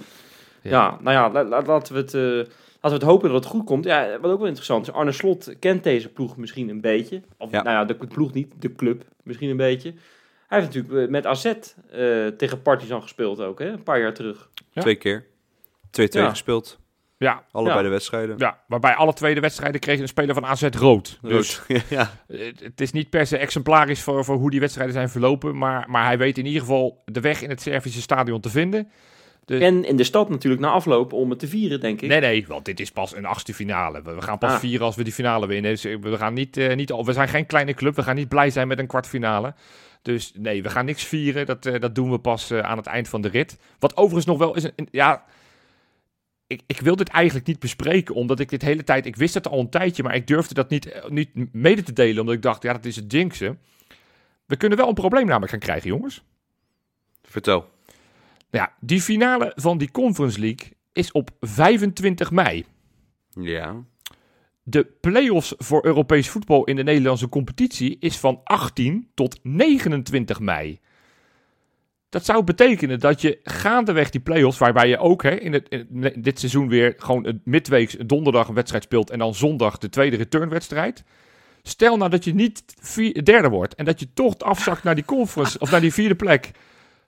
Ja. 0.62 0.98
nou 1.02 1.16
ja, 1.16 1.32
la- 1.32 1.44
la- 1.44 1.62
laten, 1.66 1.94
we 1.94 2.00
het, 2.00 2.14
eh, 2.14 2.22
laten 2.22 2.50
we 2.82 2.90
het 2.90 3.02
hopen 3.04 3.30
dat 3.32 3.44
het 3.44 3.54
goed 3.54 3.64
komt. 3.66 3.86
Ja, 3.86 4.20
wat 4.22 4.32
ook 4.32 4.38
wel 4.38 4.48
interessant 4.48 4.88
is, 4.88 4.94
Arne 4.94 5.12
Slot 5.12 5.56
kent 5.60 5.84
deze 5.84 6.10
ploeg 6.10 6.38
misschien 6.38 6.70
een 6.70 6.82
beetje. 6.82 7.22
Of 7.38 7.52
Ja. 7.52 7.62
nou 7.64 7.76
ja, 7.76 7.86
de 7.86 7.96
ploeg 8.08 8.34
niet, 8.34 8.54
de 8.60 8.74
club 8.76 9.04
misschien 9.24 9.50
een 9.50 9.58
beetje. 9.58 9.94
Hij 10.48 10.60
heeft 10.62 10.74
natuurlijk 10.74 11.10
met 11.12 11.26
AZ 11.26 11.46
eh, 11.46 11.54
tegen 12.38 12.62
Partizan 12.62 13.02
gespeeld 13.02 13.42
ook, 13.42 13.60
hè? 13.60 13.68
een 13.68 13.84
paar 13.84 14.00
jaar 14.00 14.14
terug. 14.14 14.50
Ja. 14.72 14.82
Twee 14.82 14.96
keer. 14.96 15.26
2-2 15.92 16.22
Ja. 16.24 16.30
gespeeld. 16.30 16.80
Ja, 17.20 17.44
Allebei 17.52 17.78
Ja. 17.78 17.84
de 17.84 17.90
wedstrijden. 17.90 18.36
ja, 18.38 18.60
waarbij 18.68 18.96
alle 18.96 19.14
tweede 19.14 19.40
wedstrijden 19.40 19.80
kreeg 19.82 20.00
een 20.00 20.08
speler 20.08 20.34
van 20.34 20.46
AZ 20.46 20.62
rood. 20.62 21.20
Rood. 21.22 21.32
Dus 21.32 21.62
ja. 21.90 22.12
het 22.60 22.82
is 22.82 22.92
niet 22.92 23.10
per 23.10 23.28
se 23.28 23.38
exemplarisch 23.38 24.02
voor, 24.02 24.26
voor 24.26 24.36
hoe 24.36 24.50
die 24.52 24.60
wedstrijden 24.60 24.94
zijn 24.94 25.10
verlopen. 25.10 25.58
Maar, 25.58 25.86
maar 25.90 26.06
hij 26.06 26.18
weet 26.18 26.38
in 26.38 26.46
ieder 26.46 26.62
geval 26.62 27.02
de 27.06 27.20
weg 27.22 27.42
in 27.42 27.50
het 27.50 27.62
Servische 27.62 28.02
stadion 28.02 28.42
te 28.42 28.50
vinden. 28.50 28.90
De- 29.46 29.58
En 29.58 29.86
in 29.86 29.96
de 29.96 30.04
stad 30.04 30.30
natuurlijk 30.30 30.62
na 30.62 30.70
afloop 30.70 31.14
om 31.14 31.30
het 31.30 31.40
te 31.40 31.48
vieren, 31.48 31.80
denk 31.80 32.02
ik. 32.02 32.10
Nee, 32.10 32.20
nee, 32.20 32.46
want 32.48 32.66
dit 32.66 32.80
is 32.80 32.92
pas 32.92 33.16
een 33.16 33.26
achtste 33.26 33.54
finale. 33.54 34.02
We, 34.02 34.22
gaan 34.22 34.38
pas 34.38 34.52
Ah. 34.52 34.60
vieren 34.60 34.86
als 34.86 34.96
we 34.96 35.04
die 35.04 35.14
finale 35.14 35.48
winnen. 35.48 35.72
Dus 35.72 35.86
eh, 35.86 35.98
we, 36.02 36.18
gaan 36.18 36.34
niet, 36.34 36.58
eh, 36.58 36.76
niet, 36.76 36.92
al- 36.92 37.06
we 37.06 37.14
zijn 37.14 37.28
geen 37.28 37.46
kleine 37.46 37.74
club. 37.74 37.96
We 37.96 38.04
gaan 38.04 38.16
niet 38.16 38.30
blij 38.30 38.50
zijn 38.50 38.68
met 38.68 38.80
een 38.80 38.88
kwartfinale. 38.88 39.54
Dus 40.02 40.32
nee, 40.36 40.64
we 40.64 40.70
gaan 40.70 40.86
niks 40.86 41.04
vieren. 41.04 41.46
Dat, 41.46 41.66
eh, 41.66 41.80
dat 41.80 41.96
doen 41.96 42.12
we 42.12 42.20
pas 42.20 42.52
aan 42.54 42.78
het 42.78 42.86
eind 42.88 43.08
van 43.10 43.22
de 43.22 43.28
rit. 43.28 43.60
Wat 43.80 43.98
overigens 43.98 44.26
nog 44.26 44.38
wel 44.38 44.56
is 44.56 44.64
een... 44.64 44.72
een- 44.76 44.88
ja, 44.92 45.24
ik, 46.48 46.62
ik 46.68 46.80
wil 46.80 46.96
dit 46.96 47.10
eigenlijk 47.10 47.48
niet 47.48 47.60
bespreken, 47.60 48.16
omdat 48.16 48.40
ik 48.40 48.50
dit 48.50 48.62
hele 48.62 48.84
tijd... 48.84 49.06
Ik 49.06 49.16
wist 49.16 49.34
het 49.34 49.48
al 49.48 49.60
een 49.60 49.70
tijdje, 49.70 50.04
maar 50.04 50.16
ik 50.16 50.28
durfde 50.28 50.54
dat 50.54 50.70
niet, 50.70 50.92
eh, 50.92 51.10
niet 51.10 51.54
mede 51.54 51.84
te 51.84 51.94
delen. 51.94 52.20
Omdat 52.20 52.36
ik 52.36 52.42
dacht, 52.42 52.64
ja, 52.64 52.74
dat 52.74 52.86
is 52.86 52.96
het 52.96 53.12
jinxen. 53.12 53.60
We 54.46 54.58
kunnen 54.58 54.78
wel 54.78 54.88
een 54.88 54.94
probleem 54.94 55.26
namelijk 55.26 55.52
gaan 55.52 55.60
krijgen, 55.60 55.90
jongens. 55.90 56.24
Vertel. 57.24 57.70
Ja, 58.50 58.74
die 58.80 59.02
finale 59.02 59.52
van 59.56 59.78
die 59.78 59.92
Conference 59.92 60.40
League 60.40 60.72
is 60.94 61.12
op 61.12 61.30
25 61.40 62.32
mei. 62.32 62.66
Ja. 63.34 63.84
De 64.64 64.86
play-offs 65.02 65.54
voor 65.58 65.86
Europees 65.86 66.30
voetbal 66.30 66.64
in 66.64 66.76
de 66.76 66.84
Nederlandse 66.84 67.30
competitie 67.30 67.98
is 68.00 68.18
van 68.18 68.42
18 68.44 69.10
tot 69.14 69.40
29 69.44 70.40
mei. 70.40 70.80
Dat 72.10 72.26
zou 72.26 72.44
betekenen 72.44 73.00
dat 73.00 73.22
je 73.22 73.40
gaandeweg 73.44 74.10
die 74.10 74.22
play-offs, 74.22 74.58
waarbij 74.58 74.88
je 74.88 74.98
ook 74.98 75.24
hè, 75.24 75.36
in, 75.36 75.54
het, 75.54 75.70
in 75.70 76.14
dit 76.16 76.40
seizoen 76.40 76.70
weer 76.70 76.94
gewoon 76.98 77.26
een 77.26 77.42
midweeks 77.44 77.96
donderdag 78.06 78.48
een 78.48 78.54
wedstrijd 78.54 78.84
speelt 78.84 79.10
en 79.10 79.20
dan 79.20 79.36
zondag 79.36 79.78
de 79.78 79.90
tweede 79.90 80.16
returnwedstrijd. 80.16 81.04
Stel 81.64 81.98
nou 81.98 82.10
dat 82.10 82.24
je 82.24 82.34
niet 82.34 82.64
vier, 82.82 83.24
derde 83.24 83.50
wordt 83.50 83.76
en 83.76 83.86
dat 83.86 84.00
je 84.00 84.08
toch 84.14 84.40
afzakt 84.40 84.84
naar 84.84 84.96
die 84.96 85.06
conference 85.06 85.60
of 85.60 85.72
naar 85.72 85.82
die 85.82 85.94
vierde 85.94 86.16
plek. 86.16 86.52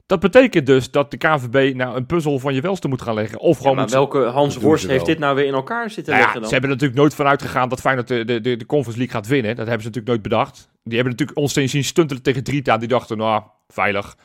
Dat 0.06 0.20
betekent 0.20 0.66
dus 0.66 0.92
dat 0.92 1.12
de 1.12 1.18
KVB 1.18 1.76
nou 1.76 1.96
een 1.96 2.06
puzzel 2.06 2.40
van 2.40 2.54
je 2.54 2.62
welste 2.62 2.88
moet 2.88 3.02
gaan 3.02 3.14
leggen. 3.14 3.40
Of 3.40 3.56
Ja, 3.56 3.58
gewoon 3.58 3.76
maar 3.76 3.84
moet 3.84 3.94
welke 3.94 4.24
Hans 4.24 4.58
Worst 4.58 4.88
heeft 4.88 5.06
dit 5.06 5.20
nou 5.20 5.36
weer 5.36 5.46
in 5.46 5.54
elkaar 5.54 5.90
zitten 5.90 6.14
nou 6.14 6.16
ja, 6.16 6.22
leggen 6.22 6.42
dan? 6.42 6.50
ze 6.50 6.56
hebben 6.56 6.70
er 6.70 6.76
natuurlijk 6.76 7.02
nooit 7.02 7.16
vanuit 7.16 7.42
gegaan 7.42 7.70
dat 7.70 7.80
Feyenoord 7.80 8.08
de, 8.08 8.26
de, 8.26 8.42
de, 8.42 8.56
de 8.56 8.66
Conference 8.66 9.00
League 9.00 9.16
gaat 9.16 9.28
winnen. 9.28 9.56
Dat 9.56 9.68
hebben 9.68 9.84
ze 9.84 9.88
natuurlijk 9.88 10.08
nooit 10.08 10.22
bedacht. 10.22 10.70
Die 10.84 10.96
hebben 10.96 11.12
natuurlijk 11.12 11.38
ons 11.38 11.54
zien 11.54 11.84
stuntelen 11.84 12.24
tegen 12.24 12.44
Drita. 12.44 12.78
Die 12.78 12.88
dachten, 12.88 13.18
nou, 13.18 13.44
veilig. 13.68 14.16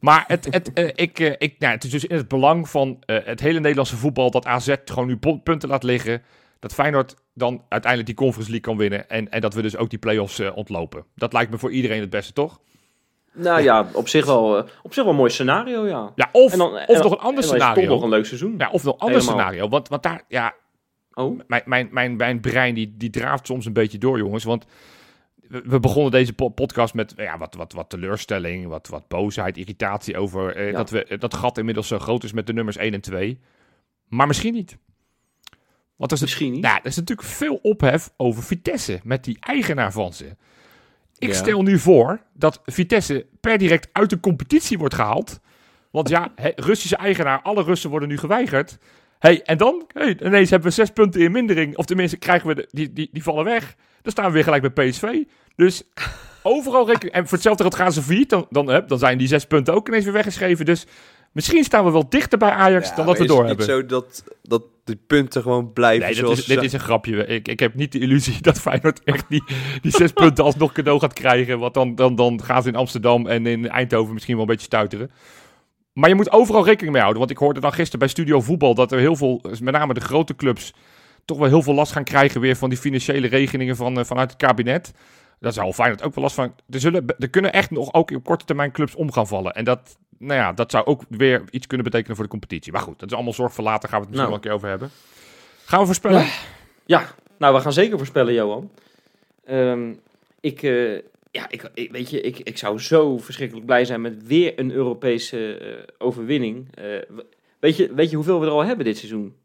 Maar 0.00 0.24
het, 0.26 0.48
het, 0.50 0.72
eh, 0.72 0.88
ik, 0.94 1.18
eh, 1.18 1.32
ik, 1.38 1.54
nou, 1.58 1.72
het 1.74 1.84
is 1.84 1.90
dus 1.90 2.04
in 2.04 2.16
het 2.16 2.28
belang 2.28 2.68
van 2.68 2.96
eh, 3.06 3.16
het 3.24 3.40
hele 3.40 3.60
Nederlandse 3.60 3.96
voetbal 3.96 4.30
dat 4.30 4.46
AZ 4.46 4.74
gewoon 4.84 5.06
nu 5.06 5.16
punten 5.42 5.68
laat 5.68 5.82
liggen. 5.82 6.22
Dat 6.58 6.74
Feyenoord 6.74 7.14
dan 7.34 7.62
uiteindelijk 7.68 8.06
die 8.06 8.14
Conference 8.24 8.50
League 8.50 8.68
kan 8.70 8.76
winnen. 8.76 9.08
En, 9.08 9.30
en 9.30 9.40
dat 9.40 9.54
we 9.54 9.62
dus 9.62 9.76
ook 9.76 9.90
die 9.90 9.98
play-offs 9.98 10.40
ontlopen. 10.54 11.04
Dat 11.14 11.32
lijkt 11.32 11.50
me 11.50 11.58
voor 11.58 11.70
iedereen 11.72 12.00
het 12.00 12.10
beste, 12.10 12.32
toch? 12.32 12.60
Nou 13.32 13.62
ja, 13.62 13.86
op 13.92 14.08
zich 14.08 14.26
wel, 14.26 14.58
op 14.82 14.94
zich 14.94 15.02
wel 15.02 15.12
een 15.12 15.18
mooi 15.18 15.30
scenario, 15.30 15.86
ja. 15.86 16.12
Ja, 16.14 16.28
of, 16.32 16.52
En 16.52 16.58
dan- 16.58 16.72
of 16.72 16.86
en 16.88 17.02
nog 17.02 17.04
een 17.12 17.18
En 17.18 17.18
ander 17.18 17.20
dan 17.20 17.38
is 17.38 17.46
toch 17.46 17.56
scenario. 17.56 17.88
nog 17.88 18.02
een 18.02 18.08
leuk 18.08 18.26
seizoen. 18.26 18.54
Ja, 18.58 18.70
of 18.70 18.82
nog 18.84 18.94
een 18.94 19.00
ander 19.00 19.18
Helemaal. 19.20 19.38
scenario. 19.38 19.68
Want, 19.68 19.88
want 19.88 20.02
daar, 20.02 20.22
ja, 20.28 20.54
Oh, 21.18 21.40
mijn, 21.46 21.62
mijn, 21.66 21.88
mijn, 21.90 22.16
mijn 22.16 22.40
brein 22.40 22.74
die, 22.74 22.94
die 22.96 23.10
draaft 23.10 23.46
soms 23.46 23.66
een 23.66 23.72
beetje 23.72 23.98
door, 23.98 24.18
jongens. 24.18 24.44
Want 24.44 24.64
we, 25.48 25.80
begonnen 25.80 26.10
deze 26.10 26.32
po- 26.32 26.48
podcast 26.48 26.94
met 26.94 27.12
ja, 27.16 27.38
wat, 27.38 27.54
wat, 27.54 27.72
wat 27.72 27.90
teleurstelling, 27.90 28.66
wat, 28.66 28.88
wat 28.88 29.08
boosheid, 29.08 29.56
irritatie 29.56 30.16
over 30.18 30.56
eh, 30.56 30.70
Ja. 30.70 30.76
dat 30.76 30.90
we, 30.90 31.16
dat 31.18 31.34
gat 31.34 31.58
inmiddels 31.58 31.88
zo 31.88 31.98
groot 31.98 32.24
is 32.24 32.32
met 32.32 32.46
de 32.46 32.52
nummers 32.52 32.76
1 32.76 32.94
en 32.94 33.00
2. 33.00 33.40
Maar 34.08 34.26
misschien 34.26 34.54
niet. 34.54 34.76
Want 35.96 36.10
er 36.10 36.16
is, 36.16 36.22
misschien 36.22 36.52
niet. 36.52 36.64
ja, 36.64 36.78
er 36.78 36.86
is 36.86 36.96
natuurlijk 36.96 37.28
veel 37.28 37.58
ophef 37.62 38.10
over 38.16 38.42
Vitesse 38.42 39.00
met 39.04 39.24
die 39.24 39.36
eigenaar 39.40 39.92
van 39.92 40.12
ze. 40.12 40.36
Ik 41.18 41.28
Ja. 41.28 41.34
stel 41.34 41.62
nu 41.62 41.78
voor 41.78 42.20
dat 42.32 42.60
Vitesse 42.64 43.26
per 43.40 43.58
direct 43.58 43.88
uit 43.92 44.10
de 44.10 44.20
competitie 44.20 44.78
wordt 44.78 44.94
gehaald. 44.94 45.40
Want 45.90 46.08
ja, 46.08 46.32
Russische 46.56 46.96
eigenaar, 46.96 47.42
alle 47.42 47.62
Russen 47.62 47.90
worden 47.90 48.08
nu 48.08 48.18
geweigerd. 48.18 48.78
Hey, 49.18 49.42
en 49.42 49.56
dan, 49.56 49.86
hey, 49.92 50.16
ineens 50.22 50.50
hebben 50.50 50.68
we 50.68 50.74
zes 50.74 50.90
punten 50.90 51.20
in 51.20 51.32
mindering. 51.32 51.76
Of 51.76 51.84
tenminste, 51.84 52.16
krijgen 52.16 52.48
we 52.48 52.54
de, 52.54 52.68
die, 52.70 52.92
die, 52.92 53.08
die 53.12 53.22
vallen 53.22 53.44
weg. 53.44 53.74
Dan 54.02 54.12
staan 54.12 54.26
we 54.26 54.32
weer 54.32 54.44
gelijk 54.44 54.74
bij 54.74 54.88
PSV. 54.88 55.22
Dus 55.56 55.82
overal 56.42 56.86
rekening. 56.86 57.14
En 57.14 57.22
voor 57.22 57.32
hetzelfde 57.32 57.62
geld 57.62 57.74
gaan 57.74 57.92
ze 57.92 58.02
failliet. 58.02 58.30
Dan, 58.30 58.46
dan, 58.50 58.68
hè, 58.68 58.84
dan 58.84 58.98
zijn 58.98 59.18
die 59.18 59.28
zes 59.28 59.46
punten 59.46 59.74
ook 59.74 59.88
ineens 59.88 60.04
weer 60.04 60.12
weggeschreven. 60.12 60.64
Dus 60.64 60.86
misschien 61.32 61.64
staan 61.64 61.84
we 61.84 61.90
wel 61.90 62.08
dichter 62.08 62.38
bij 62.38 62.50
Ajax 62.50 62.94
dan 62.94 63.06
dat 63.06 63.18
we 63.18 63.26
door 63.26 63.46
hebben. 63.46 63.66
Het 63.66 63.68
is 63.68 63.74
niet 63.74 63.90
zo 63.90 64.00
dat, 64.00 64.24
dat 64.42 64.62
die 64.84 64.98
punten 65.06 65.42
gewoon 65.42 65.72
blijven 65.72 66.06
Nee, 66.06 66.14
zoals 66.14 66.38
is, 66.38 66.44
ze 66.44 66.54
dit 66.54 66.62
is 66.62 66.72
een 66.72 66.80
grapje. 66.80 67.26
Ik, 67.26 67.48
ik 67.48 67.60
heb 67.60 67.74
niet 67.74 67.92
de 67.92 67.98
illusie 67.98 68.42
dat 68.48 68.60
Feyenoord 68.60 69.00
echt 69.04 69.24
die, 69.28 69.44
die 69.80 69.92
zes 69.92 70.12
punten 70.12 70.44
alsnog 70.44 70.72
cadeau 70.72 71.00
gaat 71.00 71.12
krijgen. 71.12 71.58
Want 71.58 71.74
dan, 71.74 71.94
dan, 71.94 72.14
dan 72.14 72.42
gaan 72.44 72.62
ze 72.62 72.68
in 72.68 72.76
Amsterdam 72.76 73.26
en 73.26 73.46
in 73.46 73.68
Eindhoven 73.68 74.12
misschien 74.12 74.34
wel 74.34 74.42
een 74.42 74.50
beetje 74.50 74.66
stuiteren. 74.66 75.10
Maar 75.96 76.08
je 76.08 76.14
moet 76.14 76.32
overal 76.32 76.64
rekening 76.64 76.92
mee 76.92 77.00
houden. 77.02 77.18
Want 77.18 77.30
ik 77.32 77.38
hoorde 77.38 77.60
dan 77.60 77.72
gisteren 77.72 77.98
bij 77.98 78.08
Studio 78.08 78.40
Voetbal 78.40 78.74
dat 78.74 78.92
er 78.92 78.98
heel 78.98 79.16
veel, 79.16 79.40
met 79.62 79.74
name 79.74 79.94
de 79.94 80.00
grote 80.00 80.34
clubs, 80.36 80.74
toch 81.24 81.38
wel 81.38 81.48
heel 81.48 81.62
veel 81.62 81.74
last 81.74 81.92
gaan 81.92 82.04
krijgen 82.04 82.40
weer 82.40 82.56
van 82.56 82.68
die 82.68 82.78
financiële 82.78 83.26
regelingen 83.26 83.76
van, 83.76 83.98
eh, 83.98 84.04
vanuit 84.04 84.30
het 84.30 84.40
kabinet. 84.40 84.92
Daar 85.40 85.52
zal 85.52 85.72
Feyenoord 85.72 86.02
ook 86.02 86.14
wel 86.14 86.24
last 86.24 86.36
van. 86.36 86.54
Er, 86.70 86.80
zullen, 86.80 87.04
er 87.18 87.30
kunnen 87.30 87.52
echt 87.52 87.70
nog 87.70 87.92
ook 87.92 88.10
op 88.10 88.24
korte 88.24 88.44
termijn 88.44 88.72
clubs 88.72 88.94
om 88.94 89.12
gaan 89.12 89.26
vallen. 89.26 89.52
En 89.52 89.64
dat, 89.64 89.96
nou 90.18 90.40
ja, 90.40 90.52
dat 90.52 90.70
zou 90.70 90.84
ook 90.86 91.02
weer 91.08 91.42
iets 91.50 91.66
kunnen 91.66 91.86
betekenen 91.86 92.16
voor 92.16 92.24
de 92.24 92.30
competitie. 92.30 92.72
Maar 92.72 92.80
goed, 92.82 92.98
dat 92.98 93.08
is 93.08 93.14
allemaal 93.14 93.32
zorg 93.32 93.52
voor 93.52 93.64
later. 93.64 93.88
Gaan 93.88 94.00
we 94.00 94.06
het 94.06 94.14
misschien 94.14 94.32
Nou. 94.32 94.42
wel 94.42 94.52
een 94.52 94.60
keer 94.60 94.68
over 94.68 94.68
hebben. 94.68 94.90
Gaan 95.64 95.78
we 95.80 95.86
voorspellen? 95.86 96.26
Ja, 96.86 97.04
nou, 97.38 97.54
we 97.54 97.60
gaan 97.60 97.72
zeker 97.72 97.96
voorspellen, 97.98 98.34
Johan. 98.34 98.70
Ehm, 99.44 99.92
ik, 100.40 100.62
eh, 100.62 100.98
ja, 101.36 101.46
ik, 101.50 101.70
ik- 101.74 101.92
weet 101.92 102.10
je, 102.10 102.20
ik, 102.20 102.38
ik 102.38 102.58
zou 102.58 102.78
zo 102.78 103.18
verschrikkelijk 103.18 103.66
blij 103.66 103.84
zijn 103.84 104.00
met 104.00 104.26
weer 104.26 104.52
een 104.58 104.70
Europese 104.72 105.56
eh, 105.58 105.82
overwinning. 105.98 106.68
Eh, 106.74 106.84
weet, 107.60 107.76
je, 107.76 107.94
weet 107.94 108.10
je 108.10 108.16
hoeveel 108.16 108.40
we 108.40 108.46
er 108.46 108.52
al 108.52 108.64
hebben 108.64 108.84
dit 108.84 108.96
seizoen? 108.96 109.36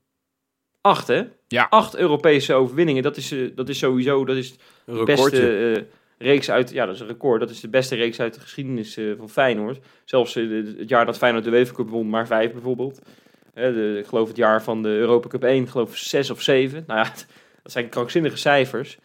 Acht, 0.82 1.08
hè? 1.08 1.24
Ja. 1.48 1.68
Acht 1.70 1.96
Europese 1.96 2.54
overwinningen. 2.54 3.04
Dat 3.04 3.18
is, 3.18 3.32
eh, 3.32 3.50
dat 3.56 3.70
is 3.70 3.78
sowieso 3.78 4.26
dat 4.26 4.36
is 4.36 4.56
Een 4.86 4.98
de 4.98 5.04
beste 5.04 5.88
reeks 6.18 6.52
uit... 6.52 6.70
Ja, 6.72 6.86
dat 6.86 6.96
is 6.96 7.02
een 7.02 7.08
record. 7.08 7.39
Dat 7.39 7.50
is 7.50 7.60
de 7.60 7.70
beste 7.70 7.96
reeks 7.96 8.20
uit 8.20 8.34
de 8.34 8.39
geschiedenis 8.39 9.00
van 9.18 9.30
Feyenoord. 9.30 9.80
Zelfs 10.06 10.34
het 10.34 10.89
jaar 10.89 11.06
dat 11.06 11.18
Feyenoord 11.18 11.44
de 11.44 11.52
UEFA 11.52 11.74
Cup 11.74 11.89
won, 11.89 12.10
maar 12.10 12.28
vijf 12.28 12.52
bijvoorbeeld. 12.52 13.02
De, 13.54 13.96
ik 14.00 14.06
geloof 14.08 14.28
het 14.28 14.38
jaar 14.38 14.64
van 14.64 14.84
de 14.84 14.89
Europa 14.89 15.28
Cup 15.28 15.44
1, 15.44 15.64
ik 15.64 15.70
geloof 15.70 15.98
6 15.98 16.30
of 16.30 16.42
7. 16.42 16.84
Nou 16.88 17.00
ja, 17.00 17.12
dat 17.64 17.72
zijn 17.72 17.89
krankzinnige 17.89 18.38
cijfers. 18.38 18.98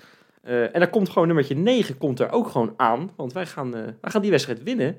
Eh, 0.46 0.62
en 0.62 0.72
daar 0.72 0.90
komt 0.90 1.08
gewoon 1.08 1.26
nummertje 1.26 1.54
9 1.54 1.98
komt 1.98 2.20
er 2.20 2.30
ook 2.30 2.48
gewoon 2.48 2.74
aan. 2.76 3.10
Want 3.16 3.32
wij 3.32 3.46
gaan, 3.46 3.74
eh, 3.74 3.80
wij 4.00 4.10
gaan 4.10 4.22
die 4.22 4.30
wedstrijd 4.30 4.62
winnen. 4.62 4.96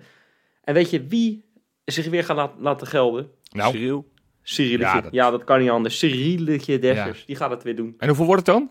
En 0.64 0.74
weet 0.74 0.90
je 0.90 1.06
wie 1.08 1.46
zich 1.86 2.08
weer 2.10 2.24
gaat 2.24 2.36
laat- 2.38 2.54
laten 2.60 2.88
gelden? 2.88 3.30
Nou, 3.52 3.72
Cyril? 3.72 4.08
Cyrilletje. 4.42 4.98
Ja, 4.98 5.08
Ja, 5.12 5.24
dat- 5.30 5.32
dat... 5.40 5.44
kan 5.44 5.60
niet 5.60 5.70
anders. 5.70 5.98
Cyrilletje 6.00 6.80
Dessers. 6.80 7.26
Die 7.26 7.36
gaat 7.36 7.50
het 7.52 7.64
weer 7.64 7.76
doen. 7.76 7.96
en 7.98 8.08
hoeveel 8.08 8.26
wordt 8.26 8.48
het 8.48 8.56
dan? 8.56 8.70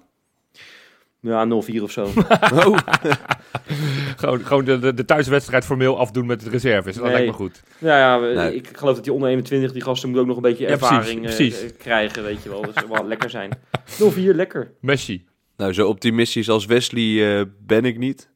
Ja, 1.20 1.44
0-4 1.44 1.82
of 1.82 1.90
zo. 1.90 2.04
Oh, 2.54 2.78
Gewoon, 4.16 4.40
gewoon 4.44 4.64
de, 4.64 4.94
de, 4.94 5.04
thuiswedstrijd 5.04 5.64
formeel 5.64 5.98
afdoen 5.98 6.26
met 6.26 6.40
de 6.44 6.50
reserves. 6.50 6.94
Dat 6.94 7.04
Nee. 7.04 7.12
lijkt 7.12 7.26
me 7.28 7.32
goed. 7.32 7.62
ja, 7.78 7.98
ja 7.98 8.20
we- 8.20 8.54
ik 8.54 8.76
geloof 8.76 8.94
dat 8.94 9.04
die 9.04 9.12
onder 9.12 9.28
21, 9.28 9.72
die 9.72 9.82
gasten 9.82 10.08
moeten 10.08 10.22
ook 10.28 10.34
nog 10.34 10.44
een 10.44 10.50
beetje 10.50 10.68
Ja, 10.68 10.76
precies, 10.76 10.96
ervaring 10.96 11.18
eh, 11.26 11.34
precies. 11.36 11.76
krijgen, 11.76 12.22
weet 12.22 12.42
je 12.42 12.48
wel. 12.48 12.62
Dat 12.62 12.74
zou 12.74 12.88
wel 12.88 13.06
lekker 13.14 13.30
zijn. 13.30 13.50
0-4, 13.98 14.34
lekker. 14.34 14.72
Messi. 14.80 15.26
Nou 15.56 15.72
zo 15.72 15.88
optimistisch 15.88 16.48
als 16.48 16.64
Wesley 16.64 17.38
eh, 17.38 17.46
ben 17.58 17.84
ik 17.84 17.98
niet. 17.98 18.30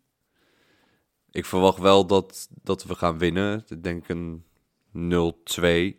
Ik 1.30 1.44
verwacht 1.44 1.78
wel 1.78 2.06
dat, 2.06 2.48
dat 2.62 2.84
we 2.84 2.94
gaan 2.94 3.18
winnen. 3.18 3.64
Ik 3.68 3.82
denk 3.82 4.08
een 4.08 4.44
0-2. 4.92 5.98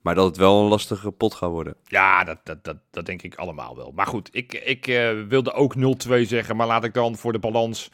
Maar 0.00 0.14
dat 0.14 0.24
het 0.24 0.36
wel 0.36 0.60
een 0.60 0.68
lastige 0.68 1.10
pot 1.10 1.34
gaat 1.34 1.50
worden. 1.50 1.76
Ja, 1.84 2.24
dat, 2.24 2.38
dat, 2.44 2.64
dat, 2.64 2.76
dat 2.90 3.06
denk 3.06 3.22
ik 3.22 3.34
allemaal 3.34 3.76
wel. 3.76 3.92
Maar 3.94 4.06
goed, 4.06 4.28
ik, 4.32 4.52
ik 4.52 4.86
eh, 4.86 5.22
wilde 5.28 5.52
ook 5.52 5.74
0-2 5.76 5.80
zeggen, 6.22 6.56
maar 6.56 6.66
laat 6.66 6.84
ik 6.84 6.94
dan 6.94 7.16
voor 7.16 7.32
de 7.32 7.38
balans 7.38 7.90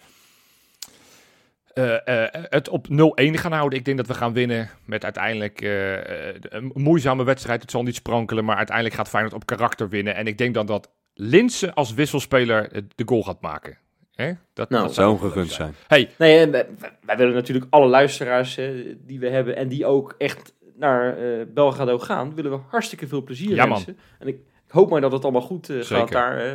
eh, 1.75 1.97
het 2.31 2.69
op 2.69 2.87
0-1 2.91 2.95
gaan 3.15 3.53
houden. 3.53 3.79
Ik 3.79 3.85
denk 3.85 3.97
dat 3.97 4.07
we 4.07 4.15
gaan 4.15 4.33
winnen 4.33 4.71
met 4.85 5.05
uiteindelijk 5.05 5.61
een 5.61 6.71
moeizame 6.75 7.25
wedstrijd. 7.25 7.63
Het 7.63 7.71
zal 7.71 7.83
niet 7.83 7.95
sprankelen, 7.95 8.45
maar 8.45 8.57
uiteindelijk 8.57 8.97
gaat 8.97 9.09
Feyenoord 9.09 9.35
op 9.35 9.47
karakter 9.47 9.89
winnen. 9.89 10.15
En 10.15 10.27
ik 10.27 10.39
denk 10.39 10.55
dan 10.55 10.67
dat 10.67 10.91
Linse 11.23 11.75
als 11.75 11.95
wisselspeler 11.95 12.73
eh, 12.73 12.83
de 12.95 13.03
goal 13.07 13.23
gaat 13.23 13.41
maken. 13.41 13.79
Hè? 14.15 14.33
Dat, 14.53 14.71
Nou, 14.71 14.83
dat 14.85 14.95
Zou 14.95 15.19
gegund 15.19 15.51
zijn. 15.51 15.75
Hey, 15.87 16.11
Nee, 16.19 16.39
en 16.39 16.51
wij, 16.51 16.67
wij 17.05 17.17
willen 17.17 17.35
natuurlijk 17.35 17.67
alle 17.71 17.87
luisteraars 17.87 18.57
eh, 18.57 18.71
die 18.99 19.19
we 19.21 19.29
hebben 19.29 19.57
en 19.57 19.69
die 19.69 19.87
ook 19.87 20.15
echt 20.19 20.55
naar 20.77 21.17
eh 21.19 21.47
Belgrado 21.55 21.99
gaan, 21.99 22.35
willen 22.35 22.51
we 22.51 22.59
hartstikke 22.69 23.09
veel 23.09 23.23
plezier 23.23 23.55
Ja, 23.55 23.67
man. 23.67 23.75
wensen. 23.75 23.99
En 24.19 24.27
ik, 24.29 24.35
ik 24.67 24.71
hoop 24.73 24.91
maar 24.91 25.01
dat 25.01 25.13
het 25.13 25.23
allemaal 25.23 25.41
goed 25.43 25.69
eh, 25.71 25.77
Zeker. 25.77 25.97
gaat 25.97 26.13
daar. 26.13 26.37
eh. 26.39 26.53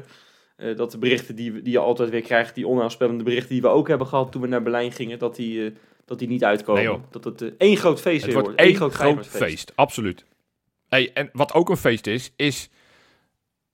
Eh, 0.58 0.78
dat 0.78 0.92
de 0.92 0.98
berichten 0.98 1.36
die, 1.36 1.62
die 1.62 1.72
je 1.72 1.80
altijd 1.80 2.10
weer 2.10 2.22
krijgt, 2.22 2.56
die 2.56 2.68
onaanspellende 2.68 3.24
berichten 3.24 3.50
die 3.50 3.62
we 3.62 3.68
ook 3.68 3.88
hebben 3.88 4.08
gehad 4.08 4.32
toen 4.32 4.42
we 4.42 4.48
naar 4.48 4.62
Berlijn 4.64 4.92
gingen, 4.92 5.20
dat 5.20 5.36
die, 5.36 5.66
eh, 5.66 5.72
dat 6.06 6.20
die 6.20 6.28
niet 6.28 6.44
uitkomen. 6.44 6.84
Nee, 6.84 7.00
dat 7.12 7.24
het 7.24 7.42
eh, 7.42 7.50
één 7.58 7.78
groot 7.78 8.02
feest 8.02 8.26
Het 8.26 8.34
weer 8.34 8.44
wordt 8.44 8.60
één 8.60 8.68
Eén 8.82 8.92
groot 8.92 9.28
feest. 9.28 9.72
absoluut. 9.76 10.26
Hey, 10.88 11.12
en 11.14 11.30
wat 11.34 11.54
ook 11.54 11.70
een 11.70 11.78
feest 11.78 12.08
is, 12.08 12.32
is 12.36 12.70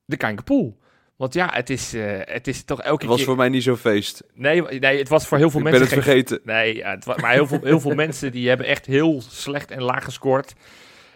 de 0.05 0.17
Kijkerpool. 0.17 0.77
Want 1.24 1.36
ja, 1.36 1.49
het 1.53 1.69
is, 1.69 1.93
eh, 1.93 2.03
het 2.19 2.47
is 2.47 2.63
toch 2.63 2.82
elke 2.82 2.99
Het 2.99 3.07
was 3.07 3.15
keer... 3.17 3.26
voor 3.26 3.36
mij 3.36 3.49
niet 3.49 3.63
zo'n 3.63 3.78
feest. 3.78 4.24
Nee, 4.34 4.61
nee, 4.61 4.97
het 4.97 5.09
was 5.09 5.28
voor 5.28 5.38
heel 5.38 5.49
veel 5.49 5.59
Ik 5.59 5.65
ben 5.65 5.74
mensen 5.80 5.95
het 5.97 6.05
geen- 6.05 6.13
vergeten. 6.13 6.39
Nee, 6.53 6.76
ja, 6.76 6.89
het 6.91 7.05
wa- 7.05 7.15
maar 7.21 7.32
heel 7.32 7.47
veel, 7.47 7.59
heel 7.63 7.80
veel 7.80 7.95
mensen 7.95 8.32
die 8.32 8.47
hebben 8.47 8.65
echt 8.67 8.86
heel 8.86 9.21
slecht 9.30 9.71
en 9.71 9.82
laag 9.84 10.03
gescoord. 10.03 10.53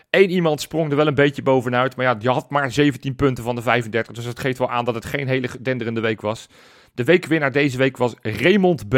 Eén 0.10 0.30
iemand 0.30 0.62
sprong 0.62 0.89
er 0.89 0.95
wel 0.97 1.08
een 1.08 1.16
beetje 1.16 1.41
bovenuit. 1.41 1.95
Maar 1.95 2.05
ja, 2.05 2.16
die 2.16 2.30
had 2.30 2.49
maar 2.49 2.72
17 2.72 3.16
punten 3.16 3.43
van 3.43 3.55
de 3.55 3.62
35. 3.62 4.16
Dus 4.16 4.26
dat 4.26 4.39
geeft 4.39 4.58
wel 4.58 4.70
aan 4.70 4.86
dat 4.86 4.95
het 4.95 5.05
geen 5.05 5.28
hele 5.28 5.49
denderende 5.62 6.01
week 6.01 6.22
was. 6.22 6.47
De 6.93 7.03
weekwinnaar 7.03 7.51
deze 7.51 7.78
week 7.78 7.97
was 7.97 8.14
Raymond 8.22 8.88
B. 8.89 8.95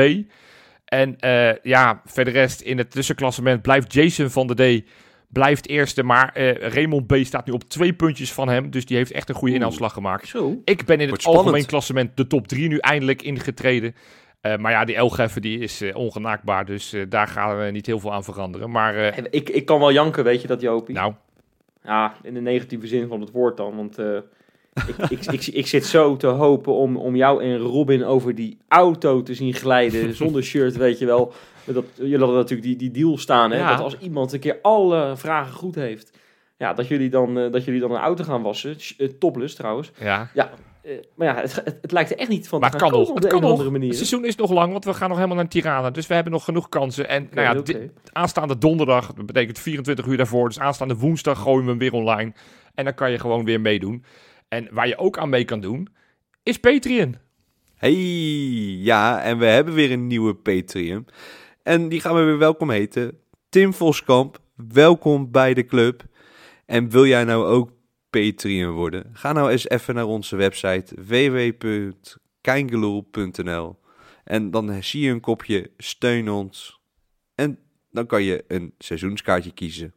En 0.86 1.20
eh, 1.20 1.56
ja, 1.64 2.02
verder 2.06 2.34
rest 2.34 2.62
in 2.62 2.78
het 2.78 2.92
tussenklassement 2.92 3.62
blijft 3.62 3.94
Jason 3.94 4.30
van 4.30 4.48
der 4.48 4.56
D. 4.82 4.84
Blijft 5.32 5.68
eerste, 5.68 6.04
maar 6.04 6.32
eh, 6.34 6.54
Raymond 6.74 7.08
B 7.08 7.16
staat 7.22 7.46
nu 7.46 7.54
op 7.54 7.64
twee 7.64 7.94
puntjes 7.94 8.34
van 8.34 8.50
hem. 8.50 8.72
Dus 8.72 8.86
die 8.86 8.98
heeft 8.98 9.12
echt 9.12 9.30
een 9.30 9.36
goede 9.36 9.54
inhaalslag 9.54 9.94
gemaakt. 9.94 10.28
Zo. 10.28 10.62
Ik 10.66 10.86
ben 10.86 10.96
in 11.00 11.08
Wordt 11.08 11.12
het 11.12 11.22
spannend. 11.22 11.46
algemeen 11.46 11.66
klassement 11.66 12.18
de 12.18 12.28
top 12.28 12.48
3 12.48 12.68
nu 12.68 12.78
eindelijk 12.78 13.22
ingetreden. 13.22 13.96
Eh, 14.42 14.58
maar 14.58 14.72
ja, 14.72 14.86
die 14.86 14.96
Elgeffen 14.96 15.42
die 15.42 15.60
is 15.60 15.82
eh, 15.82 15.96
ongenaakbaar, 15.96 16.66
dus 16.66 16.96
daar 17.10 17.28
gaan 17.28 17.58
we 17.60 17.72
niet 17.72 17.86
heel 17.86 18.00
veel 18.00 18.14
aan 18.14 18.24
veranderen. 18.24 18.70
Maar 18.72 18.96
eh, 18.96 19.18
En 19.18 19.28
Ik, 19.32 19.50
ik 19.50 19.66
kan 19.66 19.80
wel 19.80 19.92
janken, 19.92 20.24
weet 20.24 20.42
je 20.42 20.48
dat, 20.48 20.62
Jopie? 20.62 20.96
nou, 20.96 21.14
Ja, 21.84 22.14
in 22.24 22.34
de 22.34 22.42
negatieve 22.42 22.88
zin 22.88 23.08
van 23.08 23.22
het 23.22 23.32
woord 23.32 23.58
dan. 23.58 23.76
Want 23.76 23.98
eh, 23.98 24.16
ik, 24.88 25.10
ik, 25.20 25.26
ik, 25.32 25.46
ik 25.48 25.68
zit 25.68 25.86
zo 25.86 26.18
te 26.18 26.28
hopen 26.28 26.74
om, 26.74 26.98
om 26.98 27.16
jou 27.16 27.44
en 27.44 27.58
Robin 27.58 28.06
over 28.06 28.36
die 28.36 28.58
auto 28.68 29.24
te 29.24 29.34
zien 29.34 29.54
glijden. 29.54 30.16
zonder 30.16 30.44
shirt, 30.44 30.76
weet 30.78 31.00
je 31.00 31.06
wel. 31.06 31.34
Dat, 31.66 31.86
jullie 31.96 32.18
hadden 32.18 32.36
natuurlijk 32.38 32.68
die, 32.68 32.76
die 32.76 32.92
deal 32.92 33.18
staan. 33.18 33.52
Hè? 33.52 33.58
Ja. 33.58 33.70
Dat 33.70 33.80
als 33.80 33.98
iemand 34.00 34.34
een 34.34 34.40
keer 34.40 34.60
alle 34.62 35.14
vragen 35.18 35.54
goed 35.54 35.76
heeft. 35.76 36.18
Ja, 36.58 36.74
dat 36.74 36.88
jullie 36.88 37.10
dan, 37.10 37.38
eh, 37.38 37.52
dat 37.52 37.66
jullie 37.66 37.80
dan 37.82 37.92
een 37.92 37.98
auto 38.02 38.24
gaan 38.24 38.42
wassen. 38.42 38.78
Topless 39.20 39.56
trouwens. 39.56 39.92
ja. 40.00 40.30
Eh, 40.82 40.92
maar 41.16 41.28
ja, 41.28 41.36
het, 41.42 41.56
het, 41.56 41.78
het 41.82 41.92
lijkt 41.92 42.12
er 42.12 42.18
echt 42.18 42.30
niet 42.30 42.48
van 42.48 42.60
Maar 42.60 42.72
te 42.72 42.80
gaan 42.80 42.90
kan 42.90 42.98
komen 42.98 43.14
nog. 43.14 43.18
op 43.18 43.22
de 43.24 43.28
kan 43.30 43.38
een 43.38 43.44
nog. 43.44 43.52
andere 43.52 43.70
manier. 43.70 43.88
Het 43.88 43.98
seizoen 43.98 44.26
is 44.26 44.36
nog 44.36 44.52
lang, 44.52 44.72
want 44.72 44.86
we 44.86 44.94
gaan 44.94 45.08
nog 45.08 45.18
helemaal 45.18 45.38
naar 45.38 45.48
Tirana. 45.48 45.90
Dus 45.90 46.08
we 46.08 46.14
hebben 46.14 46.34
nog 46.34 46.44
genoeg 46.44 46.70
kansen. 46.70 47.10
En 47.10 47.30
nou 47.32 47.64
ja, 47.64 47.80
aanstaande 48.12 48.58
donderdag, 48.58 49.14
dat 49.14 49.26
betekent 49.26 49.60
24 49.60 50.06
uur 50.06 50.18
daarvoor. 50.18 50.48
Dus 50.48 50.60
aanstaande 50.60 50.96
woensdag 50.96 51.40
gooien 51.42 51.64
we 51.64 51.70
hem 51.70 51.80
weer 51.80 51.94
online. 51.94 52.34
En 52.76 52.84
dan 52.84 52.94
kan 52.94 53.12
je 53.12 53.20
gewoon 53.20 53.46
weer 53.46 53.62
meedoen. 53.62 54.04
En 54.48 54.68
waar 54.72 54.88
je 54.88 54.98
ook 54.98 55.18
aan 55.18 55.30
mee 55.30 55.46
kan 55.46 55.60
doen, 55.60 55.88
is 56.44 56.60
Patreon. 56.60 57.16
Hey, 57.76 57.94
ja, 58.82 59.22
en 59.22 59.38
we 59.38 59.46
hebben 59.46 59.74
weer 59.74 59.92
een 59.92 60.08
nieuwe 60.08 60.36
Patreon. 60.36 61.08
En 61.70 61.90
die 61.90 62.02
gaan 62.02 62.16
we 62.16 62.22
weer 62.22 62.38
welkom 62.38 62.70
heten. 62.70 63.20
Tim 63.50 63.74
Voskamp, 63.74 64.40
welkom 64.56 65.32
bij 65.32 65.54
de 65.54 65.66
club. 65.66 66.04
En 66.66 66.90
wil 66.90 67.06
jij 67.06 67.24
nou 67.24 67.46
ook 67.46 67.72
Patreon 68.10 68.74
worden? 68.74 69.10
Ga 69.14 69.32
nou 69.32 69.52
eens 69.52 69.70
even 69.70 69.96
naar 69.96 70.06
onze 70.06 70.36
website 70.36 70.96
www.keingeloel.nl 70.96 73.80
En 74.24 74.52
dan 74.52 74.84
zie 74.84 75.02
je 75.02 75.12
een 75.12 75.20
kopje 75.20 75.72
steun 75.78 76.30
ons. 76.30 76.82
En 77.36 77.60
dan 77.92 78.06
kan 78.06 78.24
je 78.24 78.44
een 78.48 78.74
seizoenskaartje 78.78 79.52
kiezen. 79.52 79.94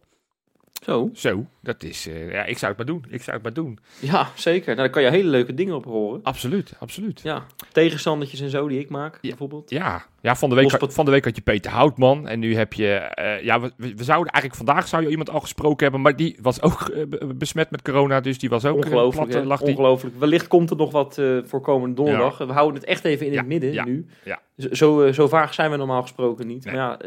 Zo, 0.85 1.11
Zo, 1.15 1.47
dat 1.61 1.83
is... 1.83 2.09
eh, 2.09 2.33
ja, 2.33 2.45
ik 2.45 2.59
zou 2.59 2.75
het 2.75 2.77
maar 2.87 2.95
doen. 2.97 3.05
Ik 3.09 3.23
zou 3.23 3.37
het 3.37 3.45
maar 3.45 3.53
doen. 3.55 3.79
ja, 4.01 4.29
zeker. 4.35 4.67
Nou, 4.67 4.77
daar 4.79 4.91
kan 4.91 5.03
je 5.03 5.11
hele 5.11 5.29
leuke 5.29 5.55
dingen 5.55 5.75
op 5.75 5.85
horen. 5.85 6.21
Absoluut, 6.23 6.73
absoluut. 6.79 7.21
Ja, 7.23 7.43
tegenstandertjes 7.73 8.41
en 8.41 8.51
zo 8.51 8.69
die 8.69 8.79
ik 8.79 8.89
maak, 8.89 9.19
bijvoorbeeld. 9.21 9.71
Ja, 9.71 10.05
ja 10.21 10.37
van, 10.37 10.49
de 10.49 10.55
week, 10.55 10.65
Lospot- 10.71 10.95
van 10.95 11.05
de 11.05 11.11
week 11.11 11.25
had 11.25 11.37
je 11.37 11.43
Peter 11.43 11.71
Houtman. 11.71 12.29
En 12.29 12.39
nu 12.39 12.55
heb 12.57 12.73
je... 12.73 12.89
eh, 12.95 13.43
ja, 13.45 13.61
we, 13.61 13.73
we 13.77 14.05
zouden 14.05 14.33
eigenlijk 14.33 14.55
vandaag 14.65 14.89
zou 14.89 15.03
je 15.03 15.09
iemand 15.09 15.31
al 15.31 15.41
gesproken 15.41 15.83
hebben. 15.83 16.01
Maar 16.01 16.17
die 16.17 16.39
was 16.41 16.63
ook 16.63 16.81
eh, 16.89 17.07
be- 17.09 17.35
besmet 17.35 17.71
met 17.71 17.83
corona. 17.83 18.21
Dus 18.21 18.39
die 18.39 18.49
was 18.49 18.65
ook... 18.65 18.77
Ongelooflijk, 18.85 19.31
die. 19.31 19.51
Ongelooflijk. 19.61 20.19
Wellicht 20.19 20.49
komt 20.49 20.71
er 20.71 20.77
nog 20.77 20.91
wat 20.93 21.21
voor 21.45 21.61
komende 21.61 21.95
donderdag. 21.95 22.39
We 22.39 22.53
houden 22.53 22.81
het 22.81 22.89
echt 22.89 23.05
even 23.05 23.27
in 23.27 23.33
Ja, 23.33 23.39
het 23.39 23.47
midden 23.49 23.85
nu. 23.85 24.07
ja. 24.25 24.41
Zo, 24.71 25.13
zo, 25.13 25.29
vaag 25.29 25.55
zijn 25.55 25.71
we 25.71 25.77
normaal 25.77 26.03
gesproken 26.03 26.47
niet. 26.47 26.65
Nee. 26.65 26.75
Maar 26.75 26.99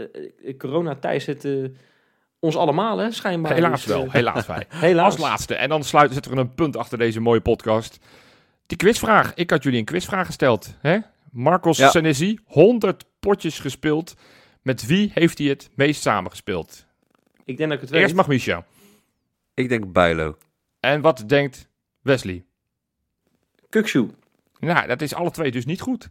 ja, 0.43 0.53
corona 0.57 0.95
Thijs 0.95 1.25
het 1.25 1.47
ons 2.45 2.55
allemaal, 2.55 2.97
hè, 2.97 3.11
schijnbaar. 3.11 3.53
Helaas 3.53 3.83
Dus, 3.83 3.91
eh, 3.91 3.97
wel, 4.01 4.11
helaas 4.11 4.45
wij. 4.45 4.65
helaas. 4.69 5.05
Als 5.05 5.17
laatste. 5.17 5.55
En 5.55 5.69
dan 5.69 5.83
sluiten 5.83 6.13
zetten 6.13 6.33
we 6.33 6.39
een 6.39 6.53
punt 6.53 6.77
achter 6.77 6.97
deze 6.97 7.19
mooie 7.19 7.41
podcast. 7.41 7.99
Die 8.67 8.77
quizvraag. 8.77 9.33
Ik 9.33 9.49
had 9.49 9.63
jullie 9.63 9.79
een 9.79 9.85
quizvraag 9.85 10.25
gesteld. 10.25 10.73
Hè? 10.81 10.97
Marcos 11.31 11.77
Ja. 11.77 11.89
Senesi, 11.89 12.39
100 12.45 13.05
potjes 13.19 13.59
gespeeld. 13.59 14.15
Met 14.61 14.85
wie 14.85 15.11
heeft 15.13 15.37
hij 15.37 15.47
het 15.47 15.69
meest 15.75 16.01
samengespeeld? 16.01 16.85
Ik 17.45 17.57
denk 17.57 17.69
dat 17.69 17.77
ik 17.77 17.81
het 17.81 17.89
weet. 17.89 18.01
Eerst 18.01 18.15
mag 18.15 18.27
Michel. 18.27 18.63
Ik 19.53 19.69
denk 19.69 19.91
Bijlo. 19.91 20.37
En 20.79 21.01
wat 21.01 21.23
denkt 21.27 21.67
Wesley? 22.01 22.45
Kukshoe. 23.69 24.09
Nou, 24.59 24.87
dat 24.87 25.01
is 25.01 25.13
alle 25.13 25.31
twee 25.31 25.51
dus 25.51 25.65
niet 25.65 25.81
goed. 25.81 26.09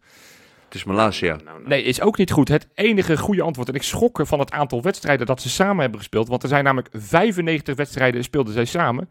Het 0.74 0.82
is 0.82 0.88
Malasia. 0.88 1.34
Nou, 1.34 1.44
nou. 1.44 1.68
Nee, 1.68 1.82
is 1.82 2.00
ook 2.00 2.18
niet 2.18 2.30
goed. 2.30 2.48
Het 2.48 2.68
enige 2.74 3.16
goede 3.16 3.42
antwoord. 3.42 3.68
En 3.68 3.74
ik 3.74 3.82
schrok 3.82 4.18
er 4.18 4.26
van 4.26 4.38
het 4.38 4.50
aantal 4.50 4.82
wedstrijden 4.82 5.26
dat 5.26 5.40
ze 5.40 5.48
samen 5.48 5.80
hebben 5.80 5.98
gespeeld. 5.98 6.28
Want 6.28 6.42
er 6.42 6.48
zijn 6.48 6.64
namelijk 6.64 6.88
95 6.92 7.76
wedstrijden 7.76 8.24
speelden 8.24 8.52
zij 8.52 8.64
samen. 8.64 9.10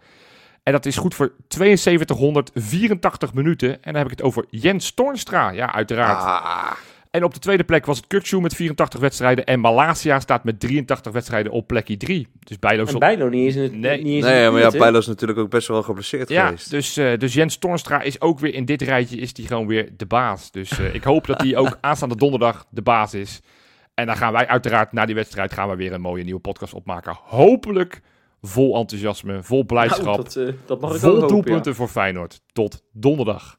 En 0.63 0.71
dat 0.71 0.85
is 0.85 0.97
goed 0.97 1.15
voor 1.15 1.33
7284 1.47 3.33
minuten. 3.33 3.69
En 3.69 3.79
dan 3.83 3.95
heb 3.95 4.05
ik 4.05 4.11
het 4.11 4.21
over 4.21 4.45
Jens 4.49 4.91
Toornstra. 4.91 5.49
Ja, 5.49 5.73
uiteraard. 5.73 6.23
Ah, 6.23 6.71
En 7.13 7.23
op 7.23 7.33
de 7.33 7.39
tweede 7.39 7.63
plek 7.63 7.85
was 7.85 7.97
het 7.97 8.07
Kukshoe 8.07 8.41
met 8.41 8.55
84 8.55 8.99
wedstrijden. 8.99 9.45
En 9.45 9.59
Malasia 9.59 10.19
staat 10.19 10.43
met 10.43 10.59
83 10.59 11.11
wedstrijden 11.11 11.51
op 11.51 11.67
plekje 11.67 11.97
3. 11.97 12.27
Dus 12.39 12.59
Bijlo 12.59 12.85
En. 12.85 12.99
Bijlo 12.99 13.29
niet 13.29 13.45
eens 13.45 13.55
in 13.55 13.61
het 13.61 13.73
Nee. 13.73 13.97
niet 14.03 14.13
eens 14.13 14.25
in 14.25 14.31
nee, 14.31 14.49
maar 14.49 14.61
ja? 14.61 14.69
Bijlo 14.69 14.97
is 14.97 15.07
natuurlijk 15.07 15.39
ook 15.39 15.49
best 15.49 15.67
wel 15.67 15.83
geblesseerd 15.83 16.29
Ja, 16.29 16.45
geweest. 16.45 16.69
dus, 16.69 16.97
eh, 16.97 17.17
dus 17.17 17.33
Jens 17.33 17.57
Toornstra 17.57 18.01
is 18.01 18.21
ook 18.21 18.39
weer 18.39 18.53
in 18.53 18.65
dit 18.65 18.81
rijtje 18.81 19.17
is 19.17 19.33
die 19.33 19.47
gewoon 19.47 19.67
weer 19.67 19.89
de 19.97 20.05
baas. 20.05 20.51
Dus 20.51 20.79
eh, 20.79 20.93
ik 20.93 21.03
hoop 21.03 21.27
dat 21.27 21.41
hij 21.41 21.57
ook 21.57 21.77
aanstaande 21.81 22.15
donderdag 22.15 22.65
de 22.69 22.81
baas 22.81 23.13
is. 23.13 23.39
En 23.93 24.05
dan 24.05 24.17
gaan 24.17 24.33
wij 24.33 24.47
uiteraard 24.47 24.91
na 24.91 25.05
die 25.05 25.15
wedstrijd 25.15 25.53
gaan 25.53 25.69
we 25.69 25.75
weer 25.75 25.93
een 25.93 26.01
mooie 26.01 26.23
nieuwe 26.23 26.39
podcast 26.41 26.73
opmaken. 26.73 27.17
Hopelijk 27.23 28.01
vol 28.41 28.77
enthousiasme, 28.77 29.43
vol 29.43 29.63
blijdschap, 29.63 30.03
Nou, 30.05 30.17
dat, 30.17 30.35
eh, 30.35 30.47
dat 30.65 30.81
mag 30.81 30.89
ik 30.89 30.95
ook 30.95 31.01
vol 31.01 31.09
hopen, 31.11 31.27
ja. 31.27 31.33
doelpunten 31.33 31.75
voor 31.75 31.87
Feyenoord. 31.87 32.41
Tot 32.53 32.83
donderdag. 32.91 33.57